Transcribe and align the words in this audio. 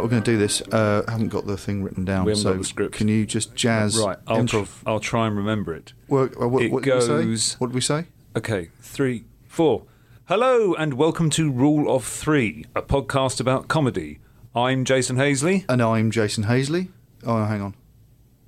Right, 0.00 0.04
we're 0.04 0.10
going 0.12 0.22
to 0.22 0.30
do 0.32 0.38
this. 0.38 0.62
Uh, 0.62 1.04
I 1.06 1.10
haven't 1.10 1.28
got 1.28 1.46
the 1.46 1.58
thing 1.58 1.82
written 1.82 2.06
down. 2.06 2.24
We 2.24 2.30
haven't 2.30 2.42
so 2.42 2.52
got 2.54 2.58
the 2.60 2.64
script. 2.64 2.94
Can 2.94 3.08
you 3.08 3.26
just 3.26 3.54
jazz? 3.54 3.98
Right, 3.98 4.16
I'll, 4.26 4.38
improv? 4.38 4.70
I'll 4.86 4.98
try 4.98 5.26
and 5.26 5.36
remember 5.36 5.74
it. 5.74 5.92
Well, 6.08 6.30
uh, 6.40 6.48
what, 6.48 6.62
It 6.62 6.72
what 6.72 6.84
did 6.84 6.94
we 6.94 7.00
say? 7.02 7.06
goes- 7.24 7.54
What 7.58 7.66
did 7.66 7.74
we 7.74 7.82
say? 7.82 8.06
Okay, 8.34 8.70
three, 8.80 9.24
four. 9.46 9.82
Hello 10.24 10.72
and 10.72 10.94
welcome 10.94 11.28
to 11.30 11.50
Rule 11.50 11.94
of 11.94 12.02
Three, 12.06 12.64
a 12.74 12.80
podcast 12.80 13.40
about 13.42 13.68
comedy. 13.68 14.20
I'm 14.54 14.86
Jason 14.86 15.16
Hazeley. 15.18 15.66
And 15.68 15.82
I'm 15.82 16.10
Jason 16.10 16.44
Hazeley. 16.44 16.88
Oh, 17.26 17.44
hang 17.44 17.60
on. 17.60 17.74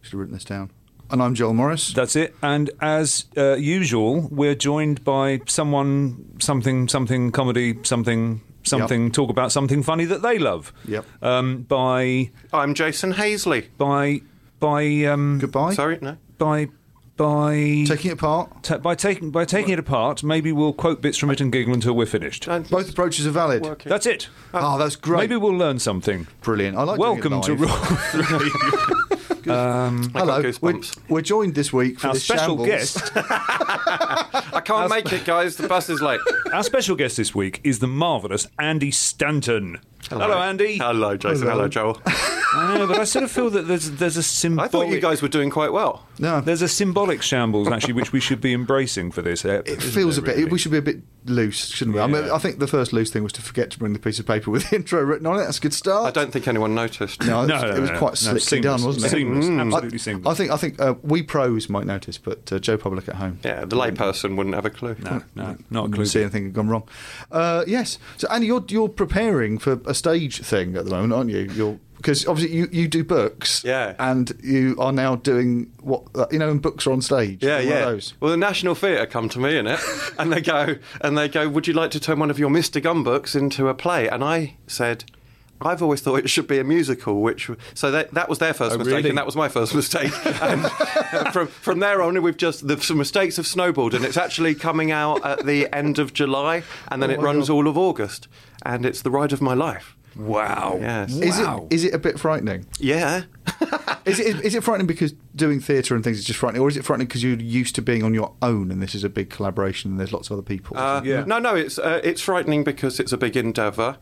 Should 0.00 0.12
have 0.12 0.20
written 0.20 0.32
this 0.34 0.46
down. 0.46 0.70
And 1.10 1.22
I'm 1.22 1.34
Joel 1.34 1.52
Morris. 1.52 1.92
That's 1.92 2.16
it. 2.16 2.34
And 2.40 2.70
as 2.80 3.26
uh, 3.36 3.56
usual, 3.56 4.26
we're 4.30 4.54
joined 4.54 5.04
by 5.04 5.42
someone, 5.46 6.34
something, 6.40 6.88
something, 6.88 7.30
comedy, 7.30 7.78
something, 7.82 8.40
something, 8.64 9.10
talk 9.12 9.30
about 9.30 9.52
something 9.52 9.82
funny 9.82 10.04
that 10.06 10.22
they 10.22 10.38
love. 10.38 10.72
Yep. 10.86 11.04
Um, 11.22 11.62
by, 11.62 12.30
I'm 12.52 12.74
Jason 12.74 13.12
Hazeley. 13.12 13.68
by, 13.78 14.22
by, 14.60 15.04
um, 15.04 15.38
Goodbye. 15.40 15.74
Sorry, 15.74 15.98
no. 16.00 16.16
by, 16.38 16.68
by, 17.16 17.84
Taking 17.86 18.10
it 18.10 18.14
apart. 18.14 18.62
ta- 18.62 18.78
by 18.78 18.94
taking 18.94 19.30
by 19.30 19.44
taking 19.44 19.72
it 19.74 19.78
apart. 19.78 20.22
Maybe 20.24 20.50
we'll 20.50 20.72
quote 20.72 21.02
bits 21.02 21.18
from 21.18 21.30
it 21.30 21.40
and 21.40 21.52
giggle 21.52 21.74
until 21.74 21.92
we're 21.94 22.06
finished. 22.06 22.46
And 22.48 22.68
Both 22.68 22.90
approaches 22.90 23.26
are 23.26 23.30
valid. 23.30 23.62
working. 23.62 23.90
That's 23.90 24.06
it. 24.06 24.28
Oh, 24.54 24.78
that's 24.78 24.96
great. 24.96 25.18
Maybe 25.20 25.36
we'll 25.36 25.52
learn 25.56 25.78
something. 25.78 26.26
Brilliant. 26.40 26.76
I 26.76 26.82
like 26.84 26.98
doing 26.98 27.18
it 27.18 27.24
Welcome 27.30 27.42
to 27.42 27.54
live. 27.54 28.90
Rule 29.46 29.56
um, 29.56 30.02
Three. 30.04 30.20
I 30.20 30.24
got 30.26 30.42
Hello. 30.44 30.52
We're, 30.60 30.80
we're 31.08 31.20
joined 31.22 31.54
this 31.54 31.72
week 31.72 32.00
for 32.00 32.08
Our 32.08 32.14
this 32.14 32.24
special 32.24 32.56
shambles. 32.64 32.66
guest, 32.68 33.12
I 33.16 34.62
can't 34.64 34.90
make 34.90 35.12
it, 35.12 35.24
guys. 35.24 35.56
The 35.56 35.68
bus 35.68 35.88
is 35.90 36.00
late. 36.00 36.20
our 36.52 36.62
special 36.62 36.96
guest 36.96 37.16
this 37.16 37.34
week 37.34 37.60
is 37.64 37.78
the 37.78 37.86
marvelous 37.88 38.46
Andy 38.58 38.90
Stanton. 38.90 39.78
Hello, 40.20 40.38
Andy. 40.42 40.78
Hello, 40.78 41.16
Jason. 41.16 41.46
Hello, 41.48 41.68
Joel. 41.68 42.00
I 42.54 42.76
know, 42.76 42.86
but 42.86 42.98
I 42.98 43.04
sort 43.04 43.24
of 43.24 43.30
feel 43.30 43.48
that 43.50 43.62
there's 43.62 43.90
there's 43.92 44.16
a 44.16 44.20
I 44.20 44.22
symbolic. 44.22 44.68
I 44.68 44.72
thought 44.72 44.88
you 44.88 45.00
guys 45.00 45.22
were 45.22 45.28
doing 45.28 45.48
quite 45.48 45.72
well. 45.72 46.06
No, 46.18 46.40
There's 46.42 46.60
a 46.62 46.68
symbolic 46.68 47.22
shambles 47.22 47.66
actually, 47.68 47.94
which 47.94 48.12
we 48.12 48.20
should 48.20 48.40
be 48.40 48.52
embracing 48.52 49.10
for 49.10 49.22
this. 49.22 49.44
uh, 49.44 49.62
it 49.64 49.82
feels 49.82 50.18
a 50.18 50.22
bit. 50.22 50.50
We 50.52 50.58
should 50.58 50.70
be 50.70 50.78
a 50.78 50.82
bit 50.82 51.00
loose, 51.24 51.66
shouldn't 51.68 51.96
we? 51.96 52.00
I, 52.02 52.06
mean, 52.06 52.30
I 52.30 52.38
think 52.38 52.58
the 52.58 52.66
first 52.68 52.92
loose 52.92 53.10
thing 53.10 53.22
was 53.24 53.32
to 53.32 53.42
forget 53.42 53.70
to 53.72 53.78
bring 53.78 53.92
the 53.94 53.98
piece 53.98 54.18
of 54.20 54.26
paper 54.26 54.50
with 54.50 54.68
the 54.68 54.76
intro 54.82 55.02
written 55.02 55.26
on 55.26 55.36
it. 55.40 55.44
That's 55.44 55.58
a 55.58 55.60
good 55.62 55.72
start. 55.74 56.06
I 56.06 56.10
don't 56.10 56.30
think 56.30 56.46
anyone 56.46 56.74
noticed. 56.74 57.22
No, 57.22 57.42
it 57.42 57.46
No, 57.46 57.54
was, 57.54 57.62
no, 57.62 57.70
it 57.70 57.80
was 57.80 57.90
no, 57.90 57.98
quite 57.98 58.10
no, 58.10 58.14
slickly 58.14 58.40
seamless, 58.40 58.62
done, 58.80 58.86
wasn't 58.86 59.06
it? 59.06 59.08
Seamless, 59.08 59.46
Mm. 59.46 59.60
absolutely 59.66 59.94
I, 59.94 59.98
seamless. 59.98 60.26
I 60.26 60.34
think 60.36 60.50
I 60.52 60.56
think 60.58 60.80
uh, 60.80 60.94
we 61.02 61.22
pros 61.22 61.68
might 61.70 61.86
notice, 61.86 62.18
but 62.18 62.52
uh, 62.52 62.58
Joe 62.58 62.76
Public 62.76 63.08
at 63.08 63.14
home 63.16 63.38
Yeah, 63.42 63.64
the 63.64 63.76
layperson 63.76 64.36
wouldn't 64.36 64.54
have 64.54 64.66
a 64.66 64.70
clue. 64.70 64.94
No, 65.00 65.22
no, 65.34 65.56
not 65.70 65.80
a 65.80 65.82
couldn't 65.84 65.92
clue. 65.94 66.04
see 66.04 66.20
anything 66.20 66.44
had 66.44 66.52
gone 66.52 66.68
wrong. 66.68 66.86
Uh, 67.32 67.64
yes. 67.66 67.98
So 68.18 68.28
Andy, 68.30 68.46
you're 68.46 68.64
you're 68.68 68.88
preparing 68.90 69.58
for 69.58 69.80
a 69.86 69.94
stage 70.02 70.40
thing 70.40 70.76
at 70.76 70.84
the 70.84 70.90
moment, 70.90 71.12
aren't 71.12 71.30
you? 71.30 71.48
You're 71.54 71.78
because 71.96 72.26
obviously 72.26 72.56
you, 72.56 72.68
you 72.72 72.88
do 72.88 73.04
books, 73.04 73.62
Yeah. 73.64 73.94
and 74.00 74.32
you 74.42 74.74
are 74.80 74.90
now 74.90 75.14
doing 75.14 75.70
what 75.80 76.02
uh, 76.16 76.26
you 76.32 76.38
know, 76.40 76.50
and 76.50 76.60
books 76.60 76.84
are 76.86 76.92
on 76.92 77.00
stage. 77.00 77.44
Yeah, 77.44 77.60
yeah. 77.60 77.84
those. 77.84 78.14
Well, 78.18 78.32
the 78.32 78.36
National 78.36 78.74
Theatre 78.74 79.06
come 79.06 79.28
to 79.28 79.38
me 79.38 79.56
in 79.56 79.68
it, 79.68 79.78
and 80.18 80.32
they 80.32 80.40
go, 80.40 80.76
and 81.00 81.16
they 81.16 81.28
go, 81.28 81.48
"Would 81.48 81.68
you 81.68 81.74
like 81.74 81.92
to 81.92 82.00
turn 82.00 82.18
one 82.18 82.28
of 82.30 82.40
your 82.40 82.50
Mr. 82.50 82.82
Gum 82.82 83.04
books 83.04 83.36
into 83.36 83.68
a 83.68 83.74
play?" 83.74 84.08
And 84.08 84.24
I 84.24 84.56
said. 84.66 85.04
I've 85.66 85.82
always 85.82 86.00
thought 86.00 86.16
it 86.16 86.28
should 86.30 86.46
be 86.46 86.58
a 86.58 86.64
musical, 86.64 87.20
which 87.22 87.50
so 87.74 87.90
that 87.90 88.12
that 88.14 88.28
was 88.28 88.38
their 88.38 88.54
first 88.54 88.74
Oh, 88.74 88.78
mistake, 88.78 88.94
really? 88.96 89.08
and 89.10 89.18
that 89.18 89.26
was 89.26 89.36
my 89.36 89.48
first 89.48 89.74
mistake. 89.74 90.12
and 90.42 90.64
uh, 90.64 91.30
from 91.30 91.46
from 91.48 91.78
there 91.80 92.02
on, 92.02 92.20
we've 92.22 92.36
just 92.36 92.66
the 92.68 92.80
some 92.80 92.98
mistakes 92.98 93.36
have 93.36 93.46
snowballed, 93.46 93.94
and 93.94 94.04
it's 94.04 94.16
actually 94.16 94.54
coming 94.54 94.90
out 94.90 95.24
at 95.24 95.44
the 95.46 95.72
end 95.74 95.98
of 95.98 96.12
July, 96.12 96.62
and 96.88 97.02
then 97.02 97.10
Oh 97.10 97.14
it 97.14 97.20
runs 97.20 97.48
God. 97.48 97.54
all 97.54 97.68
of 97.68 97.76
August, 97.78 98.28
and 98.64 98.84
it's 98.86 99.02
the 99.02 99.10
ride 99.10 99.32
of 99.32 99.40
my 99.40 99.54
life. 99.54 99.96
Wow. 100.14 100.76
Yes. 100.78 101.16
Is 101.16 101.38
Wow. 101.38 101.66
it 101.70 101.74
is 101.74 101.84
it 101.84 101.94
a 101.94 101.98
bit 101.98 102.20
frightening? 102.20 102.66
Yeah, 102.78 103.22
Is 104.04 104.20
it 104.20 104.44
is 104.44 104.54
it 104.54 104.62
frightening 104.62 104.86
because 104.86 105.14
doing 105.34 105.58
theatre 105.60 105.94
and 105.94 106.04
things 106.04 106.18
is 106.18 106.24
just 106.26 106.38
frightening, 106.38 106.60
or 106.60 106.68
is 106.68 106.76
it 106.76 106.84
frightening 106.84 107.06
because 107.06 107.22
you're 107.22 107.38
used 107.38 107.74
to 107.76 107.82
being 107.82 108.02
on 108.02 108.12
your 108.12 108.32
own 108.42 108.70
and 108.70 108.82
this 108.82 108.94
is 108.94 109.04
a 109.04 109.08
big 109.08 109.30
collaboration 109.30 109.90
and 109.92 109.98
there's 110.00 110.12
lots 110.12 110.28
of 110.28 110.34
other 110.34 110.42
people? 110.42 110.76
Uh, 110.76 111.00
Yeah. 111.02 111.24
No, 111.26 111.38
no, 111.38 111.54
it's 111.54 111.78
uh, 111.78 112.00
it's 112.04 112.20
frightening 112.20 112.62
because 112.62 113.00
it's 113.00 113.12
a 113.12 113.16
big 113.16 113.36
endeavour, 113.38 113.96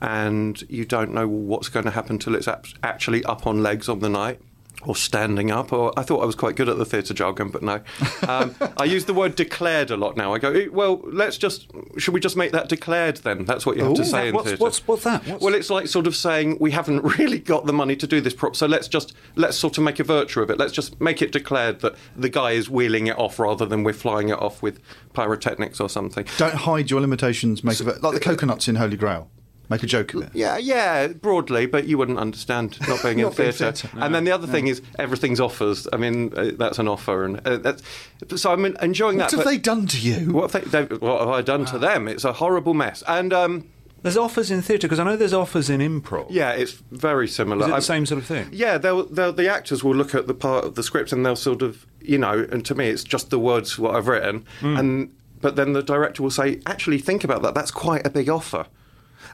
and 0.00 0.62
you 0.68 0.84
don't 0.84 1.12
know 1.12 1.28
what's 1.28 1.68
going 1.68 1.84
to 1.84 1.90
happen 1.90 2.18
till 2.18 2.34
it's 2.34 2.48
actually 2.82 3.24
up 3.24 3.46
on 3.46 3.62
legs 3.62 3.88
on 3.88 4.00
the 4.00 4.08
night. 4.08 4.40
Or 4.84 4.96
standing 4.96 5.50
up, 5.50 5.74
or 5.74 5.92
I 5.94 6.02
thought 6.02 6.22
I 6.22 6.24
was 6.24 6.34
quite 6.34 6.56
good 6.56 6.66
at 6.70 6.78
the 6.78 6.86
theatre 6.86 7.12
jargon, 7.12 7.50
but 7.50 7.62
no. 7.62 7.82
Um, 8.26 8.54
I 8.78 8.84
use 8.84 9.04
the 9.04 9.12
word 9.12 9.34
declared 9.36 9.90
a 9.90 9.96
lot 9.98 10.16
now. 10.16 10.32
I 10.32 10.38
go, 10.38 10.52
"Eh, 10.52 10.68
well, 10.72 11.02
let's 11.04 11.36
just, 11.36 11.70
should 11.98 12.14
we 12.14 12.20
just 12.20 12.34
make 12.34 12.52
that 12.52 12.70
declared 12.70 13.18
then? 13.18 13.44
That's 13.44 13.66
what 13.66 13.76
you 13.76 13.84
have 13.84 13.92
to 13.92 14.00
Ooh. 14.00 14.04
say 14.06 14.28
in 14.28 14.34
What's, 14.34 14.46
theatre. 14.46 14.62
what's, 14.62 14.88
what's 14.88 15.04
that? 15.04 15.26
What's, 15.26 15.44
Well, 15.44 15.52
it's 15.52 15.68
like 15.68 15.86
sort 15.86 16.06
of 16.06 16.16
saying 16.16 16.56
we 16.60 16.70
haven't 16.70 17.02
really 17.18 17.38
got 17.38 17.66
the 17.66 17.74
money 17.74 17.94
to 17.94 18.06
do 18.06 18.22
this 18.22 18.32
prop, 18.32 18.56
so 18.56 18.66
let's 18.66 18.88
just 18.88 19.12
let's 19.36 19.58
sort 19.58 19.76
of 19.76 19.84
make 19.84 19.98
a 19.98 20.04
virtue 20.04 20.40
of 20.40 20.48
it. 20.48 20.56
Let's 20.56 20.72
just 20.72 20.98
make 20.98 21.20
it 21.20 21.30
declared 21.30 21.80
that 21.80 21.94
the 22.16 22.30
guy 22.30 22.52
is 22.52 22.70
wheeling 22.70 23.06
it 23.06 23.18
off 23.18 23.38
rather 23.38 23.66
than 23.66 23.82
we're 23.84 23.92
flying 23.92 24.30
it 24.30 24.38
off 24.38 24.62
with 24.62 24.80
pyrotechnics 25.12 25.78
or 25.78 25.90
something. 25.90 26.24
Don't 26.38 26.54
hide 26.54 26.90
your 26.90 27.02
limitations. 27.02 27.62
Make 27.62 27.78
it 27.80 28.02
like 28.02 28.14
the 28.14 28.20
coconuts 28.20 28.66
in 28.66 28.76
Holy 28.76 28.96
Grail. 28.96 29.28
Make 29.70 29.82
a 29.84 29.86
joke 29.86 30.12
of 30.14 30.22
it. 30.24 30.30
Yeah, 30.34 30.58
yeah, 30.58 31.06
broadly, 31.06 31.64
but 31.66 31.86
you 31.86 31.96
wouldn't 31.96 32.18
understand 32.18 32.76
not 32.88 33.02
being 33.04 33.20
in 33.20 33.24
Not 33.26 33.36
being 33.36 33.52
theatre. 33.52 33.72
theatre. 33.72 33.88
And 34.00 34.12
then 34.14 34.24
the 34.24 34.32
other 34.32 34.46
thing 34.48 34.66
is 34.66 34.82
everything's 34.98 35.38
offers. 35.40 35.86
I 35.92 35.96
mean, 35.96 36.32
uh, 36.36 36.50
that's 36.58 36.78
an 36.80 36.88
offer, 36.88 37.24
and 37.24 37.40
uh, 37.46 37.56
that's 37.58 37.82
so 38.36 38.52
I'm 38.52 38.64
enjoying 38.66 39.18
What 39.18 39.30
that. 39.30 39.36
What 39.36 39.46
have 39.46 39.52
they 39.54 39.58
done 39.58 39.86
to 39.86 39.98
you? 39.98 40.32
What, 40.32 40.50
have 40.52 40.70
they, 40.70 40.82
they, 40.84 40.94
what 40.96 41.20
have 41.20 41.28
I 41.28 41.40
done 41.42 41.64
to 41.66 41.78
them? 41.78 42.08
It's 42.08 42.24
a 42.24 42.32
horrible 42.32 42.74
mess. 42.74 43.02
And 43.06 43.32
um, 43.32 43.68
There's 44.02 44.16
offers 44.16 44.50
in 44.50 44.60
theatre 44.60 44.88
because 44.88 44.98
I 44.98 45.04
know 45.04 45.16
there's 45.16 45.32
offers 45.32 45.70
in 45.70 45.80
improv. 45.80 46.26
Yeah, 46.30 46.50
it's 46.50 46.72
very 46.90 47.28
similar. 47.28 47.60
Is 47.62 47.66
it 47.66 47.70
the 47.70 47.76
I've- 47.76 47.84
same 47.84 48.06
sort 48.06 48.20
of 48.22 48.26
thing? 48.26 48.48
Yeah, 48.50 48.76
they'll, 48.76 49.06
they'll, 49.06 49.32
the 49.32 49.48
actors 49.48 49.84
will 49.84 49.94
look 49.94 50.14
at 50.16 50.26
the 50.26 50.34
part 50.34 50.64
of 50.64 50.74
the 50.74 50.82
script 50.82 51.12
and 51.12 51.24
they'll 51.24 51.36
sort 51.36 51.62
of, 51.62 51.86
you 52.00 52.18
know, 52.18 52.44
and 52.50 52.66
to 52.66 52.74
me 52.74 52.88
it's 52.88 53.04
just 53.04 53.30
the 53.30 53.38
words 53.38 53.78
what 53.78 53.94
I've 53.94 54.08
written, 54.08 54.46
Hmm. 54.60 54.76
and 54.76 55.14
but 55.40 55.54
then 55.56 55.72
the 55.74 55.82
director 55.82 56.22
will 56.22 56.30
say, 56.30 56.60
actually 56.66 56.98
think 56.98 57.24
about 57.24 57.40
that. 57.42 57.54
That's 57.54 57.70
quite 57.70 58.04
a 58.06 58.10
big 58.10 58.28
offer. 58.28 58.66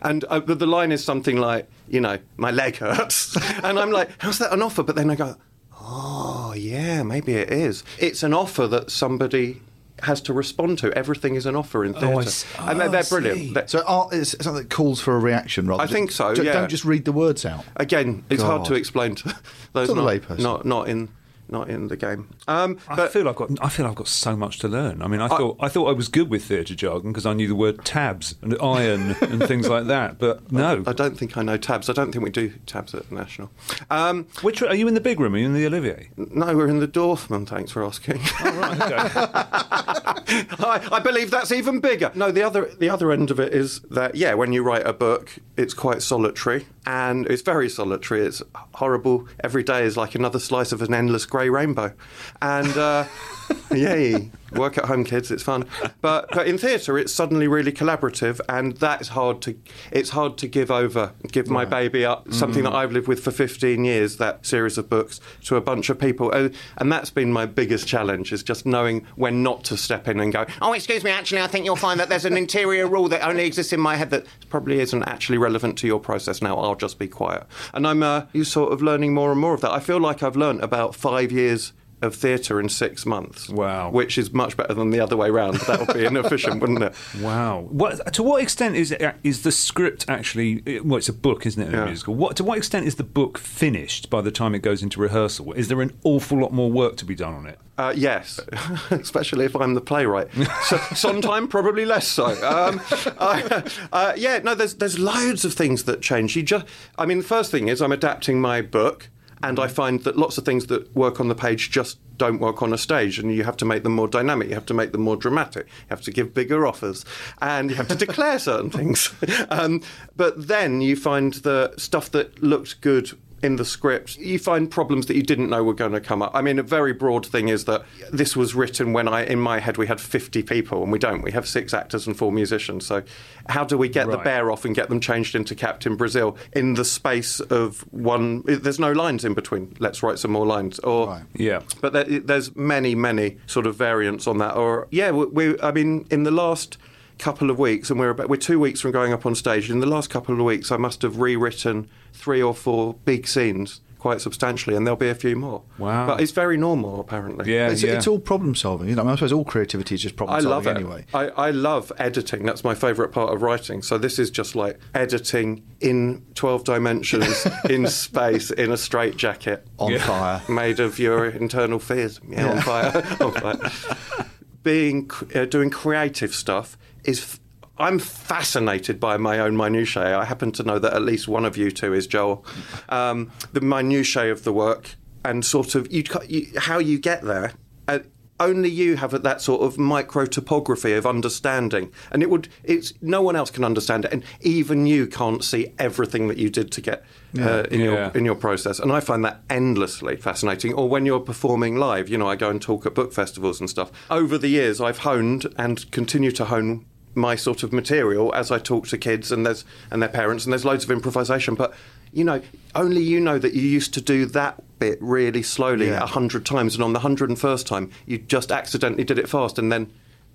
And 0.09 0.25
uh, 0.29 0.41
but 0.41 0.59
the 0.59 0.67
line 0.67 0.93
is 0.93 1.03
something 1.05 1.37
like, 1.37 1.69
you 1.89 2.01
know, 2.01 2.19
my 2.37 2.51
leg 2.51 2.77
hurts, 2.77 3.37
and 3.65 3.79
I'm 3.79 3.91
like, 3.91 4.11
how's 4.19 4.39
that 4.39 4.53
an 4.53 4.63
offer? 4.63 4.83
But 4.83 4.95
then 4.97 5.11
I 5.11 5.17
go, 5.17 5.37
oh 5.81 6.55
yeah, 6.57 7.03
maybe 7.03 7.35
it 7.35 7.51
is. 7.51 7.83
It's 7.99 8.23
an 8.23 8.33
offer 8.35 8.67
that 8.69 8.91
somebody 8.91 9.61
has 10.03 10.21
to 10.23 10.33
respond 10.33 10.79
to. 10.79 10.93
Everything 10.93 11.35
is 11.37 11.47
an 11.47 11.57
offer 11.57 11.85
in 11.85 11.93
theatre, 11.95 12.07
Oh, 12.09 12.19
I 12.19 12.23
s- 12.23 12.45
and 12.59 12.79
they're, 12.81 12.89
oh, 12.89 12.91
they're 12.91 13.03
brilliant. 13.05 13.55
They're- 13.55 13.67
So 13.69 13.83
art 13.87 14.13
is 14.13 14.37
something 14.41 14.63
that 14.65 14.71
calls 14.71 15.01
for 15.01 15.17
a 15.17 15.19
reaction 15.19 15.67
rather 15.67 15.83
I 15.83 15.87
think 15.87 16.11
so, 16.11 16.35
Ju- 16.35 16.45
yeah. 16.45 16.53
Don't 16.53 16.69
just 16.69 16.85
read 16.85 17.05
the 17.07 17.13
words 17.13 17.47
out. 17.47 17.65
Again, 17.77 18.23
it's 18.29 18.43
hard 18.43 18.65
to 18.67 18.75
explain 18.75 19.15
to 19.17 19.35
those 19.73 19.89
To 19.89 19.95
the 19.95 20.03
not, 20.03 20.11
layperson. 20.13 20.39
not 20.41 20.65
not 20.67 20.89
in 20.89 21.09
not 21.49 21.71
in 21.71 21.89
the 21.89 21.97
game. 21.97 22.29
Um, 22.49 22.79
I 22.89 23.09
feel 23.09 23.29
I've 23.29 23.37
got. 23.37 23.51
I 23.61 23.69
feel 23.69 23.87
I've 23.87 23.95
got 23.95 24.09
so 24.09 24.37
much 24.37 24.59
to 24.61 24.69
learn. 24.69 25.03
I 25.03 25.09
mean, 25.09 25.21
I 25.21 25.29
thought 25.29 25.57
I 25.61 25.69
thought 25.69 25.89
I 25.89 25.93
was 25.93 26.09
good 26.09 26.31
with 26.31 26.45
theatre 26.45 26.75
jargon 26.75 27.13
because 27.13 27.27
I 27.27 27.33
knew 27.33 27.49
the 27.49 27.55
word 27.55 27.85
tabs 27.85 28.35
and 28.43 28.57
iron 28.61 29.17
and 29.21 29.43
things 29.47 29.69
like 29.69 29.87
that. 29.87 30.19
But 30.19 30.51
no. 30.57 30.83
I 30.87 30.93
don't 30.93 31.17
think 31.19 31.37
I 31.37 31.43
know 31.43 31.57
tabs. 31.57 31.89
I 31.89 31.93
don't 31.93 32.13
think 32.13 32.25
we 32.25 32.31
do 32.31 32.53
tabs 32.67 32.95
at 32.95 33.09
the 33.09 33.15
National. 33.15 33.51
Um, 33.91 34.27
Which 34.43 34.63
are 34.63 34.75
you 34.75 34.89
in 34.89 34.95
the 34.95 35.01
big 35.01 35.21
room? 35.21 35.35
Are 35.35 35.39
you 35.39 35.47
in 35.47 35.55
the 35.55 35.67
Olivier? 35.67 36.11
no, 36.17 36.57
we're 36.57 36.69
in 36.69 36.81
the 36.81 36.89
Dorfman. 36.89 37.47
Thanks 37.47 37.71
for 37.71 37.85
asking. 37.85 38.21
Oh, 38.41 38.53
right. 38.59 38.81
Okay. 38.81 39.09
I, 40.59 40.89
I 40.93 41.01
believe 41.01 41.31
that's 41.31 41.53
even 41.53 41.81
bigger. 41.81 42.11
No, 42.15 42.31
the 42.31 42.43
other 42.43 42.71
the 42.79 42.91
other 42.91 43.13
end 43.13 43.31
of 43.31 43.41
it 43.41 43.53
is 43.55 43.81
that 43.91 44.15
yeah, 44.15 44.35
when 44.35 44.53
you 44.53 44.63
write 44.63 44.87
a 44.87 44.93
book, 44.93 45.37
it's 45.57 45.75
quite 45.75 46.03
solitary 46.03 46.67
and 46.87 47.27
it's 47.27 47.43
very 47.43 47.69
solitary. 47.69 48.27
It's 48.27 48.43
horrible. 48.75 49.29
Every 49.43 49.63
day 49.63 49.85
is 49.85 49.97
like 49.97 50.15
another 50.15 50.39
slice 50.39 50.73
of 50.73 50.83
an 50.83 50.95
endless 50.95 51.27
grey 51.37 51.51
rainbow, 51.51 51.93
and 52.41 52.79
uh, 52.79 53.05
yay, 53.73 54.31
work 54.53 54.79
at 54.79 54.87
home, 54.87 55.05
kids. 55.05 55.31
It's 55.31 55.43
fun. 55.43 55.67
But 56.01 56.31
but 56.33 56.47
in 56.47 56.59
theatre, 56.59 56.99
it's 56.99 57.13
suddenly 57.13 57.47
really 57.49 57.73
collaborative, 57.73 58.41
and 58.49 58.77
that's 58.77 59.09
hard 59.09 59.43
to 59.43 59.57
it's 59.91 60.11
hard 60.11 60.39
to 60.39 60.49
give 60.49 60.71
over, 60.71 61.13
give 61.31 61.49
my 61.49 61.65
baby 61.65 62.05
up, 62.05 62.33
something 62.33 62.65
that 62.65 62.73
I've 62.75 62.93
lived 62.93 63.09
with 63.09 63.23
for 63.23 63.31
15 63.31 63.85
years. 63.85 64.17
That 64.17 64.47
series 64.47 64.79
of 64.79 64.89
books 64.89 65.21
to 65.45 65.57
a 65.57 65.61
bunch 65.61 65.91
of 65.91 65.99
people, 65.99 66.31
Uh, 66.35 66.49
and 66.79 66.91
that's 66.91 67.11
been 67.11 67.33
my 67.33 67.47
biggest 67.47 67.87
challenge 67.87 68.33
is 68.33 68.43
just 68.43 68.67
knowing 68.67 69.07
when 69.17 69.43
not 69.43 69.65
to 69.65 69.77
step 69.77 70.09
in 70.09 70.21
and 70.21 70.33
go. 70.33 70.47
Oh, 70.63 70.73
excuse 70.73 71.05
me. 71.05 71.11
Actually, 71.11 71.43
I 71.43 71.47
think 71.47 71.65
you'll 71.65 71.77
find 71.77 72.01
that 72.01 72.09
there's 72.09 72.25
an 72.25 72.37
interior 72.37 72.87
rule 72.87 73.09
that 73.09 73.27
only 73.27 73.47
exists 73.47 73.73
in 73.73 73.81
my 73.81 73.97
head 73.97 74.11
that 74.11 74.27
probably 74.49 74.81
isn't 74.81 75.03
actually 75.05 75.39
relevant 75.39 75.77
to 75.79 75.87
your 75.87 76.01
process 76.01 76.41
now. 76.43 76.57
I'll 76.57 76.75
just 76.75 76.99
be 76.99 77.09
quiet. 77.09 77.45
And 77.75 77.87
I'm 77.87 78.03
uh, 78.03 78.23
you 78.33 78.45
sort 78.45 78.73
of 78.73 78.83
learning 78.83 79.15
more 79.15 79.31
and 79.33 79.41
more 79.41 79.55
of 79.55 79.61
that. 79.61 79.71
I 79.73 79.81
feel 79.81 79.99
like 80.01 80.23
I've 80.23 80.37
learnt 80.37 80.63
about 80.63 80.95
five 80.95 81.31
years. 81.31 81.73
Of 82.03 82.15
theatre 82.15 82.61
in 82.61 82.69
six 82.69 83.07
months. 83.07 83.49
Wow. 83.49 83.91
Which 83.91 84.19
is 84.19 84.31
much 84.31 84.55
better 84.55 84.75
than 84.75 84.91
the 84.91 85.01
other 85.01 85.17
way 85.17 85.31
round. 85.31 85.57
That 85.61 85.81
would 85.81 85.95
be 85.97 86.05
inefficient, 86.05 86.61
wouldn't 86.61 86.83
it? 86.83 86.95
Wow. 87.23 87.67
What, 87.71 88.13
to 88.13 88.23
what 88.23 88.43
extent 88.43 88.77
is 88.77 88.93
it, 88.93 89.17
is 89.25 89.43
the 89.45 89.51
script 89.51 90.05
actually? 90.07 90.63
Well, 90.85 90.99
it's 90.99 91.09
a 91.09 91.13
book, 91.15 91.47
isn't 91.47 91.63
it? 91.63 91.73
A 91.73 91.77
Yeah. 91.79 91.85
musical. 91.87 92.15
What 92.15 92.37
to 92.37 92.45
what 92.45 92.59
extent 92.59 92.87
is 92.87 92.97
the 92.97 93.03
book 93.03 93.39
finished 93.39 94.11
by 94.11 94.21
the 94.21 94.31
time 94.31 94.55
it 94.55 94.59
goes 94.61 94.83
into 94.83 95.01
rehearsal? 95.01 95.53
Is 95.55 95.69
there 95.69 95.81
an 95.81 95.93
awful 96.05 96.39
lot 96.39 96.53
more 96.53 96.71
work 96.71 96.97
to 96.99 97.07
be 97.07 97.15
done 97.15 97.33
on 97.33 97.47
it? 97.47 97.59
Uh, 97.79 97.93
yes, 97.97 98.41
especially 98.91 99.45
if 99.47 99.55
I'm 99.57 99.73
the 99.75 99.81
playwright. 99.81 100.29
So, 100.65 100.77
Sondheim, 100.95 101.49
probably 101.49 101.85
less 101.87 102.07
so. 102.07 102.27
Um, 102.27 102.81
I, 103.19 103.63
uh, 103.93 104.13
yeah, 104.17 104.39
no, 104.45 104.55
there's 104.55 104.75
there's 104.75 104.99
loads 104.99 105.45
of 105.47 105.55
things 105.55 105.85
that 105.85 106.03
change. 106.03 106.37
You 106.37 106.43
just, 106.43 106.67
I 106.99 107.07
mean, 107.07 107.19
the 107.19 107.25
first 107.25 107.51
thing 107.51 107.69
is 107.69 107.81
I'm 107.83 107.93
adapting 107.93 108.41
my 108.41 108.61
book, 108.63 109.09
and 109.43 109.59
I 109.59 109.69
find 109.69 110.03
that 110.05 110.17
lots 110.17 110.39
of 110.39 110.45
things 110.45 110.67
that 110.67 110.95
work 110.95 111.21
on 111.21 111.29
the 111.29 111.35
page 111.35 111.71
just 111.71 111.99
don't 112.17 112.41
work 112.41 112.63
on 112.63 112.73
a 112.73 112.79
stage, 112.79 113.19
and 113.19 113.35
you 113.35 113.45
have 113.45 113.57
to 113.59 113.65
make 113.65 113.83
them 113.83 113.93
more 113.93 114.09
dynamic. 114.09 114.49
You 114.49 114.55
have 114.55 114.67
to 114.67 114.75
make 114.75 114.93
them 114.93 115.03
more 115.03 115.17
dramatic. 115.17 115.67
You 115.67 115.91
have 115.91 116.03
to 116.03 116.11
give 116.11 116.33
bigger 116.33 116.67
offers, 116.67 117.05
and 117.43 117.71
you 117.71 117.77
have 117.77 117.89
to 117.89 117.95
declare 117.95 118.39
certain 118.39 118.71
things. 118.79 119.13
Um, 119.51 119.83
but 120.17 120.49
then 120.49 120.81
you 120.81 120.97
find 120.97 121.35
the 121.35 121.75
stuff 121.77 122.11
that 122.13 122.43
looked 122.43 122.81
good 122.81 123.13
in 123.47 123.57
the 123.57 123.65
script, 123.65 124.19
you 124.19 124.39
find 124.41 124.69
problems 124.69 125.07
that 125.07 125.15
you 125.15 125.23
didn't 125.23 125.49
know 125.49 125.63
were 125.63 125.73
going 125.73 125.93
to 125.93 126.01
come 126.01 126.21
up. 126.21 126.33
I 126.35 126.43
mean, 126.43 126.59
a 126.59 126.65
very 126.65 126.93
broad 126.93 127.25
thing 127.25 127.49
is 127.49 127.65
that 127.67 127.85
this 128.11 128.35
was 128.37 128.57
written 128.57 128.93
when 128.93 129.07
I, 129.07 129.25
in 129.25 129.39
my 129.39 129.61
head, 129.61 129.79
we 129.79 129.87
had 129.87 130.01
50 130.01 130.43
people, 130.43 130.83
and 130.83 130.91
we 130.91 130.99
don't. 130.99 131.23
We 131.23 131.31
have 131.31 131.47
six 131.47 131.73
actors 131.73 132.09
and 132.09 132.19
four 132.19 132.33
musicians. 132.33 132.85
So, 132.85 133.05
how 133.49 133.65
do 133.65 133.79
we 133.79 133.89
get 133.89 134.11
the 134.11 134.19
bear 134.19 134.51
off 134.51 134.65
and 134.65 134.75
get 134.75 134.89
them 134.89 134.99
changed 135.01 135.37
into 135.37 135.55
Captain 135.55 135.95
Brazil 135.95 136.37
in 136.53 136.75
the 136.75 136.85
space 136.85 137.39
of 137.39 137.81
one? 137.93 138.43
There's 138.47 138.81
no 138.81 138.91
lines 138.91 139.25
in 139.25 139.35
between. 139.35 139.77
Let's 139.79 140.03
write 140.03 140.19
some 140.19 140.33
more 140.33 140.47
lines. 140.47 140.81
Or, 140.81 141.07
Right. 141.07 141.23
Yeah. 141.35 141.63
but 141.81 141.93
there, 141.93 142.05
there's 142.05 142.57
many, 142.57 142.97
many 142.97 143.39
sort 143.47 143.67
of 143.67 143.77
variants 143.77 144.27
on 144.27 144.39
that. 144.39 144.57
Or, 144.57 144.89
yeah, 144.91 145.13
we, 145.13 145.27
we 145.27 145.61
I 145.61 145.71
mean, 145.71 146.07
in 146.11 146.25
the 146.25 146.33
last 146.33 146.79
couple 147.19 147.51
of 147.51 147.59
weeks, 147.59 147.91
and 147.91 147.99
we're 147.99 148.11
about, 148.11 148.29
we're 148.29 148.37
two 148.37 148.61
weeks 148.61 148.81
from 148.81 148.93
going 148.93 149.13
up 149.13 149.25
on 149.27 149.35
stage. 149.35 149.71
In 149.71 149.81
the 149.81 149.87
last 149.87 150.11
couple 150.11 150.35
of 150.39 150.45
weeks, 150.45 150.71
I 150.71 150.77
must 150.77 151.03
have 151.03 151.19
rewritten 151.19 151.89
three 152.13 152.43
or 152.43 152.55
four 152.55 152.95
big 153.05 153.27
scenes 153.27 153.81
quite 153.99 154.21
substantially, 154.21 154.77
and 154.77 154.87
there'll 154.87 154.97
be 154.97 155.09
a 155.09 155.15
few 155.17 155.35
more. 155.35 155.63
Wow. 155.79 156.07
But 156.07 156.21
it's 156.21 156.31
very 156.31 156.57
normal, 156.57 157.01
apparently. 157.01 157.53
Yeah, 157.53 157.71
It's, 157.71 157.83
yeah. 157.83 157.95
it's 157.95 158.07
all 158.07 158.21
problem 158.21 158.55
solving. 158.55 158.89
You 158.89 158.95
know, 158.95 159.03
I, 159.03 159.05
mean, 159.07 159.13
I 159.15 159.17
suppose 159.17 159.33
all 159.33 159.45
creativity 159.45 159.97
is 159.97 160.03
just 160.03 160.15
problem 160.15 160.37
I 160.37 160.41
love 160.41 160.63
solving 160.65 160.83
it. 160.83 160.87
anyway. 160.87 161.07
I, 161.13 161.49
I 161.49 161.51
love 161.51 161.91
editing. 161.99 162.45
That's 162.45 162.63
my 162.63 162.75
favourite 162.75 163.11
part 163.11 163.33
of 163.35 163.43
writing. 163.43 163.83
So 163.83 163.99
this 163.99 164.21
is 164.21 164.31
just 164.31 164.55
like 164.55 164.79
editing 164.95 165.65
in 165.81 166.25
12 166.35 166.63
dimensions, 166.63 167.47
in 167.71 167.89
space, 167.89 168.53
in 168.53 168.71
a 168.71 168.77
straight 168.77 169.17
jacket. 169.17 169.67
On 169.79 169.91
Yeah. 169.91 170.07
fire. 170.07 170.43
made 170.49 170.79
of 170.79 171.01
your 171.01 171.27
internal 171.27 171.81
fears. 171.81 172.21
Yeah, 172.29 172.51
on 172.53 172.61
fire. 172.63 172.93
on 173.21 173.33
fire. 173.33 174.27
Being 174.63 175.11
uh, 175.35 175.45
doing 175.47 175.71
creative 175.71 176.35
stuff 176.35 176.77
is. 177.07 177.21
F- 177.21 177.41
I'm 177.79 177.99
fascinated 177.99 178.99
by 178.99 179.19
my 179.19 179.39
own 179.39 179.55
minutiae. 179.55 180.17
I 180.19 180.25
happen 180.25 180.51
to 180.53 180.63
know 180.63 180.79
that 180.79 180.95
at 180.95 181.03
least 181.03 181.29
one 181.29 181.45
of 181.45 181.59
you 181.59 181.71
two 181.71 181.93
is 181.93 182.07
Joel. 182.07 182.43
Um, 182.89 183.31
the 183.53 183.61
minutiae 183.61 184.31
of 184.33 184.45
the 184.45 184.53
work 184.53 184.95
and 185.25 185.45
sort 185.45 185.75
of 185.75 185.93
you, 185.93 186.03
you, 186.27 186.47
how 186.59 186.79
you 186.79 186.99
get 186.99 187.23
there. 187.23 187.53
Uh, 187.87 187.99
only 188.41 188.69
you 188.71 188.97
have 188.97 189.23
that 189.23 189.41
sort 189.41 189.63
of 189.63 189.79
micro 189.79 190.27
topography 190.27 190.93
of 190.93 191.07
understanding, 191.07 191.91
and 192.11 192.23
it 192.23 192.29
would. 192.31 192.49
It's 192.65 192.93
no 193.01 193.21
one 193.23 193.35
else 193.37 193.51
can 193.51 193.65
understand 193.65 194.05
it, 194.07 194.13
and 194.13 194.23
even 194.41 194.87
you 194.87 195.07
can't 195.07 195.43
see 195.45 195.73
everything 195.79 196.29
that 196.29 196.37
you 196.37 196.49
did 196.51 196.71
to 196.73 196.81
get 196.83 197.05
uh, 197.39 197.65
in 197.71 197.81
Yeah. 197.81 197.87
your 197.87 198.03
in 198.15 198.25
your 198.27 198.35
process. 198.35 198.79
And 198.79 198.93
I 198.93 199.01
find 199.01 199.25
that 199.25 199.41
endlessly 199.49 200.17
fascinating. 200.17 200.75
Or 200.75 200.87
when 200.89 201.07
you're 201.07 201.21
performing 201.21 201.77
live, 201.77 202.09
you 202.11 202.19
know, 202.19 202.29
I 202.29 202.37
go 202.37 202.51
and 202.51 202.61
talk 202.61 202.85
at 202.87 202.95
book 202.95 203.13
festivals 203.15 203.59
and 203.61 203.69
stuff. 203.71 203.91
Over 204.11 204.37
the 204.39 204.49
years, 204.49 204.81
I've 204.83 204.99
honed 204.99 205.47
and 205.57 205.91
continue 205.91 206.31
to 206.33 206.45
hone 206.47 206.85
my 207.17 207.35
sort 207.35 207.63
of 207.63 207.73
material 207.73 208.33
as 208.35 208.51
I 208.51 208.59
talk 208.59 208.87
to 208.89 208.99
kids 208.99 209.33
and 209.33 209.45
there's 209.47 209.65
and 209.91 210.01
their 210.03 210.09
parents 210.09 210.45
and 210.45 210.53
there's 210.53 210.65
loads 210.65 210.85
of 210.85 210.91
improvisation. 210.91 211.55
But 211.55 211.75
you 212.13 212.25
know, 212.25 212.41
only 212.75 213.03
you 213.03 213.21
know 213.21 213.39
that 213.39 213.55
you 213.55 213.63
used 213.63 213.93
to 213.95 214.01
do 214.01 214.27
that 214.27 214.63
bit 214.79 214.99
really 215.01 215.43
slowly 215.43 215.87
Yeah. 215.89 216.03
a 216.03 216.07
hundred 216.07 216.45
times, 216.47 216.75
and 216.75 216.85
on 216.85 216.93
the 216.93 217.01
hundred 217.01 217.31
and 217.31 217.39
first 217.39 217.67
time, 217.67 217.91
you 218.07 218.19
just 218.19 218.53
accidentally 218.53 219.05
did 219.05 219.19
it 219.19 219.29
fast, 219.29 219.59
and 219.59 219.73
then. 219.73 219.91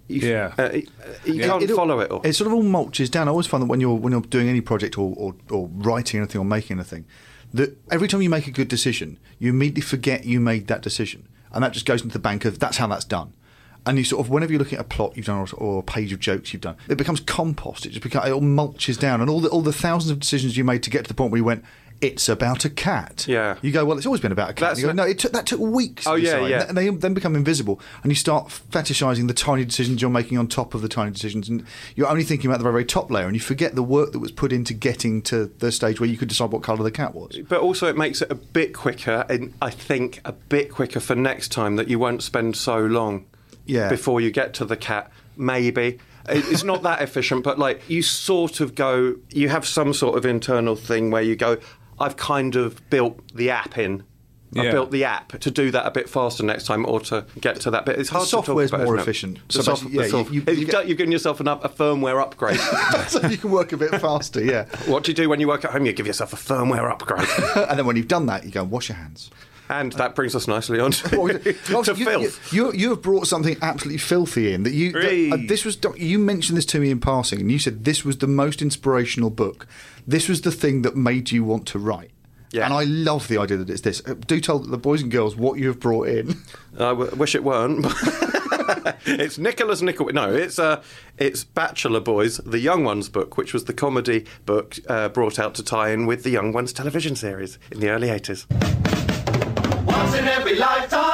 You, 0.08 0.28
Yeah. 0.30 0.54
uh, 0.58 0.70
you 0.74 1.36
Yeah. 1.36 1.48
can't 1.48 1.64
It- 1.64 1.70
follow 1.70 2.02
it 2.02 2.12
all. 2.12 2.22
It 2.24 2.34
sort 2.34 2.48
of 2.48 2.54
all 2.54 2.64
mulches 2.64 3.10
down. 3.10 3.30
I 3.30 3.32
always 3.32 3.48
find 3.48 3.64
that 3.64 3.68
when 3.68 3.80
you're 3.80 3.96
when 3.96 4.12
you're 4.12 4.22
doing 4.22 4.50
any 4.50 4.60
project 4.60 4.98
or, 4.98 5.14
or, 5.16 5.36
or 5.50 5.70
writing 5.74 6.20
anything 6.20 6.42
or 6.42 6.44
making 6.44 6.78
anything, 6.78 7.06
that 7.54 7.78
every 7.90 8.10
time 8.10 8.22
you 8.22 8.30
make 8.30 8.46
a 8.46 8.52
good 8.52 8.68
decision, 8.68 9.18
you 9.40 9.52
immediately 9.52 9.84
forget 9.84 10.26
you 10.26 10.42
made 10.42 10.68
that 10.68 10.82
decision, 10.82 11.28
and 11.54 11.64
that 11.64 11.72
just 11.72 11.86
goes 11.86 12.02
into 12.02 12.12
the 12.12 12.20
bank 12.20 12.44
of 12.44 12.60
that's 12.60 12.76
how 12.78 12.88
that's 12.88 13.06
done. 13.06 13.32
And 13.86 13.98
you 13.98 14.04
sort 14.04 14.24
of 14.24 14.30
whenever 14.30 14.52
you're 14.52 14.60
looking 14.60 14.78
at 14.78 14.86
a 14.86 14.88
plot 14.88 15.18
you've 15.18 15.26
done 15.26 15.40
or, 15.40 15.48
or 15.56 15.80
a 15.80 15.84
page 15.84 16.14
of 16.14 16.20
jokes 16.20 16.54
you've 16.54 16.62
done, 16.62 16.78
it 16.88 16.98
becomes 16.98 17.20
compost. 17.20 17.86
It 17.86 17.90
just 17.90 18.04
becomes 18.04 18.28
it 18.28 18.32
all 18.32 18.42
mulches 18.42 19.00
down, 19.00 19.22
and 19.22 19.30
all 19.30 19.40
the 19.40 19.50
all 19.50 19.62
the 19.62 19.74
thousands 19.74 20.12
of 20.12 20.20
decisions 20.20 20.56
you 20.56 20.64
made 20.64 20.84
to 20.84 20.90
get 20.90 21.04
to 21.04 21.08
the 21.08 21.14
point 21.16 21.32
where 21.32 21.40
you 21.40 21.44
went. 21.44 21.64
It's 22.00 22.28
about 22.28 22.66
a 22.66 22.70
cat. 22.72 23.28
Yeah. 23.28 23.58
You 23.62 23.72
go, 23.72 23.86
well, 23.86 23.96
it's 23.96 24.08
always 24.08 24.22
been 24.22 24.32
about 24.32 24.50
a 24.50 24.54
cat. 24.54 24.70
That's 24.70 24.80
And 24.80 24.82
you 24.82 24.88
go, 24.88 24.94
no, 24.94 25.08
it 25.08 25.20
took, 25.20 25.34
that 25.34 25.46
took 25.46 25.60
weeks. 25.60 26.08
Oh, 26.08 26.16
yeah, 26.16 26.44
yeah. 26.48 26.66
And 26.68 26.76
they 26.76 26.90
then 26.90 27.14
become 27.14 27.36
invisible, 27.36 27.80
and 28.02 28.12
you 28.12 28.16
start 28.16 28.48
fetishizing 28.48 29.28
the 29.28 29.36
tiny 29.36 29.66
decisions 29.66 30.02
you're 30.02 30.10
making 30.10 30.40
on 30.40 30.48
top 30.48 30.74
of 30.74 30.82
the 30.82 30.90
tiny 30.90 31.12
decisions, 31.12 31.48
and 31.48 31.64
you're 31.96 32.08
only 32.08 32.24
thinking 32.24 32.50
about 32.50 32.58
the 32.58 32.64
very, 32.64 32.74
very 32.74 32.86
top 32.86 33.12
layer, 33.12 33.28
and 33.28 33.36
you 33.36 33.40
forget 33.40 33.76
the 33.76 33.84
work 33.84 34.14
that 34.14 34.20
was 34.20 34.32
put 34.32 34.52
into 34.52 34.74
getting 34.74 35.22
to 35.24 35.46
the 35.60 35.72
stage 35.72 36.00
where 36.00 36.10
you 36.10 36.18
could 36.18 36.28
decide 36.28 36.52
what 36.52 36.64
colour 36.64 36.82
the 36.82 36.90
cat 36.90 37.14
was. 37.14 37.38
But 37.48 37.62
also, 37.62 37.86
it 37.86 37.96
makes 37.96 38.24
it 38.24 38.32
a 38.32 38.36
bit 38.36 38.74
quicker, 38.74 39.24
and 39.30 39.54
I 39.62 39.70
think 39.70 40.22
a 40.26 40.32
bit 40.32 40.72
quicker 40.72 41.00
for 41.00 41.14
next 41.14 41.50
time 41.52 41.76
that 41.76 41.88
you 41.88 42.00
won't 42.00 42.24
spend 42.24 42.58
so 42.58 42.80
long 42.80 43.28
Yeah. 43.72 43.90
before 43.90 44.20
you 44.22 44.32
get 44.32 44.54
to 44.56 44.66
the 44.66 44.78
cat. 44.78 45.10
Maybe. 45.38 46.00
It's 46.30 46.64
not 46.64 46.84
that 46.84 47.02
efficient, 47.08 47.44
but 47.44 47.58
like 47.58 47.82
you 47.90 48.02
sort 48.02 48.60
of 48.60 48.76
go, 48.76 49.16
you 49.32 49.50
have 49.50 49.66
some 49.66 49.94
sort 49.94 50.18
of 50.18 50.26
internal 50.26 50.76
thing 50.76 51.10
where 51.12 51.22
you 51.24 51.36
go, 51.36 51.58
I've 52.00 52.18
kind 52.18 52.56
of 52.56 52.88
built 52.90 53.20
the 53.36 53.50
app 53.50 53.78
in 53.78 54.04
I 54.54 54.64
Yeah. 54.66 54.72
built 54.72 54.92
the 54.92 55.06
app 55.06 55.40
to 55.40 55.50
do 55.50 55.72
that 55.72 55.86
a 55.86 55.92
bit 55.92 56.10
faster 56.10 56.44
next 56.44 56.66
time, 56.66 56.86
or 56.86 57.00
to 57.12 57.26
get 57.40 57.62
to 57.62 57.72
that 57.72 57.86
bit. 57.86 57.98
It's 57.98 58.10
hard 58.10 58.26
to 58.26 58.32
talk 58.32 58.46
software's 58.48 58.70
about, 58.74 58.84
more 58.84 58.98
efficient. 58.98 59.40
The 59.48 59.54
So 59.54 59.62
soft- 59.62 59.84
basically, 59.84 60.04
yeah, 60.04 60.12
soft- 60.12 60.32
you- 60.34 60.42
you- 60.46 60.54
you 60.54 60.60
you've, 60.60 60.70
get- 60.70 60.88
you've 60.90 60.98
given 60.98 61.12
yourself 61.14 61.40
an 61.40 61.48
up, 61.48 61.64
a 61.64 61.70
firmware 61.70 62.22
upgrade. 62.22 62.60
so 63.08 63.26
you 63.30 63.38
can 63.38 63.50
work 63.50 63.72
a 63.72 63.78
bit 63.78 63.92
faster, 64.02 64.44
yeah. 64.44 64.66
what 64.88 65.04
do 65.06 65.12
you 65.12 65.16
do 65.16 65.30
when 65.30 65.40
you 65.40 65.48
work 65.48 65.64
at 65.64 65.72
home? 65.72 65.86
You 65.86 65.94
give 65.94 66.06
yourself 66.06 66.34
a 66.34 66.36
firmware 66.36 66.92
upgrade, 66.92 67.30
and 67.70 67.80
then 67.80 67.86
when 67.86 67.96
you've 67.96 68.10
done 68.10 68.26
that, 68.26 68.44
you 68.44 68.52
go 68.52 68.62
and 68.64 68.70
wash 68.70 68.90
your 68.90 68.98
hands. 68.98 69.32
And 69.72 69.94
that 69.94 70.14
brings 70.16 70.36
us 70.36 70.48
nicely 70.48 70.80
on 70.80 70.92
to, 70.92 71.18
Well, 71.72 71.84
to 71.84 71.94
you, 71.96 72.06
filth. 72.06 72.54
you, 72.54 72.72
you 72.74 72.90
have 72.92 73.02
brought 73.02 73.26
something 73.28 73.58
absolutely 73.62 73.98
filthy 74.00 74.54
in 74.54 74.64
that 74.64 74.74
you. 74.74 74.92
that- 74.92 75.34
uh, 75.34 75.38
this 75.48 75.66
was 75.66 75.78
you 75.98 76.20
mentioned 76.20 76.58
this 76.58 76.66
to 76.68 76.80
me 76.80 76.92
in 76.92 77.00
passing, 77.00 77.40
and 77.40 77.52
you 77.52 77.58
said 77.60 77.86
this 77.86 78.04
was 78.06 78.18
the 78.18 78.28
most 78.28 78.62
inspirational 78.62 79.30
book. 79.30 79.66
This 80.06 80.28
was 80.28 80.42
the 80.42 80.52
thing 80.52 80.82
that 80.84 80.96
made 80.96 81.32
you 81.32 81.44
want 81.44 81.66
to 81.68 81.80
write. 81.80 82.12
Yeah. 82.52 82.66
And 82.66 82.74
I 82.74 82.84
love 82.84 83.30
the 83.30 83.38
idea 83.38 83.56
that 83.58 83.70
it's 83.70 83.80
this. 83.82 84.02
Uh, 84.06 84.16
Do 84.16 84.42
tell 84.42 84.60
the 84.60 84.78
boys 84.78 85.02
and 85.02 85.10
girls 85.10 85.38
what 85.38 85.58
you 85.58 85.68
have 85.68 85.80
brought 85.80 86.10
in. 86.10 86.36
I 86.76 86.90
w- 86.90 87.16
wish 87.16 87.34
it 87.34 87.46
weren't. 87.46 87.86
it's 89.06 89.38
Nicholas 89.38 89.82
Nickel. 89.82 90.08
No, 90.12 90.34
it's 90.34 90.60
uh, 90.60 90.84
it's 91.18 91.46
Bachelor 91.46 92.02
Boys, 92.02 92.38
the 92.40 92.60
Young 92.60 92.84
Ones 92.84 93.08
book, 93.08 93.38
which 93.38 93.54
was 93.54 93.66
the 93.66 93.74
comedy 93.74 94.26
book 94.46 94.76
uh, 94.90 95.08
brought 95.08 95.40
out 95.40 95.56
to 95.56 95.64
tie 95.64 95.92
in 95.92 96.06
with 96.06 96.24
the 96.24 96.30
Young 96.30 96.52
Ones 96.52 96.74
television 96.74 97.16
series 97.16 97.58
in 97.72 97.80
the 97.80 97.90
early 97.90 98.10
eighties. 98.10 98.46
Once 100.02 100.18
in 100.18 100.28
every 100.28 100.56
lifetime 100.56 101.11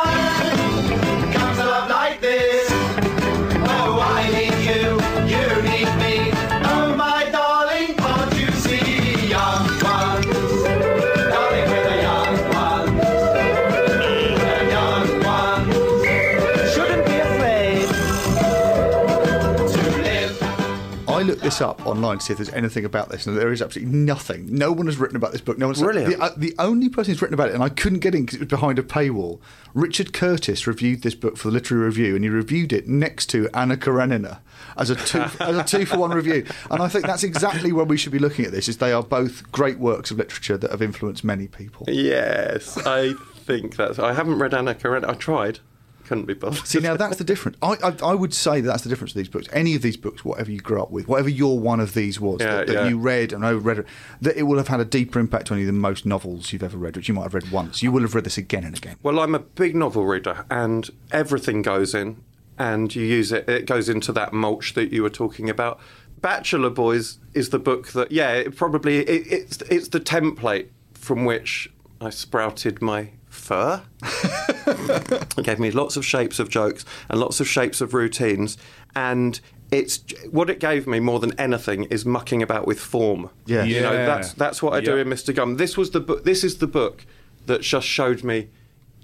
looked 21.38 21.44
this 21.44 21.62
up 21.62 21.86
online 21.86 22.17
to 22.17 22.25
see 22.25 22.34
if 22.34 22.38
there's 22.38 22.50
anything 22.50 22.84
about 22.84 23.10
this, 23.10 23.27
and 23.27 23.38
there 23.38 23.51
is 23.51 23.62
absolutely 23.62 23.94
nothing. 23.94 24.48
No 24.51 24.72
one 24.72 24.88
has 24.88 24.98
written 24.98 25.15
about 25.15 25.34
this 25.34 25.41
book. 25.41 25.60
No 25.60 25.67
one's 25.67 25.82
really. 25.84 26.03
The, 26.03 26.20
uh, 26.20 26.32
the 26.36 26.56
only 26.58 26.89
person 26.89 27.13
who's 27.13 27.22
written 27.22 27.36
about 27.36 27.50
it, 27.50 27.53
and 27.53 27.63
I 27.63 27.70
couldn't 27.70 28.00
get 28.00 28.15
in 28.15 28.25
because 28.25 28.38
it 28.38 28.39
was 28.39 28.50
behind 28.50 28.79
a 28.79 28.84
paywall. 28.84 29.39
Richard 29.75 30.13
Curtis 30.13 30.65
reviewed 30.65 31.03
this 31.03 31.13
book 31.13 31.38
for 31.38 31.50
the 31.50 31.53
literary 31.53 31.86
review, 31.86 32.15
and 32.15 32.24
he 32.24 32.29
reviewed 32.29 32.74
it 32.74 32.88
next 32.88 33.27
to 33.27 33.50
Anna 33.53 33.77
Karenina 33.77 34.41
as 34.77 34.89
a 34.89 34.96
two 34.96 35.20
as 35.39 35.58
a 35.58 35.63
two 35.63 35.86
for 35.86 35.98
one 35.98 36.12
review. 36.12 36.44
And 36.72 36.82
I 36.82 36.88
think 36.88 37.06
that's 37.06 37.24
exactly 37.24 37.72
where 37.72 37.86
we 37.86 37.98
should 37.98 38.12
be 38.12 38.20
looking 38.20 38.46
at 38.46 38.51
this. 38.51 38.67
Is 38.67 38.77
they 38.77 38.91
are 38.91 39.03
both 39.03 39.51
great 39.51 39.77
works 39.77 40.10
of 40.10 40.17
literature 40.17 40.58
that 40.58 40.72
have 40.72 40.82
influenced 40.82 41.24
many 41.24 41.48
people. 41.48 41.86
Yes, 41.88 42.77
I 42.86 43.13
think 43.46 43.75
that's. 43.75 44.00
I 44.00 44.13
haven't 44.13 44.39
read 44.39 44.56
Anna 44.56 44.74
Karenina. 44.74 45.12
I 45.12 45.13
tried, 45.13 45.60
couldn't 46.08 46.26
be 46.26 46.34
bothered. 46.34 46.66
See, 46.66 46.80
now 46.80 46.96
that's 46.96 47.18
the 47.18 47.24
difference. 47.24 47.58
I, 47.62 47.76
I, 47.84 47.96
I 48.04 48.14
would 48.14 48.34
say 48.34 48.62
that 48.62 48.68
that's 48.68 48.84
the 48.84 48.90
difference 48.90 49.12
of 49.12 49.18
these 49.18 49.30
books. 49.30 49.48
Any 49.52 49.76
of 49.76 49.82
these 49.82 49.98
books, 49.98 50.24
whatever 50.24 50.52
you 50.52 50.60
grew 50.60 50.82
up 50.82 50.90
with, 50.90 51.08
whatever 51.08 51.30
your 51.30 51.60
one 51.60 51.80
of 51.80 51.94
these 51.94 52.20
was 52.20 52.42
Yeah, 52.42 52.58
that, 52.58 52.68
that 52.68 52.74
yeah. 52.74 52.88
you 52.88 52.98
read 52.98 53.34
and 53.34 53.44
overread, 53.44 53.86
that 54.22 54.38
it 54.38 54.44
will 54.44 54.58
have 54.58 54.70
had 54.70 54.80
a 54.80 54.86
deeper 54.86 55.20
impact 55.20 55.52
on 55.52 55.60
you 55.60 55.66
than 55.66 55.78
most 55.78 56.06
novels 56.06 56.52
you've 56.52 56.64
ever 56.64 56.78
read, 56.78 56.96
which 56.96 57.08
you 57.08 57.14
might 57.14 57.24
have 57.24 57.34
read 57.34 57.52
once. 57.52 57.84
You 57.84 57.92
will 57.92 58.02
have 58.02 58.16
read 58.16 58.24
this 58.24 58.38
again 58.38 58.64
and 58.64 58.78
again. 58.78 58.96
Well, 59.04 59.20
I'm 59.20 59.36
a 59.36 59.40
big 59.40 59.76
novel 59.76 60.06
reader, 60.06 60.46
and 60.50 60.90
everything 61.12 61.62
goes 61.62 61.94
in, 61.94 62.24
and 62.58 62.96
you 62.96 63.04
use 63.04 63.32
it. 63.32 63.48
It 63.50 63.66
goes 63.66 63.90
into 63.90 64.12
that 64.14 64.34
mulch 64.34 64.74
that 64.74 64.92
you 64.92 65.04
were 65.04 65.10
talking 65.10 65.50
about. 65.50 65.80
Bachelor 66.22 66.72
Boys 66.72 67.20
is 67.34 67.50
the 67.52 67.60
book 67.60 67.90
that, 67.90 68.12
yeah, 68.12 68.32
it 68.32 68.56
probably 68.56 69.00
it, 69.00 69.28
it's 69.32 69.58
it's 69.70 69.90
the 69.90 70.00
template 70.00 70.70
from 70.96 71.26
which 71.26 71.70
I 72.02 72.10
sprouted 72.10 72.82
my 72.82 73.12
fur. 73.38 73.82
it 74.03 75.36
gave 75.44 75.60
me 75.60 75.72
lots 75.72 75.96
of 75.98 76.06
shapes 76.06 76.39
of 76.39 76.50
jokes 76.50 76.86
and 77.10 77.20
lots 77.20 77.39
of 77.39 77.48
shapes 77.48 77.82
of 77.82 77.94
routines, 77.94 78.58
and 78.96 79.39
it's 79.72 80.00
what 80.32 80.50
it 80.50 80.60
gave 80.60 80.88
me 80.88 81.00
more 81.00 81.20
than 81.20 81.38
anything 81.39 81.84
is 81.86 82.06
mucking 82.06 82.41
about 82.41 82.65
with 82.67 82.79
form. 82.79 83.29
Yeah. 83.46 83.63
you 83.63 83.82
know 83.82 83.94
that's 83.94 84.34
that's 84.34 84.62
what 84.63 84.74
I 84.74 84.82
do 84.82 84.98
Yep. 84.98 85.06
in 85.08 85.12
Mr. 85.13 85.36
Gum. 85.36 85.58
This 85.58 85.77
was 85.77 85.91
the 85.91 86.00
book. 86.00 86.24
This 86.24 86.44
is 86.44 86.58
the 86.60 86.67
book 86.67 87.06
that 87.46 87.62
just 87.62 87.88
showed 87.88 88.24
me 88.24 88.50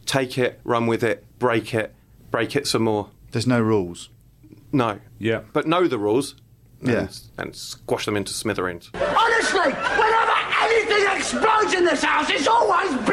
take 0.06 0.38
it, 0.38 0.60
run 0.63 0.86
with 0.88 1.04
it, 1.04 1.25
break 1.40 1.74
it, 1.74 1.94
break 2.32 2.56
it 2.56 2.68
some 2.68 2.84
more. 2.84 3.10
There's 3.32 3.48
no 3.48 3.62
rules. 3.62 4.10
No. 4.72 5.00
Yeah. 5.20 5.42
But 5.54 5.66
know 5.68 5.88
the 5.88 5.98
rules. 5.98 6.36
And, 6.82 6.90
Yeah. 6.92 7.08
and 7.38 7.56
squash 7.56 8.06
them 8.06 8.18
into 8.18 8.34
smithereens. 8.34 8.90
Honestly, 8.94 9.60
whenever 9.72 10.34
anything 10.63 11.18
explodes 11.18 11.74
in 11.74 11.86
this 11.86 12.04
house, 12.04 12.30
it's 12.30 12.48
always 12.48 12.90
blame 12.90 12.98
Vivian! 13.00 13.12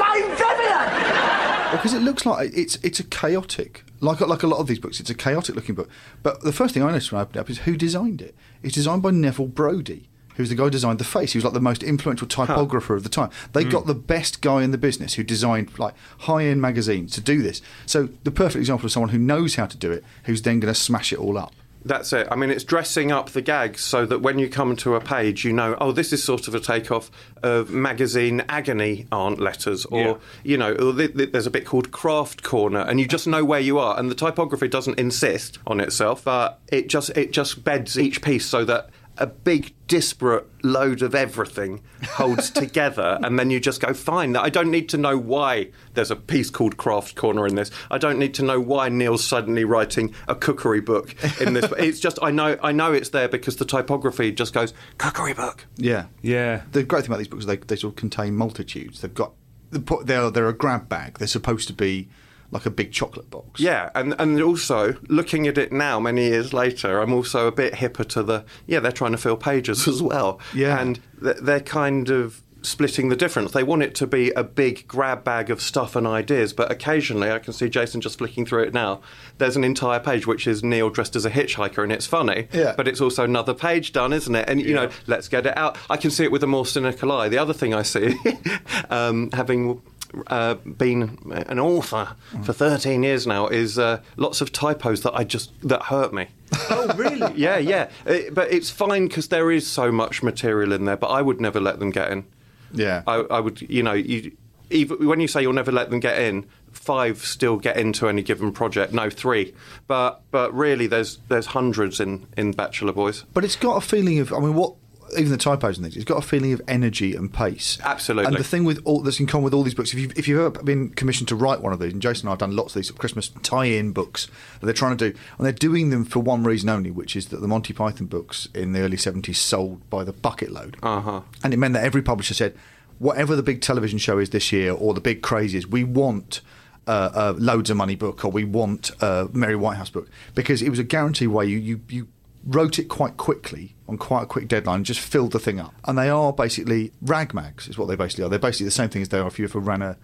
Because 1.81 1.95
it 1.95 2.03
looks 2.03 2.27
like 2.27 2.53
it's 2.55 2.77
it's 2.77 3.01
a 3.01 3.05
chaotic, 3.05 3.85
like 4.01 4.21
like 4.21 4.43
a 4.43 4.47
lot 4.47 4.59
of 4.59 4.67
these 4.67 4.79
books, 4.79 5.01
it's 5.01 5.11
a 5.11 5.15
chaotic 5.15 5.55
looking 5.55 5.75
book. 5.75 5.89
But 6.23 6.43
the 6.43 6.53
first 6.53 6.75
thing 6.75 6.83
I 6.83 6.87
noticed 6.87 7.13
when 7.13 7.21
I 7.21 7.23
opened 7.23 7.37
it 7.37 7.41
up 7.41 7.51
is 7.51 7.59
who 7.61 7.77
designed 7.77 8.23
it. 8.23 8.35
It's 8.63 8.75
designed 8.75 9.03
by 9.03 9.11
Neville 9.11 9.47
Brody, 9.47 10.09
who's 10.37 10.49
the 10.49 10.55
guy 10.55 10.65
who 10.65 10.71
designed 10.71 10.99
the 10.99 11.05
face. 11.05 11.33
He 11.33 11.39
was 11.39 11.45
like 11.45 11.55
the 11.55 11.61
most 11.61 11.83
influential 11.83 12.27
typographer 12.27 12.95
of 12.95 13.03
the 13.03 13.09
time. 13.09 13.31
They 13.53 13.65
hmm. 13.65 13.71
got 13.71 13.87
the 13.87 13.95
best 13.95 14.43
guy 14.43 14.63
in 14.63 14.71
the 14.71 14.79
business 14.79 15.15
who 15.15 15.23
designed 15.23 15.79
like 15.79 15.95
high 16.21 16.45
end 16.45 16.61
magazines 16.61 17.13
to 17.15 17.21
do 17.21 17.43
this. 17.43 17.63
So 17.87 18.09
the 18.25 18.31
perfect 18.31 18.61
example 18.61 18.87
of 18.87 18.93
someone 18.93 19.11
who 19.11 19.19
knows 19.19 19.55
how 19.55 19.67
to 19.67 19.77
do 19.77 19.91
it, 19.91 20.05
who's 20.25 20.43
then 20.43 20.61
going 20.61 20.73
to 20.73 20.79
smash 20.79 21.13
it 21.13 21.19
all 21.19 21.39
up. 21.39 21.55
That's 21.83 22.13
it. 22.13 22.29
I 22.31 22.37
mean, 22.37 22.51
it's 22.51 22.63
dressing 22.65 23.11
up 23.11 23.31
the 23.31 23.41
gags 23.41 23.81
so 23.81 24.05
that 24.05 24.21
when 24.21 24.39
you 24.39 24.51
come 24.51 24.77
to 24.77 24.97
a 24.97 25.01
page, 25.01 25.45
you 25.47 25.53
know, 25.53 25.77
oh, 25.81 25.93
this 25.93 26.13
is 26.13 26.23
sort 26.23 26.47
of 26.47 26.55
a 26.55 26.61
takeoff 26.61 27.11
of 27.43 27.71
magazine 27.71 28.43
agony 28.51 29.07
aunt 29.11 29.41
letters, 29.41 29.87
or 29.87 30.01
Yeah. 30.03 30.15
you 30.45 30.59
know, 30.59 30.73
or 30.75 30.93
th- 30.93 31.17
th- 31.17 31.33
there's 31.33 31.47
a 31.47 31.51
bit 31.51 31.65
called 31.65 31.91
craft 31.91 32.43
corner, 32.43 32.81
and 32.81 33.01
you 33.01 33.07
just 33.09 33.27
know 33.27 33.45
where 33.47 33.61
you 33.61 33.79
are. 33.79 33.99
And 33.99 34.11
the 34.11 34.15
typography 34.15 34.69
doesn't 34.69 34.99
insist 34.99 35.59
on 35.67 35.81
itself, 35.81 36.23
but 36.23 36.59
it 36.71 36.89
just 36.89 37.11
it 37.17 37.33
just 37.33 37.65
beds 37.65 37.99
each 37.99 38.21
piece 38.21 38.45
so 38.45 38.65
that 38.67 38.91
a 39.21 39.27
big 39.27 39.75
disparate 39.87 40.47
load 40.65 41.03
of 41.03 41.15
everything 41.15 41.83
holds 42.11 42.51
together 42.63 43.19
and 43.23 43.39
then 43.39 43.51
you 43.51 43.59
just 43.61 43.81
go 43.81 43.93
fine 43.93 44.37
i 44.37 44.49
don't 44.49 44.71
need 44.71 44.89
to 44.89 44.97
know 44.97 45.19
why 45.19 45.69
there's 45.95 46.11
a 46.11 46.17
piece 46.17 46.49
called 46.49 46.77
craft 46.77 47.17
corner 47.17 47.47
in 47.47 47.55
this 47.55 47.71
i 47.91 47.99
don't 47.99 48.19
need 48.19 48.33
to 48.33 48.43
know 48.43 48.61
why 48.61 48.89
neil's 48.89 49.25
suddenly 49.25 49.65
writing 49.65 50.15
a 50.29 50.35
cookery 50.35 50.81
book 50.81 51.15
in 51.41 51.55
this 51.55 51.71
it's 51.79 52.01
just 52.01 52.19
i 52.23 52.31
know 52.31 52.57
i 52.63 52.73
know 52.73 52.93
it's 52.93 53.11
there 53.11 53.29
because 53.29 53.57
the 53.57 53.65
typography 53.65 54.31
just 54.33 54.53
goes 54.53 54.73
cookery 54.99 55.35
book 55.35 55.67
Yeah, 55.77 56.07
Yeah. 56.23 56.63
The 56.73 56.83
great 56.83 57.03
thing 57.03 57.11
about 57.11 57.19
these 57.19 57.29
books 57.29 57.43
is 57.43 57.47
they, 57.47 57.57
they 57.57 57.77
sort 57.77 57.93
of 57.93 57.97
contain 57.97 58.35
multitudes. 58.37 59.01
They've 59.01 59.13
got 59.13 59.33
they're 59.71 60.31
they're 60.31 60.49
a 60.49 60.53
grab 60.53 60.89
bag. 60.89 61.19
They're 61.19 61.29
supposed 61.29 61.69
to 61.69 61.75
be 61.75 62.09
like 62.51 62.67
a 62.67 62.71
big 62.71 62.93
chocolate 62.93 63.31
box. 63.31 63.61
Yeah, 63.61 63.91
and 63.95 64.15
and 64.19 64.41
also 64.43 64.97
looking 65.09 65.47
at 65.47 65.59
it 65.59 65.73
now, 65.73 66.01
many 66.01 66.29
years 66.29 66.53
later, 66.53 67.01
I'm 67.01 67.13
also 67.13 67.47
a 67.47 67.53
bit 67.53 67.75
hipper 67.75 68.07
to 68.09 68.23
the 68.23 68.45
yeah. 68.67 68.81
They're 68.81 68.93
trying 68.93 69.13
to 69.13 69.19
fill 69.19 69.37
pages 69.37 69.87
as 69.93 70.03
well. 70.03 70.41
Yeah. 70.55 70.81
and 70.81 71.01
they're 71.21 71.61
kind 71.61 72.09
of 72.11 72.43
splitting 72.63 73.09
the 73.09 73.17
difference. 73.17 73.53
They 73.53 73.63
want 73.63 73.83
it 73.83 73.95
to 73.97 74.07
be 74.07 74.31
a 74.33 74.45
big 74.45 74.87
grab 74.87 75.25
bag 75.25 75.49
of 75.49 75.63
stuff 75.63 75.97
and 75.97 76.07
ideas, 76.07 76.53
but 76.53 76.71
occasionally 76.71 77.31
I 77.31 77.39
can 77.39 77.53
see 77.55 77.69
Jason 77.71 78.01
just 78.03 78.19
flicking 78.19 78.45
through 78.45 78.65
it 78.65 78.75
now. 78.75 79.01
There's 79.39 79.57
an 79.57 79.65
entire 79.65 79.99
page 79.99 80.27
which 80.27 80.47
is 80.47 80.63
Neil 80.63 80.91
dressed 80.91 81.17
as 81.17 81.25
a 81.25 81.31
hitchhiker, 81.31 81.83
and 81.83 81.91
it's 81.91 82.07
funny. 82.07 82.49
Yeah. 82.53 82.75
but 82.77 82.87
it's 82.87 83.01
also 83.01 83.25
another 83.25 83.55
page 83.55 83.93
done, 83.93 84.13
isn't 84.13 84.35
it? 84.35 84.49
And 84.49 84.61
you 84.61 84.75
know, 84.75 84.91
let's 85.07 85.29
get 85.29 85.47
it 85.47 85.57
out. 85.57 85.79
I 85.89 85.97
can 85.97 86.11
see 86.11 86.25
it 86.25 86.33
with 86.33 86.43
a 86.43 86.47
more 86.47 86.67
cynical 86.67 87.11
eye. 87.13 87.29
The 87.29 87.39
other 87.39 87.55
thing 87.55 87.73
I 87.73 87.83
see, 87.83 88.15
um, 88.91 89.31
having 89.33 89.81
uh, 90.27 90.55
been 90.55 91.19
an 91.47 91.59
author 91.59 92.17
for 92.43 92.53
13 92.53 93.03
years 93.03 93.27
now 93.27 93.47
is 93.47 93.79
uh, 93.79 94.01
lots 94.17 94.41
of 94.41 94.53
typos 94.53 95.03
that 95.03 95.15
I 95.15 95.25
just 95.25 95.53
that 95.67 95.85
hurt 95.85 96.13
me. 96.13 96.29
Oh, 96.73 96.93
really? 96.97 97.35
yeah, 97.37 97.59
yeah. 97.59 97.91
Uh, 98.07 98.19
but 98.33 98.53
it's 98.53 98.71
fine 98.71 99.07
because 99.09 99.29
there 99.29 99.51
is 99.51 99.67
so 99.67 99.91
much 99.93 100.23
material 100.23 100.73
in 100.73 100.85
there. 100.85 100.97
But 100.97 101.09
I 101.09 101.23
would 101.23 101.41
never 101.41 101.61
let 101.61 101.79
them 101.79 101.91
get 101.91 102.11
in. 102.11 102.25
Yeah. 102.73 103.03
I, 103.07 103.17
I 103.31 103.41
would, 103.41 103.61
you 103.63 103.83
know, 103.83 103.93
you, 103.93 104.37
even 104.71 105.07
when 105.07 105.21
you 105.21 105.29
say 105.29 105.43
you'll 105.43 105.53
never 105.53 105.73
let 105.73 105.91
them 105.91 106.01
get 106.01 106.19
in, 106.21 106.47
five 106.73 107.25
still 107.25 107.57
get 107.57 107.77
into 107.77 108.09
any 108.09 108.23
given 108.23 108.53
project. 108.53 108.93
No, 108.93 109.11
three. 109.11 109.55
But 109.87 110.23
but 110.31 110.55
really, 110.55 110.87
there's 110.87 111.19
there's 111.29 111.47
hundreds 111.47 112.01
in 112.01 112.27
in 112.37 112.53
Bachelor 112.53 112.93
Boys. 112.93 113.25
But 113.35 113.45
it's 113.45 113.57
got 113.57 113.77
a 113.77 113.81
feeling 113.81 114.19
of, 114.21 114.33
I 114.33 114.39
mean, 114.39 114.55
what 114.55 114.75
even 115.17 115.31
the 115.31 115.37
typos 115.37 115.77
and 115.77 115.85
things, 115.85 115.97
it's 115.97 116.05
got 116.05 116.19
a 116.19 116.27
feeling 116.27 116.53
of 116.53 116.63
energy 116.69 117.15
and 117.15 117.33
pace. 117.33 117.79
Absolutely. 117.83 118.27
And 118.27 118.37
the 118.37 118.45
thing 118.45 118.65
with 118.65 118.81
all 118.85 119.01
that's 119.01 119.21
in 119.21 119.27
common 119.27 119.45
with 119.45 119.55
all 119.55 119.63
these 119.63 119.75
books, 119.75 119.93
if 119.93 119.99
you've, 119.99 120.19
if 120.19 120.29
you've 120.29 120.41
ever 120.41 120.51
been 120.63 120.91
commissioned 120.91 121.29
to 121.29 121.37
write 121.37 121.61
one 121.61 121.73
of 121.73 121.79
these, 121.79 121.93
and 121.93 122.03
Jason 122.03 122.27
and 122.27 122.31
I 122.31 122.33
have 122.33 122.39
done 122.39 122.57
lots 122.57 122.75
of 122.75 122.81
these 122.81 122.89
sort 122.89 122.97
of 122.97 123.01
Christmas 123.01 123.29
tie-in 123.43 123.93
books 123.93 124.29
that 124.61 124.67
they're 124.67 124.75
trying 124.75 124.97
to 124.97 125.11
do, 125.11 125.19
and 125.39 125.47
they're 125.47 125.53
doing 125.53 125.91
them 125.91 126.05
for 126.05 126.21
one 126.21 126.45
reason 126.45 126.69
only, 126.69 126.91
which 126.91 127.17
is 127.17 127.29
that 127.29 127.41
the 127.41 127.49
Monty 127.49 127.73
Python 127.73 128.07
books 128.07 128.49
in 128.55 128.73
the 128.73 128.81
early 128.81 128.97
70s 128.97 129.37
sold 129.37 129.89
by 129.91 130.05
the 130.05 130.13
bucket 130.13 130.51
load. 130.51 130.77
Uh-huh. 130.83 131.23
And 131.43 131.55
it 131.55 131.57
meant 131.57 131.75
that 131.75 131.85
every 131.85 132.03
publisher 132.03 132.35
said, 132.35 132.57
whatever 132.99 133.35
the 133.35 133.43
big 133.43 133.63
television 133.63 133.99
show 133.99 134.19
is 134.19 134.31
this 134.31 134.53
year 134.53 134.73
or 134.73 134.95
the 134.95 135.01
big 135.01 135.23
craze 135.23 135.55
is, 135.55 135.67
we 135.67 135.85
want 135.85 136.41
uh, 136.87 137.11
a 137.15 137.33
loads 137.33 137.71
of 137.71 137.77
money 137.77 137.97
book 137.97 138.25
or 138.25 138.31
we 138.31 138.45
want 138.45 138.91
a 139.01 139.29
Mary 139.33 139.57
Whitehouse 139.57 139.91
book 139.91 140.09
because 140.35 140.63
it 140.63 140.71
was 140.71 140.79
a 140.79 140.85
guarantee 140.85 141.27
way 141.27 141.47
you, 141.47 141.59
you, 141.59 141.81
you 141.89 142.09
wrote 142.45 142.79
it 142.79 142.85
quite 142.89 143.17
quickly 143.17 143.75
on 143.91 143.99
quite 143.99 144.23
a 144.23 144.27
quick 144.27 144.49
deadline 144.49 144.77
and 144.77 144.87
just 144.87 145.01
filled 145.01 145.33
the 145.33 145.39
thing 145.39 145.61
up. 145.61 145.75
And 145.85 145.99
they 145.99 146.09
are 146.09 146.33
basically 146.33 146.93
rag 147.03 147.35
mags, 147.35 147.69
is 147.69 147.77
what 147.77 147.89
they 147.89 147.97
basically 147.97 148.25
are. 148.25 148.29
They're 148.29 148.39
basically 148.39 148.67
the 148.67 148.71
same 148.73 148.89
thing 148.89 149.03
as 149.03 149.09
they 149.09 149.19
are 149.19 149.27
if 149.27 149.39
you 149.39 149.45
ever 149.45 149.59
ran 149.59 149.83
a, 149.83 149.97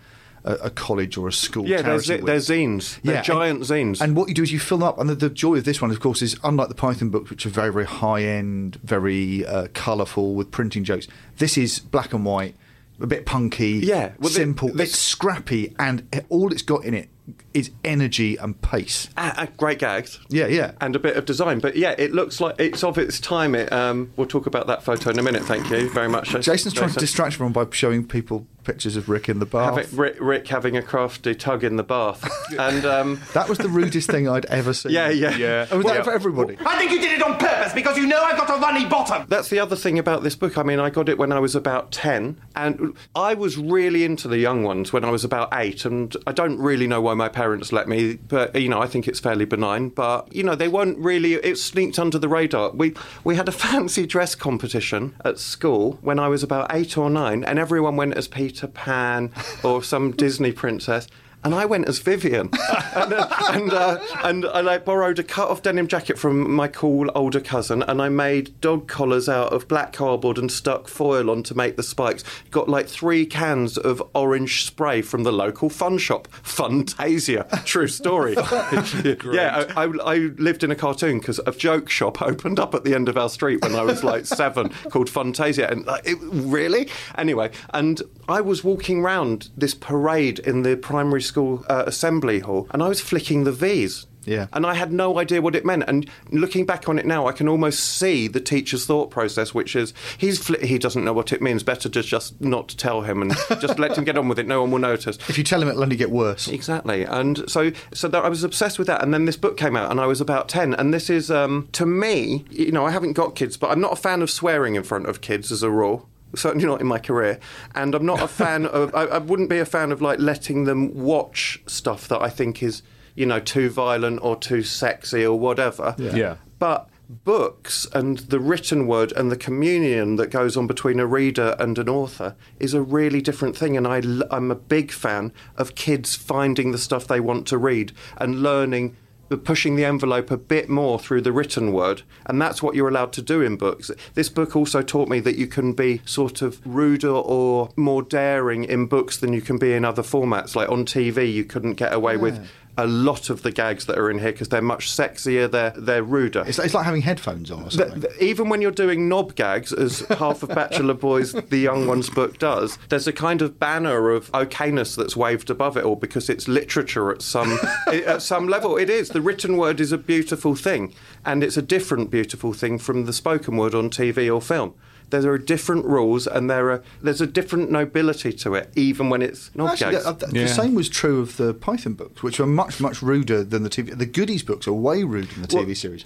a, 0.44 0.70
college 0.70 1.16
or 1.16 1.28
a 1.28 1.32
school. 1.32 1.66
Yeah, 1.66 1.82
they're, 1.82 1.94
with. 1.94 2.06
they're 2.06 2.36
zines. 2.38 3.00
They're 3.02 3.22
giant 3.22 3.62
zines. 3.62 4.00
And 4.00 4.16
what 4.16 4.28
you 4.28 4.34
do 4.34 4.42
is 4.42 4.52
you 4.52 4.58
fill 4.60 4.78
them 4.78 4.88
up, 4.88 4.98
and 4.98 5.08
the, 5.08 5.14
the 5.14 5.30
joy 5.30 5.56
of 5.56 5.64
this 5.64 5.80
one, 5.80 5.90
of 5.90 6.00
course, 6.00 6.22
is 6.22 6.36
unlike 6.44 6.68
the 6.68 6.74
Python 6.74 7.08
books, 7.10 7.30
which 7.30 7.46
are 7.46 7.50
very, 7.50 7.72
very 7.72 7.86
high 7.86 8.22
end, 8.22 8.76
very 8.82 9.46
uh, 9.46 9.68
colourful 9.74 10.34
with 10.34 10.50
printing 10.50 10.84
jokes. 10.84 11.08
This 11.38 11.56
is 11.56 11.78
black 11.78 12.12
and 12.12 12.24
white, 12.24 12.54
a 13.00 13.06
bit 13.06 13.26
punky, 13.26 13.80
Yeah, 13.84 14.12
well, 14.18 14.28
the- 14.28 14.30
simple. 14.30 14.68
this- 14.72 14.90
it's 14.90 14.98
scrappy, 14.98 15.74
and 15.78 16.24
all 16.28 16.52
it's 16.52 16.62
got 16.62 16.84
in 16.84 16.94
it 16.94 17.08
is 17.54 17.70
energy 17.84 18.36
and 18.36 18.60
pace. 18.62 19.08
Ah, 19.16 19.48
great 19.56 19.78
gags. 19.78 20.20
Yeah, 20.28 20.46
yeah. 20.46 20.72
And 20.80 20.94
a 20.94 20.98
bit 20.98 21.16
of 21.16 21.24
design. 21.24 21.58
But 21.58 21.76
yeah, 21.76 21.94
it 21.98 22.12
looks 22.12 22.40
like 22.40 22.56
it's 22.58 22.84
of 22.84 22.98
its 22.98 23.18
time. 23.20 23.54
It, 23.54 23.72
um, 23.72 24.12
we'll 24.16 24.26
talk 24.26 24.46
about 24.46 24.66
that 24.68 24.82
photo 24.82 25.10
in 25.10 25.18
a 25.18 25.22
minute. 25.22 25.42
Thank 25.44 25.70
you 25.70 25.90
very 25.90 26.08
much. 26.08 26.30
Jason's 26.40 26.74
trying 26.74 26.90
to 26.90 27.00
distract 27.00 27.34
everyone 27.34 27.52
by 27.52 27.66
showing 27.70 28.06
people 28.06 28.46
pictures 28.66 28.96
of 28.96 29.08
Rick 29.08 29.28
in 29.28 29.38
the 29.38 29.46
bath. 29.46 29.76
Having, 29.76 29.98
Rick, 29.98 30.16
Rick 30.20 30.48
having 30.48 30.76
a 30.76 30.82
crafty 30.82 31.34
tug 31.34 31.64
in 31.64 31.76
the 31.76 31.82
bath. 31.84 32.28
and 32.58 32.84
um, 32.84 33.20
That 33.32 33.48
was 33.48 33.58
the 33.58 33.68
rudest 33.68 34.10
thing 34.10 34.28
I'd 34.28 34.44
ever 34.46 34.74
seen. 34.74 34.92
yeah, 34.92 35.08
yeah. 35.08 35.36
Yeah. 35.36 35.66
And 35.70 35.78
was 35.82 35.86
that 35.86 35.96
Yeah. 35.96 36.02
for 36.02 36.12
everybody? 36.12 36.56
I 36.66 36.76
think 36.76 36.90
you 36.90 37.00
did 37.00 37.12
it 37.12 37.22
on 37.22 37.38
purpose 37.38 37.72
because 37.72 37.96
you 37.96 38.06
know 38.06 38.20
I've 38.22 38.36
got 38.36 38.50
a 38.50 38.60
runny 38.60 38.84
bottom. 38.84 39.26
That's 39.28 39.48
the 39.48 39.60
other 39.60 39.76
thing 39.76 39.98
about 39.98 40.22
this 40.22 40.34
book. 40.34 40.58
I 40.58 40.62
mean, 40.62 40.80
I 40.80 40.90
got 40.90 41.08
it 41.08 41.16
when 41.18 41.32
I 41.32 41.38
was 41.38 41.54
about 41.54 41.92
10, 41.92 42.40
and 42.56 42.96
I 43.14 43.34
was 43.34 43.56
really 43.56 44.04
into 44.04 44.26
the 44.28 44.38
young 44.38 44.62
ones 44.64 44.92
when 44.92 45.04
I 45.04 45.10
was 45.10 45.22
about 45.24 45.48
8, 45.52 45.84
and 45.84 46.16
I 46.26 46.32
don't 46.32 46.58
really 46.58 46.86
know 46.86 47.00
why 47.00 47.14
my 47.14 47.28
parents 47.28 47.72
let 47.72 47.88
me, 47.88 48.14
but, 48.16 48.54
you 48.60 48.68
know, 48.68 48.80
I 48.82 48.86
think 48.88 49.06
it's 49.06 49.20
fairly 49.20 49.44
benign. 49.44 49.90
But, 49.90 50.34
you 50.34 50.42
know, 50.42 50.54
they 50.56 50.68
weren't 50.68 50.98
really, 50.98 51.34
it 51.34 51.58
sneaked 51.58 51.98
under 51.98 52.18
the 52.18 52.28
radar. 52.28 52.70
We, 52.70 52.94
we 53.22 53.36
had 53.36 53.48
a 53.48 53.52
fancy 53.66 54.06
dress 54.06 54.34
competition 54.34 55.14
at 55.24 55.38
school 55.38 55.98
when 56.00 56.18
I 56.18 56.28
was 56.28 56.42
about 56.42 56.74
8 56.74 56.96
or 56.98 57.10
9, 57.10 57.44
and 57.44 57.58
everyone 57.58 57.96
went 57.96 58.14
as 58.16 58.26
Peter 58.26 58.55
Pan 58.64 59.30
or 59.62 59.82
some 59.82 60.12
Disney 60.12 60.52
princess. 60.52 61.06
And 61.46 61.54
I 61.54 61.64
went 61.64 61.86
as 61.86 62.00
Vivian, 62.00 62.50
and, 62.96 63.12
uh, 63.12 63.28
and, 63.50 63.72
uh, 63.72 64.00
and 64.24 64.44
I 64.46 64.78
borrowed 64.78 65.20
a 65.20 65.22
cut-off 65.22 65.62
denim 65.62 65.86
jacket 65.86 66.18
from 66.18 66.50
my 66.50 66.66
cool 66.66 67.08
older 67.14 67.38
cousin, 67.38 67.84
and 67.84 68.02
I 68.02 68.08
made 68.08 68.60
dog 68.60 68.88
collars 68.88 69.28
out 69.28 69.52
of 69.52 69.68
black 69.68 69.92
cardboard 69.92 70.38
and 70.38 70.50
stuck 70.50 70.88
foil 70.88 71.30
on 71.30 71.44
to 71.44 71.54
make 71.54 71.76
the 71.76 71.84
spikes. 71.84 72.24
Got 72.50 72.68
like 72.68 72.88
three 72.88 73.26
cans 73.26 73.78
of 73.78 74.02
orange 74.12 74.64
spray 74.64 75.02
from 75.02 75.22
the 75.22 75.30
local 75.30 75.70
fun 75.70 75.98
shop, 75.98 76.26
Funtasia. 76.42 77.64
True 77.64 77.86
story. 77.86 78.32
yeah, 79.32 79.72
I, 79.76 79.84
I, 79.84 80.14
I 80.14 80.16
lived 80.38 80.64
in 80.64 80.72
a 80.72 80.76
cartoon 80.76 81.20
because 81.20 81.38
a 81.46 81.52
joke 81.52 81.88
shop 81.88 82.20
opened 82.22 82.58
up 82.58 82.74
at 82.74 82.82
the 82.82 82.92
end 82.92 83.08
of 83.08 83.16
our 83.16 83.28
street 83.28 83.62
when 83.62 83.76
I 83.76 83.82
was 83.82 84.02
like 84.02 84.26
seven, 84.26 84.70
called 84.90 85.08
Funtasia, 85.08 85.70
and 85.70 85.88
uh, 85.88 85.98
it, 86.04 86.18
really, 86.20 86.88
anyway, 87.16 87.52
and 87.72 88.02
I 88.28 88.40
was 88.40 88.64
walking 88.64 89.00
round 89.00 89.50
this 89.56 89.74
parade 89.74 90.40
in 90.40 90.62
the 90.62 90.76
primary 90.76 91.22
school 91.22 91.35
uh, 91.36 91.84
assembly 91.86 92.40
hall, 92.40 92.66
and 92.70 92.82
I 92.82 92.88
was 92.88 93.00
flicking 93.00 93.44
the 93.44 93.52
V's. 93.52 94.06
Yeah. 94.26 94.48
And 94.52 94.66
I 94.66 94.74
had 94.74 94.92
no 94.92 95.18
idea 95.18 95.40
what 95.40 95.54
it 95.54 95.64
meant. 95.64 95.84
And 95.86 96.08
looking 96.30 96.66
back 96.66 96.88
on 96.88 96.98
it 96.98 97.06
now, 97.06 97.26
I 97.26 97.32
can 97.32 97.48
almost 97.48 97.78
see 97.78 98.26
the 98.28 98.40
teacher's 98.40 98.84
thought 98.84 99.10
process, 99.10 99.54
which 99.54 99.76
is 99.76 99.94
he's 100.18 100.40
fli- 100.40 100.64
he 100.64 100.78
doesn't 100.78 101.04
know 101.04 101.12
what 101.12 101.32
it 101.32 101.40
means. 101.40 101.62
Better 101.62 101.88
to 101.88 102.02
just 102.02 102.40
not 102.40 102.68
tell 102.70 103.02
him 103.02 103.22
and 103.22 103.32
just 103.60 103.78
let 103.78 103.96
him 103.96 104.04
get 104.04 104.18
on 104.18 104.28
with 104.28 104.38
it. 104.38 104.46
No 104.46 104.60
one 104.62 104.72
will 104.72 104.80
notice. 104.80 105.16
If 105.28 105.38
you 105.38 105.44
tell 105.44 105.62
him, 105.62 105.68
it'll 105.68 105.82
only 105.82 105.96
get 105.96 106.10
worse. 106.10 106.48
Exactly, 106.48 107.04
and 107.04 107.48
so 107.48 107.70
so 107.94 108.08
that 108.08 108.24
I 108.24 108.28
was 108.28 108.42
obsessed 108.42 108.78
with 108.78 108.88
that, 108.88 109.02
and 109.02 109.14
then 109.14 109.24
this 109.24 109.36
book 109.36 109.56
came 109.56 109.76
out, 109.76 109.90
and 109.90 110.00
I 110.00 110.06
was 110.06 110.20
about 110.20 110.48
ten, 110.48 110.74
and 110.74 110.92
this 110.92 111.08
is 111.08 111.30
um, 111.30 111.68
to 111.72 111.86
me, 111.86 112.44
you 112.50 112.72
know, 112.72 112.84
I 112.84 112.90
haven't 112.90 113.12
got 113.12 113.36
kids, 113.36 113.56
but 113.56 113.70
I'm 113.70 113.80
not 113.80 113.92
a 113.92 113.96
fan 113.96 114.22
of 114.22 114.30
swearing 114.30 114.74
in 114.74 114.82
front 114.82 115.06
of 115.06 115.20
kids 115.20 115.52
as 115.52 115.62
a 115.62 115.70
rule. 115.70 116.08
Certainly 116.34 116.66
not 116.66 116.80
in 116.80 116.86
my 116.86 116.98
career, 116.98 117.38
and 117.74 117.94
I'm 117.94 118.04
not 118.04 118.20
a 118.20 118.28
fan 118.28 118.66
of. 118.66 118.94
I, 118.94 119.02
I 119.04 119.18
wouldn't 119.18 119.48
be 119.48 119.58
a 119.58 119.64
fan 119.64 119.92
of 119.92 120.02
like 120.02 120.18
letting 120.18 120.64
them 120.64 120.94
watch 120.94 121.62
stuff 121.66 122.08
that 122.08 122.20
I 122.20 122.28
think 122.28 122.62
is, 122.62 122.82
you 123.14 123.26
know, 123.26 123.40
too 123.40 123.70
violent 123.70 124.20
or 124.22 124.36
too 124.36 124.62
sexy 124.62 125.24
or 125.24 125.38
whatever. 125.38 125.94
Yeah. 125.98 126.36
But 126.58 126.88
books 127.08 127.86
and 127.92 128.18
the 128.18 128.40
written 128.40 128.86
word 128.86 129.12
and 129.12 129.30
the 129.30 129.36
communion 129.36 130.16
that 130.16 130.28
goes 130.28 130.56
on 130.56 130.66
between 130.66 130.98
a 130.98 131.06
reader 131.06 131.54
and 131.58 131.78
an 131.78 131.88
author 131.88 132.34
is 132.58 132.74
a 132.74 132.82
really 132.82 133.20
different 133.20 133.56
thing. 133.56 133.76
And 133.76 133.86
I, 133.86 133.98
am 134.34 134.50
a 134.50 134.56
big 134.56 134.90
fan 134.90 135.32
of 135.56 135.74
kids 135.74 136.16
finding 136.16 136.72
the 136.72 136.78
stuff 136.78 137.06
they 137.06 137.20
want 137.20 137.46
to 137.48 137.58
read 137.58 137.92
and 138.16 138.42
learning. 138.42 138.96
Pushing 139.44 139.76
the 139.76 139.84
envelope 139.84 140.30
a 140.30 140.36
bit 140.36 140.68
more 140.68 140.98
through 140.98 141.22
the 141.22 141.32
written 141.32 141.72
word, 141.72 142.02
and 142.26 142.40
that's 142.40 142.62
what 142.62 142.74
you're 142.74 142.88
allowed 142.88 143.12
to 143.14 143.22
do 143.22 143.42
in 143.42 143.56
books. 143.56 143.90
This 144.14 144.28
book 144.28 144.54
also 144.54 144.82
taught 144.82 145.08
me 145.08 145.20
that 145.20 145.36
you 145.36 145.46
can 145.46 145.72
be 145.72 146.00
sort 146.04 146.42
of 146.42 146.60
ruder 146.64 147.10
or 147.10 147.70
more 147.76 148.02
daring 148.02 148.64
in 148.64 148.86
books 148.86 149.16
than 149.16 149.32
you 149.32 149.40
can 149.40 149.58
be 149.58 149.72
in 149.72 149.84
other 149.84 150.02
formats. 150.02 150.54
Like 150.54 150.68
on 150.68 150.84
TV, 150.84 151.32
you 151.32 151.44
couldn't 151.44 151.74
get 151.74 151.92
away 151.92 152.16
with 152.16 152.48
a 152.78 152.86
lot 152.86 153.30
of 153.30 153.42
the 153.42 153.50
gags 153.50 153.86
that 153.86 153.96
are 153.98 154.10
in 154.10 154.18
here 154.18 154.32
because 154.32 154.48
they're 154.48 154.60
much 154.62 154.90
sexier, 154.90 155.50
they're 155.50 155.72
they're 155.76 156.02
ruder. 156.02 156.44
It's, 156.46 156.58
it's 156.58 156.74
like 156.74 156.84
having 156.84 157.02
headphones 157.02 157.50
on 157.50 157.60
or 157.64 157.70
Th- 157.70 157.72
something. 157.88 158.00
th- 158.02 158.20
even 158.20 158.48
when 158.48 158.60
you're 158.62 158.70
doing 158.70 159.08
knob 159.08 159.34
gags, 159.34 159.72
as 159.72 160.00
half 160.00 160.42
of 160.42 160.50
Bachelor 160.50 160.94
Boys, 161.08 161.32
the 161.32 161.58
Young 161.58 161.86
Ones 161.86 162.10
book 162.10 162.38
does, 162.38 162.78
there's 162.88 163.06
a 163.06 163.12
kind 163.12 163.40
of 163.42 163.58
banner 163.58 164.10
of 164.10 164.30
okayness 164.32 164.94
that's 164.96 165.16
waved 165.16 165.48
above 165.50 165.76
it 165.76 165.84
all 165.84 165.96
because 165.96 166.28
it's 166.28 166.48
literature 166.48 167.10
at 167.10 167.22
some 167.22 167.58
at 167.86 168.20
some 168.22 168.46
level. 168.48 168.76
It 168.76 168.90
is 168.90 169.10
the 169.10 169.20
written 169.20 169.56
word 169.56 169.80
is 169.80 169.92
a 169.92 169.98
beautiful 169.98 170.54
thing, 170.54 170.92
and 171.24 171.42
it's 171.42 171.56
a 171.56 171.62
different 171.62 172.10
beautiful 172.10 172.52
thing 172.52 172.78
from 172.78 173.06
the 173.06 173.12
spoken 173.12 173.56
word 173.56 173.74
on 173.74 173.90
TV 173.90 174.32
or 174.34 174.42
film. 174.42 174.74
There 175.10 175.30
are 175.30 175.38
different 175.38 175.84
rules, 175.84 176.26
and 176.26 176.50
there 176.50 176.70
are 176.72 176.82
there's 177.00 177.20
a 177.20 177.26
different 177.28 177.70
nobility 177.70 178.32
to 178.32 178.54
it, 178.54 178.70
even 178.74 179.08
when 179.08 179.22
it's 179.22 179.50
knob 179.54 179.70
Actually, 179.70 179.92
gags. 179.92 180.04
the, 180.04 180.12
the- 180.26 180.32
Yeah. 180.38 180.42
the 180.44 180.48
same 180.48 180.74
was 180.74 180.88
true 180.88 181.20
of 181.20 181.36
the 181.36 181.54
Python 181.54 181.92
books, 181.94 182.22
which 182.22 182.38
were 182.40 182.46
much, 182.46 182.80
much 182.80 183.02
ruder 183.02 183.44
than 183.44 183.62
the 183.62 183.70
TV. 183.70 183.96
The 183.96 184.06
Goodies 184.06 184.42
books 184.42 184.66
are 184.66 184.72
way 184.72 185.04
ruder 185.04 185.28
than 185.32 185.42
the 185.42 185.48
TV 185.48 185.66
Well, 185.66 185.74
series. 185.76 186.04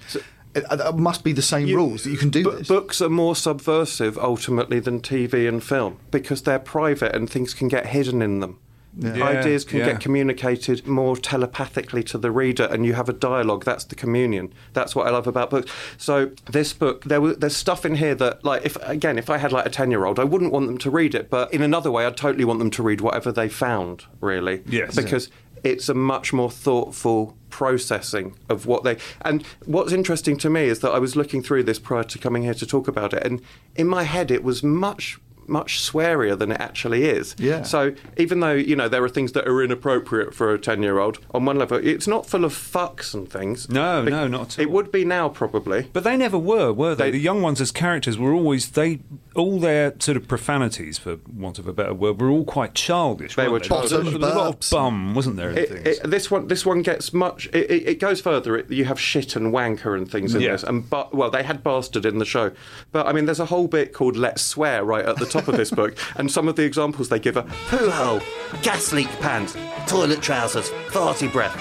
it, 0.55 0.65
uh, 0.71 0.89
it 0.91 0.97
must 0.97 1.25
be 1.25 1.33
the 1.33 1.41
same 1.43 1.75
rules 1.75 2.05
that 2.05 2.11
you 2.11 2.19
can 2.19 2.29
do 2.31 2.45
Bu- 2.45 2.51
this. 2.59 2.69
Books 2.69 3.01
are 3.01 3.09
more 3.09 3.35
subversive 3.37 4.19
ultimately 4.19 4.81
than 4.81 5.01
TV 5.01 5.49
and 5.49 5.63
film 5.65 5.97
because 6.11 6.43
they're 6.43 6.59
private 6.59 7.15
and 7.15 7.31
things 7.31 7.55
can 7.55 7.69
get 7.69 7.87
hidden 7.87 8.21
in 8.21 8.41
them. 8.41 8.59
Yeah, 8.97 9.23
Ideas 9.23 9.65
can 9.65 9.79
yeah. 9.79 9.93
get 9.93 10.01
communicated 10.01 10.87
more 10.87 11.17
telepathically 11.17 12.03
to 12.05 12.19
the 12.19 12.31
reader, 12.31 12.65
and 12.65 12.85
you 12.85 12.95
have 12.95 13.09
a 13.09 13.13
dialogue. 13.13 13.65
That's 13.65 13.85
the 13.85 13.95
communion. 13.95 14.53
That's 14.73 14.97
what 14.97 15.07
I 15.07 15.11
love 15.11 15.27
about 15.27 15.51
books. 15.51 15.71
So 15.97 16.33
this 16.51 16.73
book, 16.73 17.05
there 17.05 17.21
was, 17.21 17.37
there's 17.39 17.57
stuff 17.57 17.85
in 17.87 17.95
here 17.97 18.15
that, 18.17 18.45
like, 18.45 18.65
if 18.67 18.77
again, 18.89 19.17
if 19.17 19.31
I 19.31 19.39
had 19.39 19.53
like 19.53 19.65
a 19.67 19.71
ten-year-old, 19.71 20.19
I 20.19 20.25
wouldn't 20.25 20.53
want 20.53 20.67
them 20.67 20.79
to 20.79 20.91
read 20.91 21.15
it, 21.15 21.31
but 21.31 21.53
in 21.55 21.63
another 21.63 21.91
way, 21.91 22.05
I'd 22.05 22.17
totally 22.17 22.45
want 22.45 22.59
them 22.59 22.71
to 22.73 22.83
read 22.83 23.01
whatever 23.01 23.31
they 23.31 23.49
found. 23.49 24.07
Really, 24.21 24.63
Yes. 24.67 24.97
because 24.97 25.31
it's 25.63 25.89
a 25.89 25.95
much 25.95 26.33
more 26.33 26.51
thoughtful 26.51 27.37
processing 27.51 28.35
of 28.49 28.65
what 28.67 28.83
they 28.83 28.97
and 29.23 29.45
what's 29.67 29.93
interesting 29.93 30.37
to 30.39 30.49
me 30.49 30.65
is 30.65 30.79
that 30.81 30.91
I 30.91 30.99
was 30.99 31.17
looking 31.17 31.43
through 31.43 31.65
this 31.65 31.79
prior 31.79 32.05
to 32.05 32.19
coming 32.19 32.45
here 32.45 32.55
to 32.55 32.67
talk 32.67 32.89
about 32.89 33.13
it 33.13 33.23
and 33.27 33.43
in 33.77 33.87
my 33.87 34.05
head 34.05 34.31
it 34.31 34.43
was 34.43 34.63
much 34.63 35.19
much 35.51 35.81
swearier 35.83 36.39
than 36.39 36.53
it 36.53 36.61
actually 36.61 37.05
is. 37.05 37.35
Yeah. 37.39 37.63
So 37.63 37.95
even 38.17 38.41
though 38.41 38.53
you 38.55 38.77
know 38.77 38.89
there 38.89 39.03
are 39.05 39.09
things 39.09 39.33
that 39.33 39.47
are 39.49 39.63
inappropriate 39.63 40.35
for 40.35 40.55
a 40.55 40.59
ten-year-old, 40.59 41.19
on 41.33 41.45
one 41.45 41.59
level, 41.59 41.79
it's 41.79 42.07
not 42.07 42.27
full 42.27 42.45
of 42.45 42.53
fucks 42.53 43.13
and 43.15 43.31
things. 43.31 43.69
No, 43.69 44.03
no, 44.05 44.27
not 44.29 44.59
at 44.59 44.63
It 44.63 44.71
would 44.71 44.91
be 44.93 45.05
now 45.05 45.29
probably. 45.29 45.89
But 45.93 46.05
they 46.05 46.17
never 46.17 46.39
were, 46.39 46.73
were 46.73 46.95
they? 46.95 47.05
They- 47.05 47.11
the 47.13 47.19
young 47.19 47.43
ones 47.43 47.61
as 47.61 47.71
characters 47.73 48.17
were 48.19 48.33
always 48.33 48.71
they 48.71 49.01
all 49.37 49.61
their 49.61 49.95
sort 50.01 50.17
of 50.17 50.27
profanities, 50.27 50.99
for 50.99 51.19
want 51.35 51.59
of 51.59 51.67
a 51.69 51.73
better 51.73 51.95
word, 51.95 52.21
were 52.21 52.29
all 52.31 52.45
quite 52.45 52.75
childish. 52.75 53.37
They 53.37 53.49
weren't 53.49 53.69
There 53.69 53.79
was 53.81 53.93
a- 53.93 53.97
childish. 53.97 54.11
There 54.13 54.21
was 54.21 54.33
a 54.35 54.39
lot 54.39 54.65
of 54.65 54.71
bum, 54.71 55.15
wasn't 55.15 55.37
there? 55.37 55.51
It, 55.51 55.71
it, 55.87 56.11
this 56.11 56.31
one, 56.31 56.49
this 56.49 56.67
one 56.67 56.83
gets 56.83 57.13
much. 57.13 57.47
It, 57.53 57.71
it, 57.71 57.89
it 57.89 58.01
goes 58.01 58.21
further. 58.21 58.57
It, 58.57 58.71
you 58.71 58.85
have 58.87 58.99
shit 58.99 59.37
and 59.37 59.53
wanker 59.53 59.97
and 59.97 60.11
things 60.11 60.35
in 60.35 60.41
Yeah. 60.41 60.53
this, 60.53 60.63
and 60.65 60.89
but 60.89 61.15
well, 61.15 61.31
they 61.31 61.43
had 61.43 61.63
bastard 61.63 62.05
in 62.07 62.19
the 62.19 62.25
show, 62.25 62.51
but 62.93 63.07
I 63.07 63.13
mean, 63.13 63.27
there's 63.27 63.41
a 63.41 63.47
whole 63.47 63.69
bit 63.69 63.93
called 63.93 64.17
"Let's 64.17 64.43
Swear" 64.43 64.85
right 64.85 65.05
at 65.05 65.17
the 65.17 65.27
top 65.27 65.40
of 65.49 65.57
this 65.57 65.71
book, 65.71 65.97
and 66.17 66.31
some 66.31 66.49
of 66.49 66.57
the 66.57 66.63
examples 66.65 67.09
they 67.09 67.19
give 67.19 67.37
are 67.37 67.47
poo 67.69 67.91
hole, 67.91 68.21
gas 68.63 68.93
leak 68.93 69.09
pants, 69.21 69.57
toilet 69.87 70.21
trousers, 70.23 70.71
farty 70.89 71.31
breath, 71.33 71.59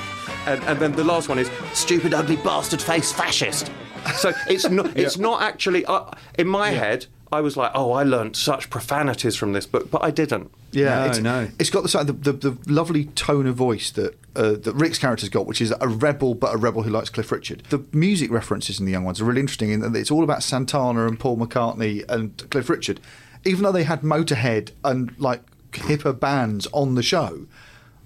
and, 0.47 0.61
and 0.63 0.79
then 0.79 0.91
the 0.93 1.03
last 1.03 1.29
one 1.29 1.39
is 1.39 1.49
stupid, 1.73 2.13
ugly 2.13 2.37
bastard 2.37 2.81
face 2.81 3.11
fascist. 3.11 3.71
So 4.15 4.31
it's 4.47 4.69
not. 4.69 4.91
It's 4.97 5.17
not 5.17 5.41
actually. 5.41 5.85
Uh, 5.85 6.05
in 6.37 6.47
my 6.47 6.69
head, 6.69 7.07
I 7.31 7.41
was 7.41 7.57
like, 7.57 7.71
oh, 7.75 7.91
I 7.91 8.03
learnt 8.03 8.35
such 8.37 8.69
profanities 8.69 9.35
from 9.35 9.51
this 9.53 9.65
book, 9.65 9.91
but 9.91 10.01
I 10.01 10.09
didn't. 10.09 10.51
Yeah, 10.71 10.99
No, 10.99 11.05
it's, 11.05 11.19
no. 11.19 11.47
it's 11.59 11.69
got 11.69 11.83
the, 11.83 11.89
sort 11.89 12.09
of- 12.09 12.23
the, 12.23 12.31
the 12.31 12.51
the 12.51 12.71
lovely 12.73 13.05
tone 13.05 13.45
of 13.45 13.55
voice 13.55 13.91
that 13.91 14.15
uh, 14.37 14.51
that 14.51 14.73
Rick's 14.75 14.97
character's 14.97 15.27
got, 15.29 15.45
which 15.47 15.59
is 15.61 15.73
a 15.81 15.87
rebel, 15.87 16.33
but 16.33 16.53
a 16.53 16.57
rebel 16.57 16.83
who 16.83 16.89
likes 16.91 17.09
Cliff 17.09 17.29
Richard. 17.31 17.63
The 17.69 17.83
music 17.91 18.31
references 18.31 18.79
in 18.79 18.85
the 18.85 18.91
young 18.93 19.03
ones 19.03 19.19
are 19.19 19.25
really 19.25 19.41
interesting 19.41 19.71
in 19.71 19.81
that 19.81 19.95
it's 19.95 20.11
all 20.11 20.23
about 20.23 20.43
Santana 20.43 21.05
and 21.07 21.19
Paul 21.19 21.37
McCartney 21.37 22.07
and 22.09 22.49
Cliff 22.51 22.69
Richard, 22.69 22.99
even 23.45 23.63
though 23.63 23.71
they 23.71 23.84
had 23.84 24.02
Motorhead 24.02 24.71
and 24.84 25.13
like 25.19 25.41
hipper 25.71 26.17
bands 26.19 26.67
on 26.73 26.95
the 26.95 27.04
show. 27.04 27.45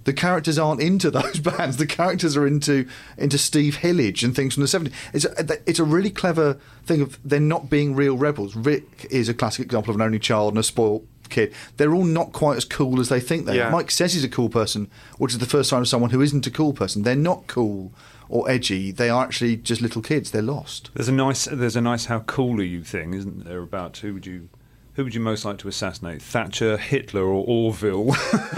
The 0.05 0.11
characters 0.11 0.59
aren't 0.59 0.81
into 0.81 1.09
those 1.19 1.39
bands. 1.39 1.77
The 1.77 1.87
characters 1.87 2.35
are 2.35 2.45
into 2.45 2.85
into 3.17 3.37
Steve 3.37 3.77
Hillage 3.77 4.21
and 4.23 4.35
things 4.35 4.53
from 4.53 4.61
the 4.61 4.67
seventies. 4.67 4.93
It's 5.13 5.23
a, 5.25 5.57
it's 5.69 5.79
a 5.79 5.85
really 5.85 6.09
clever 6.09 6.59
thing 6.85 7.01
of 7.01 7.17
they're 7.23 7.39
not 7.39 7.69
being 7.69 7.95
real 7.95 8.17
rebels. 8.17 8.53
Rick 8.55 9.07
is 9.09 9.29
a 9.29 9.33
classic 9.33 9.63
example 9.65 9.91
of 9.91 9.95
an 9.95 10.01
only 10.01 10.19
child 10.19 10.53
and 10.53 10.59
a 10.59 10.63
spoiled 10.63 11.07
kid. 11.29 11.53
They're 11.77 11.93
all 11.93 12.03
not 12.03 12.33
quite 12.33 12.57
as 12.57 12.65
cool 12.65 12.99
as 12.99 13.07
they 13.07 13.21
think 13.21 13.45
they 13.45 13.55
Yeah. 13.55 13.69
are. 13.69 13.71
Mike 13.71 13.91
says 13.91 14.13
he's 14.13 14.25
a 14.25 14.29
cool 14.29 14.49
person, 14.49 14.89
which 15.19 15.31
is 15.31 15.39
the 15.39 15.45
first 15.45 15.69
sign 15.69 15.79
of 15.81 15.87
someone 15.87 16.09
who 16.09 16.21
isn't 16.21 16.45
a 16.45 16.51
cool 16.51 16.73
person. 16.73 17.03
They're 17.03 17.15
not 17.15 17.47
cool 17.47 17.93
or 18.27 18.49
edgy. 18.51 18.91
They 18.91 19.09
are 19.09 19.23
actually 19.23 19.55
just 19.55 19.81
little 19.81 20.01
kids. 20.01 20.31
They're 20.31 20.41
lost. 20.41 20.91
There's 20.95 21.07
a 21.07 21.13
nice, 21.13 21.45
there's 21.45 21.77
a 21.77 21.81
nice 21.81 22.05
how 22.05 22.19
cool 22.19 22.59
are 22.59 22.63
you 22.63 22.83
thing, 22.83 23.13
isn't 23.13 23.45
there? 23.45 23.61
About 23.61 23.95
who 23.97 24.13
would 24.15 24.25
you, 24.25 24.49
who 24.95 25.03
would 25.03 25.15
you 25.15 25.21
most 25.21 25.43
like 25.45 25.57
to 25.59 25.67
assassinate? 25.67 26.21
Thatcher, 26.21 26.77
Hitler, 26.77 27.23
or 27.23 27.43
Orville? 27.47 28.15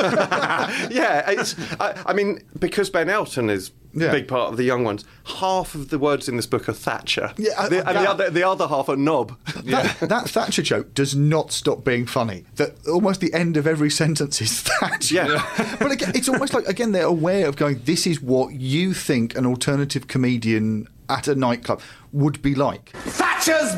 yeah, 0.90 1.30
it's, 1.30 1.56
I, 1.80 2.02
I 2.06 2.14
mean, 2.14 2.42
because 2.60 2.90
Ben 2.90 3.10
Elton 3.10 3.50
is 3.50 3.72
Yeah. 3.94 4.08
a 4.08 4.12
big 4.12 4.28
part 4.28 4.52
of 4.52 4.58
the 4.58 4.64
young 4.64 4.84
ones, 4.84 5.06
half 5.26 5.76
of 5.76 5.90
the 5.90 5.98
words 5.98 6.28
in 6.28 6.36
this 6.36 6.46
book 6.46 6.68
are 6.68 6.74
Thatcher. 6.74 7.34
Yeah, 7.38 7.54
I- 7.58 7.70
the, 7.70 7.88
and 7.88 7.96
yeah. 7.96 8.02
the 8.04 8.10
other, 8.10 8.30
the 8.30 8.44
other 8.48 8.68
half 8.68 8.90
are 8.90 8.98
knob. 8.98 9.38
That, 9.64 9.98
that 10.02 10.30
Thatcher 10.30 10.62
joke 10.62 10.94
does 10.94 11.16
not 11.16 11.52
stop 11.54 11.84
being 11.86 12.06
funny. 12.06 12.44
That 12.56 12.76
almost 12.88 13.22
the 13.22 13.34
end 13.34 13.56
of 13.58 13.66
every 13.66 13.90
sentence 14.02 14.42
is 14.42 14.60
Thatcher. 14.62 15.16
Yeah. 15.16 15.76
but 15.80 15.92
again, 15.92 16.12
it's 16.16 16.28
almost 16.30 16.54
like 16.54 16.68
again 16.68 16.92
they're 16.92 17.06
aware 17.06 17.48
of 17.48 17.56
going. 17.56 17.82
This 17.86 18.06
is 18.06 18.22
what 18.22 18.54
you 18.56 18.94
think 18.94 19.36
an 19.38 19.46
alternative 19.46 20.08
comedian 20.08 20.88
at 21.08 21.28
a 21.28 21.36
nightclub 21.36 21.82
would 22.12 22.42
be 22.42 22.56
like, 22.56 22.90
Thatcher's 22.90 23.76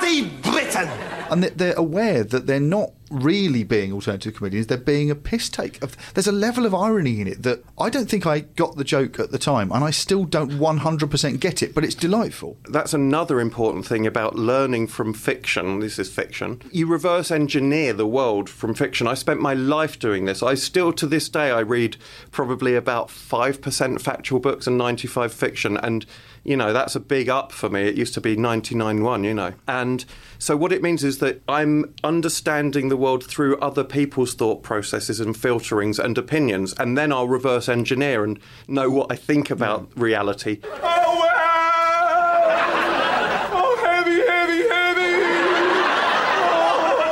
bloody 0.00 0.28
Britain! 0.42 0.88
and 1.30 1.44
they're 1.44 1.74
aware 1.74 2.24
that 2.24 2.46
they're 2.46 2.58
not 2.58 2.90
really 3.08 3.64
being 3.64 3.92
alternative 3.92 4.34
comedians. 4.34 4.66
They're 4.66 4.78
being 4.78 5.10
a 5.10 5.14
piss 5.14 5.48
take. 5.48 5.82
Of, 5.82 5.96
there's 6.14 6.26
a 6.26 6.32
level 6.32 6.66
of 6.66 6.74
irony 6.74 7.20
in 7.20 7.26
it 7.28 7.42
that 7.44 7.64
I 7.78 7.88
don't 7.88 8.10
think 8.10 8.26
I 8.26 8.40
got 8.40 8.76
the 8.76 8.84
joke 8.84 9.18
at 9.18 9.30
the 9.30 9.38
time, 9.38 9.70
and 9.72 9.84
I 9.84 9.90
still 9.90 10.24
don't 10.24 10.50
100% 10.50 11.40
get 11.40 11.62
it. 11.62 11.74
But 11.74 11.84
it's 11.84 11.94
delightful. 11.94 12.56
That's 12.68 12.92
another 12.92 13.40
important 13.40 13.86
thing 13.86 14.06
about 14.06 14.34
learning 14.36 14.88
from 14.88 15.14
fiction. 15.14 15.80
This 15.80 15.98
is 15.98 16.12
fiction. 16.12 16.62
You 16.72 16.86
reverse 16.86 17.30
engineer 17.30 17.92
the 17.92 18.06
world 18.06 18.50
from 18.50 18.74
fiction. 18.74 19.06
I 19.06 19.14
spent 19.14 19.40
my 19.40 19.54
life 19.54 19.98
doing 19.98 20.24
this. 20.24 20.42
I 20.42 20.54
still, 20.54 20.92
to 20.94 21.06
this 21.06 21.28
day, 21.28 21.50
I 21.50 21.60
read 21.60 21.96
probably 22.32 22.74
about 22.74 23.08
5% 23.08 24.00
factual 24.00 24.40
books 24.40 24.66
and 24.66 24.76
95 24.76 25.32
fiction. 25.32 25.76
And, 25.76 26.06
you 26.44 26.56
know, 26.56 26.72
that's 26.72 26.96
a 26.96 27.00
big 27.00 27.28
up 27.28 27.52
for 27.52 27.68
me. 27.68 27.82
It 27.82 27.96
used 27.96 28.14
to 28.14 28.20
be 28.20 28.36
99.1, 28.36 29.24
you 29.24 29.34
know. 29.34 29.52
And 29.68 30.04
so 30.38 30.56
what 30.56 30.72
it 30.72 30.82
means 30.82 31.04
is 31.04 31.18
that 31.18 31.42
I'm 31.48 31.94
understanding 32.02 32.88
the 32.88 32.96
world 32.96 33.24
through 33.24 33.58
other 33.58 33.84
people's 33.84 34.34
thought 34.34 34.62
processes 34.62 35.20
and 35.20 35.34
filterings 35.34 35.98
and 35.98 36.16
opinions. 36.16 36.74
And 36.78 36.96
then 36.96 37.12
I'll 37.12 37.28
reverse 37.28 37.68
engineer 37.68 38.24
and 38.24 38.38
know 38.66 38.90
what 38.90 39.12
I 39.12 39.16
think 39.16 39.50
about 39.50 39.82
hmm. 39.92 40.00
reality. 40.00 40.60
Oh, 40.64 41.69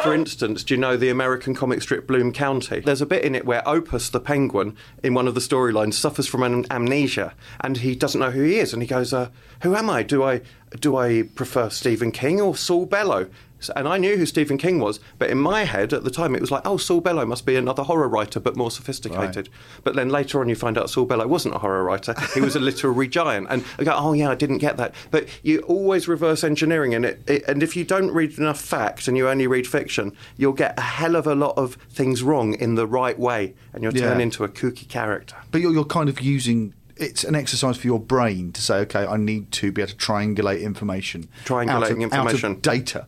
For 0.08 0.14
instance, 0.14 0.64
do 0.64 0.72
you 0.72 0.80
know 0.80 0.96
the 0.96 1.10
American 1.10 1.54
comic 1.54 1.82
strip 1.82 2.06
Bloom 2.06 2.32
County? 2.32 2.80
There's 2.80 3.02
a 3.02 3.06
bit 3.06 3.24
in 3.24 3.34
it 3.34 3.44
where 3.44 3.66
Opus, 3.68 4.08
the 4.08 4.20
penguin, 4.20 4.74
in 5.02 5.12
one 5.12 5.28
of 5.28 5.34
the 5.34 5.40
storylines, 5.40 5.94
suffers 5.94 6.26
from 6.26 6.42
an 6.42 6.64
amnesia, 6.70 7.34
and 7.60 7.76
he 7.76 7.94
doesn't 7.94 8.18
know 8.18 8.30
who 8.30 8.42
he 8.42 8.58
is. 8.58 8.72
And 8.72 8.82
he 8.82 8.88
goes, 8.88 9.12
uh, 9.12 9.28
"Who 9.62 9.76
am 9.76 9.90
I? 9.90 10.02
Do 10.02 10.22
I 10.22 10.40
do 10.80 10.96
I 10.96 11.24
prefer 11.34 11.68
Stephen 11.68 12.10
King 12.10 12.40
or 12.40 12.56
Saul 12.56 12.86
Bellow?" 12.86 13.26
And 13.74 13.88
I 13.88 13.98
knew 13.98 14.16
who 14.16 14.24
Stephen 14.26 14.56
King 14.58 14.78
was, 14.78 15.00
but 15.18 15.30
in 15.30 15.38
my 15.38 15.64
head 15.64 15.92
at 15.92 16.04
the 16.04 16.10
time 16.10 16.34
it 16.34 16.40
was 16.40 16.50
like, 16.50 16.62
"Oh, 16.64 16.76
Saul 16.76 17.00
Bellow 17.00 17.26
must 17.26 17.44
be 17.44 17.56
another 17.56 17.82
horror 17.82 18.08
writer, 18.08 18.38
but 18.40 18.56
more 18.56 18.70
sophisticated." 18.70 19.48
But 19.84 19.94
then 19.96 20.08
later 20.10 20.40
on, 20.40 20.48
you 20.48 20.54
find 20.54 20.78
out 20.78 20.90
Saul 20.90 21.06
Bellow 21.06 21.26
wasn't 21.26 21.54
a 21.54 21.58
horror 21.58 21.82
writer; 21.84 22.14
he 22.34 22.40
was 22.40 22.54
a 22.56 22.60
literary 22.60 23.08
giant. 23.20 23.48
And 23.50 23.64
I 23.78 23.84
go, 23.84 23.92
"Oh 23.96 24.12
yeah, 24.12 24.30
I 24.30 24.34
didn't 24.34 24.58
get 24.58 24.76
that." 24.76 24.94
But 25.10 25.26
you 25.42 25.60
always 25.60 26.06
reverse 26.08 26.44
engineering, 26.44 26.94
and 26.94 27.04
it, 27.04 27.22
it, 27.28 27.44
and 27.48 27.62
if 27.62 27.74
you 27.76 27.84
don't 27.84 28.12
read 28.12 28.38
enough 28.38 28.60
fact 28.60 29.08
and 29.08 29.16
you 29.16 29.28
only 29.28 29.46
read 29.46 29.66
fiction, 29.66 30.12
you'll 30.36 30.52
get 30.52 30.78
a 30.78 30.82
hell 30.82 31.16
of 31.16 31.26
a 31.26 31.34
lot 31.34 31.56
of 31.58 31.74
things 31.90 32.22
wrong 32.22 32.54
in 32.54 32.76
the 32.76 32.86
right 32.86 33.18
way, 33.18 33.54
and 33.72 33.82
you'll 33.82 33.92
turn 33.92 34.18
Yeah. 34.18 34.22
into 34.24 34.44
a 34.44 34.48
kooky 34.48 34.88
character. 34.88 35.34
But 35.50 35.60
you're, 35.62 35.72
you're 35.72 35.84
kind 35.84 36.08
of 36.08 36.20
using. 36.20 36.74
It's 37.00 37.22
an 37.22 37.36
exercise 37.36 37.76
for 37.76 37.86
your 37.86 38.00
brain 38.00 38.50
to 38.52 38.60
say, 38.60 38.78
okay, 38.78 39.06
I 39.06 39.16
need 39.16 39.52
to 39.52 39.70
be 39.70 39.82
able 39.82 39.90
to 39.92 39.96
triangulate 39.96 40.60
information, 40.62 41.28
Triangulating 41.44 41.70
out 41.70 41.90
of, 41.92 41.98
information. 42.00 42.50
out 42.50 42.56
of 42.56 42.62
data. 42.62 43.06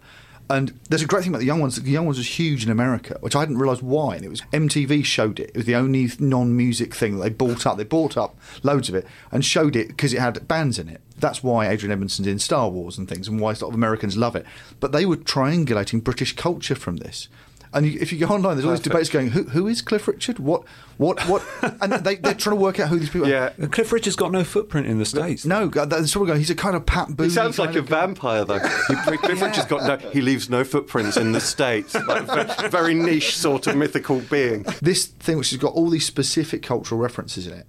And 0.51 0.79
there's 0.89 1.03
a 1.03 1.07
great 1.07 1.23
thing 1.23 1.31
about 1.31 1.39
the 1.39 1.47
young 1.47 1.61
ones. 1.61 1.81
The 1.81 1.91
young 1.91 2.07
ones 2.07 2.19
was 2.19 2.39
huge 2.39 2.65
in 2.65 2.73
America, 2.73 3.17
which 3.21 3.37
I 3.37 3.41
hadn't 3.41 3.59
realised 3.59 3.83
why. 3.83 4.17
And 4.17 4.25
it 4.25 4.31
was 4.31 4.43
MTV 4.53 5.05
showed 5.05 5.39
it. 5.39 5.51
It 5.51 5.57
was 5.57 5.65
the 5.65 5.77
only 5.77 6.11
non-music 6.19 6.93
thing 6.93 7.17
that 7.17 7.23
they 7.23 7.31
bought 7.31 7.67
up. 7.67 7.77
They 7.77 7.85
bought 7.85 8.17
up 8.17 8.37
loads 8.65 8.89
of 8.89 8.97
it 8.97 9.07
and 9.31 9.45
showed 9.45 9.77
it 9.77 9.89
because 9.89 10.13
it 10.13 10.19
had 10.19 10.49
bands 10.49 10.81
in 10.81 10.89
it. 10.89 11.01
That's 11.17 11.45
why 11.45 11.69
Adrian 11.69 11.93
Edmondson's 11.93 12.27
in 12.27 12.41
Star 12.41 12.69
Wars 12.69 12.99
and 12.99 13.09
things, 13.09 13.29
and 13.29 13.39
why 13.39 13.53
a 13.53 13.55
lot 13.55 13.69
of 13.69 13.75
Americans 13.75 14.17
love 14.17 14.35
it. 14.35 14.45
But 14.81 14.91
they 14.91 15.07
were 15.07 15.19
triangulating 15.19 16.03
British 16.03 16.35
culture 16.35 16.75
from 16.75 16.97
this. 16.97 17.29
And 17.73 17.87
you, 17.87 17.99
if 18.01 18.13
you 18.13 18.19
go 18.19 18.27
online, 18.27 18.57
there's 18.57 18.65
all 18.65 18.73
these 18.73 18.81
debates 18.81 19.09
going, 19.09 19.29
who, 19.29 19.45
who 19.45 19.69
is 19.69 19.81
Cliff 19.81 20.09
Richard? 20.09 20.41
What, 20.41 20.65
what, 20.97 21.21
what? 21.29 21.45
and 21.81 21.93
they, 21.93 22.17
they're 22.17 22.35
trying 22.35 22.57
to 22.57 22.61
work 22.61 22.81
out 22.81 22.89
who 22.89 22.99
these 22.99 23.11
people 23.11 23.29
are. 23.29 23.31
Yeah. 23.31 23.67
Cliff 23.71 23.93
Richard's 23.93 24.17
got 24.17 24.33
no 24.33 24.43
footprint 24.43 24.89
in 24.89 24.99
the 24.99 25.05
states. 25.05 25.45
No, 25.45 25.69
they're 25.69 26.07
sort 26.07 26.23
of 26.23 26.29
going, 26.29 26.41
he's 26.41 26.51
a 26.51 26.57
kind 26.57 26.75
of 26.75 26.85
Pat 26.85 27.09
Boone. 27.17 27.29
He 27.29 27.35
sounds 27.35 27.61
like 27.61 27.77
a 27.77 27.83
guy. 27.83 28.07
vampire, 28.07 28.45
though. 28.45 28.59
He, 28.59 28.95
Cliff 29.19 29.41
Richard's 29.41 29.67
got 29.67 29.87
no. 29.87 30.11
He 30.11 30.21
leaves 30.21 30.51
no 30.51 30.65
footprints 30.65 31.17
in 31.17 31.33
the 31.33 31.41
states. 31.41 31.95
Like 31.95 32.71
very 32.71 32.95
niche 32.95 33.37
sort 33.37 33.67
of 33.69 33.77
mythical 33.77 34.21
being. 34.23 34.65
This 34.83 35.07
thing, 35.07 35.39
which 35.39 35.51
has 35.51 35.59
got 35.59 35.73
all 35.75 35.89
these 35.91 36.07
specific 36.07 36.63
cultural 36.63 37.01
references 37.01 37.47
in 37.47 37.53
it, 37.53 37.67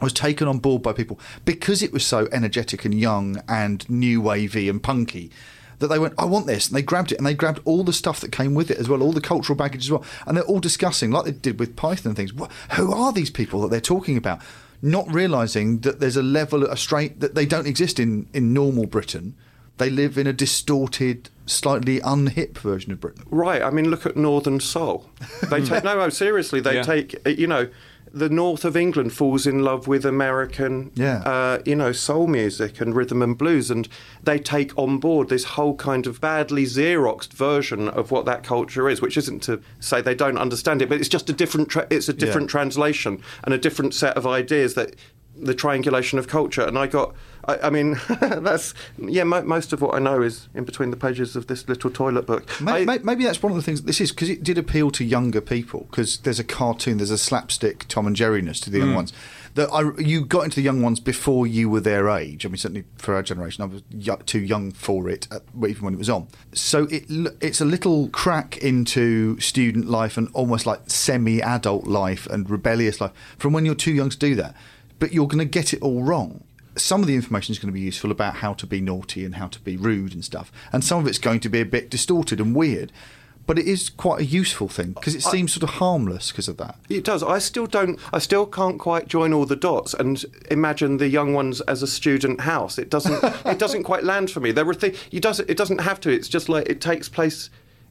was 0.00 0.12
taken 0.12 0.48
on 0.48 0.58
board 0.58 0.82
by 0.82 0.92
people 0.92 1.18
because 1.44 1.82
it 1.82 1.92
was 1.92 2.04
so 2.04 2.28
energetic 2.32 2.84
and 2.84 2.94
young 2.94 3.42
and 3.48 3.88
new 3.88 4.20
wavy 4.20 4.68
and 4.68 4.82
punky. 4.82 5.30
That 5.78 5.88
they 5.88 5.98
went, 5.98 6.14
I 6.18 6.24
want 6.24 6.46
this, 6.46 6.68
and 6.68 6.76
they 6.76 6.80
grabbed 6.82 7.12
it, 7.12 7.18
and 7.18 7.26
they 7.26 7.34
grabbed 7.34 7.60
all 7.66 7.84
the 7.84 7.92
stuff 7.92 8.20
that 8.20 8.32
came 8.32 8.54
with 8.54 8.70
it 8.70 8.78
as 8.78 8.88
well, 8.88 9.02
all 9.02 9.12
the 9.12 9.20
cultural 9.20 9.56
baggage 9.56 9.84
as 9.84 9.90
well, 9.90 10.04
and 10.26 10.36
they're 10.36 10.44
all 10.44 10.58
discussing, 10.60 11.10
like 11.10 11.24
they 11.26 11.32
did 11.32 11.58
with 11.60 11.76
Python 11.76 12.10
and 12.10 12.16
things. 12.16 12.32
Who 12.76 12.92
are 12.94 13.12
these 13.12 13.28
people 13.30 13.60
that 13.60 13.68
they're 13.70 13.80
talking 13.80 14.16
about? 14.16 14.40
Not 14.80 15.10
realizing 15.12 15.80
that 15.80 16.00
there's 16.00 16.16
a 16.16 16.22
level, 16.22 16.64
a 16.64 16.76
straight 16.76 17.20
that 17.20 17.34
they 17.34 17.44
don't 17.46 17.66
exist 17.66 17.98
in 18.00 18.26
in 18.32 18.52
normal 18.54 18.86
Britain. 18.86 19.34
They 19.78 19.90
live 19.90 20.16
in 20.16 20.26
a 20.26 20.32
distorted, 20.32 21.28
slightly 21.44 22.00
unhip 22.00 22.56
version 22.58 22.92
of 22.92 23.00
Britain. 23.00 23.24
Right. 23.30 23.60
I 23.60 23.68
mean, 23.70 23.90
look 23.90 24.06
at 24.06 24.16
Northern 24.16 24.58
Soul. 24.60 25.10
They 25.50 25.60
take 25.64 25.84
no, 25.84 25.94
no. 25.98 26.08
Seriously, 26.08 26.60
they 26.60 26.76
Yeah. 26.76 26.82
take. 26.82 27.14
uh, 27.26 27.30
You 27.30 27.46
know, 27.46 27.68
the 28.12 28.28
north 28.28 28.64
of 28.64 28.76
England 28.76 29.12
falls 29.12 29.46
in 29.46 29.62
love 29.62 29.86
with 29.86 30.04
American, 30.06 30.90
Yeah. 30.94 31.18
uh, 31.18 31.58
you 31.64 31.74
know, 31.76 31.92
soul 31.92 32.26
music 32.26 32.80
and 32.80 32.94
rhythm 32.94 33.20
and 33.22 33.36
blues, 33.36 33.70
and 33.70 33.88
they 34.22 34.38
take 34.38 34.72
on 34.78 34.98
board 34.98 35.28
this 35.28 35.44
whole 35.44 35.74
kind 35.74 36.06
of 36.06 36.20
badly 36.20 36.64
xeroxed 36.64 37.32
version 37.32 37.88
of 37.88 38.10
what 38.10 38.24
that 38.26 38.42
culture 38.42 38.88
is. 38.88 39.00
Which 39.02 39.16
isn't 39.16 39.42
to 39.44 39.60
say 39.80 40.00
they 40.00 40.14
don't 40.14 40.38
understand 40.38 40.82
it, 40.82 40.88
but 40.88 40.98
it's 40.98 41.08
just 41.08 41.28
a 41.28 41.32
different. 41.32 41.68
Tra- 41.68 41.86
it's 41.90 42.08
a 42.08 42.12
different 42.14 42.48
translation 42.48 43.20
and 43.44 43.52
a 43.52 43.58
different 43.58 43.92
set 43.94 44.16
of 44.16 44.26
ideas 44.26 44.74
that 44.74 44.94
the 45.40 45.54
triangulation 45.54 46.18
of 46.18 46.28
culture. 46.28 46.62
And 46.62 46.78
I 46.78 46.86
got. 46.86 47.14
I, 47.44 47.58
I 47.64 47.70
mean, 47.70 48.00
that's 48.20 48.74
yeah. 48.98 49.24
Mo- 49.24 49.42
most 49.42 49.72
of 49.72 49.80
what 49.80 49.94
I 49.94 49.98
know 49.98 50.22
is 50.22 50.48
in 50.54 50.64
between 50.64 50.90
the 50.90 50.96
pages 50.96 51.36
of 51.36 51.46
this 51.46 51.68
little 51.68 51.90
toilet 51.90 52.26
book. 52.26 52.60
May- 52.60 52.86
I- 52.86 52.98
Maybe 52.98 53.24
that's 53.24 53.42
one 53.42 53.52
of 53.52 53.56
the 53.56 53.62
things 53.62 53.82
this 53.82 54.00
is 54.00 54.10
because 54.10 54.30
it 54.30 54.42
did 54.42 54.58
appeal 54.58 54.90
to 54.92 55.04
younger 55.04 55.40
people 55.40 55.86
because 55.90 56.18
there's 56.18 56.40
a 56.40 56.44
cartoon, 56.44 56.98
there's 56.98 57.10
a 57.10 57.18
slapstick 57.18 57.86
Tom 57.88 58.06
and 58.06 58.16
Jerryness 58.16 58.62
to 58.64 58.70
the 58.70 58.78
young 58.78 58.90
hmm. 58.90 58.96
ones. 58.96 59.12
That 59.54 59.70
I, 59.72 59.98
you 59.98 60.26
got 60.26 60.44
into 60.44 60.56
the 60.56 60.62
young 60.62 60.82
ones 60.82 61.00
before 61.00 61.46
you 61.46 61.70
were 61.70 61.80
their 61.80 62.10
age. 62.10 62.44
I 62.44 62.50
mean, 62.50 62.58
certainly 62.58 62.84
for 62.98 63.14
our 63.14 63.22
generation, 63.22 63.62
I 63.62 63.66
was 63.66 63.82
y- 63.90 64.16
too 64.26 64.40
young 64.40 64.70
for 64.70 65.08
it, 65.08 65.26
at, 65.30 65.42
even 65.66 65.82
when 65.82 65.94
it 65.94 65.98
was 65.98 66.10
on. 66.10 66.28
So 66.52 66.86
it 66.90 67.04
it's 67.40 67.62
a 67.62 67.64
little 67.64 68.08
crack 68.08 68.58
into 68.58 69.40
student 69.40 69.88
life 69.88 70.18
and 70.18 70.28
almost 70.34 70.66
like 70.66 70.90
semi-adult 70.90 71.86
life 71.86 72.26
and 72.26 72.50
rebellious 72.50 73.00
life 73.00 73.12
from 73.38 73.54
when 73.54 73.64
you're 73.64 73.74
too 73.74 73.92
young 73.92 74.10
to 74.10 74.18
do 74.18 74.34
that. 74.34 74.54
But 74.98 75.12
you're 75.12 75.26
going 75.26 75.38
to 75.38 75.44
get 75.44 75.72
it 75.72 75.82
all 75.82 76.02
wrong 76.02 76.42
some 76.76 77.00
of 77.00 77.06
the 77.06 77.14
information 77.14 77.52
is 77.52 77.58
going 77.58 77.68
to 77.68 77.72
be 77.72 77.80
useful 77.80 78.10
about 78.10 78.36
how 78.36 78.52
to 78.54 78.66
be 78.66 78.80
naughty 78.80 79.24
and 79.24 79.36
how 79.36 79.48
to 79.48 79.60
be 79.60 79.76
rude 79.76 80.12
and 80.14 80.24
stuff, 80.24 80.52
and 80.72 80.84
some 80.84 81.00
of 81.00 81.06
it's 81.06 81.18
going 81.18 81.40
to 81.40 81.48
be 81.48 81.60
a 81.60 81.64
bit 81.64 81.90
distorted 81.90 82.40
and 82.40 82.54
weird. 82.54 82.92
But 83.46 83.60
it 83.60 83.68
is 83.68 83.90
quite 83.90 84.20
a 84.22 84.24
useful 84.24 84.66
thing 84.66 84.90
because 84.90 85.14
it 85.14 85.22
seems 85.22 85.52
sort 85.52 85.62
of 85.62 85.76
harmless 85.76 86.32
because 86.32 86.48
of 86.48 86.56
that. 86.56 86.80
It 86.88 87.04
does. 87.04 87.22
I 87.22 87.38
still 87.38 87.66
don't. 87.66 88.00
I 88.12 88.18
still 88.18 88.44
can't 88.44 88.76
quite 88.76 89.06
join 89.06 89.32
all 89.32 89.46
the 89.46 89.54
dots 89.54 89.94
and 89.94 90.24
imagine 90.50 90.96
the 90.96 91.08
young 91.08 91.32
ones 91.32 91.60
as 91.62 91.80
a 91.80 91.86
student 91.86 92.40
house. 92.40 92.76
It 92.76 92.90
doesn't. 92.90 93.22
it 93.46 93.60
doesn't 93.60 93.84
quite 93.84 94.02
land 94.02 94.32
for 94.32 94.40
me. 94.40 94.50
There 94.50 94.64
were 94.64 94.74
things. 94.74 94.98
You 95.12 95.20
does. 95.20 95.38
It 95.38 95.56
doesn't 95.56 95.80
have 95.80 96.00
to. 96.00 96.10
It's 96.10 96.26
just 96.26 96.48
like 96.48 96.68
it 96.68 96.80
takes 96.80 97.08
place. 97.08 97.48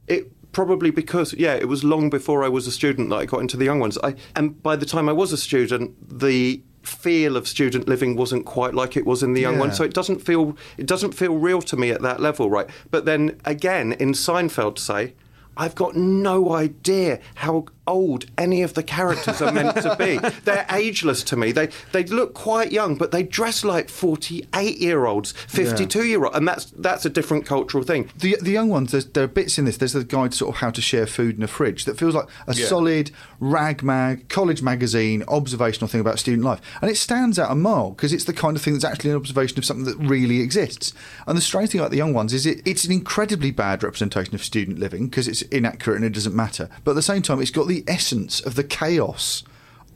It 0.07 0.29
probably 0.51 0.91
because 0.91 1.33
yeah, 1.33 1.53
it 1.53 1.69
was 1.69 1.85
long 1.85 2.09
before 2.09 2.43
I 2.43 2.49
was 2.49 2.67
a 2.67 2.71
student 2.71 3.09
that 3.11 3.15
I 3.15 3.25
got 3.25 3.39
into 3.39 3.55
the 3.55 3.63
young 3.63 3.79
ones. 3.79 3.97
I 4.03 4.15
and 4.35 4.61
by 4.61 4.75
the 4.75 4.85
time 4.85 5.07
I 5.07 5.13
was 5.13 5.31
a 5.31 5.37
student, 5.37 6.19
the 6.19 6.61
feel 6.87 7.35
of 7.37 7.47
student 7.47 7.87
living 7.87 8.15
wasn't 8.15 8.45
quite 8.45 8.73
like 8.73 8.95
it 8.97 9.05
was 9.05 9.23
in 9.23 9.33
the 9.33 9.41
young 9.41 9.55
Yeah. 9.55 9.59
ones. 9.61 9.77
So 9.77 9.83
it 9.83 9.93
doesn't 9.93 10.21
feel. 10.21 10.55
It 10.77 10.85
doesn't 10.85 11.13
feel 11.13 11.35
real 11.35 11.61
to 11.63 11.77
me 11.77 11.89
at 11.91 12.01
that 12.01 12.19
level, 12.19 12.49
right? 12.49 12.67
But 12.91 13.05
then 13.05 13.39
again, 13.45 13.93
in 13.93 14.13
Seinfeld, 14.13 14.77
say. 14.79 15.13
I've 15.57 15.73
got 15.75 15.95
no 15.95 16.51
idea 16.51 17.19
how 17.35 17.65
old 17.87 18.25
any 18.37 18.61
of 18.63 18.73
the 18.73 18.83
characters 18.83 19.41
are 19.41 19.51
meant 19.51 19.75
to 19.77 19.95
be. 19.97 20.17
They're 20.45 20.65
ageless 20.71 21.23
to 21.23 21.35
me. 21.35 21.51
They 21.51 21.69
they 21.91 22.03
look 22.03 22.33
quite 22.33 22.71
young, 22.71 22.95
but 22.95 23.11
they 23.11 23.23
dress 23.23 23.63
like 23.63 23.89
forty-eight 23.89 24.77
year 24.79 25.05
olds, 25.05 25.31
fifty-two 25.47 26.05
year 26.05 26.25
old, 26.25 26.35
and 26.35 26.47
that's 26.47 26.65
that's 26.77 27.05
a 27.05 27.09
different 27.09 27.45
cultural 27.45 27.83
thing. 27.83 28.09
The, 28.17 28.37
the 28.41 28.51
young 28.51 28.69
ones, 28.69 28.91
there's, 28.91 29.05
there 29.05 29.23
are 29.25 29.27
bits 29.27 29.57
in 29.57 29.65
this. 29.65 29.77
There's 29.77 29.95
a 29.95 30.03
guide 30.03 30.31
to 30.31 30.37
sort 30.37 30.55
of 30.55 30.61
how 30.61 30.69
to 30.71 30.81
share 30.81 31.05
food 31.07 31.37
in 31.37 31.43
a 31.43 31.47
fridge 31.47 31.85
that 31.85 31.97
feels 31.97 32.15
like 32.15 32.27
a 32.47 32.53
Yeah. 32.55 32.65
solid 32.67 33.11
rag 33.39 33.83
mag, 33.83 34.29
college 34.29 34.61
magazine, 34.61 35.23
observational 35.27 35.87
thing 35.87 36.01
about 36.01 36.19
student 36.19 36.43
life. 36.43 36.61
And 36.81 36.89
it 36.89 36.95
stands 36.97 37.37
out 37.37 37.51
a 37.51 37.55
mile 37.55 37.91
because 37.91 38.13
it's 38.13 38.23
the 38.25 38.33
kind 38.33 38.55
of 38.55 38.63
thing 38.63 38.73
that's 38.73 38.85
actually 38.85 39.11
an 39.11 39.17
observation 39.17 39.57
of 39.57 39.65
something 39.65 39.85
that 39.85 39.97
really 39.97 40.41
exists. 40.41 40.93
And 41.27 41.37
the 41.37 41.41
strange 41.41 41.69
thing 41.71 41.81
about 41.81 41.91
the 41.91 41.97
young 41.97 42.13
ones 42.13 42.33
is 42.33 42.45
it, 42.45 42.61
it's 42.65 42.85
an 42.85 42.91
incredibly 42.91 43.51
bad 43.51 43.83
representation 43.83 44.33
of 44.35 44.43
student 44.43 44.79
living 44.79 45.07
because 45.07 45.27
it's 45.27 45.41
inaccurate 45.43 45.97
and 45.97 46.05
it 46.05 46.13
doesn't 46.13 46.35
matter. 46.35 46.69
But 46.83 46.91
at 46.91 46.95
the 46.95 47.01
same 47.01 47.21
time, 47.21 47.41
it's 47.41 47.51
got 47.51 47.67
the 47.67 47.74
essence 47.87 48.39
of 48.41 48.55
the 48.55 48.63
chaos 48.63 49.43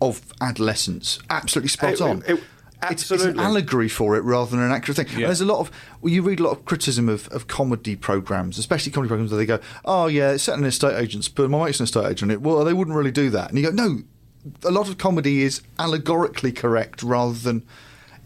of 0.02 0.22
adolescence 0.42 1.20
absolutely 1.30 1.70
spot 1.70 1.94
It- 1.94 2.02
on. 2.02 2.24
it- 2.28 2.44
It's, 2.90 3.12
it's 3.12 3.26
an 3.26 3.38
allegory 3.38 3.90
for 3.90 4.16
it 4.16 4.24
rather 4.24 4.52
than 4.52 4.62
an 4.62 4.72
actual 4.72 4.94
thing. 4.94 5.08
Yeah. 5.18 5.26
there's 5.28 5.42
a 5.42 5.46
lot 5.46 5.60
of 5.60 5.70
well, 6.00 6.14
you 6.14 6.22
read 6.22 6.40
a 6.40 6.44
lot 6.44 6.52
of 6.58 6.64
criticism 6.64 7.10
of, 7.10 7.28
of 7.28 7.48
comedy 7.48 7.98
programs, 7.98 8.58
especially 8.58 8.94
comedy 8.94 9.10
programs 9.10 9.32
where 9.32 9.38
they 9.38 9.46
go, 9.46 9.60
"Oh 9.84 10.08
yeah, 10.08 10.32
it's 10.32 10.44
set 10.46 10.58
in 10.58 10.64
estate 10.64 10.96
agents, 10.98 11.28
but 11.28 11.50
my 11.50 11.66
mate's 11.66 11.82
an 11.82 11.84
estate 11.84 12.06
agent." 12.10 12.32
It 12.32 12.42
well, 12.42 12.64
they 12.64 12.72
wouldn't 12.72 12.96
really 12.96 13.12
do 13.12 13.30
that. 13.32 13.50
And 13.50 13.58
you 13.60 13.66
go, 13.66 13.72
"No, 13.72 14.04
a 14.64 14.72
lot 14.72 14.88
of 14.88 14.98
comedy 14.98 15.42
is 15.44 15.62
allegorically 15.78 16.54
correct 16.54 17.04
rather 17.04 17.34
than 17.34 17.64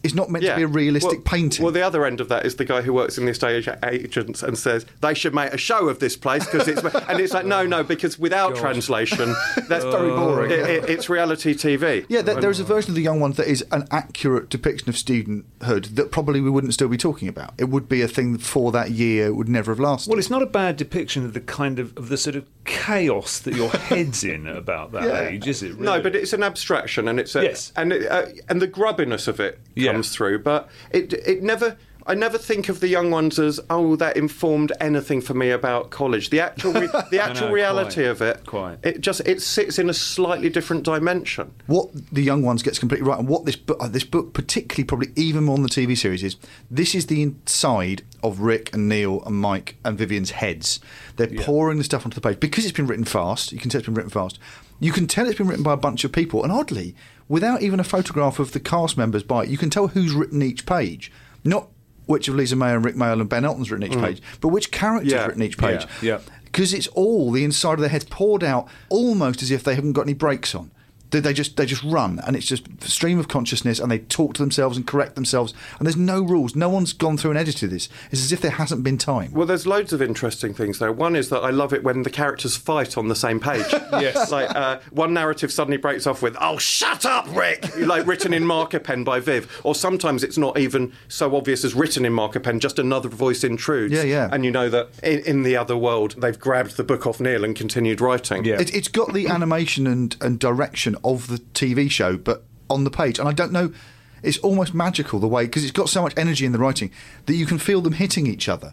it's 0.04 0.14
not 0.14 0.30
meant 0.30 0.46
to 0.46 0.56
be 0.56 0.64
a 0.64 0.68
realistic 0.68 1.12
well, 1.12 1.22
painting." 1.22 1.64
Well, 1.64 1.72
the 1.74 1.82
other 1.82 2.06
end 2.06 2.20
of 2.22 2.30
that 2.30 2.46
is 2.46 2.56
the 2.56 2.66
guy 2.66 2.82
who 2.82 2.94
works 2.94 3.18
in 3.18 3.26
the 3.26 3.32
estate 3.32 3.68
agents 3.84 4.44
and 4.44 4.58
says 4.58 4.86
they 5.02 5.14
should 5.14 5.34
make 5.34 5.54
a 5.54 5.58
show 5.58 5.88
of 5.90 6.00
this 6.00 6.16
place 6.18 6.46
because 6.46 6.68
it's 6.68 6.84
and 6.84 7.20
it's 7.20 7.34
like 7.34 7.46
no, 7.46 7.66
no, 7.66 7.84
because 7.84 8.20
without 8.20 8.56
translation, 8.56 9.34
that's 9.68 9.86
very 9.86 10.10
boring. 10.10 10.52
It, 10.52 10.60
it, 10.60 10.90
it's 10.90 11.10
reality 11.10 11.54
TV. 11.54 12.06
yeah, 12.10 12.22
there, 12.22 12.40
there 12.42 12.50
is 12.52 12.60
a 12.60 12.64
version 12.64 12.92
of 12.92 12.96
the 12.96 13.02
young 13.02 13.20
ones 13.20 13.38
that 13.38 13.48
is 13.48 13.64
an 13.72 13.88
accurate 13.92 14.50
depiction 14.50 14.90
of 14.90 14.96
studenthood 14.96 15.96
that 15.96 16.12
probably 16.12 16.42
we 16.42 16.50
wouldn't 16.50 16.74
still 16.74 16.90
be 16.90 16.98
talking 16.98 17.28
about. 17.28 17.54
It 17.58 17.70
would 17.70 17.88
be 17.88 18.02
a 18.02 18.08
thing 18.08 18.38
for 18.38 18.72
that 18.72 18.92
year; 18.92 19.28
it 19.28 19.36
would 19.36 19.50
never 19.50 19.72
have 19.72 19.80
lasted. 19.80 20.10
Well, 20.10 20.20
it's 20.20 20.30
not 20.30 20.42
a 20.42 20.48
bad 20.48 20.78
depiction 20.78 21.24
of 21.26 21.34
the 21.34 21.42
kind 21.42 21.80
of 21.80 21.96
of 21.98 22.10
the 22.10 22.18
sort 22.18 22.36
of 22.36 22.46
chaos 22.66 23.40
that 23.40 23.56
your 23.56 23.70
head's 23.90 24.24
in 24.24 24.48
about 24.48 24.92
that 24.94 25.04
Yeah. 25.04 25.28
age, 25.30 25.48
is 25.48 25.64
it? 25.64 25.74
Really? 25.74 25.84
No, 25.84 26.02
but 26.02 26.16
it's 26.16 26.34
an 26.34 26.44
abstraction, 26.44 27.08
and 27.08 27.20
it's 27.20 27.36
a, 27.36 27.44
Yes. 27.44 27.72
and 27.76 27.92
it, 27.94 28.10
uh, 28.10 28.26
and 28.50 28.62
the 28.62 28.68
grubbiness 28.68 29.28
of 29.28 29.40
it 29.40 29.60
Yeah. 29.76 29.93
Comes 29.94 30.10
through. 30.10 30.40
But 30.40 30.70
it 30.92 31.14
it 31.14 31.44
never. 31.44 31.78
I 32.06 32.16
never 32.16 32.38
think 32.38 32.68
of 32.68 32.82
the 32.82 32.90
young 32.90 33.12
ones 33.12 33.40
as 33.40 33.62
oh 33.70 33.96
that 33.96 34.18
informed 34.18 34.74
anything 34.82 35.22
for 35.22 35.34
me 35.34 35.52
about 35.52 35.90
college. 35.90 36.32
The 36.32 36.42
actual 36.42 36.74
re- 36.74 36.90
the 37.12 37.22
actual 37.22 37.48
no, 37.48 37.54
reality 37.54 38.02
quite, 38.02 38.10
of 38.10 38.22
it, 38.22 38.46
quite. 38.46 38.80
it 38.84 39.00
just 39.02 39.22
it 39.22 39.42
sits 39.42 39.80
in 39.80 39.90
a 39.90 39.94
slightly 39.94 40.50
different 40.50 40.84
dimension. 40.84 41.54
what 41.68 41.90
the 42.12 42.22
young 42.22 42.42
ones 42.44 42.62
gets 42.62 42.78
completely 42.78 43.08
right, 43.08 43.20
and 43.20 43.30
what 43.30 43.46
this 43.46 43.56
book, 43.56 43.78
uh, 43.80 43.88
this 43.88 44.04
book 44.04 44.34
particularly, 44.34 44.84
probably 44.84 45.12
even 45.16 45.46
more 45.46 45.56
than 45.56 45.64
the 45.64 45.70
TV 45.70 45.98
series 45.98 46.24
is, 46.24 46.36
this 46.70 46.94
is 46.94 47.08
the 47.08 47.22
inside 47.22 48.04
of 48.22 48.40
Rick 48.40 48.74
and 48.74 48.90
Neil 48.90 49.24
and 49.26 49.38
Mike 49.38 49.78
and 49.86 49.98
Vivian's 49.98 50.32
heads. 50.32 50.82
They're 51.16 51.28
pouring 51.28 51.78
the 51.78 51.84
stuff 51.84 52.06
onto 52.06 52.16
the 52.16 52.22
page 52.22 52.40
because 52.40 52.66
it's 52.66 52.76
been 52.76 52.88
written 52.88 53.06
fast. 53.06 53.54
You 53.54 53.60
can 53.60 53.70
tell 53.70 53.80
it's 53.80 53.88
been 53.88 53.96
written 53.96 54.10
fast. 54.10 54.40
You 54.80 54.92
can 54.92 55.08
tell 55.08 55.28
it's 55.28 55.38
been 55.38 55.48
written 55.48 55.64
by 55.64 55.74
a 55.74 55.78
bunch 55.78 56.04
of 56.04 56.12
people, 56.12 56.44
and 56.44 56.52
oddly, 56.52 56.96
without 57.28 57.62
even 57.62 57.80
a 57.80 57.84
photograph 57.84 58.40
of 58.40 58.52
the 58.52 58.60
cast 58.60 58.98
members 58.98 59.24
by 59.24 59.44
it, 59.44 59.50
you 59.50 59.58
can 59.58 59.70
tell 59.70 59.88
who's 59.88 60.14
written 60.14 60.42
each 60.42 60.66
page. 60.66 61.12
Not 61.44 61.70
which 62.06 62.28
of 62.28 62.36
Lise 62.36 62.56
Mayer 62.56 62.76
and 62.76 62.86
Rick 62.86 62.96
Mayall 62.96 63.22
and 63.22 63.30
Ben 63.30 63.46
Elton's 63.46 63.72
written 63.72 63.92
each 63.92 63.98
mm. 63.98 64.04
page, 64.04 64.22
but 64.42 64.50
which 64.50 64.72
character's 64.72 65.12
Yeah. 65.14 65.26
written 65.26 65.42
each 65.42 65.58
page 65.58 65.86
Yeah, 66.02 66.16
yeah. 66.16 66.20
because 66.44 66.74
it's 66.74 66.88
all 66.88 67.32
the 67.32 67.44
inside 67.44 67.76
of 67.76 67.80
their 67.80 67.90
heads 67.90 68.06
poured 68.06 68.44
out 68.44 68.68
almost 68.90 69.42
as 69.42 69.52
if 69.52 69.64
they 69.64 69.76
haven't 69.76 69.94
got 69.94 70.02
any 70.02 70.14
brakes 70.14 70.54
on. 70.54 70.72
They, 71.14 71.20
they 71.20 71.34
just 71.34 71.58
they 71.58 71.68
just 71.68 71.84
run, 71.84 72.20
and 72.26 72.36
it's 72.36 72.48
just 72.48 72.66
stream 72.82 73.20
of 73.20 73.28
consciousness, 73.28 73.80
and 73.80 73.92
they 73.92 74.00
talk 74.00 74.34
to 74.34 74.42
themselves 74.42 74.76
and 74.78 74.86
correct 74.86 75.14
themselves, 75.14 75.54
and 75.78 75.86
there's 75.86 75.96
no 75.96 76.22
rules. 76.24 76.56
No 76.56 76.70
one's 76.70 76.92
gone 76.92 77.18
through 77.18 77.32
and 77.32 77.40
edited 77.40 77.70
this. 77.70 77.88
It's 78.12 78.24
as 78.24 78.32
if 78.32 78.42
there 78.42 78.52
hasn't 78.52 78.84
been 78.84 78.98
time. 78.98 79.32
Well, 79.32 79.46
there's 79.46 79.68
loads 79.68 79.94
of 79.94 80.02
interesting 80.02 80.56
things 80.56 80.80
there. 80.80 80.92
One 80.92 81.16
is 81.16 81.30
that 81.30 81.42
I 81.42 81.52
love 81.52 81.72
it 81.72 81.84
when 81.84 82.02
the 82.02 82.10
characters 82.10 82.58
fight 82.58 82.98
on 82.98 83.08
the 83.08 83.16
same 83.16 83.40
page. 83.40 83.66
Yes. 83.94 84.24
Like 84.34 84.56
uh, 84.56 84.80
one 84.90 85.14
narrative 85.14 85.52
suddenly 85.52 85.78
breaks 85.78 86.08
off 86.08 86.24
with 86.24 86.36
"Oh, 86.42 86.58
shut 86.58 87.06
up, 87.06 87.28
Rick!" 87.36 87.78
like 87.78 88.08
written 88.08 88.34
in 88.34 88.44
marker 88.44 88.80
pen 88.80 89.04
by 89.04 89.20
Viv, 89.20 89.62
or 89.64 89.76
sometimes 89.76 90.24
it's 90.24 90.38
not 90.38 90.58
even 90.58 90.94
so 91.08 91.36
obvious 91.36 91.64
as 91.64 91.76
written 91.76 92.04
in 92.04 92.14
marker 92.14 92.40
pen. 92.40 92.60
Just 92.60 92.80
another 92.80 93.10
voice 93.10 93.44
intrudes. 93.44 93.94
Yeah, 93.94 94.02
yeah. 94.02 94.30
And 94.32 94.44
you 94.44 94.50
know 94.50 94.70
that 94.70 94.90
in, 95.04 95.20
in 95.20 95.44
the 95.44 95.56
other 95.56 95.78
world 95.78 96.16
they've 96.18 96.40
grabbed 96.40 96.78
the 96.78 96.84
book 96.84 97.06
off 97.06 97.20
Neil 97.20 97.44
and 97.44 97.56
continued 97.56 98.02
writing. 98.02 98.44
Yeah. 98.44 98.60
It, 98.60 98.74
it's 98.74 98.88
got 98.88 99.14
the 99.14 99.28
animation 99.28 99.86
and, 99.86 100.16
and 100.22 100.40
direction 100.40 100.96
of 101.04 101.28
the 101.28 101.38
TV 101.38 101.90
show, 101.90 102.18
but 102.18 102.44
on 102.70 102.84
the 102.84 102.92
page. 102.92 103.20
And 103.20 103.28
I 103.28 103.34
don't 103.34 103.52
know, 103.52 103.74
it's 104.22 104.38
almost 104.40 104.74
magical 104.74 105.20
the 105.20 105.28
way, 105.28 105.46
because 105.46 105.64
it's 105.64 105.72
got 105.72 105.90
so 105.90 106.02
much 106.02 106.14
energy 106.18 106.46
in 106.46 106.52
the 106.52 106.60
writing 106.60 106.92
that 107.26 107.36
you 107.36 107.46
can 107.46 107.58
feel 107.58 107.82
them 107.82 107.94
hitting 107.94 108.26
each 108.28 108.48
other. 108.48 108.72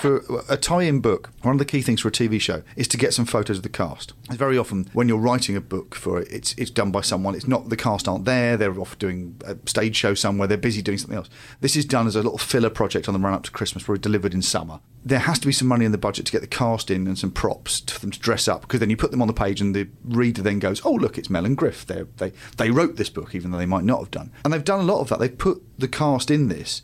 For 0.00 0.22
a 0.48 0.56
tie-in 0.56 1.00
book, 1.00 1.30
one 1.42 1.54
of 1.54 1.58
the 1.58 1.66
key 1.66 1.82
things 1.82 2.00
for 2.00 2.08
a 2.08 2.10
TV 2.10 2.40
show 2.40 2.62
is 2.74 2.88
to 2.88 2.96
get 2.96 3.12
some 3.12 3.26
photos 3.26 3.58
of 3.58 3.62
the 3.62 3.68
cast. 3.68 4.14
Very 4.30 4.56
often 4.56 4.88
when 4.94 5.08
you're 5.08 5.18
writing 5.18 5.56
a 5.56 5.60
book 5.60 5.94
for 5.94 6.22
it, 6.22 6.28
it's 6.30 6.54
it's 6.54 6.70
done 6.70 6.90
by 6.90 7.02
someone. 7.02 7.34
It's 7.34 7.46
not 7.46 7.68
the 7.68 7.76
cast 7.76 8.08
aren't 8.08 8.24
there. 8.24 8.56
They're 8.56 8.80
off 8.80 8.98
doing 8.98 9.38
a 9.44 9.56
stage 9.66 9.94
show 9.94 10.14
somewhere. 10.14 10.48
They're 10.48 10.56
busy 10.56 10.80
doing 10.80 10.96
something 10.96 11.18
else. 11.18 11.28
This 11.60 11.76
is 11.76 11.84
done 11.84 12.06
as 12.06 12.16
a 12.16 12.22
little 12.22 12.38
filler 12.38 12.70
project 12.70 13.08
on 13.08 13.14
the 13.14 13.20
run 13.20 13.34
up 13.34 13.42
to 13.42 13.50
Christmas, 13.50 13.86
where 13.86 13.96
probably 13.96 14.00
delivered 14.00 14.32
in 14.32 14.40
summer. 14.40 14.80
There 15.04 15.18
has 15.18 15.38
to 15.40 15.46
be 15.46 15.52
some 15.52 15.68
money 15.68 15.84
in 15.84 15.92
the 15.92 15.98
budget 15.98 16.24
to 16.26 16.32
get 16.32 16.40
the 16.40 16.46
cast 16.46 16.90
in 16.90 17.06
and 17.06 17.18
some 17.18 17.30
props 17.30 17.80
for 17.80 18.00
them 18.00 18.10
to 18.10 18.18
dress 18.18 18.48
up 18.48 18.62
because 18.62 18.80
then 18.80 18.90
you 18.90 18.96
put 18.96 19.10
them 19.10 19.20
on 19.20 19.28
the 19.28 19.34
page 19.34 19.60
and 19.60 19.74
the 19.74 19.88
reader 20.04 20.40
then 20.40 20.60
goes, 20.60 20.80
"Oh 20.82 20.94
look, 20.94 21.18
it's 21.18 21.28
Mel 21.28 21.44
and 21.44 21.58
Griff. 21.58 21.84
They 21.84 22.04
they 22.16 22.32
they 22.56 22.70
wrote 22.70 22.96
this 22.96 23.10
book 23.10 23.34
even 23.34 23.50
though 23.50 23.58
they 23.58 23.66
might 23.66 23.84
not 23.84 24.00
have 24.00 24.10
done." 24.10 24.32
And 24.44 24.52
they've 24.54 24.64
done 24.64 24.80
a 24.80 24.90
lot 24.90 25.00
of 25.00 25.10
that. 25.10 25.18
They've 25.18 25.36
put 25.36 25.62
the 25.78 25.88
cast 25.88 26.30
in 26.30 26.48
this. 26.48 26.80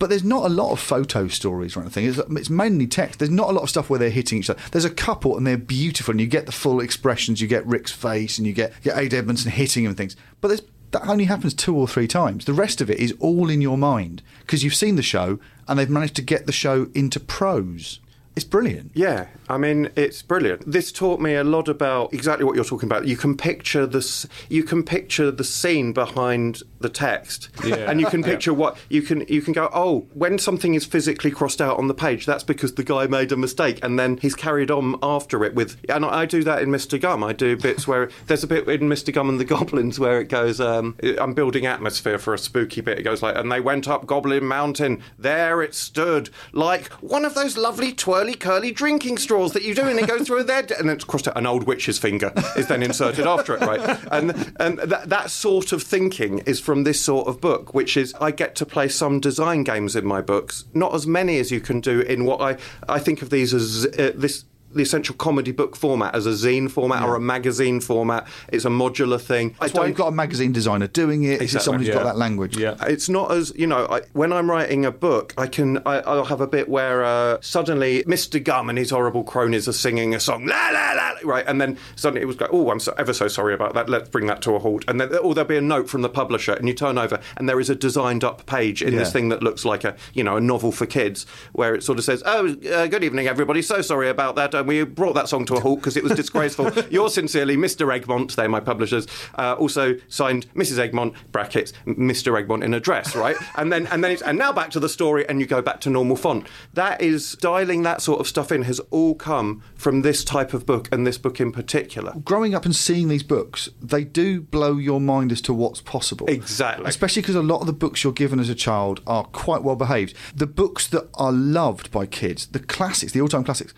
But 0.00 0.08
there's 0.08 0.24
not 0.24 0.46
a 0.46 0.48
lot 0.48 0.72
of 0.72 0.80
photo 0.80 1.28
stories 1.28 1.76
or 1.76 1.82
anything. 1.82 2.06
It's, 2.06 2.18
it's 2.18 2.50
mainly 2.50 2.88
text. 2.88 3.18
There's 3.20 3.30
not 3.30 3.50
a 3.50 3.52
lot 3.52 3.62
of 3.62 3.68
stuff 3.68 3.90
where 3.90 3.98
they're 3.98 4.10
hitting 4.10 4.38
each 4.38 4.50
other. 4.50 4.58
There's 4.72 4.86
a 4.86 4.90
couple 4.90 5.36
and 5.36 5.46
they're 5.46 5.58
beautiful, 5.58 6.10
and 6.12 6.20
you 6.20 6.26
get 6.26 6.46
the 6.46 6.52
full 6.52 6.80
expressions. 6.80 7.40
You 7.40 7.46
get 7.46 7.66
Rick's 7.66 7.92
face, 7.92 8.38
and 8.38 8.46
you 8.46 8.54
get, 8.54 8.72
you 8.82 8.90
get 8.90 9.12
Edmondson 9.12 9.52
hitting 9.52 9.84
him 9.84 9.90
and 9.90 9.98
things. 9.98 10.16
But 10.40 10.48
there's, 10.48 10.62
that 10.92 11.06
only 11.06 11.24
happens 11.24 11.54
two 11.54 11.76
or 11.76 11.86
three 11.86 12.08
times. 12.08 12.46
The 12.46 12.54
rest 12.54 12.80
of 12.80 12.90
it 12.90 12.98
is 12.98 13.14
all 13.20 13.50
in 13.50 13.60
your 13.60 13.78
mind 13.78 14.22
because 14.40 14.64
you've 14.64 14.74
seen 14.74 14.96
the 14.96 15.02
show 15.02 15.38
and 15.68 15.78
they've 15.78 15.88
managed 15.88 16.16
to 16.16 16.22
get 16.22 16.46
the 16.46 16.52
show 16.52 16.88
into 16.94 17.20
prose. 17.20 18.00
It's 18.36 18.44
brilliant. 18.44 18.92
Yeah, 18.94 19.26
I 19.48 19.58
mean 19.58 19.90
it's 19.96 20.22
brilliant. 20.22 20.70
This 20.70 20.92
taught 20.92 21.20
me 21.20 21.34
a 21.34 21.44
lot 21.44 21.68
about 21.68 22.14
exactly 22.14 22.44
what 22.44 22.54
you're 22.54 22.64
talking 22.64 22.88
about. 22.88 23.06
You 23.06 23.16
can 23.16 23.36
picture 23.36 23.86
this. 23.86 24.26
You 24.48 24.62
can 24.62 24.82
picture 24.84 25.30
the 25.30 25.44
scene 25.44 25.92
behind 25.92 26.62
the 26.80 26.88
text, 26.88 27.50
Yeah. 27.64 27.90
and 27.90 28.00
you 28.00 28.06
can 28.06 28.22
picture 28.22 28.54
what 28.54 28.78
you 28.88 29.02
can. 29.02 29.26
You 29.28 29.42
can 29.42 29.52
go, 29.52 29.68
oh, 29.74 30.06
when 30.14 30.38
something 30.38 30.74
is 30.74 30.86
physically 30.86 31.30
crossed 31.30 31.60
out 31.60 31.76
on 31.78 31.88
the 31.88 31.94
page, 31.94 32.24
that's 32.24 32.44
because 32.44 32.74
the 32.74 32.84
guy 32.84 33.06
made 33.08 33.32
a 33.32 33.36
mistake, 33.36 33.78
and 33.82 33.98
then 33.98 34.16
he's 34.22 34.34
carried 34.36 34.70
on 34.70 34.94
after 35.02 35.44
it 35.44 35.54
with. 35.54 35.76
And 35.90 36.04
I 36.06 36.24
do 36.24 36.42
that 36.44 36.62
in 36.62 36.70
Mr. 36.70 36.98
Gum. 37.00 37.22
I 37.24 37.32
do 37.32 37.56
bits 37.56 37.86
where 37.88 38.08
there's 38.28 38.44
a 38.44 38.46
bit 38.46 38.66
in 38.68 38.88
Mr. 38.88 39.12
Gum 39.12 39.28
and 39.28 39.40
the 39.40 39.44
Goblins 39.56 39.98
where 39.98 40.20
it 40.20 40.28
goes. 40.28 40.60
Um, 40.60 40.96
I'm 41.20 41.34
building 41.34 41.66
atmosphere 41.66 42.18
for 42.18 42.32
a 42.32 42.38
spooky 42.38 42.80
bit. 42.80 42.98
It 42.98 43.02
goes 43.02 43.22
like, 43.22 43.36
and 43.36 43.50
they 43.52 43.60
went 43.60 43.88
up 43.88 44.06
Goblin 44.06 44.46
Mountain. 44.46 45.02
There 45.18 45.60
it 45.62 45.74
stood, 45.74 46.30
like 46.52 46.88
one 47.02 47.24
of 47.24 47.34
those 47.34 47.56
lovely 47.58 47.92
twirly 48.20 48.34
curly 48.34 48.70
drinking 48.70 49.16
straws 49.16 49.52
that 49.52 49.62
you 49.62 49.74
do, 49.74 49.88
and 49.88 49.98
it 49.98 50.06
goes 50.06 50.26
through 50.26 50.42
there, 50.42 50.66
and 50.78 50.90
it's 50.90 51.04
crossed 51.04 51.26
out. 51.26 51.38
An 51.38 51.46
old 51.46 51.64
witch's 51.64 51.98
finger 51.98 52.32
is 52.56 52.66
then 52.66 52.82
inserted 52.82 53.26
after 53.26 53.54
it, 53.54 53.60
right? 53.62 53.80
And 54.10 54.54
and 54.60 54.78
that, 54.78 55.08
that 55.08 55.30
sort 55.30 55.72
of 55.72 55.82
thinking 55.82 56.40
is 56.40 56.60
from 56.60 56.84
this 56.84 57.00
sort 57.00 57.28
of 57.28 57.40
book, 57.40 57.72
which 57.72 57.96
is 57.96 58.14
I 58.20 58.30
get 58.30 58.54
to 58.56 58.66
play 58.66 58.88
some 58.88 59.20
design 59.20 59.64
games 59.64 59.96
in 59.96 60.04
my 60.04 60.20
books, 60.20 60.64
not 60.74 60.94
as 60.94 61.06
many 61.06 61.38
as 61.38 61.50
you 61.50 61.60
can 61.60 61.80
do 61.80 62.00
in 62.00 62.24
what 62.24 62.40
I 62.40 62.58
I 62.88 62.98
think 62.98 63.22
of 63.22 63.30
these 63.30 63.54
as 63.54 63.86
uh, 63.98 64.12
this. 64.14 64.44
The 64.72 64.82
essential 64.82 65.14
comedy 65.14 65.52
book 65.52 65.76
format 65.76 66.14
as 66.14 66.26
a 66.26 66.30
zine 66.30 66.70
format 66.70 67.02
or 67.02 67.16
a 67.16 67.20
magazine 67.20 67.80
format. 67.80 68.26
It's 68.48 68.64
a 68.64 68.68
modular 68.68 69.20
thing. 69.20 69.56
That's 69.60 69.74
why 69.74 69.86
you've 69.86 69.96
got 69.96 70.08
a 70.08 70.12
magazine 70.12 70.52
designer 70.52 70.86
doing 70.86 71.24
it. 71.24 71.34
It's 71.34 71.42
Exactly, 71.42 71.64
someone 71.64 71.84
who's 71.84 71.94
got 71.94 72.04
that 72.04 72.16
language. 72.16 72.56
Yeah. 72.56 72.76
It's 72.82 73.08
not 73.08 73.32
as 73.32 73.52
you 73.56 73.66
know. 73.66 73.86
I, 73.90 74.02
when 74.12 74.32
I'm 74.32 74.50
writing 74.50 74.84
a 74.84 74.92
book, 74.92 75.34
I 75.36 75.46
can 75.46 75.78
I, 75.86 76.00
I'll 76.00 76.24
have 76.24 76.40
a 76.40 76.46
bit 76.46 76.68
where 76.68 77.04
uh, 77.04 77.38
suddenly 77.40 78.04
Mr. 78.04 78.42
Gum 78.42 78.68
and 78.68 78.78
his 78.78 78.90
horrible 78.90 79.24
cronies 79.24 79.66
are 79.68 79.72
singing 79.72 80.14
a 80.14 80.20
song, 80.20 80.46
la 80.46 80.70
la 80.70 80.92
la, 80.94 81.12
right, 81.24 81.44
and 81.46 81.60
then 81.60 81.76
suddenly 81.96 82.22
it 82.22 82.26
was 82.26 82.40
like, 82.40 82.50
oh, 82.52 82.70
I'm 82.70 82.80
so, 82.80 82.94
ever 82.98 83.12
so 83.12 83.28
sorry 83.28 83.54
about 83.54 83.74
that. 83.74 83.88
Let's 83.88 84.08
bring 84.08 84.26
that 84.26 84.42
to 84.42 84.54
a 84.54 84.58
halt. 84.58 84.84
And 84.88 85.00
then, 85.00 85.14
or 85.18 85.34
there'll 85.34 85.48
be 85.48 85.56
a 85.56 85.60
note 85.60 85.88
from 85.88 86.02
the 86.02 86.08
publisher, 86.08 86.52
and 86.52 86.68
you 86.68 86.74
turn 86.74 86.98
over, 86.98 87.20
and 87.36 87.48
there 87.48 87.60
is 87.60 87.70
a 87.70 87.74
designed 87.74 88.24
up 88.24 88.46
page 88.46 88.82
in 88.82 88.94
this 88.96 89.12
thing 89.12 89.28
that 89.30 89.42
looks 89.42 89.64
like 89.64 89.84
a 89.84 89.96
you 90.14 90.22
know 90.22 90.36
a 90.36 90.40
novel 90.40 90.72
for 90.72 90.86
kids, 90.86 91.26
where 91.52 91.74
it 91.74 91.82
sort 91.82 91.98
of 91.98 92.04
says, 92.04 92.22
oh, 92.26 92.56
uh, 92.72 92.86
good 92.86 93.02
evening, 93.04 93.26
everybody. 93.26 93.62
So 93.62 93.82
sorry 93.82 94.08
about 94.08 94.36
that. 94.36 94.54
And 94.60 94.68
we 94.68 94.84
brought 94.84 95.14
that 95.14 95.28
song 95.28 95.44
to 95.46 95.54
a 95.54 95.60
halt 95.60 95.80
because 95.80 95.96
it 95.96 96.04
was 96.04 96.12
disgraceful. 96.14 96.70
Yours 96.90 97.14
sincerely, 97.14 97.56
Mr. 97.56 97.92
Egmont, 97.92 98.36
they're 98.36 98.48
my 98.48 98.60
publishers, 98.60 99.06
uh, 99.36 99.54
also 99.58 99.96
signed 100.08 100.46
Mrs. 100.54 100.78
Egmont, 100.78 101.14
brackets, 101.32 101.72
Mr. 101.86 102.38
Egmont 102.38 102.62
in 102.62 102.74
a 102.74 102.80
dress, 102.80 103.14
right? 103.16 103.36
And 103.56 103.72
then, 103.72 103.88
and 103.88 104.02
then, 104.02 104.12
it's, 104.12 104.22
and 104.22 104.38
now 104.38 104.52
back 104.52 104.70
to 104.70 104.80
the 104.80 104.88
story, 104.88 105.28
and 105.28 105.40
you 105.40 105.46
go 105.46 105.60
back 105.60 105.80
to 105.82 105.90
normal 105.90 106.16
font. 106.16 106.46
That 106.72 107.02
is, 107.02 107.34
dialing 107.36 107.82
that 107.82 108.00
sort 108.00 108.20
of 108.20 108.28
stuff 108.28 108.50
in 108.52 108.62
has 108.62 108.80
all 108.90 109.14
come 109.14 109.62
from 109.74 110.02
this 110.02 110.24
type 110.24 110.54
of 110.54 110.64
book, 110.64 110.88
and 110.92 111.06
this 111.06 111.18
book 111.18 111.40
in 111.40 111.52
particular. 111.52 112.14
growing 112.24 112.54
up 112.54 112.64
and 112.64 112.74
seeing 112.74 113.08
these 113.08 113.22
books, 113.22 113.68
they 113.82 114.04
do 114.04 114.40
blow 114.40 114.76
your 114.76 115.00
mind 115.00 115.32
as 115.32 115.40
to 115.42 115.52
what's 115.52 115.80
possible. 115.80 116.26
Exactly. 116.28 116.86
Especially 116.86 117.22
because 117.22 117.34
a 117.34 117.42
lot 117.42 117.60
of 117.60 117.66
the 117.66 117.72
books 117.72 118.02
you're 118.04 118.12
given 118.12 118.38
as 118.40 118.48
a 118.48 118.54
child 118.54 119.00
are 119.06 119.24
quite 119.24 119.62
well 119.62 119.76
behaved. 119.76 120.14
The 120.34 120.46
books 120.46 120.86
that 120.88 121.08
are 121.14 121.32
loved 121.32 121.90
by 121.90 122.06
kids, 122.06 122.46
the 122.46 122.60
classics, 122.60 123.12
the 123.12 123.20
all-time 123.20 123.44
classics. 123.44 123.74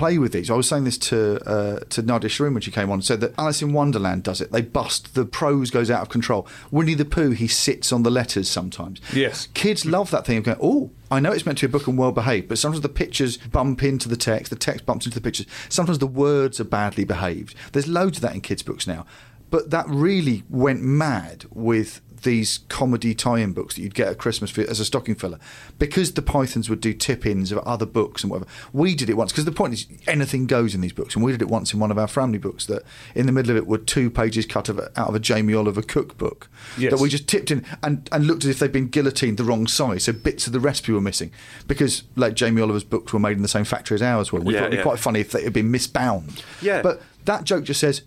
Play 0.00 0.16
with 0.16 0.32
these. 0.32 0.50
I 0.50 0.54
was 0.54 0.66
saying 0.66 0.84
this 0.84 0.96
to 0.96 1.38
uh, 1.46 1.80
to 1.90 2.00
Nadia 2.00 2.30
Shireen 2.30 2.54
when 2.54 2.62
she 2.62 2.70
came 2.70 2.90
on. 2.90 3.02
Said 3.02 3.20
that 3.20 3.38
Alice 3.38 3.60
in 3.60 3.74
Wonderland 3.74 4.22
does 4.22 4.40
it. 4.40 4.50
They 4.50 4.62
bust. 4.62 5.14
The 5.14 5.26
prose 5.26 5.70
goes 5.70 5.90
out 5.90 6.00
of 6.00 6.08
control. 6.08 6.48
Winnie 6.70 6.94
the 6.94 7.04
Pooh. 7.04 7.32
He 7.32 7.46
sits 7.46 7.92
on 7.92 8.02
the 8.02 8.10
letters 8.10 8.48
sometimes. 8.48 8.98
Yes. 9.12 9.48
Kids 9.52 9.84
love 9.84 10.10
that 10.10 10.24
thing 10.24 10.38
of 10.38 10.44
going. 10.44 10.56
Oh, 10.58 10.90
I 11.10 11.20
know 11.20 11.32
it's 11.32 11.44
meant 11.44 11.58
to 11.58 11.68
be 11.68 11.70
a 11.70 11.78
book 11.78 11.86
and 11.86 11.98
well 11.98 12.12
behaved, 12.12 12.48
but 12.48 12.56
sometimes 12.56 12.80
the 12.80 12.88
pictures 12.88 13.36
bump 13.36 13.82
into 13.82 14.08
the 14.08 14.16
text. 14.16 14.48
The 14.48 14.56
text 14.56 14.86
bumps 14.86 15.04
into 15.04 15.20
the 15.20 15.22
pictures. 15.22 15.44
Sometimes 15.68 15.98
the 15.98 16.06
words 16.06 16.58
are 16.60 16.64
badly 16.64 17.04
behaved. 17.04 17.54
There's 17.72 17.86
loads 17.86 18.16
of 18.16 18.22
that 18.22 18.34
in 18.34 18.40
kids' 18.40 18.62
books 18.62 18.86
now. 18.86 19.04
But 19.50 19.68
that 19.70 19.86
really 19.86 20.44
went 20.48 20.80
mad 20.80 21.44
with 21.50 22.00
these 22.22 22.58
comedy 22.68 23.14
tie-in 23.14 23.52
books 23.52 23.74
that 23.74 23.82
you'd 23.82 23.94
get 23.94 24.08
at 24.08 24.18
Christmas 24.18 24.50
for, 24.50 24.62
as 24.62 24.80
a 24.80 24.84
stocking 24.84 25.14
filler, 25.14 25.38
because 25.78 26.12
the 26.12 26.22
Pythons 26.22 26.68
would 26.68 26.80
do 26.80 26.92
tip-ins 26.92 27.52
of 27.52 27.58
other 27.58 27.86
books 27.86 28.22
and 28.22 28.30
whatever. 28.30 28.48
We 28.72 28.94
did 28.94 29.08
it 29.10 29.16
once 29.16 29.32
because 29.32 29.44
the 29.44 29.52
point 29.52 29.74
is 29.74 29.86
anything 30.06 30.46
goes 30.46 30.74
in 30.74 30.80
these 30.80 30.92
books, 30.92 31.14
and 31.14 31.24
we 31.24 31.32
did 31.32 31.42
it 31.42 31.48
once 31.48 31.72
in 31.72 31.80
one 31.80 31.90
of 31.90 31.98
our 31.98 32.08
family 32.08 32.38
books. 32.38 32.66
That 32.66 32.82
in 33.14 33.26
the 33.26 33.32
middle 33.32 33.50
of 33.50 33.56
it 33.56 33.66
were 33.66 33.78
two 33.78 34.10
pages 34.10 34.46
cut 34.46 34.68
of, 34.68 34.78
out 34.78 35.08
of 35.08 35.14
a 35.14 35.20
Jamie 35.20 35.54
Oliver 35.54 35.82
cookbook 35.82 36.48
Yes. 36.78 36.90
that 36.92 37.00
we 37.00 37.08
just 37.08 37.26
tipped 37.28 37.50
in 37.50 37.64
and, 37.82 38.08
and 38.12 38.26
looked 38.26 38.44
as 38.44 38.50
if 38.50 38.58
they'd 38.58 38.72
been 38.72 38.88
guillotined 38.88 39.36
the 39.38 39.44
wrong 39.44 39.66
size, 39.66 40.04
so 40.04 40.12
bits 40.12 40.46
of 40.46 40.52
the 40.52 40.60
recipe 40.60 40.92
were 40.92 41.00
missing 41.00 41.30
because 41.66 42.04
like 42.16 42.34
Jamie 42.34 42.60
Oliver's 42.62 42.84
books 42.84 43.12
were 43.12 43.18
made 43.20 43.36
in 43.36 43.42
the 43.42 43.48
same 43.48 43.64
factory 43.64 43.94
as 43.94 44.02
ours 44.02 44.32
were. 44.32 44.40
We 44.40 44.54
Yeah, 44.54 44.60
thought 44.60 44.66
it'd 44.72 44.78
be 44.80 44.82
quite 44.82 44.98
funny 44.98 45.20
if 45.20 45.32
they 45.32 45.42
had 45.44 45.52
been 45.52 45.70
misbound. 45.70 46.44
Yeah. 46.60 46.82
but 46.82 47.02
that 47.24 47.44
joke 47.44 47.64
just 47.64 47.80
says 47.80 48.02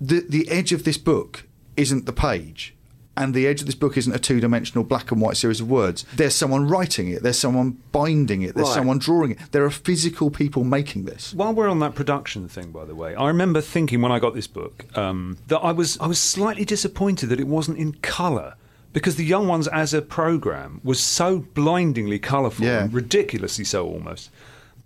the 0.00 0.24
the 0.28 0.48
edge 0.50 0.72
of 0.72 0.84
this 0.84 0.96
book 0.98 1.44
isn't 1.76 2.06
the 2.06 2.12
page. 2.12 2.74
And 3.22 3.34
the 3.34 3.46
edge 3.46 3.60
of 3.60 3.66
this 3.66 3.74
book 3.74 3.96
isn't 3.96 4.14
a 4.14 4.18
two 4.18 4.38
dimensional 4.40 4.84
black 4.84 5.10
and 5.10 5.20
white 5.20 5.36
series 5.36 5.60
of 5.60 5.68
words. 5.68 6.04
There's 6.14 6.34
someone 6.34 6.68
writing 6.68 7.08
it, 7.08 7.22
there's 7.22 7.38
someone 7.38 7.78
binding 7.92 8.42
it, 8.42 8.54
there's 8.54 8.68
Right. 8.68 8.74
someone 8.76 8.98
drawing 8.98 9.32
it. 9.32 9.38
There 9.50 9.64
are 9.64 9.70
physical 9.70 10.30
people 10.30 10.62
making 10.64 11.04
this. 11.04 11.34
While 11.34 11.52
we're 11.52 11.68
on 11.68 11.80
that 11.80 11.94
production 11.94 12.48
thing, 12.48 12.70
by 12.70 12.84
the 12.84 12.94
way, 12.94 13.14
I 13.14 13.26
remember 13.28 13.60
thinking 13.60 14.00
when 14.02 14.12
I 14.12 14.18
got 14.20 14.34
this 14.34 14.46
book 14.46 14.86
um, 14.96 15.36
that 15.48 15.58
I 15.58 15.72
was 15.72 15.98
I 16.00 16.06
was 16.06 16.18
slightly 16.20 16.64
disappointed 16.64 17.26
that 17.30 17.40
it 17.40 17.48
wasn't 17.48 17.78
in 17.78 17.94
colour 18.02 18.54
because 18.92 19.16
the 19.16 19.24
Young 19.24 19.46
Ones 19.46 19.68
as 19.68 19.92
a 19.92 20.00
program 20.00 20.80
was 20.82 20.98
so 20.98 21.40
blindingly 21.54 22.18
colourful, 22.18 22.64
Yeah. 22.64 22.84
and 22.84 22.92
ridiculously 22.92 23.64
so 23.64 23.86
almost. 23.86 24.30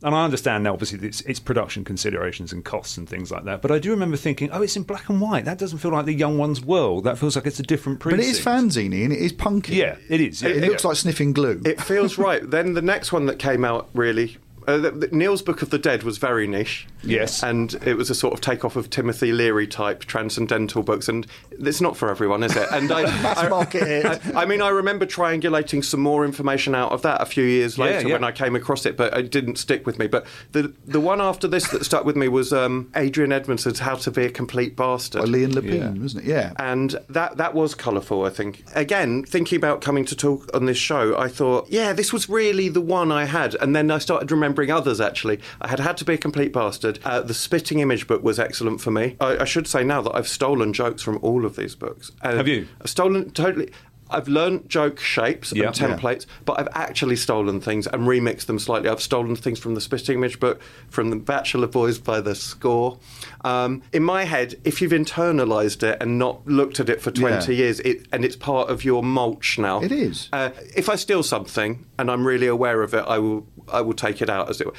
And 0.03 0.15
I 0.15 0.25
understand 0.25 0.65
now, 0.65 0.73
obviously, 0.73 1.07
it's, 1.07 1.21
it's 1.23 1.39
production 1.39 1.85
considerations 1.85 2.53
and 2.53 2.65
costs 2.65 2.97
and 2.97 3.09
things 3.09 3.31
like 3.31 3.45
that. 3.45 3.63
But 3.63 3.71
I 3.71 3.79
do 3.79 3.91
remember 3.91 4.17
thinking, 4.17 4.51
oh, 4.51 4.63
it's 4.63 4.77
in 4.77 4.83
black 4.83 5.09
and 5.09 5.21
white. 5.21 5.45
That 5.45 5.59
doesn't 5.59 5.79
feel 5.79 5.93
like 5.93 6.07
the 6.07 6.13
Young 6.15 6.39
Ones 6.39 6.61
world. 6.61 7.05
That 7.05 7.19
feels 7.19 7.37
like 7.37 7.47
it's 7.47 7.61
a 7.61 7.63
different 7.63 8.01
But 8.01 8.15
it 8.15 8.21
is 8.21 8.41
fanzine 8.41 9.05
and 9.05 9.13
it 9.13 9.19
is 9.21 9.33
punky. 9.33 9.77
Yeah, 9.77 9.97
it 10.09 10.21
is. 10.21 10.43
It, 10.43 10.57
Yeah, 10.57 10.67
looks 10.69 10.83
yeah. 10.83 10.89
like 10.89 10.97
sniffing 10.97 11.33
glue. 11.33 11.63
It 11.65 11.81
feels 11.81 12.19
right. 12.29 12.49
Then 12.49 12.73
the 12.75 12.83
next 12.83 13.13
one 13.13 13.27
that 13.27 13.39
came 13.39 13.65
out 13.65 13.89
really. 13.95 14.39
Uh, 14.67 14.79
the, 14.79 14.91
the- 14.93 15.09
Neil's 15.09 15.43
Book 15.43 15.63
of 15.63 15.71
the 15.71 15.79
Dead 15.79 16.03
was 16.05 16.19
very 16.19 16.47
niche. 16.47 16.87
Yes. 17.03 17.43
And 17.43 17.75
it 17.85 17.97
was 17.97 18.11
a 18.11 18.15
sort 18.15 18.35
of 18.35 18.41
takeoff 18.41 18.77
of 18.77 18.91
Timothy 18.91 19.33
Leary 19.33 19.67
type 19.67 20.05
transcendental 20.05 20.83
books. 20.83 21.09
And 21.09 21.27
it's 21.51 21.81
not 21.81 21.97
for 21.97 22.11
everyone, 22.11 22.43
is 22.43 22.57
it? 22.57 22.69
And 22.71 22.91
I, 22.91 23.03
I. 23.33 23.53
I, 23.53 24.21
I 24.35 24.47
mean, 24.47 24.63
I 24.63 24.69
remember 24.69 25.07
triangulating 25.07 25.85
some 25.85 26.01
more 26.01 26.25
information 26.25 26.75
out 26.75 26.93
of 26.93 27.03
that 27.03 27.21
a 27.21 27.27
few 27.27 27.45
years 27.45 27.79
later 27.79 28.09
yeah. 28.09 28.15
when 28.15 28.25
I 28.25 28.33
came 28.33 28.57
across 28.57 28.87
it, 28.87 28.97
but 28.97 29.17
it 29.17 29.31
didn't 29.31 29.57
stick 29.57 29.87
with 29.87 29.99
me. 29.99 30.07
But 30.07 30.27
the 30.53 30.73
the 30.87 31.01
one 31.01 31.21
after 31.21 31.49
this 31.49 31.69
that 31.69 31.85
stuck 31.85 32.05
with 32.05 32.17
me 32.17 32.29
was 32.29 32.53
um, 32.53 32.91
Adrian 32.97 33.33
Edmondson's 33.33 33.81
How 33.81 33.97
to 33.97 34.11
Be 34.11 34.25
a 34.25 34.31
Complete 34.31 34.77
Bastard 34.77 35.23
by 35.23 35.29
Leon 35.29 35.53
Lepine, 35.53 36.01
wasn't 36.01 36.25
it? 36.25 36.29
Yeah. 36.29 36.53
and 36.59 36.97
that 37.09 37.37
that 37.37 37.55
was 37.55 37.75
colourful. 37.75 38.25
I 38.25 38.31
think. 38.31 38.65
Again, 38.75 39.25
thinking 39.25 39.57
about 39.57 39.81
coming 39.81 40.05
to 40.07 40.17
talk 40.17 40.49
on 40.55 40.67
this 40.67 40.79
show, 40.79 41.17
I 41.19 41.29
thought, 41.29 41.69
yeah, 41.69 41.93
this 41.93 42.13
was 42.13 42.29
really 42.29 42.69
the 42.69 42.81
one 42.81 43.13
I 43.13 43.25
had, 43.25 43.55
and 43.57 43.75
then 43.75 43.91
I 43.91 43.99
started 43.99 44.31
remembering 44.31 44.71
others. 44.71 45.01
Actually, 45.01 45.41
I 45.61 45.69
had 45.69 45.81
had 45.81 45.97
to 45.99 46.05
be 46.05 46.15
a 46.15 46.19
complete 46.19 46.53
bastard. 46.53 46.92
Uh, 47.05 47.21
the 47.21 47.35
Spitting 47.35 47.81
Image 47.81 48.07
book 48.07 48.23
was 48.23 48.39
excellent 48.39 48.81
for 48.81 48.91
me. 48.91 49.17
I, 49.21 49.39
I 49.39 49.45
should 49.45 49.67
say 49.67 49.85
now 49.85 50.03
that 50.03 50.15
I've 50.15 50.29
stolen 50.29 50.73
jokes 50.73 51.03
from 51.03 51.19
all 51.23 51.45
of 51.45 51.57
these 51.57 51.75
books. 51.75 52.11
Uh, 52.23 52.37
Have 52.37 52.49
you? 52.49 52.67
I've 52.81 52.91
stolen 52.91 53.31
totally. 53.31 53.71
I've 54.15 54.29
learned 54.29 54.69
joke 54.69 55.01
shapes 55.01 55.55
Yeah. 55.55 55.69
and 55.69 55.75
templates, 55.75 56.27
but 56.45 56.61
I've 56.61 56.69
actually 56.75 57.17
stolen 57.17 57.63
things 57.63 57.87
and 57.87 58.03
remixed 58.03 58.45
them 58.45 58.59
slightly. 58.59 58.91
I've 58.91 59.01
stolen 59.01 59.37
things 59.37 59.59
from 59.59 59.75
the 59.75 59.81
Spitting 59.81 60.19
Image 60.19 60.39
book, 60.39 60.61
from 60.91 61.09
the 61.09 61.17
Bachelor 61.17 61.67
Boys 61.67 61.99
by 61.99 62.21
the 62.21 62.35
score. 62.35 62.99
Um, 63.43 63.81
in 63.91 64.03
my 64.03 64.25
head, 64.25 64.57
if 64.65 64.83
you've 64.83 64.93
internalized 64.93 65.83
it 65.83 65.97
and 66.03 66.19
not 66.19 66.47
looked 66.47 66.79
at 66.79 66.91
it 66.91 67.01
for 67.01 67.11
20 67.11 67.55
Yeah. 67.55 67.59
years, 67.65 67.81
it, 67.81 68.07
and 68.13 68.23
it's 68.23 68.37
part 68.37 68.69
of 68.69 68.85
your 68.85 69.03
mulch 69.03 69.59
now. 69.59 69.81
It 69.81 69.93
is. 69.93 70.29
Uh, 70.31 70.51
if 70.77 70.91
I 70.91 70.97
steal 70.97 71.23
something 71.23 71.87
and 71.99 72.11
I'm 72.11 72.27
really 72.27 72.49
aware 72.49 72.83
of 72.83 72.93
it, 72.93 73.05
I 73.09 73.19
will 73.19 73.47
I 73.73 73.81
will 73.81 73.95
take 73.95 74.21
it 74.21 74.29
out 74.29 74.51
as 74.51 74.61
it 74.61 74.67
were. 74.67 74.75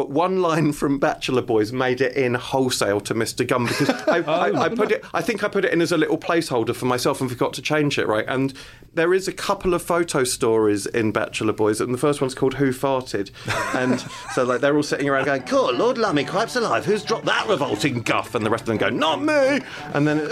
But 0.00 0.08
one 0.08 0.40
line 0.40 0.72
from 0.72 0.98
Bachelor 0.98 1.42
Boys 1.42 1.74
made 1.74 2.00
it 2.00 2.16
in 2.16 2.32
wholesale 2.32 3.02
to 3.02 3.14
Mr. 3.14 3.46
Gum 3.46 3.66
because 3.66 3.90
I, 3.90 4.16
I, 4.26 4.50
oh, 4.50 4.56
I 4.56 4.68
put 4.70 4.92
it. 4.92 5.04
I 5.12 5.20
think 5.20 5.44
I 5.44 5.48
put 5.48 5.66
it 5.66 5.74
in 5.74 5.82
as 5.82 5.92
a 5.92 5.98
little 5.98 6.16
placeholder 6.16 6.74
for 6.74 6.86
myself 6.86 7.20
and 7.20 7.28
forgot 7.28 7.52
to 7.52 7.60
change 7.60 7.98
it. 7.98 8.06
Right, 8.06 8.24
and 8.26 8.54
there 8.94 9.12
is 9.12 9.28
a 9.28 9.32
couple 9.34 9.74
of 9.74 9.82
photo 9.82 10.24
stories 10.24 10.86
in 10.86 11.12
Bachelor 11.12 11.52
Boys, 11.52 11.82
and 11.82 11.92
the 11.92 11.98
first 11.98 12.22
one's 12.22 12.34
called 12.34 12.54
"Who 12.54 12.70
Farted," 12.70 13.30
and 13.74 14.00
so 14.32 14.42
like 14.42 14.62
they're 14.62 14.74
all 14.74 14.82
sitting 14.82 15.06
around 15.06 15.26
going, 15.26 15.42
"Cool, 15.42 15.74
Lord 15.74 15.98
Lummy, 15.98 16.24
cripes 16.24 16.56
alive! 16.56 16.86
Who's 16.86 17.04
dropped 17.04 17.26
that 17.26 17.46
revolting 17.46 18.00
guff?" 18.00 18.34
And 18.34 18.46
the 18.46 18.48
rest 18.48 18.62
of 18.62 18.68
them 18.68 18.78
go, 18.78 18.88
"Not 18.88 19.22
me!" 19.22 19.60
And 19.92 20.08
then, 20.08 20.26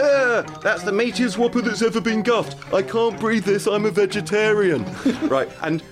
"That's 0.62 0.82
the 0.82 0.92
meatiest 0.92 1.36
whopper 1.36 1.60
that's 1.60 1.82
ever 1.82 2.00
been 2.00 2.22
guffed. 2.22 2.56
I 2.72 2.80
can't 2.80 3.20
breathe 3.20 3.44
this. 3.44 3.66
I'm 3.66 3.84
a 3.84 3.90
vegetarian." 3.90 4.86
right, 5.24 5.50
and 5.60 5.82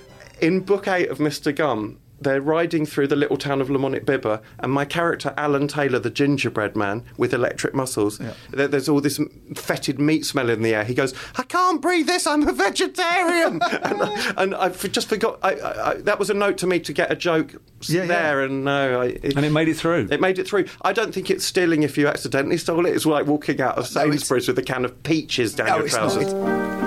in 0.41 0.61
book 0.61 0.87
eight 0.87 1.09
of 1.09 1.19
Mr. 1.19 1.55
Gum, 1.55 1.99
they're 2.19 2.41
riding 2.41 2.85
through 2.85 3.07
the 3.07 3.15
little 3.15 3.37
town 3.37 3.61
of 3.61 3.67
Lamonic 3.69 4.05
Bibber, 4.05 4.41
and 4.59 4.71
my 4.71 4.85
character, 4.85 5.33
Alan 5.37 5.67
Taylor, 5.67 5.99
the 5.99 6.09
gingerbread 6.09 6.75
man 6.75 7.03
with 7.17 7.33
electric 7.33 7.73
muscles, 7.73 8.19
there, 8.51 8.67
there's 8.67 8.89
all 8.89 9.01
this 9.01 9.19
fetid 9.55 9.99
meat 9.99 10.25
smell 10.25 10.49
in 10.49 10.61
the 10.61 10.73
air. 10.73 10.83
He 10.83 10.93
goes, 10.93 11.13
I 11.35 11.43
can't 11.43 11.81
breathe 11.81 12.07
this, 12.07 12.25
I'm 12.27 12.47
a 12.47 12.53
vegetarian. 12.53 13.61
and 13.83 14.01
I, 14.01 14.33
and 14.37 14.55
I 14.55 14.65
f- 14.67 14.91
just 14.91 15.09
forgot, 15.09 15.39
I, 15.43 15.55
I, 15.55 15.89
I, 15.91 15.93
that 16.01 16.19
was 16.19 16.29
a 16.29 16.33
note 16.33 16.57
to 16.59 16.67
me 16.67 16.79
to 16.81 16.93
get 16.93 17.11
a 17.11 17.15
joke 17.15 17.53
s- 17.81 17.89
Yeah, 17.89 18.01
yeah. 18.01 18.07
there, 18.07 18.41
and 18.43 18.63
no. 18.65 19.01
I, 19.01 19.05
it, 19.07 19.35
And 19.35 19.45
it 19.45 19.51
made 19.51 19.67
it 19.67 19.75
through. 19.77 20.07
It 20.11 20.19
made 20.21 20.39
it 20.39 20.47
through. 20.47 20.65
I 20.81 20.93
don't 20.93 21.13
think 21.13 21.29
it's 21.29 21.45
stealing 21.45 21.83
if 21.83 21.97
you 21.97 22.07
accidentally 22.07 22.57
stole 22.57 22.85
it. 22.85 22.95
It's 22.95 23.05
like 23.05 23.27
walking 23.27 23.61
out 23.61 23.77
of 23.77 23.87
Sainsbury's 23.87 24.47
with 24.47 24.57
a 24.59 24.63
can 24.63 24.85
of 24.85 25.03
peaches 25.03 25.53
down 25.53 25.67
No, 25.67 25.75
your 25.77 25.85
it's 25.85 25.95
not. 25.95 26.11
trousers. 26.13 26.86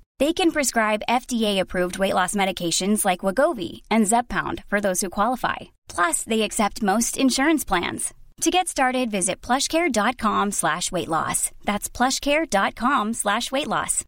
They 0.21 0.33
can 0.33 0.51
prescribe 0.51 1.07
FDA-approved 1.09 1.97
weight 1.97 2.13
loss 2.13 2.35
medications 2.35 3.03
like 3.03 3.25
Wegovy 3.25 3.81
and 3.89 4.05
Zepbound 4.05 4.63
for 4.67 4.79
those 4.79 5.01
who 5.01 5.09
qualify. 5.09 5.55
Plus, 5.87 6.23
they 6.25 6.43
accept 6.43 6.83
most 6.83 7.17
insurance 7.17 7.65
plans. 7.65 8.13
To 8.41 8.51
get 8.51 8.67
started, 8.67 9.09
visit 9.09 9.41
plushcare.com 9.41 10.51
slash 10.51 10.91
weight 10.91 11.07
loss. 11.07 11.49
That's 11.65 11.89
plushcare.com 11.89 13.13
slash 13.13 13.51
weight 13.51 13.67
loss. 13.67 14.05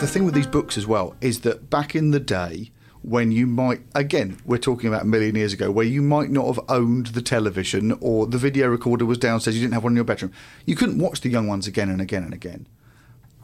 the 0.00 0.08
thing 0.08 0.24
with 0.24 0.34
these 0.34 0.46
books 0.46 0.78
as 0.78 0.86
well 0.86 1.14
is 1.20 1.40
that 1.40 1.68
back 1.68 1.94
in 1.94 2.12
the 2.12 2.18
day 2.18 2.70
when 3.02 3.32
you 3.32 3.46
might 3.46 3.80
again 3.94 4.38
we're 4.44 4.56
talking 4.58 4.88
about 4.88 5.02
a 5.02 5.06
million 5.06 5.34
years 5.34 5.52
ago 5.52 5.70
where 5.70 5.84
you 5.84 6.00
might 6.00 6.30
not 6.30 6.46
have 6.46 6.60
owned 6.68 7.06
the 7.08 7.22
television 7.22 7.96
or 8.00 8.26
the 8.26 8.38
video 8.38 8.68
recorder 8.68 9.04
was 9.04 9.18
downstairs 9.18 9.56
you 9.56 9.62
didn't 9.62 9.74
have 9.74 9.82
one 9.82 9.92
in 9.92 9.96
your 9.96 10.04
bedroom 10.04 10.32
you 10.66 10.76
couldn't 10.76 10.98
watch 10.98 11.20
the 11.20 11.28
young 11.28 11.48
ones 11.48 11.66
again 11.66 11.90
and 11.90 12.00
again 12.00 12.22
and 12.22 12.32
again 12.32 12.66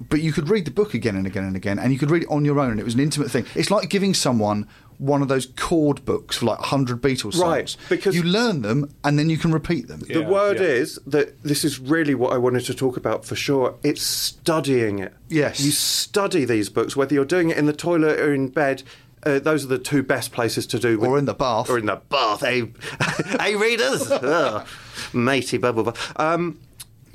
but 0.09 0.20
you 0.20 0.32
could 0.32 0.48
read 0.48 0.64
the 0.64 0.70
book 0.70 0.94
again 0.94 1.16
and 1.16 1.26
again 1.26 1.42
and 1.42 1.56
again 1.56 1.76
and 1.78 1.92
you 1.92 1.98
could 1.98 2.11
read 2.11 2.22
it 2.22 2.28
on 2.30 2.44
your 2.44 2.61
own 2.61 2.70
and 2.70 2.78
it 2.78 2.84
was 2.84 2.94
an 2.94 3.00
intimate 3.00 3.30
thing 3.32 3.44
it's 3.56 3.68
like 3.70 3.88
giving 3.90 4.14
someone 4.14 4.64
one 4.98 5.22
of 5.22 5.28
those 5.28 5.46
chord 5.56 6.04
books 6.04 6.36
for 6.38 6.46
like 6.46 6.59
100 6.61 7.00
Beatles 7.02 7.34
songs 7.34 7.40
Right, 7.40 7.76
because- 7.88 8.14
you 8.14 8.22
learn 8.22 8.62
them 8.62 8.92
and 9.02 9.18
then 9.18 9.28
you 9.28 9.38
can 9.38 9.52
repeat 9.52 9.88
them 9.88 10.00
The 10.09 10.22
word 10.22 10.61
is 10.61 11.00
that 11.06 11.42
this 11.42 11.64
is 11.64 11.80
really 11.80 12.14
what 12.14 12.32
I 12.32 12.36
wanted 12.38 12.64
to 12.66 12.74
talk 12.74 12.96
about 12.96 13.24
for 13.24 13.34
sure. 13.36 13.74
It's 13.84 14.02
studying 14.02 14.98
it. 15.00 15.14
Yes. 15.28 15.61
You 15.61 15.70
study 15.70 16.44
these 16.44 16.68
books, 16.68 16.96
whether 16.96 17.14
you're 17.14 17.24
doing 17.24 17.50
it 17.50 17.56
in 17.59 17.66
the 17.66 17.72
toilet 17.72 18.18
or 18.18 18.34
in 18.34 18.48
bed. 18.48 18.82
Uh, 19.24 19.38
those 19.38 19.64
are 19.64 19.68
the 19.68 19.78
two 19.78 20.02
best 20.02 20.32
places 20.32 20.66
to 20.68 20.78
do. 20.78 21.04
Or 21.04 21.18
in 21.18 21.24
the 21.24 21.34
bath. 21.34 21.68
Or 21.70 21.78
in 21.78 21.86
the 21.86 22.00
bath. 22.08 22.40
Hey, 22.40 22.72
hey 23.40 23.56
readers. 23.56 24.10
Ugh. 24.10 24.66
Matey 25.12 25.58
bubble 25.58 25.84
bath. 25.84 26.12
Um, 26.20 26.58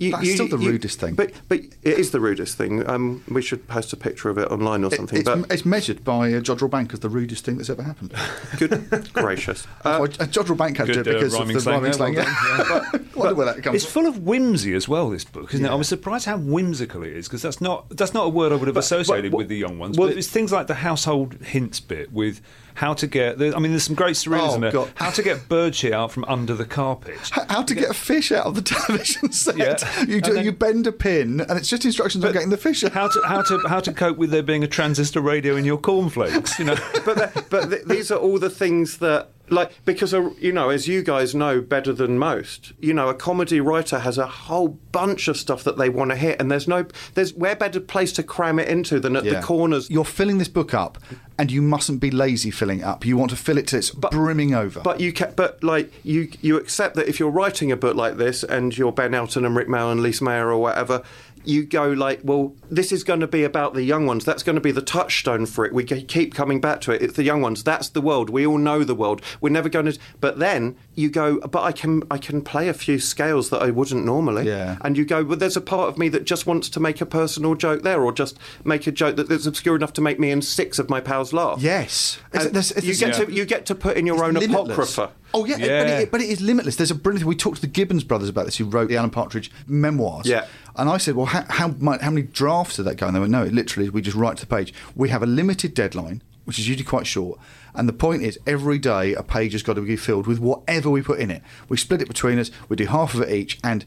you, 0.03 0.11
That's 0.11 0.33
still 0.33 0.47
the 0.47 0.57
rudest 0.57 0.99
thing. 0.99 1.15
But 1.15 1.31
but 1.47 1.59
it 1.59 1.97
is 1.99 2.11
the 2.11 2.19
rudest 2.19 2.57
thing. 2.57 2.87
Um, 2.89 3.23
we 3.27 3.41
should 3.41 3.67
post 3.67 3.93
a 3.93 3.97
picture 3.97 4.29
of 4.29 4.37
it 4.37 4.49
online 4.51 4.83
or 4.83 4.87
It- 4.87 4.97
something. 4.97 5.19
it's, 5.19 5.29
but 5.29 5.51
it's 5.51 5.65
measured 5.65 6.03
by 6.03 6.33
uh, 6.33 6.39
Jodrell 6.41 6.69
Bank 6.69 6.93
as 6.93 6.99
the 6.99 7.09
rudest 7.09 7.45
thing 7.45 7.57
that's 7.57 7.69
ever 7.69 7.83
happened. 7.83 8.13
good 8.57 9.09
gracious. 9.13 9.65
Uh, 9.85 9.97
Well, 9.99 10.03
uh, 10.03 10.25
Jodrell 10.27 10.57
Bank 10.57 10.77
had 10.77 10.87
to 10.87 10.93
Good, 10.93 11.07
it 11.07 11.15
uh, 11.15 11.19
because 11.19 11.33
of 11.35 11.47
the 11.47 11.59
slang 11.61 11.75
rhyming 11.81 11.83
there, 11.83 11.93
slang. 11.93 12.15
well 12.15 12.25
yeah. 12.57 12.91
done, 12.91 13.09
I 13.15 13.19
wonder 13.19 13.35
where 13.35 13.45
that 13.47 13.63
comes 13.63 13.75
It's 13.75 13.85
from. 13.91 14.03
full 14.03 14.11
of 14.11 14.19
whimsy 14.23 14.73
as 14.73 14.87
well. 14.87 15.09
This 15.09 15.25
book, 15.25 15.53
isn't 15.53 15.65
it? 15.65 15.69
I 15.69 15.75
was 15.75 15.87
surprised 15.87 16.25
how 16.25 16.37
whimsical 16.37 17.03
it 17.03 17.13
is 17.13 17.27
because 17.27 17.41
that's 17.41 17.59
not 17.61 17.89
that's 17.89 18.13
not 18.13 18.25
a 18.25 18.29
word 18.29 18.51
I 18.51 18.55
would 18.55 18.67
have 18.67 18.77
associated 18.77 19.31
but- 19.31 19.37
with 19.39 19.47
the 19.49 19.57
young 19.57 19.77
ones. 19.79 19.97
well- 19.97 20.07
but 20.09 20.17
it's 20.17 20.27
things 20.29 20.51
like 20.51 20.67
the 20.67 20.75
household 20.75 21.33
hints 21.43 21.79
bit 21.79 22.11
with 22.13 22.41
how 22.75 22.93
to 22.95 23.07
get. 23.07 23.41
I 23.41 23.59
mean, 23.59 23.71
there's 23.71 23.83
some 23.83 23.95
great 23.95 24.15
surrealism 24.15 24.73
Oh, 24.73 24.85
there. 24.85 24.93
How 24.95 25.09
to 25.11 25.21
get 25.23 25.47
bird 25.49 25.75
shit 25.75 25.93
out 25.93 26.11
from 26.11 26.25
under 26.25 26.53
the 26.55 26.65
carpet. 26.65 27.15
H- 27.21 27.45
How 27.49 27.61
to 27.63 27.75
get 27.75 27.89
a 27.89 27.93
fish 27.93 28.31
out 28.31 28.45
of 28.45 28.55
the 28.55 28.61
television 28.73 29.31
set? 29.31 29.57
Yeah. 29.57 30.01
You 30.03 30.21
do, 30.21 30.33
then- 30.33 30.45
you 30.45 30.51
bend 30.51 30.87
a 30.87 30.91
pin, 30.91 31.41
and 31.41 31.51
it's 31.59 31.69
just 31.69 31.85
instructions 31.85 32.23
on 32.25 32.33
getting 32.33 32.49
the 32.49 32.57
fish 32.57 32.83
out. 32.83 32.91
How 32.93 33.07
to 33.07 33.21
how 33.25 33.41
to 33.43 33.59
how 33.67 33.79
to 33.79 33.93
cope 33.93 34.17
with 34.17 34.31
there 34.31 34.43
being 34.43 34.63
a 34.63 34.67
transistor 34.67 35.21
radio 35.21 35.55
in 35.55 35.65
your 35.65 35.77
cornflakes? 35.77 36.57
You 36.59 36.65
know. 36.65 36.75
but 37.05 37.15
the, 37.17 37.45
but 37.49 37.69
th- 37.69 37.85
these 37.85 38.11
are 38.11 38.17
all 38.17 38.39
the 38.39 38.49
things 38.49 38.97
that 38.97 39.29
like 39.49 39.71
because 39.83 40.13
uh, 40.13 40.29
you 40.39 40.51
know 40.53 40.69
as 40.69 40.87
you 40.87 41.03
guys 41.03 41.35
know 41.35 41.59
better 41.59 41.91
than 41.91 42.17
most 42.17 42.71
you 42.79 42.93
know 42.93 43.09
a 43.09 43.13
comedy 43.13 43.59
writer 43.59 43.99
has 43.99 44.17
a 44.17 44.25
whole 44.25 44.69
bunch 44.93 45.27
of 45.27 45.35
stuff 45.35 45.63
that 45.65 45.77
they 45.77 45.89
want 45.89 46.09
to 46.11 46.15
hit 46.15 46.39
and 46.39 46.49
there's 46.49 46.67
no 46.67 46.85
there's 47.15 47.33
where 47.33 47.53
better 47.55 47.79
place 47.81 48.13
to 48.13 48.23
cram 48.23 48.57
it 48.57 48.69
into 48.69 48.99
than 49.01 49.15
at 49.17 49.25
Yeah. 49.25 49.33
the 49.39 49.41
corners 49.45 49.89
You're 49.89 50.05
filling 50.05 50.37
this 50.37 50.47
book 50.47 50.73
up, 50.73 50.97
and 51.37 51.51
you 51.51 51.61
mustn't 51.61 51.99
be 51.99 52.09
lazy 52.09 52.51
filling 52.51 52.79
it 52.79 52.85
up. 52.85 53.05
You 53.05 53.17
want 53.17 53.31
to 53.31 53.37
fill 53.37 53.57
it 53.57 53.67
to 53.67 53.77
it's 53.77 53.91
brimming 53.91 54.53
over. 54.53 54.79
but 54.79 54.99
you 55.01 55.11
ca- 55.11 55.31
but 55.35 55.61
like 55.63 55.91
you 56.05 56.29
you 56.41 56.55
accept 56.57 56.95
that 56.95 57.07
if 57.09 57.19
you're 57.19 57.29
writing 57.29 57.71
a 57.71 57.75
book 57.75 57.95
like 57.97 58.15
this 58.17 58.43
and 58.43 58.77
you're 58.77 58.93
Ben 58.93 59.13
Elton 59.13 59.43
and 59.45 59.55
Rik 59.57 59.67
Mayall 59.67 59.91
and 59.91 60.01
Lise 60.01 60.21
Mayer 60.21 60.47
or 60.49 60.57
whatever 60.59 61.03
you 61.45 61.65
go 61.65 61.89
like 61.89 62.19
well 62.23 62.55
this 62.69 62.91
is 62.91 63.03
going 63.03 63.19
to 63.19 63.27
be 63.27 63.43
about 63.43 63.73
the 63.73 63.83
young 63.83 64.05
ones 64.05 64.23
that's 64.23 64.43
going 64.43 64.55
to 64.55 64.61
be 64.61 64.71
the 64.71 64.81
touchstone 64.81 65.45
for 65.45 65.65
it 65.65 65.73
we 65.73 65.83
keep 65.83 66.33
coming 66.33 66.61
back 66.61 66.79
to 66.81 66.91
it 66.91 67.01
it's 67.01 67.15
the 67.15 67.23
young 67.23 67.41
ones 67.41 67.63
that's 67.63 67.89
the 67.89 68.01
world 68.01 68.29
we 68.29 68.45
all 68.45 68.57
know 68.57 68.83
the 68.83 68.95
world 68.95 69.21
we're 69.41 69.49
never 69.49 69.67
going 69.69 69.85
to 69.85 69.97
but 70.21 70.39
then 70.39 70.75
you 70.95 71.09
go 71.09 71.39
but 71.39 71.61
I 71.63 71.71
can 71.71 72.03
I 72.09 72.17
can 72.17 72.41
play 72.41 72.69
a 72.69 72.73
few 72.73 72.97
scales 72.99 73.49
that 73.49 73.61
I 73.61 73.71
wouldn't 73.71 74.05
normally 74.05 74.47
Yeah. 74.47 74.77
and 74.81 74.97
you 74.97 75.05
go 75.05 75.23
well 75.23 75.37
there's 75.37 75.57
a 75.57 75.61
part 75.61 75.89
of 75.89 75.97
me 75.97 76.07
that 76.09 76.23
just 76.25 76.45
wants 76.47 76.69
to 76.69 76.79
make 76.79 77.01
a 77.01 77.05
personal 77.05 77.55
joke 77.55 77.83
there 77.83 78.01
or 78.01 78.11
just 78.11 78.37
make 78.63 78.87
a 78.87 78.91
joke 78.91 79.15
that, 79.17 79.27
that's 79.29 79.45
obscure 79.45 79.75
enough 79.75 79.93
to 79.93 80.01
make 80.01 80.19
me 80.19 80.31
and 80.31 80.43
six 80.43 80.79
of 80.79 80.89
my 80.89 81.01
pals 81.01 81.33
laugh 81.33 81.61
yes, 81.61 82.19
It's- 82.29 82.45
and 82.45 82.55
there's- 82.55 82.71
it's 82.71 82.85
you 82.85 82.95
get 82.95 83.15
same- 83.15 83.25
to 83.27 83.31
you 83.33 83.45
get 83.45 83.65
to 83.65 83.75
put 83.75 83.97
in 83.97 84.05
your 84.05 84.23
own 84.23 84.35
limitless. 84.35 84.95
apocrypha. 84.97 85.11
Oh 85.35 85.45
yeah, 85.45 85.55
But, 85.57 85.65
Yeah. 85.65 85.99
it, 85.99 86.11
but 86.11 86.21
it 86.21 86.29
is 86.29 86.41
limitless. 86.41 86.75
There's 86.75 86.91
a 86.91 86.95
brilliant. 86.95 87.25
We 87.25 87.33
talked 87.35 87.55
to 87.55 87.61
the 87.61 87.67
Gibbons 87.67 88.03
brothers 88.03 88.29
about 88.29 88.45
this, 88.45 88.57
who 88.57 88.65
wrote 88.65 88.87
the 88.87 88.97
Alan 88.97 89.09
Partridge 89.09 89.49
memoirs. 89.67 90.27
Yeah. 90.27 90.45
And 90.75 90.89
I 90.89 90.97
said, 90.97 91.15
well, 91.15 91.27
how 91.27 91.45
how, 91.49 91.75
how 91.79 92.09
many 92.09 92.23
drafts 92.23 92.77
did 92.77 92.83
that 92.83 92.97
go? 92.97 93.07
And 93.07 93.15
they 93.15 93.19
went, 93.19 93.31
no, 93.31 93.43
it 93.43 93.53
literally 93.53 93.89
we 93.89 94.01
just 94.01 94.17
write 94.17 94.37
to 94.37 94.45
the 94.45 94.55
page. 94.55 94.73
We 94.95 95.09
have 95.09 95.23
a 95.23 95.27
limited 95.27 95.73
deadline, 95.73 96.21
which 96.45 96.59
is 96.59 96.67
usually 96.67 96.85
quite 96.85 97.07
short. 97.07 97.39
And 97.75 97.87
the 97.89 97.93
point 97.93 98.23
is, 98.23 98.39
every 98.45 98.77
day 98.79 99.13
a 99.13 99.23
page 99.23 99.53
has 99.53 99.63
got 99.63 99.73
to 99.73 99.81
be 99.81 99.95
filled 99.95 100.27
with 100.27 100.39
whatever 100.39 100.89
we 100.89 101.01
put 101.01 101.19
in 101.19 101.31
it. 101.31 101.41
We 101.69 101.77
split 101.77 102.01
it 102.01 102.07
between 102.07 102.39
us. 102.39 102.51
We 102.69 102.75
do 102.75 102.85
half 102.85 103.13
of 103.13 103.21
it 103.21 103.29
each, 103.29 103.59
and. 103.63 103.85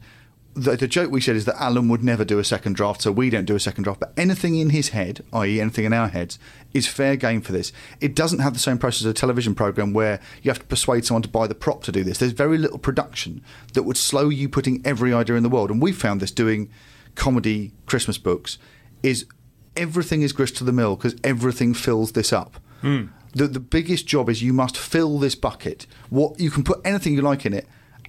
The, 0.56 0.74
the 0.74 0.88
joke 0.88 1.10
we 1.10 1.20
said 1.20 1.36
is 1.36 1.44
that 1.44 1.60
Alan 1.60 1.88
would 1.88 2.02
never 2.02 2.24
do 2.24 2.38
a 2.38 2.44
second 2.44 2.76
draft, 2.76 3.02
so 3.02 3.12
we 3.12 3.28
don't 3.28 3.44
do 3.44 3.54
a 3.54 3.60
second 3.60 3.84
draft. 3.84 4.00
But 4.00 4.12
anything 4.16 4.56
in 4.56 4.70
his 4.70 4.88
head, 4.88 5.22
i.e., 5.32 5.60
anything 5.60 5.84
in 5.84 5.92
our 5.92 6.08
heads, 6.08 6.38
is 6.72 6.88
fair 6.88 7.14
game 7.16 7.42
for 7.42 7.52
this. 7.52 7.72
It 8.00 8.14
doesn't 8.16 8.38
have 8.38 8.54
the 8.54 8.58
same 8.58 8.78
process 8.78 9.02
as 9.02 9.10
a 9.10 9.14
television 9.14 9.54
program 9.54 9.92
where 9.92 10.18
you 10.42 10.50
have 10.50 10.58
to 10.60 10.64
persuade 10.64 11.04
someone 11.04 11.22
to 11.22 11.28
buy 11.28 11.46
the 11.46 11.54
prop 11.54 11.82
to 11.84 11.92
do 11.92 12.02
this. 12.02 12.18
There's 12.18 12.32
very 12.32 12.56
little 12.56 12.78
production 12.78 13.42
that 13.74 13.82
would 13.82 13.98
slow 13.98 14.30
you 14.30 14.48
putting 14.48 14.80
every 14.84 15.12
idea 15.12 15.36
in 15.36 15.42
the 15.42 15.50
world. 15.50 15.70
And 15.70 15.80
we 15.80 15.92
found 15.92 16.20
this 16.20 16.32
doing 16.32 16.70
comedy 17.14 17.72
Christmas 17.84 18.16
books 18.16 18.58
is 19.02 19.26
everything 19.76 20.22
is 20.22 20.32
grist 20.32 20.56
to 20.56 20.64
the 20.64 20.72
mill 20.72 20.96
because 20.96 21.16
everything 21.22 21.74
fills 21.74 22.12
this 22.12 22.32
up. 22.32 22.56
Hmm. 22.80 23.06
The, 23.34 23.46
the 23.46 23.60
biggest 23.60 24.06
job 24.06 24.30
is 24.30 24.42
you 24.42 24.54
must 24.54 24.78
fill 24.78 25.18
this 25.18 25.34
bucket. 25.34 25.86
What 26.08 26.40
you 26.40 26.50
can 26.50 26.64
put 26.64 26.80
anything 26.84 27.14
you 27.14 27.20
like 27.20 27.44
in 27.44 27.52
it, 27.52 27.66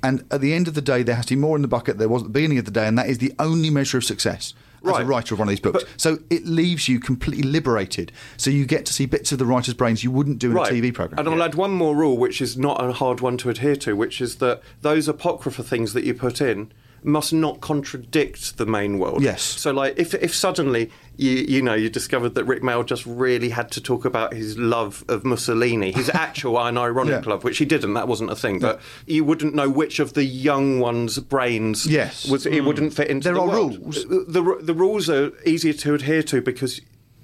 and 0.08 0.24
at 0.32 0.42
the 0.42 0.54
end 0.54 0.68
of 0.68 0.74
the 0.74 0.82
day, 0.82 1.04
there 1.04 1.16
has 1.16 1.26
to 1.28 1.36
be 1.36 1.40
more 1.42 1.56
in 1.56 1.62
the 1.62 1.68
bucket 1.68 1.94
than 1.96 2.00
there 2.00 2.10
was 2.10 2.22
at 2.24 2.28
the 2.28 2.34
beginning 2.34 2.58
of 2.58 2.66
the 2.66 2.72
day, 2.72 2.88
and 2.88 2.98
that 2.98 3.10
is 3.10 3.18
the 3.18 3.34
only 3.40 3.70
measure 3.70 3.98
of 3.98 4.04
success 4.04 4.54
as 4.86 4.96
a 5.00 5.06
writer 5.06 5.34
of 5.36 5.40
one 5.40 5.48
of 5.48 5.50
these 5.50 5.60
books. 5.60 5.84
But- 5.84 5.90
so 6.02 6.20
it 6.30 6.46
leaves 6.46 6.88
you 6.88 7.00
completely 7.00 7.44
liberated. 7.44 8.12
So 8.38 8.50
you 8.50 8.66
get 8.66 8.86
to 8.86 8.94
see 8.94 9.06
bits 9.06 9.32
of 9.34 9.38
the 9.40 9.46
writer's 9.46 9.74
brains 9.74 10.04
you 10.04 10.12
wouldn't 10.12 10.40
do 10.40 10.52
in 10.52 10.58
a 10.58 10.60
TV 10.62 10.94
program. 10.94 11.20
And 11.20 11.28
I'll 11.28 11.44
add 11.44 11.56
one 11.56 11.72
more 11.72 11.94
rule, 11.96 12.18
which 12.18 12.42
is 12.42 12.58
not 12.58 12.82
a 12.84 12.94
hard 12.94 13.20
one 13.20 13.36
to 13.38 13.50
adhere 13.50 13.76
to, 13.78 13.96
which 13.98 14.22
is 14.22 14.36
that 14.38 14.62
those 14.82 15.08
apocrypha 15.10 15.62
things 15.64 15.92
that 15.94 16.06
you 16.06 16.14
put 16.14 16.40
in, 16.40 16.72
must 17.04 17.32
not 17.34 17.62
contradict 17.62 18.58
the 18.58 18.66
main 18.66 19.00
world. 19.00 19.22
Yes. 19.22 19.42
So, 19.42 19.72
like, 19.72 19.98
if 19.98 20.14
if 20.16 20.34
suddenly 20.36 20.92
you 21.16 21.32
you 21.32 21.62
know 21.62 21.74
you 21.74 21.90
discovered 21.90 22.36
that 22.36 22.46
Rik 22.46 22.62
Mayall 22.62 22.86
just 22.86 23.06
really 23.06 23.50
had 23.50 23.72
to 23.72 23.82
talk 23.82 24.06
about 24.06 24.34
his 24.34 24.58
love 24.58 25.04
of 25.08 25.24
Mussolini, 25.24 25.92
his 25.92 26.10
actual 26.14 26.60
and 26.60 26.78
ironic 26.78 27.24
Yeah. 27.26 27.30
love, 27.32 27.44
which 27.44 27.58
he 27.58 27.66
didn't, 27.66 27.94
that 27.94 28.08
wasn't 28.08 28.32
a 28.32 28.36
thing. 28.36 28.60
But 28.60 28.82
you 29.06 29.24
wouldn't 29.24 29.56
know 29.56 29.70
which 29.70 30.00
of 30.00 30.14
the 30.14 30.24
young 30.24 30.80
ones' 30.80 31.18
brains 31.20 31.86
Yes. 31.86 32.28
was 32.28 32.46
it 32.46 32.60
hmm. 32.60 32.66
wouldn't 32.68 32.94
fit 32.94 33.08
into 33.10 33.26
There 33.26 33.36
the 33.36 33.42
are 33.42 33.48
world. 33.48 33.78
rules. 33.80 34.06
The, 34.06 34.26
the 34.28 34.58
the 34.62 34.74
rules 34.74 35.10
are 35.10 35.32
easier 35.46 35.74
to 35.74 35.94
adhere 35.94 36.24
to 36.24 36.42
because 36.42 36.82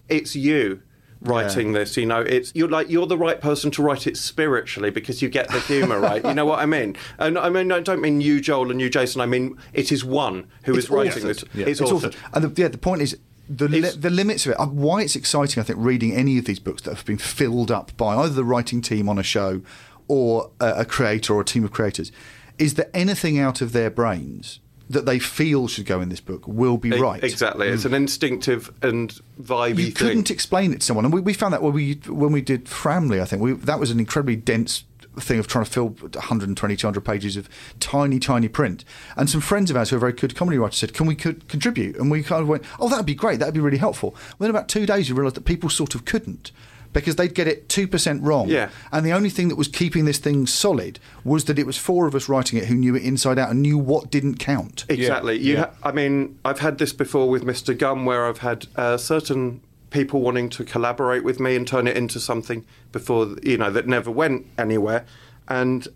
it's 0.09 0.35
you 0.35 0.81
writing 1.23 1.73
this 1.73 1.95
you 1.97 2.05
know 2.05 2.21
it's 2.21 2.51
you're 2.55 2.69
like 2.69 2.89
you're 2.89 3.07
the 3.07 3.17
right 3.17 3.39
person 3.41 3.71
to 3.71 3.81
write 3.81 4.05
it 4.07 4.17
spiritually 4.17 4.89
because 4.89 5.21
you 5.21 5.29
get 5.29 5.47
the 5.49 5.59
humor 5.61 5.99
right 5.99 6.23
you 6.25 6.33
know 6.33 6.45
what 6.45 6.59
i 6.59 6.65
mean 6.65 6.95
and 7.19 7.37
i 7.37 7.49
mean 7.49 7.71
i 7.71 7.79
don't 7.79 8.01
mean 8.01 8.19
you 8.21 8.41
joel 8.41 8.69
and 8.71 8.81
you 8.81 8.89
jason 8.89 9.21
i 9.21 9.25
mean 9.25 9.57
it 9.73 9.91
is 9.91 10.03
one 10.03 10.47
who 10.65 10.73
is 10.73 10.85
It's 10.85 10.89
writing 10.89 11.23
authored. 11.23 11.27
this 11.27 11.45
Yeah. 11.53 11.65
it's, 11.67 11.79
It's 11.81 11.91
authored. 11.91 12.11
authored. 12.11 12.15
And 12.33 12.43
the, 12.55 12.61
yeah, 12.61 12.67
the 12.67 12.77
point 12.77 13.01
is 13.01 13.17
the 13.49 13.67
li- 13.67 13.81
the 13.81 14.09
limits 14.09 14.45
of 14.45 14.53
it. 14.53 14.59
uh, 14.59 14.67
Why 14.67 15.01
it's 15.01 15.15
exciting, 15.17 15.59
I 15.61 15.65
think, 15.65 15.77
reading 15.81 16.13
any 16.13 16.37
of 16.37 16.45
these 16.45 16.59
books 16.59 16.81
that 16.83 16.95
have 16.95 17.05
been 17.05 17.17
filled 17.17 17.71
up 17.71 17.95
by 17.97 18.15
either 18.15 18.33
the 18.33 18.45
writing 18.45 18.81
team 18.81 19.09
on 19.09 19.17
a 19.19 19.23
show 19.23 19.61
or 20.07 20.51
a, 20.61 20.69
a 20.79 20.85
creator 20.85 21.33
or 21.33 21.41
a 21.41 21.45
team 21.45 21.63
of 21.65 21.71
creators, 21.71 22.11
is 22.57 22.75
that 22.75 22.89
anything 22.95 23.37
out 23.39 23.59
of 23.61 23.73
their 23.73 23.89
brains 23.89 24.59
that 24.93 25.05
they 25.05 25.19
feel 25.19 25.67
should 25.67 25.85
go 25.85 26.01
in 26.01 26.09
this 26.09 26.21
book 26.21 26.47
will 26.47 26.77
be 26.77 26.91
right. 26.91 27.23
exactly 27.23 27.67
it's 27.67 27.83
mm. 27.83 27.87
an 27.87 27.93
instinctive 27.93 28.71
and 28.81 29.19
vibey 29.41 29.69
You 29.69 29.85
thing 29.85 29.93
couldn't 29.93 30.31
explain 30.31 30.71
it 30.73 30.79
to 30.81 30.85
someone, 30.85 31.05
and 31.05 31.13
we, 31.13 31.21
we 31.21 31.33
found 31.33 31.53
that 31.53 31.61
when 31.61 31.73
we 31.73 31.93
when 32.07 32.31
we 32.31 32.41
did 32.41 32.67
Framley. 32.67 33.21
I 33.21 33.25
think 33.25 33.41
we, 33.41 33.53
that 33.53 33.79
was 33.79 33.91
an 33.91 33.99
incredibly 33.99 34.35
dense 34.35 34.83
thing 35.19 35.39
of 35.39 35.47
trying 35.47 35.65
to 35.65 35.71
fill 35.71 35.89
120, 35.89 36.75
200 36.75 37.01
pages 37.01 37.37
of 37.37 37.47
tiny, 37.79 38.19
tiny 38.19 38.47
print. 38.47 38.83
And 39.15 39.29
some 39.29 39.41
friends 39.41 39.69
of 39.69 39.77
ours 39.77 39.91
who 39.91 39.97
are 39.97 39.99
very 39.99 40.13
good 40.13 40.35
comedy 40.35 40.57
writers 40.57 40.77
said, 40.77 40.93
"Can 40.93 41.05
we 41.05 41.15
could 41.15 41.47
contribute?" 41.47 41.95
And 41.97 42.09
we 42.09 42.23
kind 42.23 42.41
of 42.41 42.47
went, 42.47 42.63
"Oh, 42.79 42.89
that'd 42.89 43.05
be 43.05 43.15
great. 43.15 43.39
That'd 43.39 43.53
be 43.53 43.59
really 43.59 43.77
helpful." 43.77 44.15
Within 44.39 44.49
about 44.49 44.69
two 44.69 44.85
days, 44.85 45.09
you 45.09 45.15
realised 45.15 45.35
that 45.35 45.45
people 45.45 45.69
sort 45.69 45.95
of 45.95 46.05
couldn't. 46.05 46.51
Because 46.93 47.15
they'd 47.15 47.33
get 47.33 47.47
it 47.47 47.67
two 47.69 47.87
percent 47.87 48.21
wrong, 48.23 48.47
Yeah. 48.47 48.69
and 48.91 49.05
the 49.05 49.11
only 49.11 49.29
thing 49.29 49.47
that 49.49 49.55
was 49.55 49.67
keeping 49.67 50.05
this 50.05 50.19
thing 50.19 50.45
solid 50.47 50.99
was 51.23 51.45
that 51.45 51.57
it 51.59 51.65
was 51.65 51.77
four 51.77 52.05
of 52.07 52.13
us 52.15 52.29
writing 52.29 52.59
it 52.59 52.65
who 52.65 52.75
knew 52.75 52.95
it 52.95 53.03
inside 53.03 53.37
out 53.39 53.49
and 53.49 53.61
knew 53.61 53.77
what 53.77 54.11
didn't 54.11 54.37
count. 54.37 54.85
Exactly. 54.89 55.37
You 55.39 55.53
yeah. 55.55 55.59
Ha- 55.59 55.89
I 55.89 55.91
mean, 55.91 56.37
I've 56.45 56.59
had 56.59 56.77
this 56.77 56.93
before 56.93 57.29
with 57.29 57.43
Mr. 57.43 57.77
Gum, 57.77 58.05
where 58.05 58.27
I've 58.27 58.37
had 58.39 58.67
uh, 58.75 58.97
certain 58.97 59.61
people 59.89 60.21
wanting 60.21 60.49
to 60.49 60.63
collaborate 60.63 61.23
with 61.23 61.39
me 61.39 61.55
and 61.55 61.67
turn 61.67 61.87
it 61.87 61.95
into 61.97 62.19
something 62.19 62.65
before 62.91 63.35
you 63.43 63.57
know 63.57 63.69
that 63.71 63.87
never 63.87 64.09
went 64.11 64.45
anywhere. 64.57 65.05
And 65.47 65.87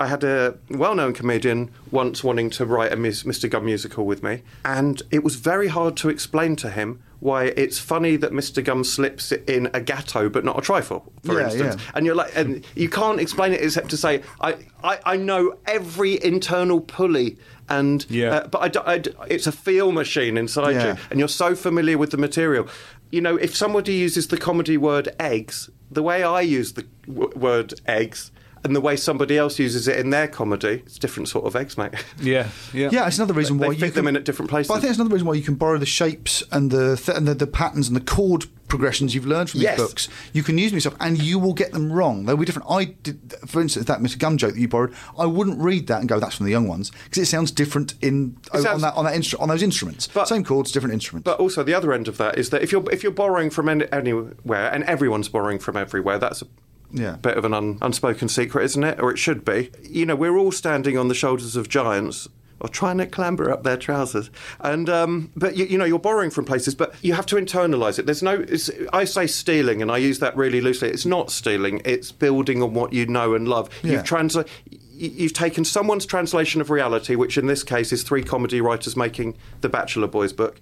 I 0.00 0.08
had 0.08 0.24
a 0.24 0.56
well-known 0.68 1.12
comedian 1.12 1.70
once 1.92 2.24
wanting 2.24 2.50
to 2.50 2.66
write 2.66 2.92
a 2.92 2.96
Ms- 2.96 3.22
Mr. 3.22 3.48
Gum 3.48 3.64
musical 3.66 4.04
with 4.04 4.20
me, 4.22 4.42
and 4.64 5.00
it 5.12 5.22
was 5.22 5.36
very 5.36 5.68
hard 5.68 5.96
to 5.98 6.08
explain 6.08 6.56
to 6.56 6.70
him 6.70 7.00
why 7.20 7.44
it's 7.56 7.78
funny 7.78 8.16
that 8.16 8.32
Mr. 8.32 8.64
Gum 8.64 8.82
slips 8.82 9.30
in 9.32 9.68
a 9.74 9.80
gatto 9.80 10.28
but 10.28 10.44
not 10.44 10.58
a 10.58 10.62
trifle, 10.62 11.12
for 11.24 11.38
Yeah, 11.38 11.44
instance. 11.46 11.76
yeah. 11.76 11.90
And 11.94 12.06
you're 12.06 12.14
like, 12.14 12.32
and 12.34 12.64
you 12.74 12.88
can't 12.88 13.20
explain 13.20 13.52
it 13.52 13.60
except 13.62 13.90
to 13.90 13.96
say, 13.96 14.22
I, 14.40 14.56
I, 14.82 14.98
I 15.04 15.16
know 15.16 15.56
every 15.66 16.22
internal 16.24 16.80
pulley, 16.80 17.36
and 17.68 18.04
Yeah. 18.08 18.30
uh, 18.36 18.46
but 18.48 18.76
I 18.86 19.02
it's 19.28 19.46
a 19.46 19.52
feel 19.52 19.92
machine 19.92 20.36
inside 20.38 20.72
Yeah. 20.72 20.94
you, 20.94 21.00
and 21.10 21.18
you're 21.18 21.28
so 21.28 21.54
familiar 21.54 21.96
with 21.98 22.10
the 22.10 22.16
material. 22.16 22.66
You 23.12 23.20
know, 23.20 23.36
if 23.36 23.54
somebody 23.54 23.92
uses 23.94 24.28
the 24.28 24.36
comedy 24.38 24.76
word 24.76 25.08
eggs, 25.20 25.68
the 25.90 26.02
way 26.02 26.22
I 26.22 26.40
use 26.40 26.72
the 26.72 26.86
w- 27.06 27.32
word 27.36 27.74
eggs, 27.86 28.30
and 28.64 28.76
the 28.76 28.80
way 28.80 28.96
somebody 28.96 29.36
else 29.38 29.58
uses 29.58 29.88
it 29.88 29.98
in 29.98 30.10
their 30.10 30.28
comedy, 30.28 30.82
it's 30.86 30.98
different 30.98 31.28
sort 31.28 31.44
of 31.46 31.56
eggs, 31.56 31.76
mate. 31.78 31.92
Yeah, 32.20 32.48
yeah. 32.74 32.90
Yeah, 32.92 33.06
it's 33.06 33.16
another 33.18 33.32
reason 33.34 33.58
They 33.58 33.68
why 33.68 33.74
fit 33.74 33.86
you 33.86 33.90
them 33.92 34.04
can, 34.04 34.08
in 34.08 34.16
at 34.16 34.24
different 34.24 34.50
places. 34.50 34.68
But 34.68 34.74
I 34.74 34.80
think 34.80 34.90
it's 34.90 34.98
another 34.98 35.14
reason 35.14 35.26
why 35.26 35.34
you 35.34 35.42
can 35.42 35.54
borrow 35.54 35.78
the 35.78 35.86
shapes 35.86 36.42
and 36.52 36.70
the 36.70 36.96
th- 36.96 37.16
and 37.16 37.26
the, 37.26 37.34
the 37.34 37.46
patterns 37.46 37.88
and 37.88 37.96
the 37.96 38.00
chord 38.02 38.44
progressions 38.68 39.14
you've 39.16 39.26
learned 39.26 39.50
from 39.50 39.60
Yes. 39.60 39.78
these 39.78 39.86
books. 39.88 40.08
You 40.32 40.42
can 40.44 40.56
use 40.56 40.70
them 40.70 40.76
yourself, 40.76 40.94
and 41.00 41.20
you 41.20 41.40
will 41.40 41.54
get 41.54 41.72
them 41.72 41.92
wrong. 41.92 42.24
They'll 42.26 42.36
be 42.36 42.44
different. 42.44 42.70
I 42.70 42.84
did, 42.84 43.34
for 43.46 43.60
instance, 43.60 43.86
that 43.86 43.98
Mr. 43.98 44.16
Gum 44.18 44.36
joke 44.36 44.54
that 44.54 44.60
you 44.60 44.68
borrowed. 44.68 44.94
I 45.18 45.26
wouldn't 45.26 45.58
read 45.60 45.88
that 45.88 45.98
and 46.00 46.08
go, 46.08 46.20
"That's 46.20 46.36
from 46.36 46.46
the 46.46 46.52
young 46.52 46.68
ones," 46.68 46.92
because 47.04 47.18
it 47.22 47.26
sounds 47.26 47.50
different 47.50 47.94
in 48.02 48.36
sounds- 48.52 48.66
on 48.66 48.80
that 48.82 48.94
on 48.94 49.04
that 49.06 49.14
instru- 49.14 49.40
on 49.40 49.48
those 49.48 49.62
instruments. 49.62 50.06
But- 50.06 50.28
Same 50.28 50.44
chords, 50.44 50.70
different 50.70 50.92
instruments. 50.92 51.24
But 51.24 51.40
also 51.40 51.62
the 51.64 51.74
other 51.74 51.92
end 51.92 52.06
of 52.06 52.16
that 52.18 52.38
is 52.38 52.50
that 52.50 52.62
if 52.62 52.70
you're 52.70 52.84
if 52.92 53.02
you're 53.02 53.10
borrowing 53.12 53.50
from 53.50 53.68
any, 53.68 53.90
anywhere, 53.90 54.70
and 54.72 54.84
everyone's 54.84 55.28
borrowing 55.28 55.58
from 55.58 55.76
everywhere, 55.76 56.18
that's 56.18 56.42
a 56.42 56.46
Yeah. 56.92 57.16
bit 57.16 57.36
of 57.36 57.44
an 57.44 57.54
un, 57.54 57.78
unspoken 57.80 58.28
secret, 58.28 58.64
isn't 58.64 58.82
it? 58.84 59.00
Or 59.00 59.10
it 59.10 59.16
should 59.18 59.44
be. 59.44 59.70
You 59.82 60.06
know, 60.06 60.16
we're 60.16 60.36
all 60.36 60.52
standing 60.52 60.98
on 60.98 61.08
the 61.08 61.14
shoulders 61.14 61.56
of 61.56 61.68
giants. 61.68 62.28
Or 62.62 62.68
trying 62.68 62.98
to 62.98 63.06
clamber 63.06 63.50
up 63.50 63.62
their 63.62 63.78
trousers, 63.78 64.28
and 64.60 64.86
um, 64.90 65.32
but 65.34 65.56
you, 65.56 65.64
you 65.64 65.78
know 65.78 65.86
you're 65.86 65.98
borrowing 65.98 66.28
from 66.28 66.44
places, 66.44 66.74
but 66.74 66.94
you 67.00 67.14
have 67.14 67.24
to 67.24 67.36
internalize 67.36 67.98
it. 67.98 68.04
There's 68.04 68.22
no, 68.22 68.34
it's, 68.34 68.68
I 68.92 69.04
say 69.06 69.26
stealing, 69.26 69.80
and 69.80 69.90
I 69.90 69.96
use 69.96 70.18
that 70.18 70.36
really 70.36 70.60
loosely. 70.60 70.90
It's 70.90 71.06
not 71.06 71.30
stealing; 71.30 71.80
it's 71.86 72.12
building 72.12 72.62
on 72.62 72.74
what 72.74 72.92
you 72.92 73.06
know 73.06 73.32
and 73.32 73.48
love. 73.48 73.70
Yeah. 73.82 73.92
You've 73.92 74.02
transla- 74.02 74.46
You've 74.92 75.32
taken 75.32 75.64
someone's 75.64 76.04
translation 76.04 76.60
of 76.60 76.68
reality, 76.68 77.14
which 77.14 77.38
in 77.38 77.46
this 77.46 77.62
case 77.62 77.90
is 77.94 78.02
three 78.02 78.22
comedy 78.22 78.60
writers 78.60 78.94
making 78.94 79.38
the 79.62 79.70
Bachelor 79.70 80.08
Boys 80.08 80.34
book. 80.34 80.60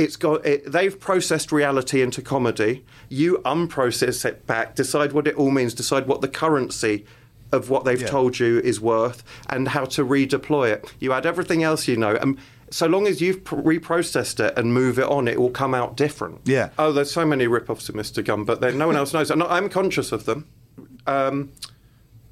It's 0.00 0.16
got 0.16 0.46
it, 0.46 0.72
they've 0.72 0.98
processed 0.98 1.52
reality 1.52 2.00
into 2.00 2.22
comedy. 2.22 2.84
You 3.10 3.38
unprocess 3.44 4.24
it 4.24 4.46
back, 4.46 4.74
decide 4.74 5.12
what 5.12 5.26
it 5.26 5.34
all 5.34 5.50
means, 5.50 5.74
decide 5.74 6.06
what 6.06 6.22
the 6.22 6.28
currency 6.28 7.04
of 7.52 7.68
what 7.68 7.84
they've 7.84 8.00
Yeah. 8.00 8.06
told 8.06 8.38
you 8.38 8.60
is 8.60 8.80
worth, 8.80 9.22
and 9.50 9.68
how 9.68 9.84
to 9.96 10.04
redeploy 10.04 10.70
it. 10.72 10.90
You 11.00 11.12
add 11.12 11.26
everything 11.26 11.62
else 11.62 11.86
you 11.86 11.96
know, 11.98 12.16
and 12.16 12.38
so 12.70 12.86
long 12.86 13.06
as 13.08 13.20
you've 13.20 13.44
pr- 13.44 13.56
reprocessed 13.56 14.40
it 14.40 14.54
and 14.56 14.72
move 14.72 14.98
it 14.98 15.04
on, 15.04 15.28
it 15.28 15.38
will 15.38 15.50
come 15.50 15.74
out 15.74 15.96
different. 15.96 16.40
Yeah. 16.44 16.70
Oh, 16.78 16.92
there's 16.92 17.10
so 17.10 17.26
many 17.26 17.46
rip-offs 17.46 17.88
of 17.90 17.94
Mr. 17.96 18.24
Gum, 18.24 18.44
but 18.44 18.60
then 18.62 18.78
no 18.78 18.86
one 18.86 18.96
else 18.96 19.12
knows. 19.12 19.30
And 19.30 19.42
I'm 19.42 19.68
conscious 19.68 20.12
of 20.12 20.24
them. 20.24 20.46
Um, 21.06 21.50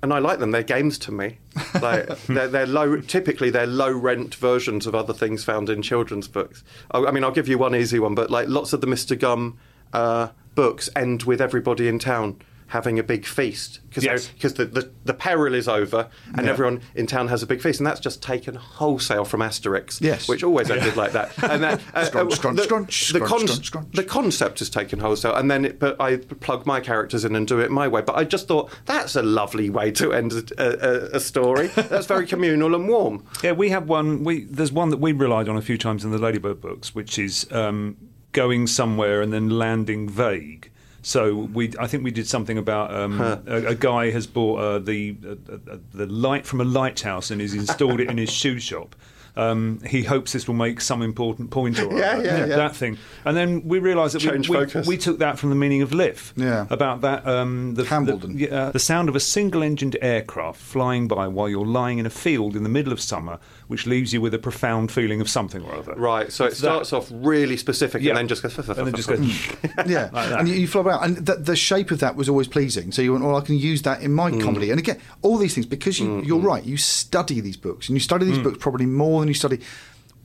and 0.02 0.12
I 0.12 0.18
like 0.18 0.38
them. 0.38 0.52
They're 0.52 0.62
games 0.62 0.98
to 1.00 1.12
me. 1.12 1.38
Like 1.80 2.08
they're, 2.26 2.48
they're 2.48 2.66
low. 2.66 3.00
Typically, 3.00 3.50
they're 3.50 3.66
low 3.66 3.90
rent 3.90 4.34
versions 4.34 4.86
of 4.86 4.94
other 4.94 5.12
things 5.12 5.44
found 5.44 5.68
in 5.68 5.82
children's 5.82 6.28
books. 6.28 6.62
I, 6.90 7.04
I 7.04 7.10
mean, 7.10 7.24
I'll 7.24 7.32
give 7.32 7.48
you 7.48 7.58
one 7.58 7.74
easy 7.74 7.98
one, 7.98 8.14
but 8.14 8.30
like 8.30 8.48
lots 8.48 8.72
of 8.72 8.80
the 8.80 8.86
Mr. 8.86 9.18
Gum 9.18 9.58
uh, 9.92 10.28
books 10.54 10.88
end 10.94 11.24
with 11.24 11.40
everybody 11.40 11.88
in 11.88 11.98
town 11.98 12.40
having 12.68 12.98
a 12.98 13.02
big 13.02 13.24
feast 13.26 13.80
because 13.88 14.04
Yes. 14.04 14.30
the, 14.52 14.64
the 14.66 14.90
the 15.04 15.14
peril 15.14 15.54
is 15.54 15.66
over 15.68 16.08
and 16.34 16.44
Yeah. 16.46 16.52
everyone 16.52 16.82
in 16.94 17.06
town 17.06 17.28
has 17.28 17.42
a 17.42 17.46
big 17.46 17.60
feast, 17.62 17.80
and 17.80 17.86
that's 17.86 18.00
just 18.00 18.22
taken 18.22 18.54
wholesale 18.54 19.24
from 19.24 19.40
Asterix. 19.40 20.00
Yes. 20.00 20.28
which 20.28 20.44
always 20.44 20.70
ended 20.70 20.94
like 20.96 21.12
that. 21.12 21.32
And 21.42 21.64
uh, 21.94 22.04
Scrunch, 22.04 22.34
scrunch, 22.34 22.56
the, 22.58 22.62
scrunch, 22.64 23.08
the, 23.12 23.20
con- 23.20 23.40
scrunch, 23.48 23.66
scrunch. 23.66 23.92
the 23.94 24.04
concept 24.04 24.60
is 24.60 24.68
taken 24.70 24.98
wholesale, 25.00 25.34
and 25.34 25.50
then 25.50 25.64
it, 25.64 25.78
but 25.78 26.00
I 26.00 26.16
plug 26.18 26.66
my 26.66 26.80
characters 26.80 27.24
in 27.24 27.34
and 27.34 27.46
do 27.48 27.58
it 27.60 27.70
my 27.70 27.88
way. 27.88 28.02
But 28.02 28.16
I 28.16 28.24
just 28.24 28.46
thought 28.48 28.70
that's 28.86 29.16
a 29.16 29.22
lovely 29.22 29.70
way 29.70 29.90
to 29.92 30.12
end 30.12 30.32
a, 30.32 31.14
a, 31.14 31.16
a 31.16 31.20
story. 31.20 31.68
That's 31.68 32.06
very 32.06 32.26
communal 32.34 32.74
and 32.74 32.86
warm. 32.88 33.24
Yeah, 33.42 33.52
we 33.52 33.70
have 33.70 33.88
one. 33.88 34.24
We 34.24 34.44
there's 34.44 34.72
one 34.72 34.90
that 34.90 34.98
we 34.98 35.12
relied 35.12 35.48
on 35.48 35.56
a 35.56 35.62
few 35.62 35.78
times 35.78 36.04
in 36.04 36.10
the 36.10 36.18
Ladybird 36.18 36.60
books, 36.60 36.94
which 36.94 37.18
is 37.18 37.46
um, 37.50 37.96
going 38.32 38.66
somewhere 38.66 39.22
and 39.22 39.32
then 39.32 39.48
landing 39.48 40.08
vague. 40.08 40.70
So 41.02 41.34
we, 41.34 41.72
I 41.78 41.86
think 41.86 42.04
we 42.04 42.10
did 42.10 42.26
something 42.26 42.58
about 42.58 42.92
um, 42.92 43.20
a, 43.20 43.40
a 43.46 43.74
guy 43.74 44.10
has 44.10 44.26
bought 44.26 44.56
uh, 44.58 44.78
the 44.78 45.16
uh, 45.24 45.54
uh, 45.54 45.76
the 45.94 46.06
light 46.06 46.44
from 46.44 46.60
a 46.60 46.64
lighthouse 46.64 47.30
and 47.30 47.40
has 47.40 47.54
installed 47.54 48.00
it 48.00 48.10
in 48.10 48.18
his 48.18 48.30
shoe 48.30 48.58
shop. 48.58 48.96
Um, 49.38 49.80
he 49.86 50.02
hopes 50.02 50.32
this 50.32 50.48
will 50.48 50.56
make 50.56 50.80
some 50.80 51.00
important 51.00 51.50
point 51.50 51.78
or 51.78 51.92
Yeah, 51.96 52.20
yeah, 52.20 52.38
yeah. 52.38 52.56
that 52.56 52.74
thing. 52.74 52.98
And 53.24 53.36
then 53.36 53.66
we 53.68 53.78
realised 53.78 54.16
that 54.16 54.24
we, 54.24 54.30
Change 54.30 54.48
we, 54.48 54.82
we 54.82 54.98
took 54.98 55.20
that 55.20 55.38
from 55.38 55.50
the 55.50 55.54
meaning 55.54 55.80
of. 55.80 55.92
Yeah. 55.92 56.66
About 56.70 57.02
that, 57.02 57.24
um, 57.26 57.74
the, 57.74 57.84
Hambledon. 57.84 58.34
The, 58.34 58.38
yeah, 58.38 58.70
the 58.70 58.80
sound 58.80 59.08
of 59.08 59.14
a 59.14 59.20
single-engined 59.20 59.96
aircraft 60.02 60.60
flying 60.60 61.06
by 61.06 61.28
while 61.28 61.48
you're 61.48 61.64
lying 61.64 61.98
in 61.98 62.06
a 62.06 62.10
field 62.10 62.56
in 62.56 62.64
the 62.64 62.68
middle 62.68 62.92
of 62.92 63.00
summer, 63.00 63.38
which 63.68 63.86
leaves 63.86 64.12
you 64.12 64.20
with 64.20 64.34
a 64.34 64.38
profound 64.38 64.90
feeling 64.90 65.20
of 65.20 65.28
something 65.30 65.62
or 65.62 65.74
other. 65.76 65.94
Right. 65.94 66.32
So 66.32 66.46
it 66.46 66.50
that. 66.50 66.56
starts 66.56 66.92
off 66.92 67.08
really 67.12 67.56
specific 67.56 68.02
Yeah. 68.02 68.10
and 68.10 68.18
then 68.18 68.28
just 68.28 68.42
goes. 68.42 68.58
and 68.58 68.86
then 68.86 68.94
just 68.94 69.08
goes. 69.08 69.20
yeah, 69.86 70.10
Like 70.12 70.32
and 70.32 70.48
you, 70.48 70.54
you 70.54 70.66
flop 70.66 70.86
out, 70.86 71.04
and 71.04 71.18
the, 71.18 71.36
the 71.36 71.54
shape 71.56 71.90
of 71.90 72.00
that 72.00 72.16
was 72.16 72.28
always 72.28 72.48
pleasing. 72.48 72.90
So 72.92 73.02
you 73.02 73.12
went, 73.12 73.24
well, 73.24 73.36
I 73.36 73.42
can 73.42 73.56
use 73.56 73.82
that 73.82 74.02
in 74.02 74.12
my 74.12 74.30
comedy. 74.30 74.70
And 74.70 74.78
again, 74.80 74.98
all 75.22 75.38
these 75.38 75.54
things 75.54 75.66
because 75.66 76.00
you, 76.00 76.22
you're 76.22 76.38
right. 76.40 76.64
You 76.64 76.76
study 76.76 77.40
these 77.40 77.56
books, 77.56 77.88
and 77.88 77.96
you 77.96 78.00
study 78.00 78.24
these 78.26 78.38
books 78.38 78.58
probably 78.58 78.86
more 78.86 79.20
than 79.20 79.28
you 79.28 79.34
study. 79.34 79.60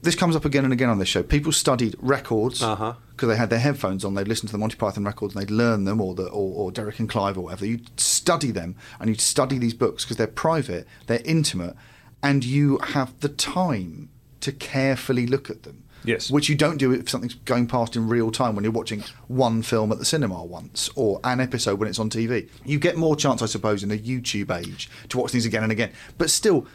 This 0.02 0.16
comes 0.16 0.36
up 0.36 0.44
again 0.44 0.66
and 0.66 0.74
again 0.74 0.90
on 0.90 1.00
this 1.00 1.08
show. 1.08 1.24
People 1.24 1.54
studied 1.54 1.96
records 2.00 2.60
because 2.60 2.78
Uh-huh. 2.80 3.28
they 3.28 3.38
had 3.38 3.50
their 3.50 3.60
headphones 3.60 4.04
on. 4.04 4.16
They'd 4.16 4.28
listen 4.28 4.48
to 4.48 4.52
the 4.52 4.58
Monty 4.58 4.76
Python 4.76 5.06
records 5.06 5.34
and 5.34 5.42
they'd 5.42 5.50
learn 5.54 5.86
them, 5.86 6.02
or 6.02 6.14
the 6.14 6.26
or, 6.26 6.54
or 6.66 6.72
Derek 6.74 7.00
and 7.00 7.08
Clive 7.10 7.38
or 7.38 7.42
whatever. 7.46 7.66
You'd 7.66 7.98
study 7.98 8.52
them 8.52 8.76
and 9.00 9.10
you'd 9.10 9.22
study 9.22 9.58
these 9.58 9.74
books 9.74 10.04
because 10.04 10.18
they're 10.18 10.28
private, 10.28 10.86
they're 11.08 11.22
intimate, 11.24 11.78
and 12.24 12.44
you 12.44 12.80
have 12.80 13.20
the 13.20 13.30
time 13.30 14.10
to 14.40 14.52
carefully 14.52 15.28
look 15.28 15.50
at 15.50 15.64
them. 15.64 15.84
Yes. 16.06 16.30
Which 16.30 16.50
you 16.50 16.56
don't 16.56 16.78
do 16.78 16.92
if 16.92 17.10
something's 17.10 17.34
going 17.34 17.68
past 17.68 17.96
in 17.96 18.10
real 18.10 18.32
time 18.32 18.56
when 18.56 18.64
you're 18.64 18.74
watching 18.74 19.04
one 19.28 19.62
film 19.62 19.92
at 19.92 20.00
the 20.00 20.06
cinema 20.06 20.44
once 20.44 20.90
or 20.96 21.20
an 21.24 21.40
episode 21.40 21.80
when 21.80 21.88
it's 21.88 22.00
on 22.00 22.10
TV. 22.10 22.50
You 22.66 22.78
get 22.78 22.98
more 22.98 23.16
chance, 23.16 23.42
I 23.42 23.46
suppose, 23.46 23.84
in 23.84 23.92
a 23.92 23.98
YouTube 23.98 24.52
age 24.56 24.90
to 25.10 25.18
watch 25.18 25.32
things 25.32 25.46
again 25.46 25.64
and 25.64 25.72
again. 25.72 25.94
But 26.18 26.30
still, 26.30 26.68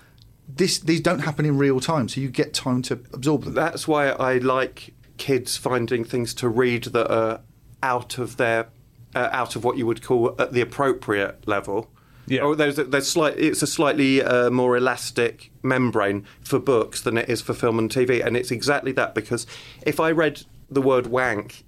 this 0.48 0.78
these 0.78 1.02
don't 1.02 1.18
happen 1.20 1.44
in 1.44 1.58
real 1.58 1.78
time, 1.78 2.08
so 2.08 2.22
you 2.22 2.30
get 2.30 2.54
time 2.54 2.80
to 2.82 2.94
absorb 3.12 3.44
them. 3.44 3.54
That's 3.54 3.86
why 3.86 4.08
I 4.10 4.38
like 4.38 4.94
kids 5.18 5.58
finding 5.58 6.04
things 6.04 6.32
to 6.34 6.48
read 6.48 6.84
that 6.84 7.12
are 7.12 7.40
out 7.82 8.16
of 8.16 8.38
their 8.38 8.68
uh, 9.14 9.28
out 9.30 9.56
of 9.56 9.64
what 9.64 9.76
you 9.76 9.86
would 9.86 10.02
call 10.02 10.34
at 10.38 10.52
the 10.52 10.62
appropriate 10.62 11.46
level. 11.46 11.90
Yeah. 12.28 12.42
Or 12.42 12.54
there's 12.54 12.78
a, 12.78 12.84
there's 12.84 13.08
slight, 13.08 13.38
it's 13.38 13.62
a 13.62 13.66
slightly 13.66 14.22
uh, 14.22 14.50
more 14.50 14.76
elastic 14.76 15.50
membrane 15.62 16.24
for 16.40 16.58
books 16.58 17.00
than 17.00 17.18
it 17.18 17.28
is 17.28 17.40
for 17.40 17.54
film 17.54 17.78
and 17.78 17.90
TV, 17.90 18.24
and 18.24 18.36
it's 18.36 18.50
exactly 18.50 18.92
that 18.92 19.14
because 19.14 19.46
if 19.82 19.98
I 19.98 20.10
read 20.12 20.42
the 20.70 20.82
word 20.82 21.06
wank 21.06 21.64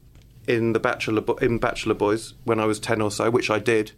in 0.47 0.73
the 0.73 0.81
Bachelor 0.81 1.21
Bo- 1.21 1.35
in 1.35 1.59
Bachelor 1.59 1.95
Boys 1.95 2.35
when 2.45 2.61
I 2.61 2.67
was 2.67 2.79
ten 2.81 3.01
or 3.01 3.11
so, 3.11 3.31
which 3.31 3.51
I 3.51 3.59
did. 3.59 3.93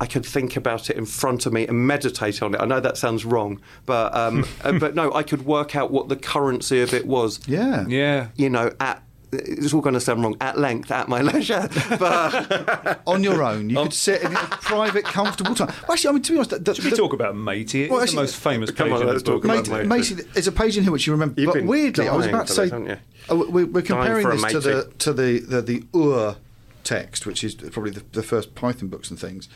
I 0.00 0.06
could 0.06 0.26
think 0.26 0.56
about 0.56 0.90
it 0.90 0.96
in 0.96 1.06
front 1.06 1.46
of 1.46 1.52
me 1.52 1.64
and 1.66 1.86
meditate 1.86 2.42
on 2.42 2.54
it. 2.54 2.60
I 2.60 2.64
know 2.64 2.80
that 2.80 2.96
sounds 2.96 3.24
wrong, 3.24 3.60
but 3.86 4.12
um, 4.16 4.44
uh, 4.64 4.72
but 4.72 4.96
no, 4.96 5.12
I 5.14 5.22
could 5.22 5.44
work 5.44 5.76
out 5.76 5.92
what 5.92 6.08
the 6.08 6.16
currency 6.16 6.80
of 6.80 6.92
it 6.92 7.06
was 7.06 7.38
Yeah. 7.46 7.84
Yeah. 7.86 8.28
you 8.34 8.50
know, 8.50 8.72
at 8.80 9.00
it's 9.32 9.72
all 9.72 9.80
going 9.80 9.94
to 9.94 10.00
sound 10.00 10.22
wrong. 10.22 10.36
At 10.40 10.58
length, 10.58 10.90
at 10.90 11.08
my 11.08 11.22
leisure, 11.32 11.68
but 11.98 13.00
On 13.06 13.22
your 13.24 13.42
own, 13.42 13.70
you 13.70 13.76
could 13.76 13.92
sit 13.92 14.22
in 14.22 14.32
a 14.32 14.38
private, 14.38 15.04
comfortable 15.04 15.54
time. 15.54 15.68
Well, 15.88 15.92
actually, 15.92 16.10
I 16.10 16.12
mean, 16.12 16.22
to 16.22 16.32
be 16.32 16.38
honest, 16.38 16.50
the, 16.50 16.58
the, 16.58 16.74
Should 16.74 16.84
we 16.84 16.90
the- 16.90 16.96
talk 16.96 17.12
about 17.12 17.34
Matey? 17.36 17.84
It's 17.84 17.90
Well, 17.90 17.98
the 18.00 18.04
actually- 18.04 18.16
most 18.16 18.36
famous 18.36 18.70
Come 18.70 18.88
page 18.88 18.94
on, 18.96 19.02
in 19.02 19.06
let's 19.08 19.22
book. 19.22 19.42
talk 19.42 19.44
about 19.44 19.68
Mate, 19.68 19.86
Macy. 19.86 20.14
Macy, 20.16 20.28
there's 20.34 20.46
a 20.46 20.52
page 20.52 20.76
in 20.76 20.82
here 20.84 20.92
which 20.92 21.06
you 21.06 21.12
remember. 21.12 21.40
You've 21.40 21.54
but 21.54 21.64
weirdly, 21.64 22.08
I 22.08 22.14
was 22.16 22.26
about 22.26 22.46
to 22.48 22.52
say, 22.52 22.68
this, 22.68 22.98
oh, 23.28 23.50
we're, 23.50 23.66
we're 23.66 23.82
comparing 23.82 24.28
this 24.28 24.44
to 24.52 24.60
the 24.60 24.92
to 24.98 25.12
the 25.12 25.38
the, 25.38 25.62
the, 25.62 25.84
Ur 25.96 26.36
text, 26.84 27.26
which 27.26 27.42
is 27.44 27.54
probably 27.54 27.92
the, 27.92 28.02
the 28.12 28.22
first 28.22 28.54
Python 28.54 28.88
books 28.88 29.08
and 29.10 29.18
things. 29.18 29.48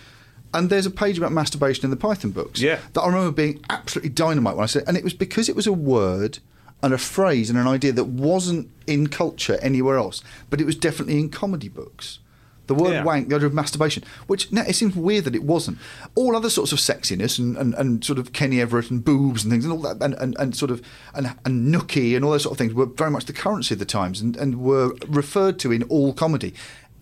And 0.54 0.70
there's 0.70 0.86
a 0.86 0.90
page 0.90 1.18
about 1.18 1.32
masturbation 1.32 1.84
in 1.84 1.90
the 1.90 1.96
Python 1.96 2.30
books. 2.30 2.60
Yeah. 2.60 2.78
That 2.94 3.02
I 3.02 3.08
remember 3.08 3.32
being 3.32 3.62
absolutely 3.68 4.10
dynamite 4.10 4.56
when 4.56 4.62
I 4.62 4.66
said, 4.66 4.84
and 4.86 4.96
it 4.96 5.04
was 5.04 5.12
because 5.12 5.48
it 5.48 5.56
was 5.56 5.66
a 5.66 5.72
word 5.72 6.38
and 6.87 6.95
a 6.95 6.99
phrase 6.99 7.51
and 7.51 7.59
an 7.59 7.66
idea 7.66 7.93
that 7.93 8.05
wasn't 8.05 8.68
in 8.87 9.09
culture 9.09 9.59
anywhere 9.61 9.97
else, 9.99 10.22
but 10.51 10.61
it 10.61 10.64
was 10.66 10.76
definitely 10.76 11.18
in 11.18 11.28
comedy 11.28 11.68
books. 11.68 12.20
The 12.68 12.74
word 12.74 12.93
Yeah. 12.95 13.05
wank, 13.05 13.28
the 13.28 13.37
idea 13.37 13.47
of 13.47 13.55
masturbation, 13.55 14.03
which 14.26 14.51
now 14.51 14.62
it 14.66 14.74
seems 14.74 14.95
weird 14.97 15.24
that 15.24 15.34
it 15.37 15.43
wasn't. 15.45 15.78
All 16.14 16.34
other 16.37 16.51
sorts 16.51 16.72
of 16.72 16.78
sexiness 16.78 17.39
and, 17.39 17.57
and, 17.57 17.74
and 17.74 18.05
sort 18.05 18.18
of 18.18 18.32
Kenny 18.32 18.61
Everett 18.61 18.91
and 18.91 19.05
boobs 19.05 19.45
and 19.45 19.53
things 19.53 19.64
and 19.64 19.72
all 19.72 19.80
that, 19.82 20.03
and, 20.03 20.14
and, 20.14 20.37
and 20.39 20.57
sort 20.57 20.70
of 20.70 20.80
and, 21.14 21.26
and 21.45 21.72
nookie 21.74 22.14
and 22.16 22.24
all 22.24 22.32
those 22.32 22.43
sort 22.45 22.53
of 22.55 22.59
things 22.59 22.72
were 22.74 22.87
very 22.87 23.11
much 23.11 23.26
the 23.26 23.32
currency 23.32 23.74
of 23.74 23.78
the 23.78 23.84
times 23.84 24.20
and, 24.20 24.37
and 24.37 24.61
were 24.61 24.95
referred 25.07 25.59
to 25.61 25.70
in 25.72 25.82
all 25.84 26.12
comedy, 26.12 26.55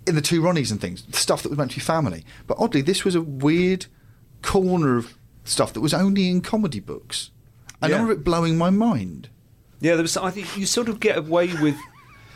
in 0.07 0.14
the 0.14 0.20
two 0.20 0.43
Ronnies 0.43 0.70
and 0.70 0.80
things, 0.80 1.05
stuff 1.12 1.43
that 1.43 1.49
was 1.49 1.57
meant 1.59 1.70
to 1.72 1.76
be 1.78 1.80
family. 1.80 2.24
But 2.47 2.59
oddly, 2.61 2.82
this 2.82 3.05
was 3.05 3.14
a 3.14 3.22
weird 3.22 3.87
corner 4.43 4.97
of 4.99 5.16
stuff 5.45 5.72
that 5.72 5.80
was 5.80 5.95
only 5.95 6.28
in 6.28 6.41
comedy 6.43 6.80
books, 6.80 7.30
and 7.80 7.87
I 7.87 7.89
Yeah. 7.89 8.03
remember 8.03 8.12
it 8.20 8.24
blowing 8.24 8.59
my 8.59 8.68
mind. 8.70 9.28
Yeah, 9.85 9.95
there 9.97 10.03
was. 10.03 10.16
I 10.16 10.30
think 10.30 10.57
you 10.57 10.64
sort 10.66 10.89
of 10.89 10.99
get 10.99 11.18
away 11.18 11.53
with. 11.61 11.76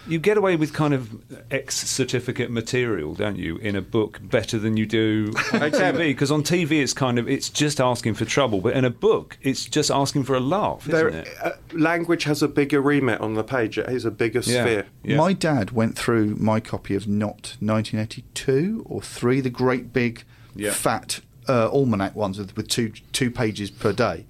You 0.07 0.19
get 0.19 0.39
away 0.39 0.57
with 0.57 0.73
kind 0.73 0.95
of 0.95 1.23
ex 1.51 1.77
certificate 1.77 2.51
material, 2.51 3.15
don't 3.15 3.37
you, 3.37 3.57
in 3.59 3.77
a 3.77 3.83
book 3.83 4.19
better 4.23 4.59
than 4.59 4.79
you 4.79 4.87
do 4.87 5.27
on 5.53 5.61
TV? 5.71 5.99
Because 6.09 6.31
on 6.31 6.43
TV 6.43 6.81
it's 6.83 6.95
kind 6.95 7.19
of 7.19 7.29
it's 7.29 7.51
just 7.51 7.79
asking 7.79 8.15
for 8.15 8.25
trouble, 8.25 8.63
but 8.63 8.75
in 8.75 8.87
a 8.87 8.91
book 8.91 9.37
it's 9.43 9.67
just 9.67 9.91
asking 9.91 10.25
for 10.25 10.35
a 10.35 10.41
laugh, 10.41 10.89
isn't 10.89 10.93
there, 10.93 11.09
it? 11.09 11.29
uh, 11.43 11.51
language 11.73 12.25
has 12.25 12.43
a 12.43 12.49
bigger 12.49 12.81
remit 12.81 13.21
on 13.21 13.35
the 13.35 13.45
page. 13.45 13.77
It 13.77 13.87
has 13.89 14.07
a 14.07 14.11
bigger 14.11 14.39
Yeah. 14.41 14.63
sphere. 14.65 14.87
Yeah. 15.05 15.17
My 15.19 15.35
dad 15.35 15.73
went 15.73 15.95
through 15.99 16.37
my 16.37 16.59
copy 16.61 16.95
of 16.95 17.07
Not 17.07 17.57
1982 17.61 18.85
or 18.87 19.03
three, 19.03 19.41
the 19.43 19.51
great 19.51 19.93
big 19.93 20.25
Yeah. 20.55 20.73
fat 20.73 21.21
uh, 21.49 21.69
almanac 21.71 22.15
ones 22.15 22.39
with, 22.39 22.57
with 22.57 22.69
two 22.69 22.93
two 23.13 23.31
pages 23.31 23.71
per 23.71 23.93
day, 23.93 24.25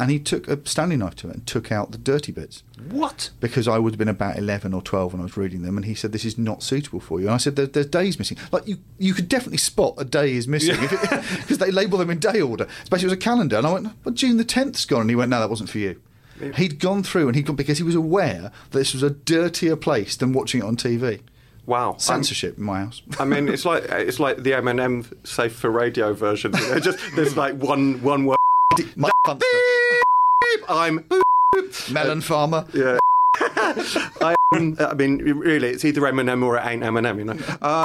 and 0.00 0.10
he 0.10 0.18
took 0.18 0.48
a 0.48 0.58
Stanley 0.66 0.96
knife 0.96 1.14
to 1.16 1.28
it 1.28 1.34
and 1.34 1.46
took 1.46 1.70
out 1.70 1.92
the 1.92 1.98
dirty 1.98 2.32
bits. 2.32 2.62
What? 2.90 3.30
Because 3.40 3.68
I 3.68 3.78
would 3.78 3.92
have 3.92 3.98
been 3.98 4.08
about 4.08 4.36
eleven 4.38 4.74
or 4.74 4.82
twelve 4.82 5.12
when 5.12 5.20
I 5.20 5.24
was 5.24 5.36
reading 5.36 5.62
them, 5.62 5.76
and 5.76 5.86
he 5.86 5.94
said 5.94 6.12
this 6.12 6.24
is 6.24 6.36
not 6.36 6.62
suitable 6.62 7.00
for 7.00 7.20
you. 7.20 7.26
And 7.26 7.34
I 7.34 7.38
said 7.38 7.56
there, 7.56 7.66
there's 7.66 7.86
days 7.86 8.18
missing. 8.18 8.36
Like 8.50 8.66
you, 8.66 8.78
you 8.98 9.14
could 9.14 9.28
definitely 9.28 9.58
spot 9.58 9.94
a 9.98 10.04
day 10.04 10.32
is 10.32 10.48
missing 10.48 10.76
because 10.80 11.58
they 11.58 11.70
label 11.70 11.98
them 11.98 12.10
in 12.10 12.18
day 12.18 12.40
order. 12.40 12.66
Especially 12.82 13.04
it 13.04 13.10
was 13.10 13.12
a 13.14 13.16
calendar, 13.18 13.56
and 13.56 13.66
I 13.66 13.72
went, 13.72 13.88
"Well, 14.04 14.14
June 14.14 14.36
the 14.36 14.44
tenth's 14.44 14.84
gone," 14.84 15.02
and 15.02 15.10
he 15.10 15.16
went, 15.16 15.30
"No, 15.30 15.38
that 15.40 15.50
wasn't 15.50 15.70
for 15.70 15.78
you." 15.78 16.00
He'd 16.56 16.80
gone 16.80 17.04
through 17.04 17.28
and 17.28 17.36
he'd 17.36 17.46
gone 17.46 17.54
because 17.54 17.78
he 17.78 17.84
was 17.84 17.94
aware 17.94 18.50
that 18.70 18.78
this 18.78 18.92
was 18.92 19.04
a 19.04 19.10
dirtier 19.10 19.76
place 19.76 20.16
than 20.16 20.32
watching 20.32 20.60
it 20.60 20.64
on 20.64 20.76
TV. 20.76 21.20
Wow, 21.64 21.90
I'm- 21.92 21.98
Censorship 22.00 22.58
in 22.58 22.64
my 22.64 22.80
house. 22.80 23.02
I 23.20 23.24
mean, 23.24 23.48
it's 23.48 23.64
like 23.64 23.84
it's 23.84 24.18
like 24.18 24.38
the 24.42 24.50
Eminem 24.50 25.06
safe 25.26 25.54
for 25.54 25.70
radio 25.70 26.12
version. 26.12 26.52
You 26.58 26.68
know, 26.74 26.80
just 26.80 26.98
there's 27.14 27.36
like 27.36 27.54
one 27.54 28.02
one 28.02 28.24
word. 28.26 28.36
My 28.96 29.10
funster. 29.26 29.40
I'm 30.68 31.04
Melon 31.90 32.20
farmer. 32.20 32.66
yeah. 32.72 32.98
I, 33.40 34.34
I 34.52 34.94
mean, 34.94 35.16
really, 35.16 35.68
it's 35.68 35.84
either 35.84 36.02
Eminem 36.02 36.44
or 36.44 36.56
it 36.56 36.66
ain't 36.66 36.82
Eminem. 36.82 37.18
You 37.18 37.24
know. 37.24 37.38
Uh, 37.60 37.84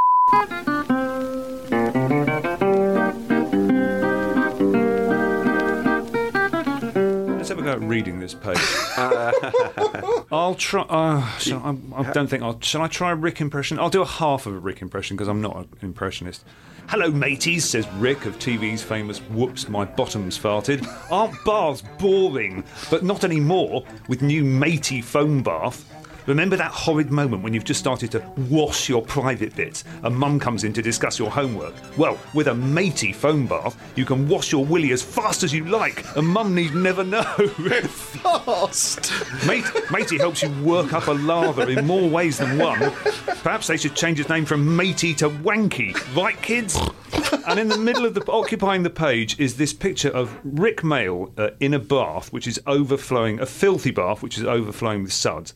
Let's 7.70 7.78
have 7.78 7.78
a 7.78 7.80
go 7.80 7.86
at 7.86 7.90
reading 7.90 8.20
this 8.20 8.34
page. 8.34 8.58
I'll 10.32 10.56
try. 10.56 10.82
Uh, 10.84 11.22
I, 11.22 11.78
I 11.96 12.12
don't 12.12 12.28
think 12.28 12.44
I'll. 12.44 12.60
Shall 12.62 12.82
I 12.82 12.88
try 12.88 13.12
a 13.12 13.16
Rick 13.16 13.42
impression? 13.42 13.80
I'll 13.80 13.90
do 13.90 14.02
a 14.02 14.06
half 14.06 14.46
of 14.46 14.54
a 14.54 14.60
Rick 14.60 14.82
impression 14.82 15.16
because 15.16 15.28
I'm 15.28 15.42
not 15.42 15.56
an 15.56 15.70
impressionist. 15.82 16.46
Hello, 16.88 17.12
mateys, 17.12 17.66
says 17.66 17.88
Rick 17.94 18.26
of 18.26 18.40
TV's 18.40 18.82
famous 18.82 19.20
Whoops, 19.20 19.70
My 19.70 19.86
Bottom's 19.86 20.40
Farted. 20.40 20.88
Aren't 21.12 21.44
baths 21.46 21.84
boring? 22.00 22.64
But 22.90 23.04
not 23.04 23.24
anymore 23.24 23.86
with 24.08 24.24
new 24.24 24.44
matey 24.44 25.02
foam 25.02 25.44
bath. 25.44 25.86
Remember 26.30 26.56
that 26.58 26.70
horrid 26.70 27.10
moment 27.10 27.42
when 27.42 27.56
you've 27.56 27.64
just 27.64 27.80
started 27.80 28.12
to 28.12 28.24
wash 28.52 28.88
your 28.88 29.02
private 29.02 29.56
bits 29.56 29.84
and 30.04 30.16
mum 30.16 30.40
comes 30.40 30.64
in 30.64 30.72
to 30.74 30.82
discuss 30.84 31.18
your 31.18 31.32
homework? 31.32 31.74
Well, 31.98 32.20
with 32.36 32.50
a 32.50 32.54
matey 32.54 33.12
foam 33.14 33.48
bath, 33.48 33.76
you 33.96 34.06
can 34.06 34.28
wash 34.28 34.52
your 34.52 34.64
willy 34.64 34.92
as 34.92 35.02
fast 35.02 35.42
as 35.42 35.52
you 35.52 35.66
like 35.66 36.06
and 36.16 36.28
mum 36.28 36.54
need 36.54 36.76
never 36.76 37.04
know. 37.04 37.24
Fast. 37.90 39.12
Mate, 39.48 39.66
matey 39.90 40.20
helps 40.20 40.44
you 40.44 40.52
work 40.64 40.94
up 40.94 41.08
a 41.08 41.14
lather 41.14 41.68
in 41.68 41.88
more 41.88 42.08
ways 42.08 42.38
than 42.38 42.60
one. 42.60 42.78
Perhaps 43.42 43.66
they 43.66 43.78
should 43.78 43.96
change 43.96 44.20
its 44.20 44.30
name 44.30 44.46
from 44.46 44.76
matey 44.76 45.16
to 45.16 45.32
wanky, 45.32 45.96
right, 46.16 46.40
kids? 46.44 46.78
And 47.48 47.60
in 47.60 47.70
the 47.70 47.78
middle 47.78 48.06
of 48.06 48.14
the 48.14 48.24
occupying 48.32 48.84
the 48.84 48.92
page 48.92 49.40
is 49.40 49.58
this 49.58 49.74
picture 49.74 50.10
of 50.10 50.38
Rik 50.44 50.82
Mayall 50.82 51.32
uh, 51.40 51.52
in 51.60 51.74
a 51.74 51.80
bath, 51.80 52.32
which 52.32 52.46
is 52.46 52.62
overflowing, 52.68 53.40
a 53.40 53.48
filthy 53.48 53.90
bath, 53.90 54.22
which 54.22 54.38
is 54.38 54.44
overflowing 54.44 55.02
with 55.02 55.14
suds. 55.14 55.56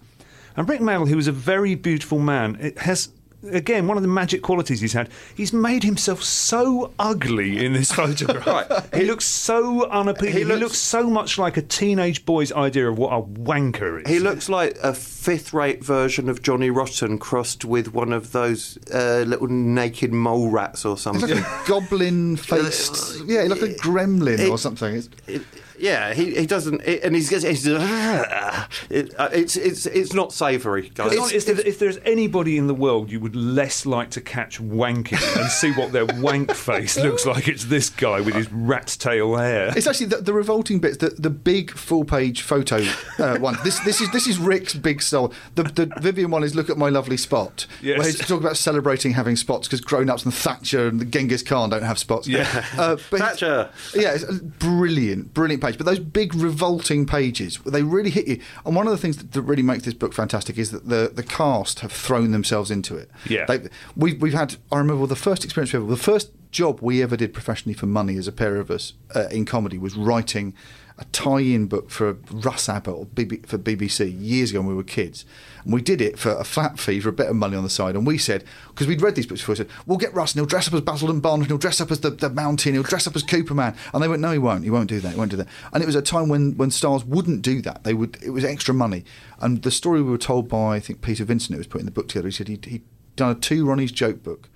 And 0.56 0.70
Rik 0.70 0.82
Mayall, 0.82 1.08
who 1.08 1.18
is 1.18 1.28
a 1.28 1.32
very 1.32 1.76
beautiful 1.76 2.20
man, 2.20 2.58
it 2.62 2.78
has. 2.80 3.10
Again, 3.52 3.88
one 3.88 3.98
of 3.98 4.04
the 4.04 4.08
magic 4.08 4.42
qualities 4.42 4.80
he's 4.80 4.94
had, 4.94 5.10
he's 5.36 5.52
made 5.52 5.84
himself 5.84 6.24
so 6.24 6.94
ugly 6.98 7.66
in 7.66 7.74
this 7.74 7.92
photograph. 8.00 8.48
Right. 8.48 8.96
He 8.96 9.04
looks 9.04 9.26
so 9.26 9.86
unappealing. 9.90 10.32
He 10.32 10.40
He 10.40 10.46
looks- 10.46 10.62
looks 10.62 10.78
so 10.78 11.10
much 11.10 11.38
like 11.38 11.58
a 11.58 11.62
teenage 11.62 12.26
boy's 12.26 12.54
idea 12.54 12.90
of 12.90 12.98
what 12.98 13.12
a 13.12 13.22
wanker 13.22 14.02
is. 14.02 14.10
he 14.10 14.20
looks 14.20 14.48
like 14.48 14.78
a 14.82 14.94
fifth-rate 14.94 15.84
version 15.84 16.30
of 16.30 16.42
Johnny 16.42 16.70
Rotten 16.70 17.18
crossed 17.18 17.66
with 17.66 17.94
one 17.94 18.14
of 18.14 18.32
those 18.32 18.78
uh, 18.94 19.26
little 19.28 19.48
naked 19.50 20.14
mole 20.14 20.50
rats 20.50 20.86
or 20.86 20.94
It's 20.94 21.02
something. 21.02 21.30
like 21.30 21.44
a 21.46 21.64
goblin 21.68 22.38
faced. 22.38 23.24
Yeah, 23.28 23.42
like 23.42 23.62
a 23.62 23.74
gremlin 23.74 24.40
it- 24.40 24.50
or 24.50 24.58
something. 24.58 24.96
It's, 24.96 25.10
It- 25.28 25.42
yeah, 25.84 26.14
he, 26.14 26.34
he 26.34 26.46
doesn't, 26.46 26.82
it, 26.86 27.04
and 27.04 27.14
he's, 27.14 27.30
he's 27.30 27.68
it, 27.68 29.14
uh, 29.18 29.30
it's 29.34 29.58
it's 29.58 29.86
it's 29.86 30.14
not 30.14 30.32
savoury, 30.32 30.90
guys. 30.96 31.12
If, 31.34 31.50
if, 31.50 31.60
if 31.66 31.80
there's 31.80 31.98
anybody 32.06 32.58
in 32.58 32.68
the 32.68 32.74
world 32.74 33.12
you 33.12 33.20
would 33.20 33.36
less 33.36 33.86
like 33.86 34.10
to 34.12 34.22
catch 34.22 34.62
wanking 34.62 35.38
and 35.38 35.52
see 35.52 35.74
what 35.74 35.92
their 35.92 36.06
wank 36.22 36.54
face 36.54 36.98
looks 36.98 37.26
like, 37.26 37.50
it's 37.50 37.66
this 37.66 37.90
guy 37.90 38.22
with 38.22 38.34
his 38.34 38.50
rat's 38.52 38.96
tail 38.96 39.36
hair. 39.36 39.74
it's 39.76 39.86
actually 39.86 40.06
the, 40.06 40.18
the 40.18 40.32
revolting 40.32 40.80
bits. 40.80 40.98
The, 40.98 41.10
the 41.10 41.30
big 41.30 41.72
full 41.72 42.06
page 42.06 42.44
photo 42.44 42.78
uh, 43.20 43.38
one. 43.40 43.58
This 43.66 43.80
this 43.82 44.00
is 44.00 44.10
this 44.12 44.26
is 44.26 44.40
Rick's 44.40 44.74
big 44.74 45.02
style. 45.02 45.34
The, 45.56 45.64
the 45.64 45.88
Vyvyan 45.88 46.30
one 46.30 46.46
is 46.46 46.56
look 46.56 46.70
at 46.70 46.78
my 46.78 46.88
lovely 46.88 47.18
spot. 47.18 47.68
Yes. 47.82 47.98
Where 47.98 48.08
he's 48.08 48.20
talking 48.20 48.38
about 48.38 48.56
celebrating 48.56 49.12
having 49.12 49.36
spots 49.36 49.68
because 49.68 49.82
grown 49.82 50.10
ups 50.10 50.24
and 50.24 50.34
Thatcher 50.34 50.88
and 50.88 51.02
the 51.02 51.06
Genghis 51.06 51.44
Khan 51.44 51.72
don't 51.72 51.84
have 51.84 52.00
spots. 52.00 52.26
Yeah. 52.26 52.66
Uh, 52.78 52.96
but 53.12 53.20
Thatcher. 53.20 53.70
Yeah, 53.94 54.14
it's 54.14 54.24
a 54.24 54.34
brilliant, 54.34 55.34
brilliant 55.34 55.62
page. 55.62 55.73
But 55.78 55.86
those 55.86 56.00
big 56.00 56.36
revolting 56.36 57.06
pages, 57.06 57.60
they 57.66 57.84
really 57.84 58.10
hit 58.10 58.28
you. 58.28 58.40
And 58.66 58.76
one 58.76 58.88
of 58.88 58.92
the 58.92 58.98
things 58.98 59.18
that, 59.18 59.32
that 59.32 59.42
really 59.42 59.64
makes 59.64 59.84
this 59.86 59.94
book 59.94 60.14
fantastic 60.14 60.58
is 60.58 60.72
that 60.72 60.90
the, 60.90 61.12
the 61.14 61.24
cast 61.24 61.82
have 61.82 61.92
thrown 61.92 62.32
themselves 62.32 62.72
into 62.72 62.96
it. 62.96 63.10
Yeah. 63.28 63.46
They, 63.46 63.68
we've, 63.96 64.22
we've 64.22 64.34
had, 64.34 64.56
I 64.72 64.78
remember 64.78 65.06
the 65.08 65.16
first 65.16 65.44
experience 65.44 65.74
we 65.74 65.80
ever, 65.80 65.88
the 65.88 65.98
first 65.98 66.32
job 66.52 66.80
we 66.82 67.02
ever 67.02 67.18
did 67.18 67.34
professionally 67.34 67.74
for 67.74 67.88
money 67.88 68.16
as 68.18 68.28
a 68.28 68.32
pair 68.32 68.58
of 68.58 68.70
us 68.70 68.94
uh, 69.16 69.28
in 69.32 69.46
comedy 69.46 69.78
was 69.78 69.96
writing 69.96 70.54
a 70.98 71.06
tie-in 71.06 71.66
book 71.66 71.90
for 71.90 72.18
Russ 72.32 72.70
Abbott 72.70 72.96
or 72.96 73.06
BB, 73.08 73.48
for 73.48 73.58
BBC 73.58 74.16
years 74.20 74.52
ago 74.52 74.60
when 74.60 74.70
we 74.70 74.76
were 74.76 74.84
kids, 74.84 75.26
and 75.64 75.74
we 75.74 75.82
did 75.82 76.02
it 76.02 76.20
for 76.20 76.32
a 76.32 76.44
flat 76.44 76.78
fee 76.78 77.00
for 77.00 77.10
a 77.10 77.14
bit 77.14 77.28
of 77.28 77.36
money 77.36 77.58
on 77.58 77.64
the 77.64 77.70
side. 77.70 77.96
And 77.96 78.06
we 78.06 78.18
said 78.18 78.44
because 78.68 78.86
we'd 78.86 79.02
read 79.02 79.16
these 79.16 79.26
books 79.26 79.42
before, 79.42 79.54
we 79.54 79.58
said 79.58 79.70
we'll 79.88 79.98
get 79.98 80.14
Russ 80.14 80.34
and 80.34 80.40
he'll 80.40 80.46
dress 80.46 80.68
up 80.68 80.74
as 80.74 80.82
Basil 80.82 81.10
and 81.10 81.22
Barnes, 81.22 81.42
and 81.42 81.48
he'll 81.48 81.58
dress 81.58 81.82
up 81.82 81.90
as 81.90 82.02
the, 82.02 82.12
the 82.12 82.30
Mountain, 82.30 82.74
he'll 82.74 82.84
dress 82.84 83.08
up 83.08 83.16
as 83.16 83.24
Cooperman, 83.24 83.76
and 83.94 84.04
they 84.04 84.08
went, 84.08 84.22
no, 84.22 84.32
he 84.32 84.38
won't, 84.38 84.64
he 84.64 84.70
won't 84.70 84.90
do 84.90 85.00
that, 85.00 85.14
he 85.14 85.18
won't 85.18 85.32
do 85.32 85.38
that. 85.38 85.48
And 85.72 85.82
it 85.82 85.86
was 85.88 85.96
a 85.96 86.02
time 86.02 86.30
when 86.30 86.56
when 86.58 86.70
stars 86.70 87.04
wouldn't 87.04 87.42
do 87.42 87.62
that; 87.62 87.84
they 87.84 87.94
would. 87.94 88.22
It 88.24 88.32
was 88.32 88.46
extra 88.46 88.74
money. 88.74 89.04
And 89.40 89.62
the 89.64 89.72
story 89.72 90.02
we 90.02 90.12
were 90.12 90.18
told 90.18 90.48
by 90.48 90.76
I 90.76 90.80
think 90.80 91.02
Peter 91.02 91.26
Vincent, 91.26 91.54
who 91.54 91.58
was 91.58 91.68
putting 91.68 91.86
the 91.86 91.92
book 91.92 92.08
together, 92.08 92.28
he 92.28 92.32
said 92.32 92.48
he'd, 92.48 92.66
he'd 92.66 92.84
done 93.16 93.32
a 93.32 93.36
two 93.36 93.66
Ronnie's 93.66 93.92
joke 93.92 94.24
book 94.24 94.50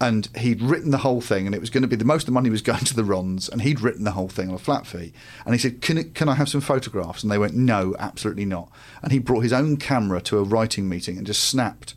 and 0.00 0.28
he'd 0.36 0.62
written 0.62 0.90
the 0.90 0.98
whole 0.98 1.20
thing, 1.20 1.46
and 1.46 1.54
it 1.54 1.60
was 1.60 1.70
going 1.70 1.82
to 1.82 1.88
be 1.88 1.96
the 1.96 2.04
most 2.04 2.22
of 2.22 2.26
the 2.26 2.32
money 2.32 2.50
was 2.50 2.62
going 2.70 2.84
to 2.84 2.94
the 2.94 3.04
Rons, 3.04 3.48
and 3.48 3.62
he'd 3.62 3.80
written 3.80 4.04
the 4.04 4.12
whole 4.12 4.28
thing 4.28 4.48
on 4.48 4.54
a 4.54 4.58
flat 4.58 4.86
fee. 4.86 5.12
And 5.44 5.54
he 5.54 5.58
said, 5.58 5.80
"Can 5.80 6.12
can 6.12 6.28
I 6.28 6.34
have 6.34 6.48
some 6.48 6.60
photographs?" 6.60 7.22
And 7.22 7.32
they 7.32 7.38
went, 7.38 7.54
"No, 7.54 7.94
absolutely 7.98 8.44
not." 8.44 8.70
And 9.02 9.12
he 9.12 9.18
brought 9.18 9.40
his 9.40 9.52
own 9.52 9.76
camera 9.76 10.20
to 10.22 10.38
a 10.38 10.42
writing 10.42 10.88
meeting 10.88 11.16
and 11.16 11.26
just 11.26 11.44
snapped. 11.44 11.94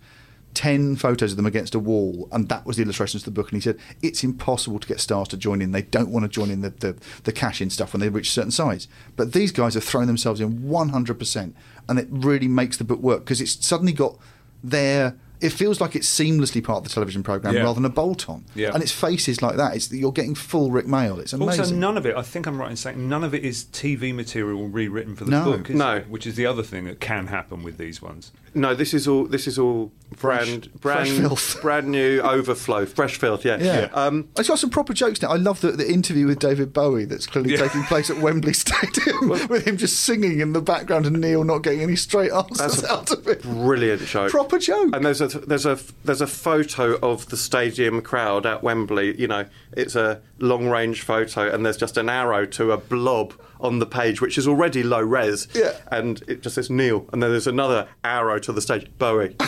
10 0.54 0.98
photos 0.98 1.32
of 1.32 1.38
them 1.38 1.46
against 1.46 1.76
a 1.76 1.80
wall, 1.80 2.28
and 2.32 2.50
that 2.50 2.66
was 2.66 2.76
the 2.76 2.84
illustrations 2.84 3.22
of 3.22 3.26
the 3.26 3.32
book. 3.32 3.52
And 3.52 3.58
he 3.58 3.62
said, 3.62 3.80
It's 4.02 4.24
impossible 4.24 4.80
to 4.80 4.88
get 4.88 5.00
stars 5.00 5.28
to 5.30 5.38
join 5.38 5.62
in. 5.62 5.72
They 5.72 5.82
don't 5.82 6.10
want 6.10 6.24
to 6.24 6.30
join 6.30 6.50
in 6.50 6.62
the, 6.62 6.72
the, 6.72 6.98
the 7.24 7.32
cash 7.32 7.62
in 7.62 7.70
stuff 7.70 7.94
when 7.94 8.02
they 8.02 8.10
reach 8.10 8.30
a 8.30 8.32
certain 8.32 8.52
size. 8.52 8.88
But 9.16 9.34
these 9.34 9.52
guys 9.52 9.76
have 9.76 9.84
thrown 9.84 10.08
themselves 10.08 10.42
in 10.42 10.60
100%, 10.64 11.54
and 11.88 12.00
it 12.00 12.08
really 12.10 12.48
makes 12.48 12.78
the 12.78 12.84
book 12.84 13.00
work 13.00 13.24
because 13.24 13.42
it's 13.42 13.66
suddenly 13.66 13.94
got 13.94 14.18
their. 14.64 15.16
It 15.42 15.50
feels 15.52 15.82
like 15.82 15.96
it's 15.96 16.08
seamlessly 16.08 16.64
part 16.64 16.78
of 16.78 16.84
the 16.84 16.90
television 16.90 17.24
program 17.24 17.56
Yeah. 17.56 17.62
rather 17.64 17.76
than 17.76 17.86
a 17.86 17.90
bolt 17.90 18.30
on. 18.30 18.46
Yeah. 18.56 18.72
And 18.74 18.84
it's 18.84 18.92
faces 18.92 19.42
like 19.42 19.58
that. 19.58 19.76
It's 19.76 19.92
you're 19.92 20.12
getting 20.12 20.36
full 20.36 20.72
Rik 20.72 20.86
Mayall. 20.86 21.20
It's 21.20 21.34
amazing. 21.34 21.60
Also, 21.62 21.76
none 21.76 21.98
of 21.98 22.06
it, 22.06 22.16
I 22.16 22.22
think 22.22 22.46
I'm 22.48 22.60
right 22.60 22.70
in 22.70 22.78
saying, 22.78 23.10
none 23.10 23.24
of 23.24 23.34
it 23.34 23.44
is 23.44 23.66
TV 23.66 24.14
material 24.14 24.68
rewritten 24.68 25.16
for 25.16 25.26
the 25.26 25.32
No. 25.32 25.44
book, 25.46 25.70
is 25.70 25.76
No. 25.76 25.96
it? 25.98 26.10
Which 26.10 26.28
is 26.28 26.36
the 26.36 26.46
other 26.46 26.64
thing 26.64 26.86
that 26.86 27.00
can 27.00 27.28
happen 27.28 27.64
with 27.64 27.78
these 27.78 28.02
ones. 28.02 28.32
No, 28.54 28.76
this 28.76 28.94
is 28.94 29.08
all. 29.08 29.26
This 29.26 29.48
is 29.48 29.58
all 29.58 29.92
brand, 30.20 30.66
Fresh- 30.66 30.82
brand, 30.82 31.08
fresh 31.08 31.18
filth. 31.20 31.62
brand 31.62 31.88
new 31.90 32.20
overflow, 32.22 32.86
fresh 32.86 33.18
filth. 33.18 33.46
Yeah. 33.46 33.58
Yeah. 33.60 33.90
Um, 33.94 34.30
it's 34.38 34.48
got 34.50 34.60
some 34.60 34.70
proper 34.70 34.94
jokes 34.94 35.22
now. 35.22 35.30
I 35.30 35.38
love 35.38 35.62
the, 35.62 35.72
the 35.72 35.90
interview 35.92 36.28
with 36.28 36.40
David 36.40 36.74
Bowie 36.74 37.06
that's 37.06 37.26
clearly 37.28 37.52
Yeah. 37.52 37.58
taking 37.68 37.84
place 37.84 38.10
at 38.10 38.18
Wembley 38.18 38.54
Stadium 38.54 39.30
with 39.30 39.66
him 39.68 39.78
just 39.78 40.00
singing 40.02 40.40
in 40.40 40.54
the 40.54 40.62
background 40.62 41.06
and 41.06 41.20
Neil 41.22 41.44
not 41.44 41.60
getting 41.60 41.82
any 41.82 41.96
straight 41.96 42.32
answers 42.32 42.84
out 42.84 43.12
of 43.12 43.28
it. 43.28 43.42
brilliant 43.44 44.02
show. 44.02 44.30
Proper 44.30 44.60
joke. 44.60 44.96
And 44.96 45.06
there's 45.06 45.22
a 45.22 45.28
there's 45.28 45.66
a 45.66 45.80
there's 46.04 46.22
a 46.22 46.28
photo 46.28 46.98
of 47.02 47.30
the 47.30 47.38
stadium 47.38 48.02
crowd 48.02 48.46
at 48.46 48.64
Wembley. 48.64 49.20
You 49.20 49.28
know, 49.28 49.46
it's 49.74 49.96
a 49.96 50.22
long 50.40 50.68
range 50.70 51.02
photo, 51.02 51.54
and 51.54 51.66
there's 51.66 51.78
just 51.78 51.98
an 51.98 52.10
arrow 52.10 52.46
to 52.48 52.72
a 52.72 52.78
blob 52.78 53.34
on 53.62 53.80
the 53.80 53.86
page, 53.86 54.22
which 54.22 54.38
is 54.38 54.48
already 54.48 54.84
low 54.84 55.02
res. 55.02 55.48
Yeah. 55.54 55.74
And 55.92 56.22
it 56.28 56.42
just 56.42 56.56
says 56.56 56.70
Neil, 56.70 57.06
and 57.14 57.22
then 57.22 57.32
there's 57.32 57.48
another 57.48 57.88
arrow 58.04 58.40
to 58.40 58.52
the 58.52 58.62
stage, 58.62 58.88
Bowie. 58.98 59.36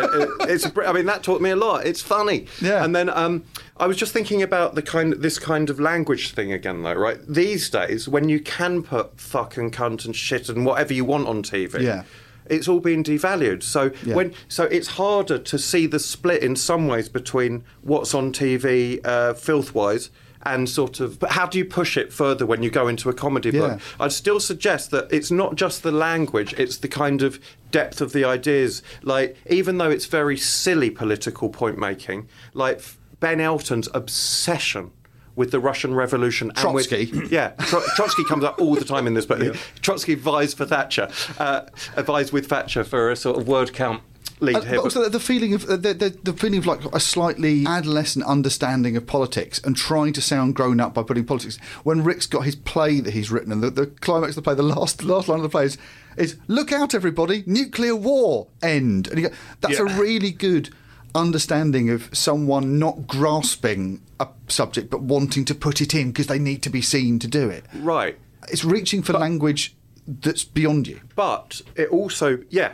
It- 0.00 0.22
it- 0.22 0.50
it's 0.50 0.66
I 0.86 0.92
mean 0.92 1.06
that 1.06 1.22
taught 1.24 1.40
me 1.40 1.50
a 1.50 1.56
lot. 1.56 1.84
It's 1.84 2.00
funny. 2.00 2.46
Yeah. 2.60 2.84
And 2.84 2.94
then 2.94 3.08
um, 3.10 3.44
I 3.78 3.86
was 3.86 3.96
just 3.96 4.12
thinking 4.12 4.42
about 4.42 4.74
the 4.76 4.82
kind 4.82 5.12
this 5.14 5.38
kind 5.38 5.68
of 5.70 5.80
language 5.80 6.32
thing 6.34 6.52
again, 6.52 6.82
though. 6.84 6.94
Right? 6.94 7.18
These 7.28 7.68
days, 7.70 8.08
when 8.08 8.28
you 8.28 8.38
can 8.40 8.82
put 8.82 9.18
fuck 9.20 9.56
and 9.56 9.72
cunt 9.72 10.04
and 10.04 10.14
shit 10.14 10.48
and 10.48 10.64
whatever 10.64 10.92
you 10.94 11.04
want 11.04 11.26
on 11.26 11.42
TV 11.42 11.80
Yeah. 11.82 12.04
it's 12.46 12.68
all 12.68 12.80
been 12.80 13.02
devalued. 13.02 13.62
So 13.64 13.90
Yeah. 14.04 14.14
when 14.14 14.34
so 14.48 14.64
it's 14.64 14.88
harder 14.88 15.38
to 15.38 15.58
see 15.58 15.86
the 15.86 15.98
split 15.98 16.42
in 16.42 16.54
some 16.56 16.86
ways 16.86 17.08
between 17.08 17.64
what's 17.82 18.14
on 18.14 18.32
TV 18.32 19.00
uh, 19.04 19.34
filth 19.34 19.74
wise 19.74 20.10
and 20.44 20.68
sort 20.68 21.00
of 21.00 21.18
but 21.18 21.32
how 21.32 21.46
do 21.46 21.58
you 21.58 21.64
push 21.64 21.96
it 21.96 22.12
further 22.12 22.46
when 22.46 22.62
you 22.62 22.70
go 22.70 22.86
into 22.88 23.08
a 23.08 23.12
comedy 23.12 23.50
Yeah. 23.50 23.60
book? 23.60 23.80
I'd 24.00 24.12
still 24.12 24.40
suggest 24.40 24.90
that 24.92 25.08
it's 25.12 25.30
not 25.30 25.56
just 25.56 25.82
the 25.82 25.92
language, 25.92 26.54
it's 26.58 26.78
the 26.78 26.88
kind 26.88 27.22
of 27.22 27.40
depth 27.70 28.00
of 28.00 28.12
the 28.12 28.24
ideas. 28.24 28.82
Like 29.02 29.36
even 29.50 29.78
though 29.78 29.90
it's 29.90 30.06
very 30.06 30.36
silly 30.36 30.90
political 30.90 31.48
point 31.48 31.78
making, 31.78 32.28
like 32.54 32.82
Ben 33.20 33.40
Elton's 33.40 33.88
obsession 33.94 34.92
with 35.34 35.50
the 35.52 35.60
Russian 35.60 35.94
Revolution 35.94 36.50
and 36.56 36.74
with- 36.74 36.88
Trotsky. 36.88 37.28
yeah, 37.30 37.50
Tro- 37.58 37.82
Trotsky 37.94 38.24
comes 38.24 38.42
up 38.44 38.60
all 38.60 38.74
the 38.74 38.84
time 38.84 39.06
in 39.06 39.14
this 39.14 39.26
book. 39.26 39.56
Trotsky 39.82 40.14
vies 40.16 40.52
for 40.54 40.64
Thatcher, 40.66 41.08
uh, 41.38 41.62
vies 41.96 42.32
with 42.32 42.46
Thatcher 42.48 42.82
for 42.84 43.10
a 43.10 43.16
sort 43.16 43.38
of 43.38 43.46
word 43.46 43.72
count 43.72 44.02
lead 44.40 44.56
Uh, 44.56 44.60
here. 44.62 44.76
but 44.76 44.84
also 44.84 45.08
the 45.08 45.20
feeling 45.20 45.54
of 45.54 45.66
the, 45.66 45.76
the, 45.94 46.16
the 46.22 46.32
feeling 46.32 46.58
of 46.58 46.66
like 46.66 46.84
a 46.92 47.00
slightly 47.00 47.64
adolescent 47.66 48.24
understanding 48.26 48.96
of 48.96 49.06
politics 49.06 49.60
and 49.64 49.76
trying 49.76 50.12
to 50.12 50.20
sound 50.20 50.54
grown 50.54 50.80
up 50.80 50.94
by 50.94 51.02
putting 51.02 51.24
politics. 51.24 51.58
When 51.84 52.04
Rick's 52.04 52.26
got 52.26 52.44
his 52.44 52.54
play 52.56 53.00
that 53.00 53.12
he's 53.14 53.30
written, 53.30 53.52
and 53.52 53.62
the, 53.62 53.70
the 53.70 53.86
climax 53.86 54.30
of 54.30 54.36
the 54.36 54.42
play, 54.42 54.54
the 54.54 54.62
last 54.62 55.02
last 55.02 55.28
line 55.28 55.38
of 55.38 55.42
the 55.42 55.48
play 55.48 55.64
is, 55.64 55.78
is 56.16 56.36
"Look 56.46 56.72
out, 56.72 56.94
everybody! 56.94 57.42
Nuclear 57.46 57.96
war 57.96 58.48
end." 58.62 59.08
And 59.08 59.18
you 59.20 59.28
go, 59.28 59.34
that's 59.60 59.78
Yeah. 59.78 59.86
a 59.96 60.00
really 60.00 60.30
good 60.30 60.70
understanding 61.14 61.90
of 61.90 62.08
someone 62.12 62.78
not 62.78 63.06
grasping 63.06 64.00
a 64.20 64.28
subject 64.48 64.90
but 64.90 65.00
wanting 65.00 65.44
to 65.46 65.54
put 65.54 65.80
it 65.80 65.94
in 65.94 66.08
because 66.08 66.26
they 66.26 66.38
need 66.38 66.62
to 66.62 66.70
be 66.70 66.82
seen 66.82 67.18
to 67.18 67.26
do 67.26 67.48
it. 67.48 67.64
right. 67.76 68.18
It's 68.50 68.64
reaching 68.64 69.02
for 69.02 69.12
language 69.14 69.74
that's 70.06 70.44
beyond 70.44 70.86
you. 70.86 71.00
But 71.16 71.60
it 71.76 71.88
also, 71.90 72.38
yeah. 72.50 72.72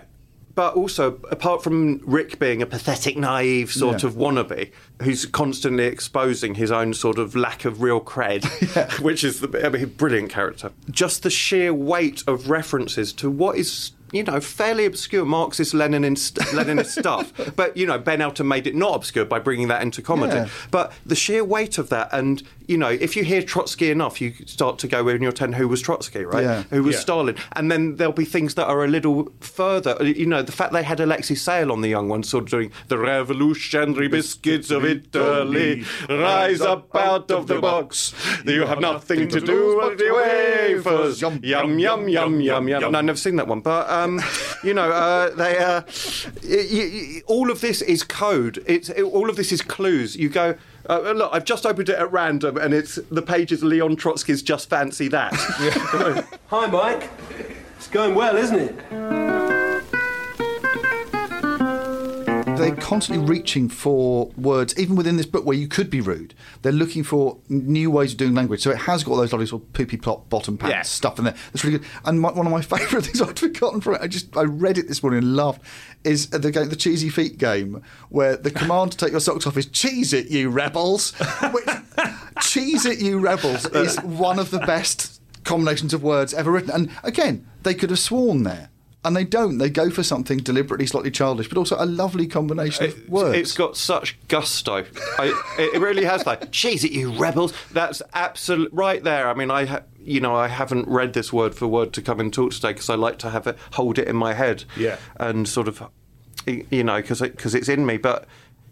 But 0.54 0.74
also, 0.74 1.18
apart 1.30 1.64
from 1.64 2.00
Rick 2.04 2.38
being 2.38 2.62
a 2.62 2.66
pathetic, 2.66 3.16
naive 3.16 3.72
sort 3.72 4.02
Yeah. 4.02 4.08
of 4.08 4.14
wannabe 4.14 4.70
who's 5.02 5.26
constantly 5.26 5.86
exposing 5.86 6.54
his 6.54 6.70
own 6.70 6.94
sort 6.94 7.18
of 7.18 7.34
lack 7.34 7.64
of 7.64 7.82
real 7.82 8.00
cred, 8.00 8.44
which 9.00 9.24
is 9.24 9.40
the 9.40 9.66
I 9.66 9.68
mean, 9.68 9.86
brilliant 9.96 10.30
character. 10.30 10.70
Just 10.90 11.24
the 11.24 11.30
sheer 11.30 11.74
weight 11.74 12.22
of 12.28 12.48
references 12.50 13.12
to 13.14 13.28
what 13.30 13.56
is. 13.56 13.90
You 14.14 14.22
know, 14.22 14.40
fairly 14.40 14.84
obscure 14.86 15.24
Marxist 15.24 15.74
Leninist, 15.74 16.32
Leninist 16.54 16.98
stuff. 16.98 17.32
But, 17.56 17.76
you 17.76 17.84
know, 17.86 17.98
Ben 17.98 18.20
Elton 18.20 18.46
made 18.46 18.66
it 18.66 18.74
not 18.76 18.94
obscure 18.94 19.24
by 19.24 19.40
bringing 19.40 19.68
that 19.68 19.82
into 19.82 20.00
comedy. 20.00 20.34
Yeah. 20.36 20.48
But 20.70 20.92
the 21.04 21.16
sheer 21.16 21.42
weight 21.44 21.78
of 21.78 21.88
that, 21.88 22.10
and, 22.12 22.40
you 22.68 22.78
know, 22.78 22.88
if 22.90 23.16
you 23.16 23.24
hear 23.24 23.42
Trotsky 23.42 23.90
enough, 23.90 24.20
you 24.20 24.32
start 24.46 24.78
to 24.78 24.86
go 24.86 25.02
when 25.02 25.20
you're 25.20 25.32
10, 25.32 25.54
who 25.54 25.66
was 25.66 25.82
Trotsky, 25.82 26.24
right? 26.24 26.44
Yeah. 26.44 26.62
Who 26.70 26.84
was 26.84 26.94
Yeah. 26.94 27.00
Stalin? 27.00 27.36
And 27.54 27.72
then 27.72 27.96
there'll 27.96 28.12
be 28.12 28.24
things 28.24 28.54
that 28.54 28.66
are 28.66 28.84
a 28.84 28.88
little 28.88 29.32
further. 29.40 29.96
You 30.00 30.26
know, 30.26 30.42
the 30.42 30.52
fact 30.52 30.72
they 30.72 30.84
had 30.84 31.00
Alexei 31.00 31.34
Sayle 31.34 31.72
on 31.72 31.80
the 31.80 31.88
young 31.88 32.08
ones, 32.08 32.28
sort 32.28 32.44
of 32.44 32.50
doing 32.50 32.70
the 32.86 32.98
revolutionary 32.98 34.06
biscuits 34.06 34.70
of 34.70 34.84
Italy, 34.84 35.84
rise 36.08 36.60
up 36.60 36.94
out 36.94 37.30
of 37.32 37.48
the 37.48 37.58
box. 37.60 38.14
You 38.46 38.64
have 38.66 38.80
nothing 38.80 39.26
to 39.28 39.40
do 39.40 39.76
with 39.76 39.98
the 39.98 40.12
wafers. 40.14 41.20
Yum 41.20 41.40
yum 41.42 41.78
yum 41.80 42.08
yum 42.08 42.40
yum 42.40 42.68
yum. 42.68 42.92
No, 42.92 42.98
I've 43.00 43.04
never 43.04 43.18
seen 43.18 43.36
that 43.36 43.48
one, 43.48 43.60
but 43.60 43.88
um, 43.90 44.03
you 44.62 44.74
know, 44.74 44.90
uh, 44.90 45.30
they 45.34 45.58
uh, 45.58 45.82
all 47.26 47.50
of 47.50 47.60
this 47.60 47.82
is 47.82 48.02
code. 48.02 48.62
It's 48.66 48.88
it, 48.90 49.02
all 49.02 49.30
of 49.30 49.36
this 49.36 49.52
is 49.52 49.62
clues. 49.62 50.16
You 50.16 50.28
go. 50.28 50.56
Uh, 50.88 51.12
look, 51.12 51.30
I've 51.32 51.46
just 51.46 51.64
opened 51.64 51.88
it 51.88 51.96
at 51.96 52.12
random, 52.12 52.58
and 52.58 52.74
it's 52.74 52.96
the 53.10 53.22
page 53.22 53.52
is 53.52 53.64
Leon 53.64 53.96
Trotsky's 53.96 54.42
"Just 54.42 54.68
Fancy 54.68 55.08
That." 55.08 55.34
Hi, 56.48 56.66
Mike. 56.66 57.10
It's 57.76 57.88
going 57.88 58.14
well, 58.14 58.36
isn't 58.36 58.58
it? 58.58 59.43
Mm-hmm. 62.54 62.62
they're 62.74 62.76
constantly 62.76 63.26
reaching 63.26 63.68
for 63.68 64.26
words, 64.36 64.78
even 64.78 64.96
within 64.96 65.16
this 65.16 65.26
book 65.26 65.44
where 65.44 65.56
you 65.56 65.68
could 65.68 65.90
be 65.90 66.00
rude. 66.00 66.34
They're 66.62 66.72
looking 66.72 67.02
for 67.04 67.38
new 67.48 67.90
ways 67.90 68.12
of 68.12 68.18
doing 68.18 68.34
language. 68.34 68.62
So 68.62 68.70
it 68.70 68.78
has 68.78 69.04
got 69.04 69.16
those 69.16 69.32
lovely 69.32 69.46
sort 69.46 69.62
of 69.62 69.72
poopy 69.72 69.96
plot 69.96 70.28
bottom 70.30 70.56
pants 70.58 70.72
Yeah. 70.74 70.82
stuff 70.82 71.18
in 71.18 71.24
there. 71.24 71.34
That's 71.52 71.64
really 71.64 71.78
good. 71.78 71.86
And 72.04 72.20
my, 72.20 72.32
one 72.32 72.46
of 72.46 72.52
my 72.52 72.62
favourite 72.78 73.04
things 73.06 73.20
I'd 73.20 73.38
forgotten 73.38 73.80
from 73.80 73.94
it, 73.96 74.00
I 74.02 74.06
just 74.06 74.36
I 74.36 74.42
read 74.42 74.78
it 74.78 74.88
this 74.88 75.02
morning 75.02 75.18
and 75.22 75.36
laughed, 75.36 75.62
is 76.04 76.28
the 76.30 76.50
game, 76.50 76.68
the 76.68 76.76
cheesy 76.76 77.08
feet 77.08 77.38
game, 77.38 77.82
where 78.08 78.36
the 78.36 78.50
command 78.50 78.92
to 78.92 78.98
take 78.98 79.10
your 79.12 79.20
socks 79.20 79.46
off 79.46 79.56
is 79.56 79.66
"Cheese 79.66 80.12
it, 80.12 80.28
you 80.30 80.50
rebels." 80.50 81.12
Which, 81.52 81.68
"Cheese 82.42 82.84
it, 82.86 83.00
you 83.00 83.18
rebels" 83.18 83.66
is 83.66 83.96
one 84.02 84.38
of 84.38 84.50
the 84.50 84.58
best 84.60 85.20
combinations 85.44 85.92
of 85.94 86.02
words 86.02 86.32
ever 86.34 86.50
written. 86.50 86.70
And 86.70 86.90
again, 87.02 87.46
they 87.62 87.74
could 87.74 87.90
have 87.90 87.98
sworn 87.98 88.42
there. 88.42 88.70
And 89.04 89.14
they 89.14 89.24
don't. 89.24 89.58
They 89.58 89.68
go 89.68 89.90
for 89.90 90.02
something 90.02 90.38
deliberately 90.38 90.86
slightly 90.86 91.10
childish, 91.10 91.48
but 91.48 91.58
also 91.58 91.76
a 91.78 91.84
lovely 91.84 92.26
combination 92.26 92.86
of 92.86 92.90
It's- 92.92 93.08
words. 93.08 93.36
It's 93.38 93.52
got 93.52 93.76
such 93.76 94.18
gusto. 94.28 94.84
I, 95.18 95.26
it, 95.58 95.74
it 95.74 95.80
really 95.80 96.04
has. 96.04 96.24
Like, 96.26 96.50
cheese 96.52 96.84
it, 96.84 96.92
you 96.92 97.12
rebels. 97.12 97.52
That's 97.72 98.00
absolute 98.14 98.70
right 98.72 99.04
there. 99.04 99.28
I 99.28 99.34
mean, 99.34 99.50
I, 99.50 99.66
ha- 99.66 99.82
you 100.02 100.20
know, 100.20 100.34
I 100.34 100.48
haven't 100.48 100.88
read 100.88 101.12
this 101.12 101.32
word 101.32 101.54
for 101.54 101.66
word 101.66 101.92
to 101.92 102.02
come 102.02 102.18
and 102.18 102.32
talk 102.32 102.52
today 102.52 102.72
because 102.72 102.88
I 102.88 102.94
like 102.94 103.18
to 103.18 103.30
have 103.30 103.46
it 103.46 103.58
hold 103.72 103.98
it 103.98 104.08
in 104.08 104.16
my 104.16 104.32
head. 104.32 104.64
Yeah. 104.76 104.96
And 105.16 105.46
sort 105.46 105.68
of, 105.68 105.82
you 106.46 106.82
know, 106.84 106.96
because 106.96 107.20
because 107.20 107.54
it's 107.54 107.68
in 107.68 107.84
me. 107.84 107.98
But 107.98 108.26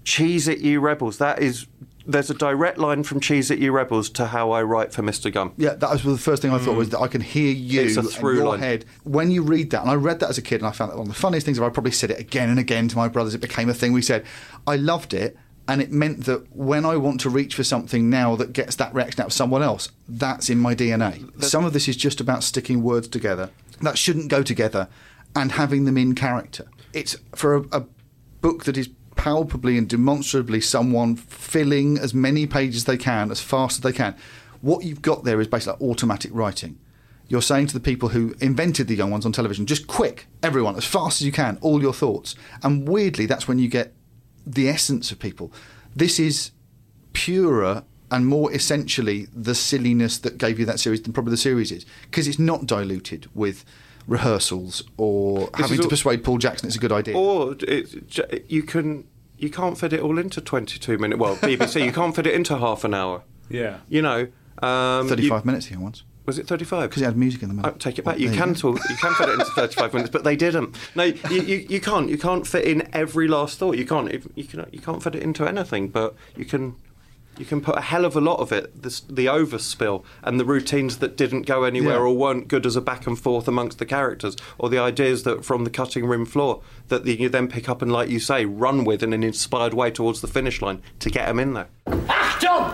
cheese 0.04 0.48
it, 0.48 0.60
you 0.60 0.80
rebels. 0.80 1.18
That 1.18 1.40
is. 1.42 1.66
There's 2.06 2.30
a 2.30 2.34
direct 2.34 2.78
line 2.78 3.02
from 3.04 3.20
Cheese 3.20 3.50
at 3.50 3.58
You 3.58 3.72
Rebels 3.72 4.10
to 4.10 4.26
how 4.26 4.50
I 4.50 4.62
write 4.62 4.92
for 4.92 5.02
Mr. 5.02 5.32
Gum. 5.32 5.52
Yeah, 5.56 5.74
that 5.74 5.90
was 5.90 6.02
the 6.02 6.18
first 6.18 6.42
thing 6.42 6.50
I 6.50 6.58
thought 6.58 6.76
was 6.76 6.90
that 6.90 7.00
I 7.00 7.08
can 7.08 7.20
hear 7.20 7.52
you 7.52 7.82
Mm. 7.82 7.86
It's 7.86 7.96
a 7.96 8.00
in 8.00 8.06
through 8.06 8.36
your 8.36 8.48
line. 8.48 8.58
head 8.60 8.84
when 9.04 9.30
you 9.30 9.42
read 9.42 9.70
that. 9.70 9.82
And 9.82 9.90
I 9.90 9.94
read 9.94 10.20
that 10.20 10.30
as 10.30 10.38
a 10.38 10.42
kid, 10.42 10.60
and 10.60 10.66
I 10.66 10.72
found 10.72 10.90
that 10.90 10.98
one 10.98 11.06
of 11.08 11.14
the 11.14 11.20
funniest 11.20 11.44
things. 11.46 11.58
I 11.60 11.68
probably 11.68 11.92
said 11.92 12.10
it 12.10 12.18
again 12.18 12.48
and 12.50 12.58
again 12.58 12.88
to 12.88 12.96
my 12.96 13.08
brothers. 13.08 13.34
It 13.34 13.40
became 13.40 13.68
a 13.68 13.74
thing. 13.74 13.92
We 13.92 14.02
said, 14.02 14.24
I 14.66 14.76
loved 14.76 15.14
it. 15.14 15.36
And 15.68 15.80
it 15.80 15.92
meant 15.92 16.24
that 16.24 16.54
when 16.54 16.84
I 16.84 16.96
want 16.96 17.20
to 17.20 17.30
reach 17.30 17.54
for 17.54 17.62
something 17.62 18.10
now 18.10 18.34
that 18.34 18.52
gets 18.52 18.74
that 18.76 18.92
reaction 18.92 19.20
out 19.20 19.28
of 19.28 19.32
someone 19.32 19.62
else, 19.62 19.90
that's 20.08 20.50
in 20.50 20.58
my 20.58 20.74
DNA. 20.74 21.40
Some 21.42 21.64
of 21.64 21.72
this 21.72 21.86
is 21.86 21.96
just 21.96 22.20
about 22.20 22.42
sticking 22.42 22.82
words 22.82 23.06
together 23.06 23.50
that 23.80 23.96
shouldn't 23.96 24.28
go 24.28 24.42
together 24.42 24.88
and 25.36 25.52
having 25.52 25.84
them 25.84 25.96
in 25.96 26.16
character. 26.16 26.66
It's 26.92 27.14
for 27.36 27.54
a, 27.54 27.60
a 27.70 27.84
book 28.40 28.64
that 28.64 28.76
is 28.76 28.88
palpably 29.22 29.78
and 29.78 29.88
demonstrably 29.88 30.60
someone 30.60 31.14
filling 31.14 31.96
as 31.96 32.12
many 32.12 32.44
pages 32.44 32.78
as 32.78 32.84
they 32.86 32.96
can 32.96 33.30
as 33.30 33.40
fast 33.40 33.76
as 33.76 33.80
they 33.82 33.92
can. 33.92 34.16
What 34.62 34.84
you've 34.84 35.00
got 35.00 35.22
there 35.22 35.40
is 35.40 35.46
basically 35.46 35.86
automatic 35.86 36.32
writing. 36.34 36.80
You're 37.28 37.40
saying 37.40 37.68
to 37.68 37.74
the 37.74 37.78
people 37.78 38.08
who 38.08 38.34
invented 38.40 38.88
the 38.88 38.96
young 38.96 39.12
ones 39.12 39.24
on 39.24 39.30
television, 39.30 39.64
just 39.64 39.86
quick, 39.86 40.26
everyone, 40.42 40.74
as 40.74 40.84
fast 40.84 41.20
as 41.20 41.24
you 41.24 41.30
can, 41.30 41.56
all 41.60 41.80
your 41.80 41.92
thoughts. 41.92 42.34
And 42.64 42.88
weirdly, 42.88 43.26
that's 43.26 43.46
when 43.46 43.60
you 43.60 43.68
get 43.68 43.94
the 44.44 44.68
essence 44.68 45.12
of 45.12 45.20
people. 45.20 45.52
This 45.94 46.18
is 46.18 46.50
purer 47.12 47.84
and 48.10 48.26
more 48.26 48.52
essentially 48.52 49.28
the 49.32 49.54
silliness 49.54 50.18
that 50.18 50.36
gave 50.36 50.58
you 50.58 50.66
that 50.66 50.80
series 50.80 51.00
than 51.00 51.12
probably 51.12 51.30
the 51.30 51.36
series 51.36 51.70
is 51.70 51.86
because 52.10 52.26
it's 52.26 52.40
not 52.40 52.66
diluted 52.66 53.28
with 53.34 53.64
rehearsals 54.08 54.82
or 54.96 55.46
This 55.56 55.60
having 55.60 55.76
to 55.78 55.84
all- 55.84 55.90
persuade 55.90 56.24
Paul 56.24 56.38
Jackson 56.38 56.66
it's 56.66 56.76
a 56.76 56.80
good 56.80 56.90
idea. 56.90 57.16
Or 57.16 57.54
it, 57.60 58.50
you 58.50 58.64
can 58.64 59.04
you 59.42 59.50
can't 59.50 59.76
fit 59.76 59.92
it 59.92 60.00
all 60.00 60.18
into 60.18 60.40
22 60.40 60.96
minutes. 60.98 61.18
Well, 61.20 61.36
BBC, 61.36 61.84
you 61.84 61.92
can't 61.92 62.14
fit 62.16 62.26
it 62.26 62.34
into 62.34 62.56
half 62.56 62.84
an 62.84 62.94
hour. 62.94 63.22
Yeah. 63.50 63.78
You 63.88 64.00
know, 64.02 64.28
um, 64.62 65.08
35 65.08 65.44
minutes 65.44 65.66
here 65.66 65.78
once. 65.80 66.04
Was 66.24 66.38
it 66.38 66.46
35? 66.46 66.88
Because 66.88 67.02
it 67.02 67.06
had 67.06 67.16
music 67.16 67.42
in 67.42 67.48
the 67.48 67.54
middle. 67.54 67.72
Oh, 67.72 67.76
take 67.76 67.98
it 67.98 68.04
back. 68.04 68.14
Well, 68.14 68.22
You 68.22 68.30
can 68.30 68.52
go. 68.52 68.72
talk, 68.74 68.88
you 68.88 68.96
can 68.96 69.12
fit 69.14 69.28
it 69.28 69.32
into 69.32 69.44
35 69.46 69.92
minutes, 69.92 70.10
but 70.10 70.22
they 70.22 70.36
didn't. 70.36 70.76
No, 70.94 71.02
you, 71.02 71.42
you, 71.42 71.56
you 71.68 71.80
can't. 71.80 72.08
You 72.08 72.16
can't 72.16 72.46
fit 72.46 72.64
in 72.64 72.88
every 72.94 73.26
last 73.26 73.58
thought. 73.58 73.76
You 73.76 73.84
can't. 73.84 74.08
if- 74.08 74.28
You 74.36 74.44
can. 74.44 74.64
You 74.70 74.78
can't 74.80 75.02
fit 75.02 75.16
it 75.16 75.22
into 75.24 75.44
anything. 75.46 75.88
But 75.88 76.14
you 76.36 76.44
can. 76.44 76.76
You 77.38 77.46
can 77.46 77.60
put 77.62 77.76
a 77.78 77.80
hell 77.80 78.04
of 78.04 78.14
a 78.14 78.20
lot 78.20 78.40
of 78.40 78.52
it. 78.52 78.82
This, 78.82 79.00
the 79.00 79.26
overspill 79.26 80.04
and 80.22 80.38
the 80.38 80.44
routines 80.44 80.98
that 80.98 81.16
didn't 81.16 81.42
go 81.46 81.64
anywhere 81.64 81.94
Yeah. 81.94 82.00
or 82.02 82.14
weren't 82.16 82.46
good 82.46 82.66
as 82.66 82.76
a 82.76 82.80
back 82.82 83.06
and 83.06 83.18
forth 83.18 83.48
amongst 83.48 83.78
the 83.78 83.86
characters, 83.86 84.36
or 84.58 84.68
the 84.68 84.78
ideas 84.78 85.22
that 85.22 85.44
from 85.44 85.64
the 85.64 85.70
cutting 85.70 86.04
room 86.06 86.26
floor 86.26 86.60
that 86.88 87.06
you 87.06 87.28
then 87.30 87.48
pick 87.48 87.68
up 87.70 87.80
and, 87.82 87.90
like 87.90 88.10
you 88.10 88.20
say, 88.20 88.44
run 88.44 88.84
with 88.84 89.02
in 89.02 89.12
an 89.14 89.22
inspired 89.24 89.72
way 89.72 89.90
towards 89.90 90.20
the 90.20 90.28
finish 90.28 90.60
line 90.60 90.82
to 90.98 91.08
get 91.10 91.26
them 91.26 91.38
in 91.38 91.54
there. 91.54 91.68
Achtung! 91.86 92.70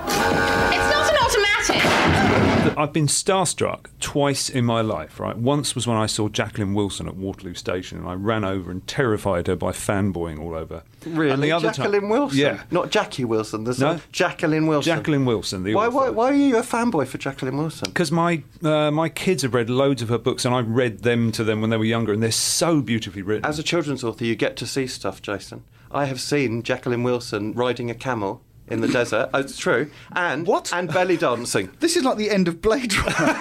It's 0.72 0.90
not 0.92 1.12
an 1.12 1.18
automatic. 1.22 2.38
I've 2.77 2.93
been 2.93 3.07
starstruck 3.07 3.87
twice 4.01 4.49
in 4.51 4.64
my 4.64 4.81
life, 4.81 5.19
right? 5.21 5.37
Once 5.37 5.75
was 5.75 5.87
when 5.87 5.97
I 5.97 6.07
saw 6.07 6.29
Jacqueline 6.29 6.75
Wilson 6.75 7.09
at 7.09 7.16
Waterloo 7.16 7.55
Station 7.55 7.99
and 7.99 8.09
I 8.09 8.14
ran 8.14 8.45
over 8.45 8.71
and 8.71 8.87
terrified 8.87 9.47
her 9.47 9.57
by 9.57 9.73
fanboying 9.73 10.41
all 10.41 10.55
over. 10.55 10.83
Really, 11.07 11.31
And 11.31 11.43
the 11.43 11.53
other 11.53 11.71
Jacqueline 11.71 12.09
Wilson. 12.09 12.39
Yeah. 12.39 12.62
not 12.71 12.91
Jackie 12.91 13.25
Wilson. 13.25 13.64
There's 13.64 13.79
No. 13.81 14.01
Jacqueline 14.12 14.66
Wilson. 14.66 14.97
Jacqueline 14.97 15.25
Wilson, 15.25 15.62
the 15.64 15.75
Why, 15.75 15.87
author. 15.87 15.97
why, 15.97 16.09
why 16.11 16.31
are 16.31 16.35
you 16.35 16.57
a 16.57 16.62
fanboy 16.62 17.07
for 17.07 17.19
Jacqueline 17.19 17.57
Wilson? 17.57 17.91
Because 17.91 18.11
my 18.12 18.43
uh, 18.62 18.91
my 18.91 19.09
kids 19.09 19.43
have 19.43 19.55
read 19.55 19.71
loads 19.71 20.03
of 20.03 20.09
her 20.09 20.19
books, 20.19 20.45
and 20.45 20.55
I've 20.55 20.69
read 20.69 21.01
them 21.01 21.31
to 21.33 21.45
them 21.45 21.61
when 21.61 21.71
they 21.71 21.77
were 21.77 21.85
younger, 21.85 22.12
and 22.12 22.23
they're 22.23 22.33
so 22.33 22.81
beautifully 22.81 23.23
written. 23.23 23.45
As 23.47 23.59
a 23.59 23.62
children's 23.62 24.03
author, 24.03 24.25
you 24.25 24.35
get 24.35 24.57
to 24.57 24.66
see 24.66 24.87
stuff, 24.87 25.23
Jason. 25.23 25.62
I 25.91 26.05
have 26.07 26.21
seen 26.21 26.62
Jacqueline 26.62 27.03
Wilson 27.03 27.53
riding 27.55 27.91
a 27.91 27.95
camel 27.95 28.43
in 28.71 28.81
the 28.81 28.89
desert. 28.89 29.31
Oh, 29.35 29.41
It's 29.41 29.57
true. 29.57 29.91
And 30.12 30.47
What? 30.47 30.73
And 30.73 30.93
belly 30.93 31.16
dancing. 31.16 31.71
This 31.81 31.97
is 31.97 32.05
like 32.05 32.16
the 32.19 32.31
end 32.31 32.49
of 32.49 32.61
Blade 32.61 32.95
Runner. 32.97 33.14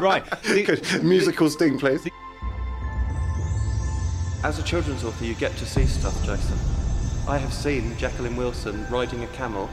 right. 0.00 0.24
Good. 0.42 1.02
Musical 1.02 1.48
sting, 1.50 1.78
please. 1.78 2.06
As 4.42 4.58
a 4.58 4.62
children's 4.62 5.04
author, 5.04 5.24
you 5.24 5.34
get 5.34 5.56
to 5.58 5.66
see 5.66 5.86
stuff, 5.86 6.14
Jason. 6.24 6.58
I 7.28 7.36
have 7.38 7.52
seen 7.52 7.96
Jacqueline 7.98 8.36
Wilson 8.36 8.86
riding 8.90 9.22
a 9.22 9.26
camel 9.28 9.68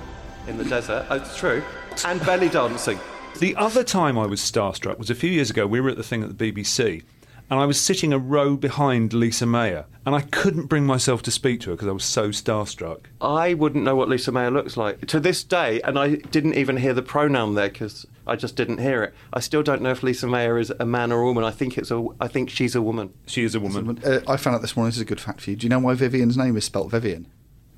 in 0.48 0.58
the 0.58 0.66
desert. 0.66 1.06
Oh, 1.10 1.16
It's 1.16 1.38
true. 1.38 1.64
And 2.06 2.20
belly 2.26 2.50
dancing. 2.50 3.00
The 3.40 3.56
other 3.56 3.84
time 3.84 4.18
I 4.18 4.26
was 4.26 4.42
starstruck 4.42 4.98
was 4.98 5.10
a 5.10 5.16
few 5.16 5.30
years 5.30 5.50
ago. 5.50 5.66
We 5.68 5.80
were 5.80 5.90
at 5.90 5.98
the 5.98 6.04
thing 6.04 6.24
at 6.24 6.38
the 6.38 6.52
BBC, 6.52 7.04
and 7.50 7.60
I 7.60 7.66
was 7.66 7.80
sitting 7.80 8.14
a 8.14 8.20
row 8.20 8.56
behind 8.56 9.14
Lise 9.14 9.42
Mayer, 9.42 9.86
and 10.06 10.16
I 10.16 10.22
couldn't 10.22 10.68
bring 10.68 10.86
myself 10.86 11.22
to 11.24 11.32
speak 11.32 11.62
to 11.62 11.70
her 11.70 11.76
because 11.76 11.88
I 11.88 11.92
was 11.92 12.04
so 12.04 12.30
starstruck. 12.30 13.06
I 13.22 13.54
wouldn't 13.54 13.84
know 13.84 13.96
what 13.96 14.10
Lise 14.10 14.28
Mayer 14.30 14.52
looks 14.52 14.78
like 14.78 15.06
to 15.08 15.20
this 15.20 15.44
day, 15.44 15.82
and 15.82 15.98
I 15.98 16.16
didn't 16.16 16.56
even 16.56 16.78
hear 16.78 16.94
the 16.94 17.02
pronoun 17.02 17.56
there 17.56 17.70
because 17.70 18.06
I 18.26 18.36
just 18.36 18.56
didn't 18.56 18.80
hear 18.80 19.04
it. 19.04 19.14
I 19.34 19.40
still 19.40 19.64
don't 19.64 19.82
know 19.82 19.92
if 19.92 20.04
Lise 20.04 20.24
Mayer 20.24 20.58
is 20.58 20.72
a 20.80 20.86
man 20.86 21.12
or 21.12 21.22
a 21.22 21.26
woman. 21.26 21.44
I 21.44 21.52
think 21.52 21.78
it's 21.78 21.92
a. 21.92 22.06
I 22.20 22.28
think 22.28 22.50
she's 22.50 22.76
a 22.76 22.82
woman. 22.82 23.14
She 23.26 23.44
is 23.44 23.56
a 23.56 23.60
woman. 23.60 24.00
uh, 24.04 24.20
I 24.28 24.38
found 24.38 24.56
out 24.56 24.62
this 24.62 24.76
morning, 24.76 24.90
this 24.90 24.98
is 24.98 25.02
a 25.02 25.06
good 25.06 25.22
fact 25.22 25.42
for 25.42 25.50
you. 25.52 25.56
Do 25.56 25.66
you 25.66 25.70
know 25.70 25.80
why 25.80 25.96
Vyvyan's 25.96 26.38
name 26.38 26.58
is 26.58 26.66
spelt 26.66 26.92
Vyvyan? 26.92 27.26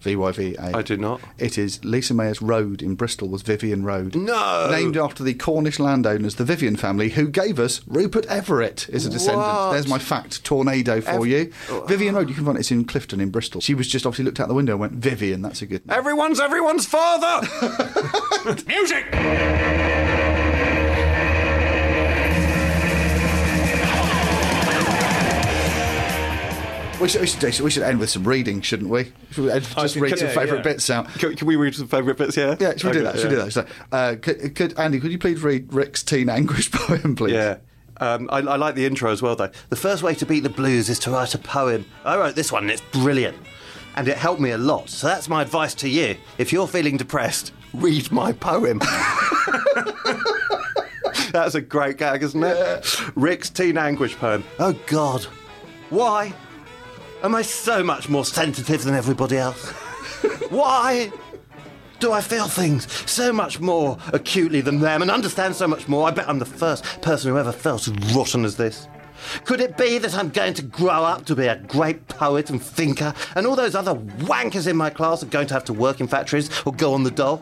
V 0.01 0.15
Y 0.15 0.31
V 0.31 0.55
A. 0.57 0.77
I 0.77 0.81
do 0.81 0.97
not. 0.97 1.21
It 1.37 1.57
is 1.57 1.83
Lise 1.83 2.11
Mayer's 2.11 2.41
road 2.41 2.81
in 2.81 2.95
Bristol 2.95 3.27
was 3.27 3.43
Vyvyan 3.43 3.83
Road. 3.83 4.15
No! 4.15 4.67
Named 4.71 4.95
after 4.97 5.23
the 5.23 5.33
Cornish 5.33 5.79
landowners, 5.79 6.35
the 6.35 6.43
Vyvyan 6.43 6.77
family, 6.79 7.09
who 7.09 7.27
gave 7.27 7.59
us 7.59 7.81
Rupert 7.87 8.25
Everett 8.27 8.87
is 8.89 9.05
a 9.05 9.09
descendant. 9.09 9.45
What? 9.45 9.73
There's 9.73 9.87
my 9.87 9.99
fact 9.99 10.43
tornado 10.43 11.01
for 11.01 11.11
Ev- 11.11 11.27
you. 11.27 11.53
Oh. 11.69 11.85
Vyvyan 11.87 12.15
Road, 12.15 12.29
you 12.29 12.35
can 12.35 12.45
find 12.45 12.57
it, 12.57 12.61
it's 12.61 12.71
in 12.71 12.85
Clifton 12.85 13.19
in 13.19 13.29
Bristol. 13.29 13.61
She 13.61 13.73
was 13.73 13.87
just 13.87 14.05
obviously 14.05 14.25
looked 14.25 14.39
out 14.39 14.47
the 14.47 14.53
window 14.53 14.73
and 14.73 14.81
went, 14.81 14.99
Vyvyan, 14.99 15.41
that's 15.43 15.61
a 15.61 15.65
good 15.65 15.85
name. 15.85 15.97
Everyone's 15.97 16.39
everyone's 16.39 16.85
father. 16.85 17.47
Music. 18.67 19.05
We 26.99 27.07
should, 27.07 27.21
we, 27.21 27.27
should, 27.27 27.59
we 27.61 27.71
should 27.71 27.83
end 27.83 27.99
with 27.99 28.09
some 28.09 28.25
reading, 28.25 28.59
shouldn't 28.61 28.89
we? 28.89 29.13
Should 29.31 29.45
we 29.45 29.51
just 29.51 29.93
think- 29.93 30.03
read 30.03 30.19
some 30.19 30.27
yeah, 30.27 30.33
favourite 30.33 30.57
yeah. 30.57 30.63
bits 30.63 30.89
out? 30.89 31.07
Can, 31.13 31.33
can 31.35 31.47
we 31.47 31.55
read 31.55 31.73
some 31.73 31.87
favourite 31.87 32.17
bits? 32.17 32.35
Yeah. 32.35 32.57
Yeah, 32.59 32.75
should 32.75 32.87
we 32.87 32.91
do 32.91 33.03
that? 33.03 33.17
Should 33.17 33.31
we 33.31 33.37
yeah. 33.37 33.45
do 33.45 33.49
that? 33.49 33.51
So, 33.51 33.65
uh, 33.93 34.15
could, 34.21 34.53
could, 34.53 34.77
Andy, 34.77 34.99
could 34.99 35.11
you 35.11 35.17
please 35.17 35.41
read 35.41 35.73
Rick's 35.73 36.03
teen 36.03 36.27
anguish 36.27 36.69
poem, 36.73 37.15
please? 37.15 37.33
Yeah. 37.33 37.57
Um, 38.01 38.29
I, 38.31 38.39
I 38.39 38.57
like 38.57 38.75
the 38.75 38.85
intro 38.85 39.11
as 39.11 39.21
well, 39.21 39.37
though. 39.37 39.49
The 39.69 39.77
first 39.77 40.03
way 40.03 40.13
to 40.15 40.25
beat 40.25 40.41
the 40.41 40.49
blues 40.49 40.89
is 40.89 40.99
to 40.99 41.11
write 41.11 41.33
a 41.35 41.37
poem. 41.37 41.85
I 42.03 42.17
wrote 42.17 42.35
this 42.35 42.51
one, 42.51 42.63
and 42.63 42.71
it's 42.71 42.81
brilliant. 42.91 43.37
And 43.95 44.07
it 44.09 44.17
helped 44.17 44.41
me 44.41 44.51
a 44.51 44.57
lot. 44.57 44.89
So 44.89 45.07
that's 45.07 45.29
my 45.29 45.41
advice 45.41 45.73
to 45.75 45.87
you. 45.87 46.17
If 46.37 46.51
you're 46.51 46.67
feeling 46.67 46.97
depressed, 46.97 47.53
read 47.73 48.11
my 48.11 48.33
poem. 48.33 48.79
that's 51.31 51.55
a 51.55 51.61
great 51.61 51.97
gag, 51.97 52.23
isn't 52.23 52.43
it? 52.43 53.15
Rick's 53.15 53.49
teen 53.49 53.77
anguish 53.77 54.17
poem. 54.17 54.43
Oh, 54.59 54.73
God. 54.87 55.23
Why 55.89 56.33
am 57.23 57.35
I 57.35 57.41
so 57.41 57.83
much 57.83 58.09
more 58.09 58.25
sensitive 58.25 58.83
than 58.83 58.95
everybody 58.95 59.37
else? 59.37 59.71
Why? 60.49 61.11
Do 61.99 62.13
I 62.13 62.21
feel 62.21 62.47
things 62.47 62.87
so 63.11 63.33
much 63.33 63.59
more 63.59 63.97
acutely 64.13 64.61
than 64.61 64.79
them 64.79 65.01
and 65.01 65.11
understand 65.11 65.55
so 65.55 65.67
much 65.67 65.87
more? 65.87 66.07
I 66.07 66.11
bet 66.11 66.29
I'm 66.29 66.39
the 66.39 66.45
first 66.45 66.83
person 67.01 67.31
who 67.31 67.37
ever 67.37 67.51
felt 67.51 67.87
as 67.87 68.15
rotten 68.15 68.45
as 68.45 68.55
this. 68.55 68.87
Could 69.43 69.59
it 69.59 69.77
be 69.77 69.97
that 69.97 70.15
I'm 70.15 70.29
going 70.29 70.53
to 70.53 70.63
grow 70.63 71.03
up 71.03 71.25
to 71.25 71.35
be 71.35 71.47
a 71.47 71.57
great 71.57 72.07
poet 72.07 72.49
and 72.49 72.61
thinker, 72.61 73.13
and 73.35 73.45
all 73.45 73.57
those 73.57 73.75
other 73.75 73.95
wankers 73.95 74.65
in 74.65 74.77
my 74.77 74.89
class 74.89 75.21
are 75.21 75.25
going 75.25 75.47
to 75.47 75.53
have 75.53 75.65
to 75.65 75.73
work 75.73 75.99
in 75.99 76.07
factories 76.07 76.49
or 76.65 76.73
go 76.73 76.93
on 76.93 77.03
the 77.03 77.11
dole? 77.11 77.41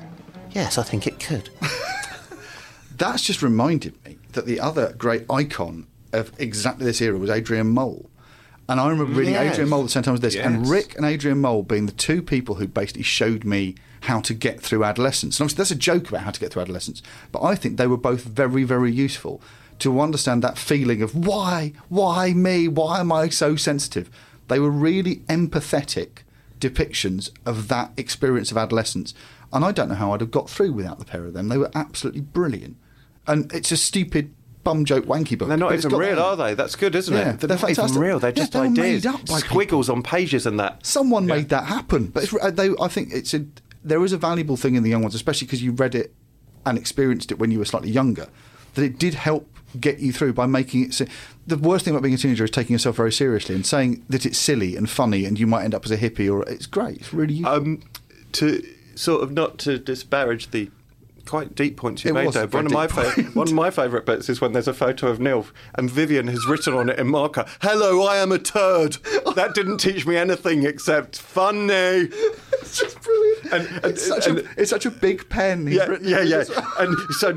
Yes, 0.51 0.79
I 0.79 0.83
think 0.83 1.05
it 1.05 1.19
could. 1.19 1.51
That's 2.97 3.21
just 3.21 3.43
reminded 3.43 4.03
me 4.03 4.17
that 4.31 4.47
the 4.47 4.59
other 4.59 4.93
great 4.93 5.25
icon 5.29 5.85
of 6.13 6.31
exactly 6.39 6.85
this 6.85 6.99
era 6.99 7.19
was 7.19 7.29
Adrian 7.29 7.67
Mole. 7.67 8.09
And 8.69 8.79
I 8.81 8.89
remember 8.89 9.13
reading 9.13 9.33
Yes. 9.33 9.53
Adrian 9.53 9.69
Mole 9.69 9.81
at 9.81 9.83
the 9.83 9.89
same 9.89 10.03
time 10.03 10.15
as 10.15 10.19
this, 10.19 10.35
and 10.35 10.67
Rick 10.67 10.95
and 10.97 11.05
Adrian 11.05 11.39
Mole 11.39 11.63
being 11.63 11.85
the 11.85 11.93
two 11.93 12.21
people 12.21 12.55
who 12.55 12.67
basically 12.67 13.03
showed 13.03 13.45
me 13.45 13.75
how 14.01 14.19
to 14.21 14.33
get 14.33 14.61
through 14.61 14.83
adolescence. 14.83 15.39
And 15.39 15.45
obviously, 15.45 15.61
that's 15.61 15.71
a 15.71 15.75
joke 15.75 16.09
about 16.09 16.21
how 16.21 16.31
to 16.31 16.39
get 16.39 16.51
through 16.51 16.63
adolescence, 16.63 17.01
but 17.31 17.41
I 17.43 17.55
think 17.55 17.77
they 17.77 17.87
were 17.87 17.97
both 17.97 18.23
very, 18.23 18.63
very 18.63 18.91
useful 18.91 19.41
to 19.79 20.01
understand 20.01 20.41
that 20.43 20.57
feeling 20.57 21.01
of 21.01 21.15
why, 21.15 21.71
why 21.87 22.33
me, 22.33 22.67
why 22.67 22.99
am 22.99 23.11
I 23.11 23.29
so 23.29 23.55
sensitive? 23.55 24.09
They 24.47 24.59
were 24.59 24.71
really 24.71 25.17
empathetic 25.27 26.23
depictions 26.59 27.29
of 27.45 27.67
that 27.67 27.91
experience 27.95 28.51
of 28.51 28.57
adolescence. 28.57 29.13
And 29.53 29.63
I 29.63 29.71
don't 29.71 29.89
know 29.89 29.95
how 29.95 30.13
I'd 30.13 30.21
have 30.21 30.31
got 30.31 30.49
through 30.49 30.73
without 30.73 30.99
the 30.99 31.05
pair 31.05 31.25
of 31.25 31.33
them. 31.33 31.47
They 31.47 31.57
were 31.57 31.71
absolutely 31.75 32.21
brilliant. 32.21 32.77
And 33.27 33.51
it's 33.53 33.71
a 33.71 33.77
stupid 33.77 34.33
bum 34.67 34.83
joke 34.83 35.05
wanky 35.05 35.37
book. 35.37 35.47
They're 35.47 35.57
not 35.57 35.71
it's 35.71 35.85
even 35.85 35.97
real, 35.97 36.15
that. 36.17 36.21
are 36.21 36.35
they? 36.35 36.53
That's 36.53 36.75
good, 36.75 36.93
isn't 36.93 37.13
Yeah, 37.13 37.31
it? 37.35 37.39
They're, 37.39 37.55
they're 37.55 37.57
not 37.57 37.69
even 37.89 38.01
real. 38.01 38.19
They're 38.19 38.31
Yeah, 38.31 38.35
just 38.35 38.51
they 38.51 38.59
were 38.59 38.65
ideas. 38.65 39.05
made 39.05 39.13
up 39.13 39.25
by 39.25 39.39
Squiggles 39.39 39.89
on 39.89 40.03
pages 40.03 40.45
and 40.45 40.59
that. 40.59 40.85
Someone 40.85 41.25
made 41.25 41.47
that 41.49 41.65
happen. 41.67 42.07
But 42.07 42.23
it's, 42.23 42.33
uh, 42.33 42.51
they, 42.51 42.71
I 42.81 42.89
think 42.89 43.13
it's 43.13 43.33
a, 43.33 43.45
there 43.83 44.03
is 44.03 44.11
a 44.11 44.17
valuable 44.17 44.57
thing 44.57 44.75
in 44.75 44.83
the 44.83 44.89
young 44.89 45.01
ones, 45.03 45.15
especially 45.15 45.47
because 45.47 45.63
you 45.63 45.71
read 45.71 45.95
it 45.95 46.13
and 46.65 46.77
experienced 46.77 47.31
it 47.31 47.39
when 47.39 47.49
you 47.49 47.59
were 47.59 47.65
slightly 47.65 47.89
younger, 47.89 48.27
that 48.73 48.83
it 48.83 48.99
did 48.99 49.13
help 49.13 49.49
get 49.79 49.99
you 49.99 50.11
through 50.11 50.33
by 50.33 50.45
making 50.45 50.83
it. 50.83 51.01
The 51.45 51.57
worst 51.57 51.85
thing 51.85 51.93
about 51.93 52.03
being 52.03 52.15
a 52.15 52.17
teenager 52.17 52.43
is 52.43 52.51
taking 52.51 52.73
yourself 52.73 52.97
very 52.97 53.11
seriously 53.13 53.55
and 53.55 53.65
saying 53.65 54.03
that 54.09 54.25
it's 54.25 54.37
silly 54.37 54.75
and 54.75 54.89
funny 54.89 55.23
and 55.23 55.39
you 55.39 55.47
might 55.47 55.63
end 55.63 55.73
up 55.75 55.85
as 55.85 55.91
a 55.91 55.97
hippie 55.97 56.29
or 56.29 56.43
it's 56.49 56.65
great. 56.65 56.97
It's 56.97 57.13
really. 57.13 57.41
Um, 57.45 57.81
to 58.33 58.61
sort 58.95 59.23
of 59.23 59.31
not 59.31 59.57
to 59.59 59.77
disparage 59.77 60.51
the 60.51 60.69
quite 61.27 61.55
deep 61.55 61.77
points 61.77 62.03
you 62.03 62.11
It 62.11 62.13
made 62.13 62.33
there. 62.33 62.47
One 62.47 62.65
of 62.65 62.71
my 62.71 62.87
fa- 62.87 63.21
one 63.33 63.47
of 63.47 63.53
my 63.53 63.69
favourite 63.69 64.05
bits 64.05 64.29
is 64.29 64.41
when 64.41 64.53
there's 64.53 64.67
a 64.67 64.73
photo 64.73 65.07
of 65.07 65.19
Neil 65.19 65.45
and 65.75 65.89
Vyvyan 65.89 66.29
has 66.29 66.45
written 66.47 66.73
on 66.73 66.89
it 66.89 66.97
in 66.99 67.07
marker, 67.07 67.45
"Hello, 67.61 68.03
I 68.03 68.17
am 68.17 68.31
a 68.31 68.39
turd." 68.39 68.97
That 69.35 69.53
didn't 69.53 69.77
teach 69.77 70.05
me 70.07 70.15
anything 70.17 70.63
except 70.65 71.19
funny. 71.19 71.73
It's 71.73 72.79
just 72.79 73.01
brilliant. 73.01 73.45
And, 73.53 73.67
and, 73.83 73.85
it's, 73.85 74.05
such 74.07 74.27
and- 74.27 74.39
a, 74.39 74.43
it's 74.57 74.69
such 74.69 74.85
a 74.85 74.91
big 74.91 75.29
pen. 75.29 75.67
Yeah, 75.67 75.97
yeah, 76.01 76.21
yeah. 76.21 76.43
well. 76.49 76.73
And 76.79 76.97
so, 77.11 77.29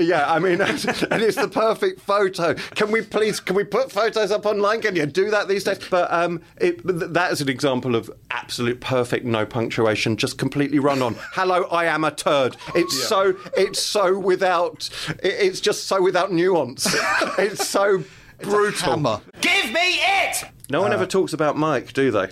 yeah, 0.00 0.32
I 0.32 0.38
mean, 0.38 0.60
and 0.60 1.22
it's 1.22 1.36
the 1.36 1.48
perfect 1.52 2.00
photo. 2.00 2.54
Can 2.54 2.90
we 2.90 3.02
please, 3.02 3.38
can 3.38 3.54
we 3.54 3.64
put 3.64 3.92
photos 3.92 4.30
up 4.30 4.46
online? 4.46 4.80
Can 4.80 4.96
you 4.96 5.06
do 5.06 5.30
that 5.30 5.48
these 5.48 5.64
days? 5.64 5.78
But 5.90 6.12
um, 6.12 6.40
it, 6.60 6.80
that 7.12 7.32
is 7.32 7.40
an 7.40 7.48
example 7.48 7.94
of 7.94 8.10
absolute 8.30 8.80
perfect, 8.80 9.24
no 9.24 9.44
punctuation, 9.46 10.16
just 10.16 10.38
completely 10.38 10.78
run 10.78 11.02
on. 11.02 11.16
Hello, 11.32 11.64
I 11.64 11.84
am 11.84 12.04
a 12.04 12.10
turd. 12.10 12.56
It's 12.74 13.00
so, 13.06 13.31
it's 13.56 13.80
so 13.80 14.18
without, 14.18 14.88
it's 15.22 15.60
just 15.60 15.86
so 15.86 16.02
without 16.02 16.32
nuance. 16.32 16.86
it's 17.38 17.68
so 17.68 18.04
brutal. 18.40 18.92
Hammer. 18.92 19.20
Give 19.40 19.66
me 19.66 19.98
it! 20.00 20.44
No 20.70 20.80
one 20.80 20.92
ever 20.92 21.06
talks 21.06 21.32
about 21.32 21.56
Mike, 21.56 21.92
do 21.92 22.10
they? 22.10 22.28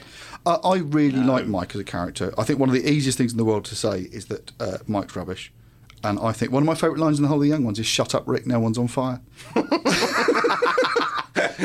Uh, 0.47 0.59
I 0.65 0.79
really 0.79 1.23
like 1.23 1.47
Mike 1.47 1.75
as 1.75 1.81
a 1.81 1.85
character. 1.85 2.33
I 2.39 2.45
think 2.45 2.59
one 2.59 2.69
of 2.69 2.75
the 2.75 2.89
easiest 2.89 3.19
things 3.19 3.33
in 3.33 3.39
the 3.39 3.45
world 3.45 3.65
to 3.67 3.75
say 3.75 4.09
is 4.13 4.27
that 4.27 4.53
uh, 4.61 4.79
Mike's 4.87 5.15
rubbish. 5.15 5.53
And 6.03 6.19
I 6.19 6.33
think 6.33 6.51
one 6.51 6.63
of 6.63 6.67
my 6.67 6.75
favourite 6.75 6.99
lines 6.99 7.19
in 7.19 7.23
the 7.23 7.29
whole 7.29 7.37
of 7.37 7.43
the 7.43 7.49
Young 7.49 7.65
Ones 7.65 7.79
is 7.79 7.87
"Shut 7.87 8.15
up, 8.15 8.27
Rick! 8.27 8.47
No 8.47 8.59
one's 8.59 8.79
on 8.79 8.89
fire." 8.89 9.21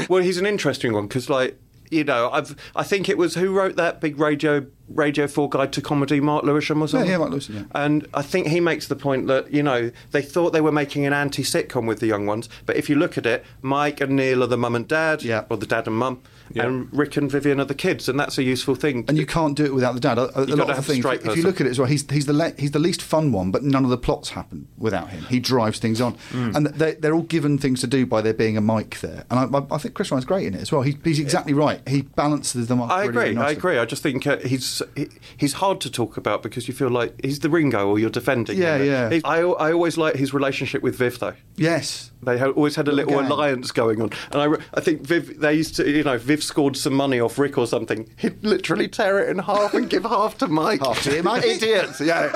Well, 0.09 0.21
he's 0.21 0.38
an 0.38 0.45
interesting 0.45 0.93
one 0.93 1.07
because, 1.07 1.29
like, 1.29 1.57
you 1.91 2.03
know, 2.03 2.29
I've 2.31 2.55
I 2.75 2.83
think 2.83 3.09
it 3.09 3.17
was 3.17 3.36
who 3.36 3.51
wrote 3.53 3.75
that 3.75 4.01
big 4.01 4.19
radio 4.19 4.65
Radio 4.88 5.25
Four 5.27 5.49
guide 5.49 5.73
to 5.73 5.81
comedy, 5.81 6.19
Mark 6.19 6.43
Lewisohn 6.45 6.79
or 6.81 6.88
something. 6.88 7.09
yeah, 7.09 7.17
Mark 7.17 7.31
Lewisohn, 7.31 7.55
yeah. 7.55 7.63
And 7.73 8.07
I 8.13 8.21
think 8.21 8.47
he 8.47 8.59
makes 8.59 8.88
the 8.88 8.95
point 8.95 9.27
that 9.27 9.51
you 9.51 9.63
know 9.63 9.91
they 10.11 10.21
thought 10.21 10.51
they 10.53 10.61
were 10.61 10.71
making 10.71 11.05
an 11.05 11.13
anti-sitcom 11.13 11.88
with 11.88 11.99
the 11.99 12.07
young 12.07 12.25
ones, 12.25 12.49
but 12.65 12.75
if 12.75 12.89
you 12.89 12.95
look 12.95 13.17
at 13.17 13.25
it, 13.25 13.43
Mike 13.61 13.99
and 14.01 14.15
Neil 14.15 14.43
are 14.43 14.47
the 14.47 14.57
mum 14.57 14.75
and 14.75 14.88
dad, 14.88 15.23
Yeah. 15.23 15.45
or 15.49 15.57
the 15.57 15.65
dad 15.65 15.88
and 15.88 15.95
mum, 15.97 16.21
Yeah. 16.53 16.65
and 16.67 16.87
Rick 16.95 17.17
and 17.17 17.29
Vyvyan 17.29 17.59
are 17.59 17.65
the 17.65 17.73
kids, 17.75 18.07
and 18.07 18.19
that's 18.19 18.37
a 18.37 18.43
useful 18.43 18.75
thing. 18.75 19.05
And 19.07 19.17
you 19.17 19.25
can't 19.25 19.55
do 19.55 19.65
it 19.65 19.73
without 19.73 19.93
the 19.93 19.99
dad. 19.99 20.17
A, 20.17 20.39
a 20.41 20.45
lot 20.55 20.69
of 20.69 20.85
things, 20.85 21.03
if 21.05 21.35
you 21.37 21.43
look 21.43 21.59
at 21.59 21.67
it 21.67 21.71
as 21.71 21.79
well, 21.79 21.87
he's 21.87 22.09
he's 22.11 22.25
the 22.27 22.33
le- 22.33 22.53
he's 22.57 22.71
the 22.71 22.79
least 22.79 23.01
fun 23.01 23.31
one, 23.31 23.51
but 23.51 23.63
none 23.63 23.83
of 23.83 23.89
the 23.89 23.97
plots 23.97 24.29
happen 24.29 24.67
without 24.77 25.09
him. 25.09 25.23
He 25.25 25.39
drives 25.39 25.79
things 25.79 25.99
on, 26.01 26.13
Hmm. 26.31 26.51
and 26.55 26.67
they, 26.67 26.95
they're 26.95 27.13
all 27.15 27.21
given 27.23 27.57
things 27.57 27.81
to 27.81 27.87
do 27.87 28.05
by 28.05 28.21
there 28.21 28.33
being 28.33 28.57
a 28.57 28.61
Mike 28.61 28.99
there. 29.01 29.25
And 29.29 29.55
I, 29.55 29.75
I, 29.75 29.77
think 29.77 29.95
Chris 29.95 30.11
Ryan's 30.11 30.25
great 30.25 30.45
in 30.47 30.53
it 30.53 30.61
as 30.61 30.71
well. 30.71 30.81
He, 30.83 30.97
he's 31.03 31.19
exactly 31.19 31.53
right. 31.53 31.81
He 31.87 32.03
balances 32.03 32.67
them 32.67 32.81
up. 32.81 32.89
I 32.91 33.05
really, 33.05 33.09
agree. 33.09 33.23
really 33.29 33.37
I 33.37 33.51
agree. 33.51 33.77
I 33.79 33.85
just 33.85 34.03
think 34.03 34.27
uh, 34.27 34.37
he's 34.37 34.81
he, 34.95 35.07
he's 35.37 35.53
hard 35.53 35.81
to 35.81 35.91
talk 35.91 36.17
about 36.17 36.43
because 36.43 36.67
you 36.67 36.73
feel 36.73 36.89
like 36.89 37.13
he's 37.23 37.39
the 37.39 37.49
Ringo 37.49 37.87
or 37.87 37.97
you're 37.99 38.09
defending. 38.09 38.57
Yeah, 38.57 38.77
him. 38.77 38.85
yeah. 38.85 39.09
He- 39.09 39.21
I 39.23 39.39
I 39.41 39.73
always 39.73 39.97
like 39.97 40.15
his 40.15 40.33
relationship 40.33 40.81
with 40.83 40.95
Viv 40.95 41.19
though. 41.19 41.33
Yes. 41.55 42.11
They 42.26 42.41
always 42.43 42.76
had 42.76 42.88
a 42.88 42.91
Little 42.91 43.19
gang. 43.21 43.32
alliance 43.32 43.71
going 43.71 44.01
on, 44.01 44.09
and 44.32 44.41
I, 44.41 44.63
I 44.73 44.82
think 44.82 45.01
Viv. 45.01 45.39
They 45.39 45.53
used 45.53 45.76
to, 45.78 45.89
you 45.89 46.03
know, 46.03 46.17
Viv 46.17 46.43
scored 46.43 46.76
some 46.76 46.93
money 46.93 47.19
off 47.19 47.38
Rick 47.39 47.57
or 47.57 47.67
something. 47.67 48.09
He'd 48.17 48.43
literally 48.43 48.88
tear 48.88 49.19
it 49.19 49.30
in 49.30 49.39
half 49.39 49.73
and 49.73 49.89
give 49.89 50.03
half 50.03 50.38
to 50.39 50.47
Mike. 50.47 50.82
Half 50.82 51.03
to 51.03 51.21
Mikey. 51.23 51.47
Idiots. 51.51 52.01
Yeah. 52.01 52.30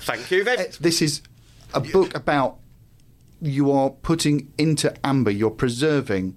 Thank 0.00 0.30
you, 0.30 0.44
Viv. 0.44 0.58
Uh, 0.60 0.64
this 0.80 1.02
is 1.02 1.22
a 1.74 1.80
book 1.80 2.14
about 2.14 2.58
you 3.40 3.70
are 3.70 3.90
putting 3.90 4.52
into 4.58 4.94
amber. 5.06 5.30
You're 5.30 5.50
preserving 5.50 6.36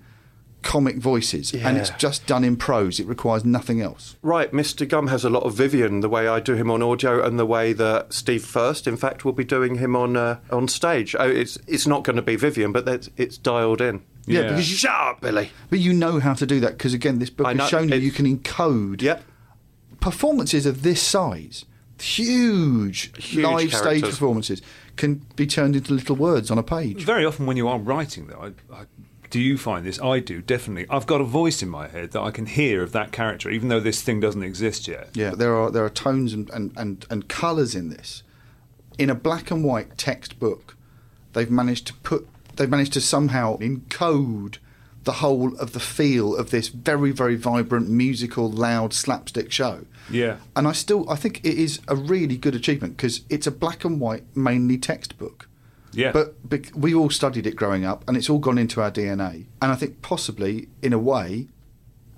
comic 0.64 0.98
voices, 0.98 1.54
and 1.54 1.78
it's 1.78 1.90
just 1.92 2.26
done 2.28 2.44
in 2.44 2.56
prose. 2.56 3.00
It 3.00 3.08
requires 3.08 3.44
nothing 3.44 3.82
else. 3.82 4.16
Right, 4.22 4.52
Mr. 4.52 4.88
Gum 4.88 5.08
has 5.08 5.24
a 5.24 5.30
lot 5.30 5.44
of 5.44 5.56
Vyvyan, 5.56 6.02
the 6.02 6.10
way 6.10 6.28
I 6.28 6.40
do 6.40 6.54
him 6.54 6.70
on 6.70 6.82
audio, 6.82 7.24
and 7.26 7.40
the 7.40 7.46
way 7.46 7.74
that 7.74 8.14
Steve 8.14 8.44
Furst, 8.46 8.88
in 8.88 8.98
fact, 8.98 9.26
will 9.26 9.34
be 9.34 9.44
doing 9.44 9.76
him 9.76 9.96
on 9.96 10.16
uh, 10.16 10.40
on 10.52 10.68
stage. 10.68 11.16
Oh, 11.18 11.28
it's 11.30 11.58
it's 11.68 11.88
not 11.88 12.04
going 12.04 12.16
to 12.16 12.22
be 12.22 12.38
Vyvyan, 12.38 12.74
but 12.74 12.86
that's, 12.86 13.10
it's 13.18 13.38
dialed 13.38 13.82
in. 13.82 14.04
Yeah, 14.26 14.44
because 14.44 14.70
you 14.70 14.78
Shut 14.78 14.92
up, 14.92 15.22
Billy. 15.22 15.52
But 15.70 15.80
you 15.80 15.94
know 15.94 16.20
how 16.20 16.34
to 16.36 16.46
do 16.46 16.60
that 16.60 16.74
because 16.74 16.94
again, 16.94 17.20
this 17.20 17.30
book 17.30 17.48
I 17.48 17.54
know, 17.54 17.64
has 17.64 17.70
shown 17.70 17.90
you 17.90 17.96
you 17.96 18.12
can 18.12 18.26
encode 18.38 19.02
Yep. 19.02 19.24
performances 20.00 20.66
of 20.66 20.84
this 20.84 21.02
size, 21.02 21.66
huge, 22.00 23.12
Huge 23.18 23.44
live 23.44 23.74
stage 23.74 24.04
performances, 24.04 24.62
can 24.96 25.26
be 25.36 25.48
turned 25.48 25.76
into 25.76 25.94
little 25.94 26.16
words 26.16 26.52
on 26.52 26.58
a 26.58 26.64
page. 26.64 27.04
Very 27.04 27.26
often 27.26 27.46
when 27.46 27.58
you 27.58 27.68
are 27.68 27.80
writing, 27.80 28.28
though, 28.28 28.54
I, 28.72 28.76
I, 28.76 28.86
do 29.32 29.40
you 29.40 29.58
find 29.58 29.86
this? 29.86 30.00
I 30.02 30.20
do, 30.20 30.42
definitely. 30.42 30.86
I've 30.90 31.08
got 31.08 31.22
a 31.22 31.24
voice 31.24 31.64
in 31.64 31.70
my 31.70 31.88
head 31.88 32.12
that 32.12 32.22
I 32.22 32.32
can 32.32 32.46
hear 32.46 32.84
of 32.84 32.92
that 32.92 33.14
character, 33.14 33.50
even 33.50 33.70
though 33.70 33.80
this 33.80 34.02
thing 34.02 34.20
doesn't 34.20 34.44
exist 34.44 34.88
yet. 34.88 35.10
Yeah, 35.14 35.32
there 35.32 35.56
are 35.56 35.72
there 35.72 35.86
are 35.86 35.90
tones 35.90 36.34
and, 36.34 36.50
and, 36.52 36.72
and, 36.76 37.06
and 37.10 37.28
colours 37.28 37.74
in 37.74 37.90
this. 37.90 38.24
In 39.00 39.10
a 39.10 39.16
black 39.16 39.50
and 39.50 39.64
white 39.64 39.98
textbook, 39.98 40.76
they've 41.34 41.50
managed 41.50 41.88
to 41.88 41.94
put 41.96 42.28
they've 42.58 42.70
managed 42.70 42.94
to 42.94 43.02
somehow 43.02 43.58
encode 43.60 44.58
the 45.04 45.14
whole 45.14 45.56
of 45.58 45.72
the 45.72 45.80
feel 45.80 46.36
of 46.36 46.52
this 46.52 46.68
very 46.68 47.12
very 47.12 47.36
vibrant 47.36 47.90
musical 47.90 48.52
loud 48.52 48.94
slapstick 48.94 49.50
show. 49.50 49.86
Yeah. 50.10 50.38
And 50.58 50.68
I 50.68 50.74
still 50.74 51.10
I 51.10 51.16
think 51.16 51.40
it 51.40 51.58
is 51.58 51.80
a 51.88 51.96
really 51.96 52.36
good 52.36 52.54
achievement 52.54 52.98
because 52.98 53.22
it's 53.30 53.48
a 53.48 53.52
black 53.52 53.86
and 53.86 54.00
white 54.00 54.26
mainly 54.36 54.78
textbook. 54.78 55.48
Yeah. 55.94 56.12
But 56.12 56.48
bec- 56.48 56.72
we 56.76 56.94
all 56.94 57.10
studied 57.10 57.46
it 57.46 57.56
growing 57.56 57.86
up, 57.86 58.04
and 58.08 58.16
it's 58.18 58.30
all 58.30 58.40
gone 58.40 58.58
into 58.58 58.82
our 58.82 58.92
DNA. 58.92 59.46
And 59.62 59.72
I 59.72 59.76
think 59.76 60.02
possibly, 60.02 60.68
in 60.82 60.94
a 60.94 61.00
way, 61.00 61.48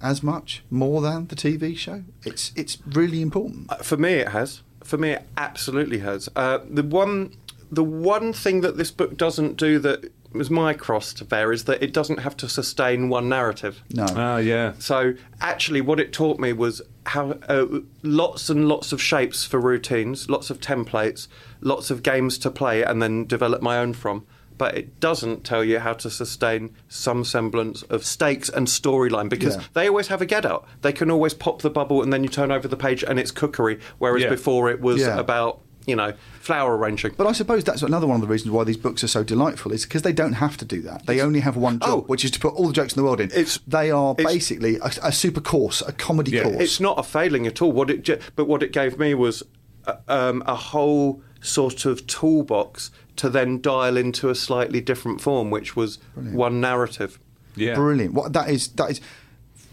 as 0.01 0.21
much 0.21 0.63
more 0.69 1.01
than 1.01 1.28
the 1.28 1.36
TV 1.36 1.76
show. 1.78 2.03
It's 2.24 2.51
it's 2.55 2.78
really 2.86 3.21
important. 3.21 3.71
Uh, 3.71 3.78
For 3.78 3.97
me, 3.97 4.13
it 4.13 4.30
has. 4.30 4.61
For 4.84 4.97
me, 4.97 5.11
it 5.11 5.24
absolutely 5.38 5.99
has. 5.99 6.30
Uh, 6.36 6.59
the 6.69 6.84
one, 6.84 7.34
the 7.71 7.86
one 7.86 8.34
thing 8.34 8.61
that 8.61 8.78
this 8.78 8.91
book 8.91 9.15
doesn't 9.17 9.55
do 9.55 9.80
that 9.80 10.11
was 10.34 10.49
my 10.49 10.73
cross 10.73 11.13
to 11.13 11.25
bear 11.25 11.51
is 11.51 11.65
that 11.65 11.81
it 11.84 11.93
doesn't 11.93 12.19
have 12.19 12.36
to 12.38 12.49
sustain 12.49 13.09
one 13.09 13.29
narrative. 13.29 13.84
No. 13.91 14.05
Ah, 14.15 14.38
yeah. 14.38 14.73
So 14.79 15.13
actually, 15.41 15.81
what 15.81 15.99
it 15.99 16.11
taught 16.11 16.39
me 16.39 16.53
was 16.53 16.81
how 17.05 17.38
uh, 17.47 17.65
lots 18.01 18.49
and 18.49 18.67
lots 18.67 18.91
of 18.91 19.01
shapes 19.01 19.45
for 19.45 19.59
routines, 19.59 20.29
lots 20.29 20.49
of 20.49 20.59
templates, 20.59 21.27
lots 21.61 21.89
of 21.91 22.03
games 22.03 22.38
to 22.39 22.51
play, 22.51 22.84
and 22.84 23.01
then 23.01 23.25
develop 23.25 23.61
my 23.61 23.77
own 23.77 23.93
from. 23.93 24.25
But 24.55 24.77
it 24.77 24.99
doesn't 24.99 25.43
tell 25.43 25.63
you 25.63 25.79
how 25.79 25.93
to 25.93 26.09
sustain 26.11 26.75
some 26.88 27.23
semblance 27.25 27.81
of 27.84 28.05
stakes 28.05 28.49
and 28.49 28.67
storyline 28.67 29.27
because 29.27 29.55
Yeah. 29.55 29.63
they 29.73 29.88
always 29.89 30.07
have 30.09 30.21
a 30.21 30.27
get 30.27 30.45
out. 30.45 30.65
They 30.84 30.93
can 30.93 31.09
always 31.09 31.34
pop 31.34 31.63
the 31.63 31.71
bubble 31.71 32.03
and 32.03 32.13
then 32.13 32.23
you 32.23 32.29
turn 32.29 32.51
over 32.51 32.67
the 32.67 32.77
page 32.77 33.03
and 33.03 33.19
it's 33.19 33.31
cookery, 33.31 33.79
whereas 33.97 34.21
Yeah. 34.23 34.29
before 34.29 34.69
it 34.69 34.79
was 34.79 35.01
Yeah. 35.01 35.17
about 35.19 35.61
you 35.86 35.95
know 35.95 36.13
flower 36.39 36.77
arranging. 36.77 37.13
But 37.17 37.27
I 37.27 37.31
suppose 37.31 37.63
that's 37.63 37.81
another 37.81 38.05
one 38.07 38.15
of 38.15 38.21
the 38.21 38.27
reasons 38.27 38.51
why 38.51 38.63
these 38.63 38.77
books 38.77 39.03
are 39.03 39.07
so 39.07 39.23
delightful 39.23 39.71
is 39.71 39.84
because 39.86 40.01
they 40.01 40.13
don't 40.13 40.34
have 40.34 40.57
to 40.57 40.65
do 40.65 40.81
that. 40.84 41.05
They 41.05 41.21
only 41.21 41.39
have 41.41 41.55
one 41.57 41.79
job, 41.79 41.89
Oh. 41.89 42.01
which 42.07 42.23
is 42.25 42.31
to 42.31 42.39
put 42.39 42.53
all 42.53 42.67
the 42.67 42.73
jokes 42.73 42.93
in 42.93 42.97
the 43.01 43.03
world 43.03 43.19
in. 43.21 43.29
It's- 43.31 43.59
they 43.67 43.91
are 43.91 44.13
it's- 44.17 44.34
basically 44.34 44.77
a, 44.77 44.91
a 45.03 45.11
super 45.11 45.41
course, 45.41 45.81
a 45.81 45.91
comedy 45.91 46.31
Yeah, 46.31 46.43
course. 46.43 46.57
It's 46.61 46.79
not 46.79 46.99
a 46.99 47.03
failing 47.03 47.47
at 47.47 47.61
all. 47.61 47.71
What 47.71 47.89
it, 47.89 48.21
but 48.36 48.45
what 48.47 48.61
it 48.63 48.71
gave 48.71 48.97
me 48.99 49.13
was 49.13 49.43
uh, 49.88 49.95
um, 50.07 50.43
a 50.45 50.55
whole 50.55 51.21
sort 51.41 51.86
of 51.86 52.07
toolbox 52.07 52.91
to 53.17 53.29
then 53.29 53.61
dial 53.61 53.97
into 53.97 54.29
a 54.29 54.36
slightly 54.36 54.81
different 54.81 55.21
form, 55.21 55.49
which 55.49 55.75
was 55.75 55.99
one 56.15 56.59
narrative. 56.61 57.19
Yeah. 57.55 57.75
brilliant. 57.75 58.13
What 58.15 58.34
that 58.34 58.49
is, 58.49 58.69
that 58.69 58.89
is. 58.91 59.01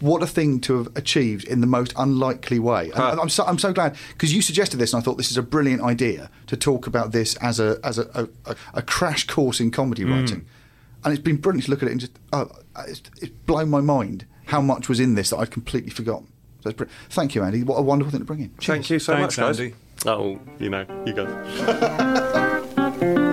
What 0.01 0.21
a 0.21 0.27
thing 0.27 0.59
to 0.61 0.77
have 0.79 0.95
achieved 0.97 1.45
in 1.45 1.61
the 1.61 1.67
most 1.67 1.93
unlikely 1.95 2.59
way. 2.59 2.85
And 2.85 2.95
Huh. 2.95 3.17
I'm 3.21 3.29
so, 3.29 3.45
I'm 3.45 3.59
so 3.59 3.71
glad 3.71 3.95
because 4.09 4.33
you 4.33 4.41
suggested 4.41 4.77
this, 4.77 4.93
and 4.93 5.01
I 5.01 5.03
thought 5.03 5.17
this 5.17 5.31
is 5.31 5.37
a 5.37 5.43
brilliant 5.43 5.81
idea 5.81 6.29
to 6.47 6.57
talk 6.57 6.87
about 6.87 7.11
this 7.11 7.35
as 7.35 7.59
a 7.59 7.79
as 7.83 7.97
a, 7.97 8.09
a, 8.13 8.51
a, 8.51 8.55
a 8.75 8.81
crash 8.81 9.27
course 9.27 9.59
in 9.59 9.71
comedy 9.71 10.03
mm. 10.03 10.11
writing. 10.11 10.45
And 11.03 11.13
it's 11.13 11.23
been 11.23 11.37
brilliant 11.37 11.65
to 11.65 11.71
look 11.71 11.81
at 11.81 11.87
it 11.87 11.91
and 11.93 12.01
just 12.01 12.19
oh, 12.33 12.49
it's, 12.87 13.01
it's 13.21 13.31
blown 13.45 13.69
my 13.69 13.81
mind 13.81 14.25
how 14.45 14.61
much 14.61 14.89
was 14.89 14.99
in 14.99 15.15
this 15.15 15.29
that 15.29 15.37
I'd 15.37 15.51
completely 15.51 15.91
forgotten. 15.91 16.27
So 16.61 16.69
it's 16.69 16.77
br- 16.77 16.85
thank 17.09 17.35
you, 17.35 17.43
Andy. 17.43 17.63
What 17.63 17.77
a 17.77 17.81
wonderful 17.81 18.11
thing 18.11 18.21
to 18.21 18.25
bring 18.25 18.41
in. 18.41 18.49
Thank 18.61 18.89
you 18.89 18.99
so 18.99 19.13
Thanks, 19.13 19.37
much, 19.37 19.47
guys. 19.47 19.59
Andy. 19.59 19.75
Oh, 20.05 20.39
you 20.59 20.69
know, 20.69 20.85
you 21.05 21.13
guys. 21.13 23.21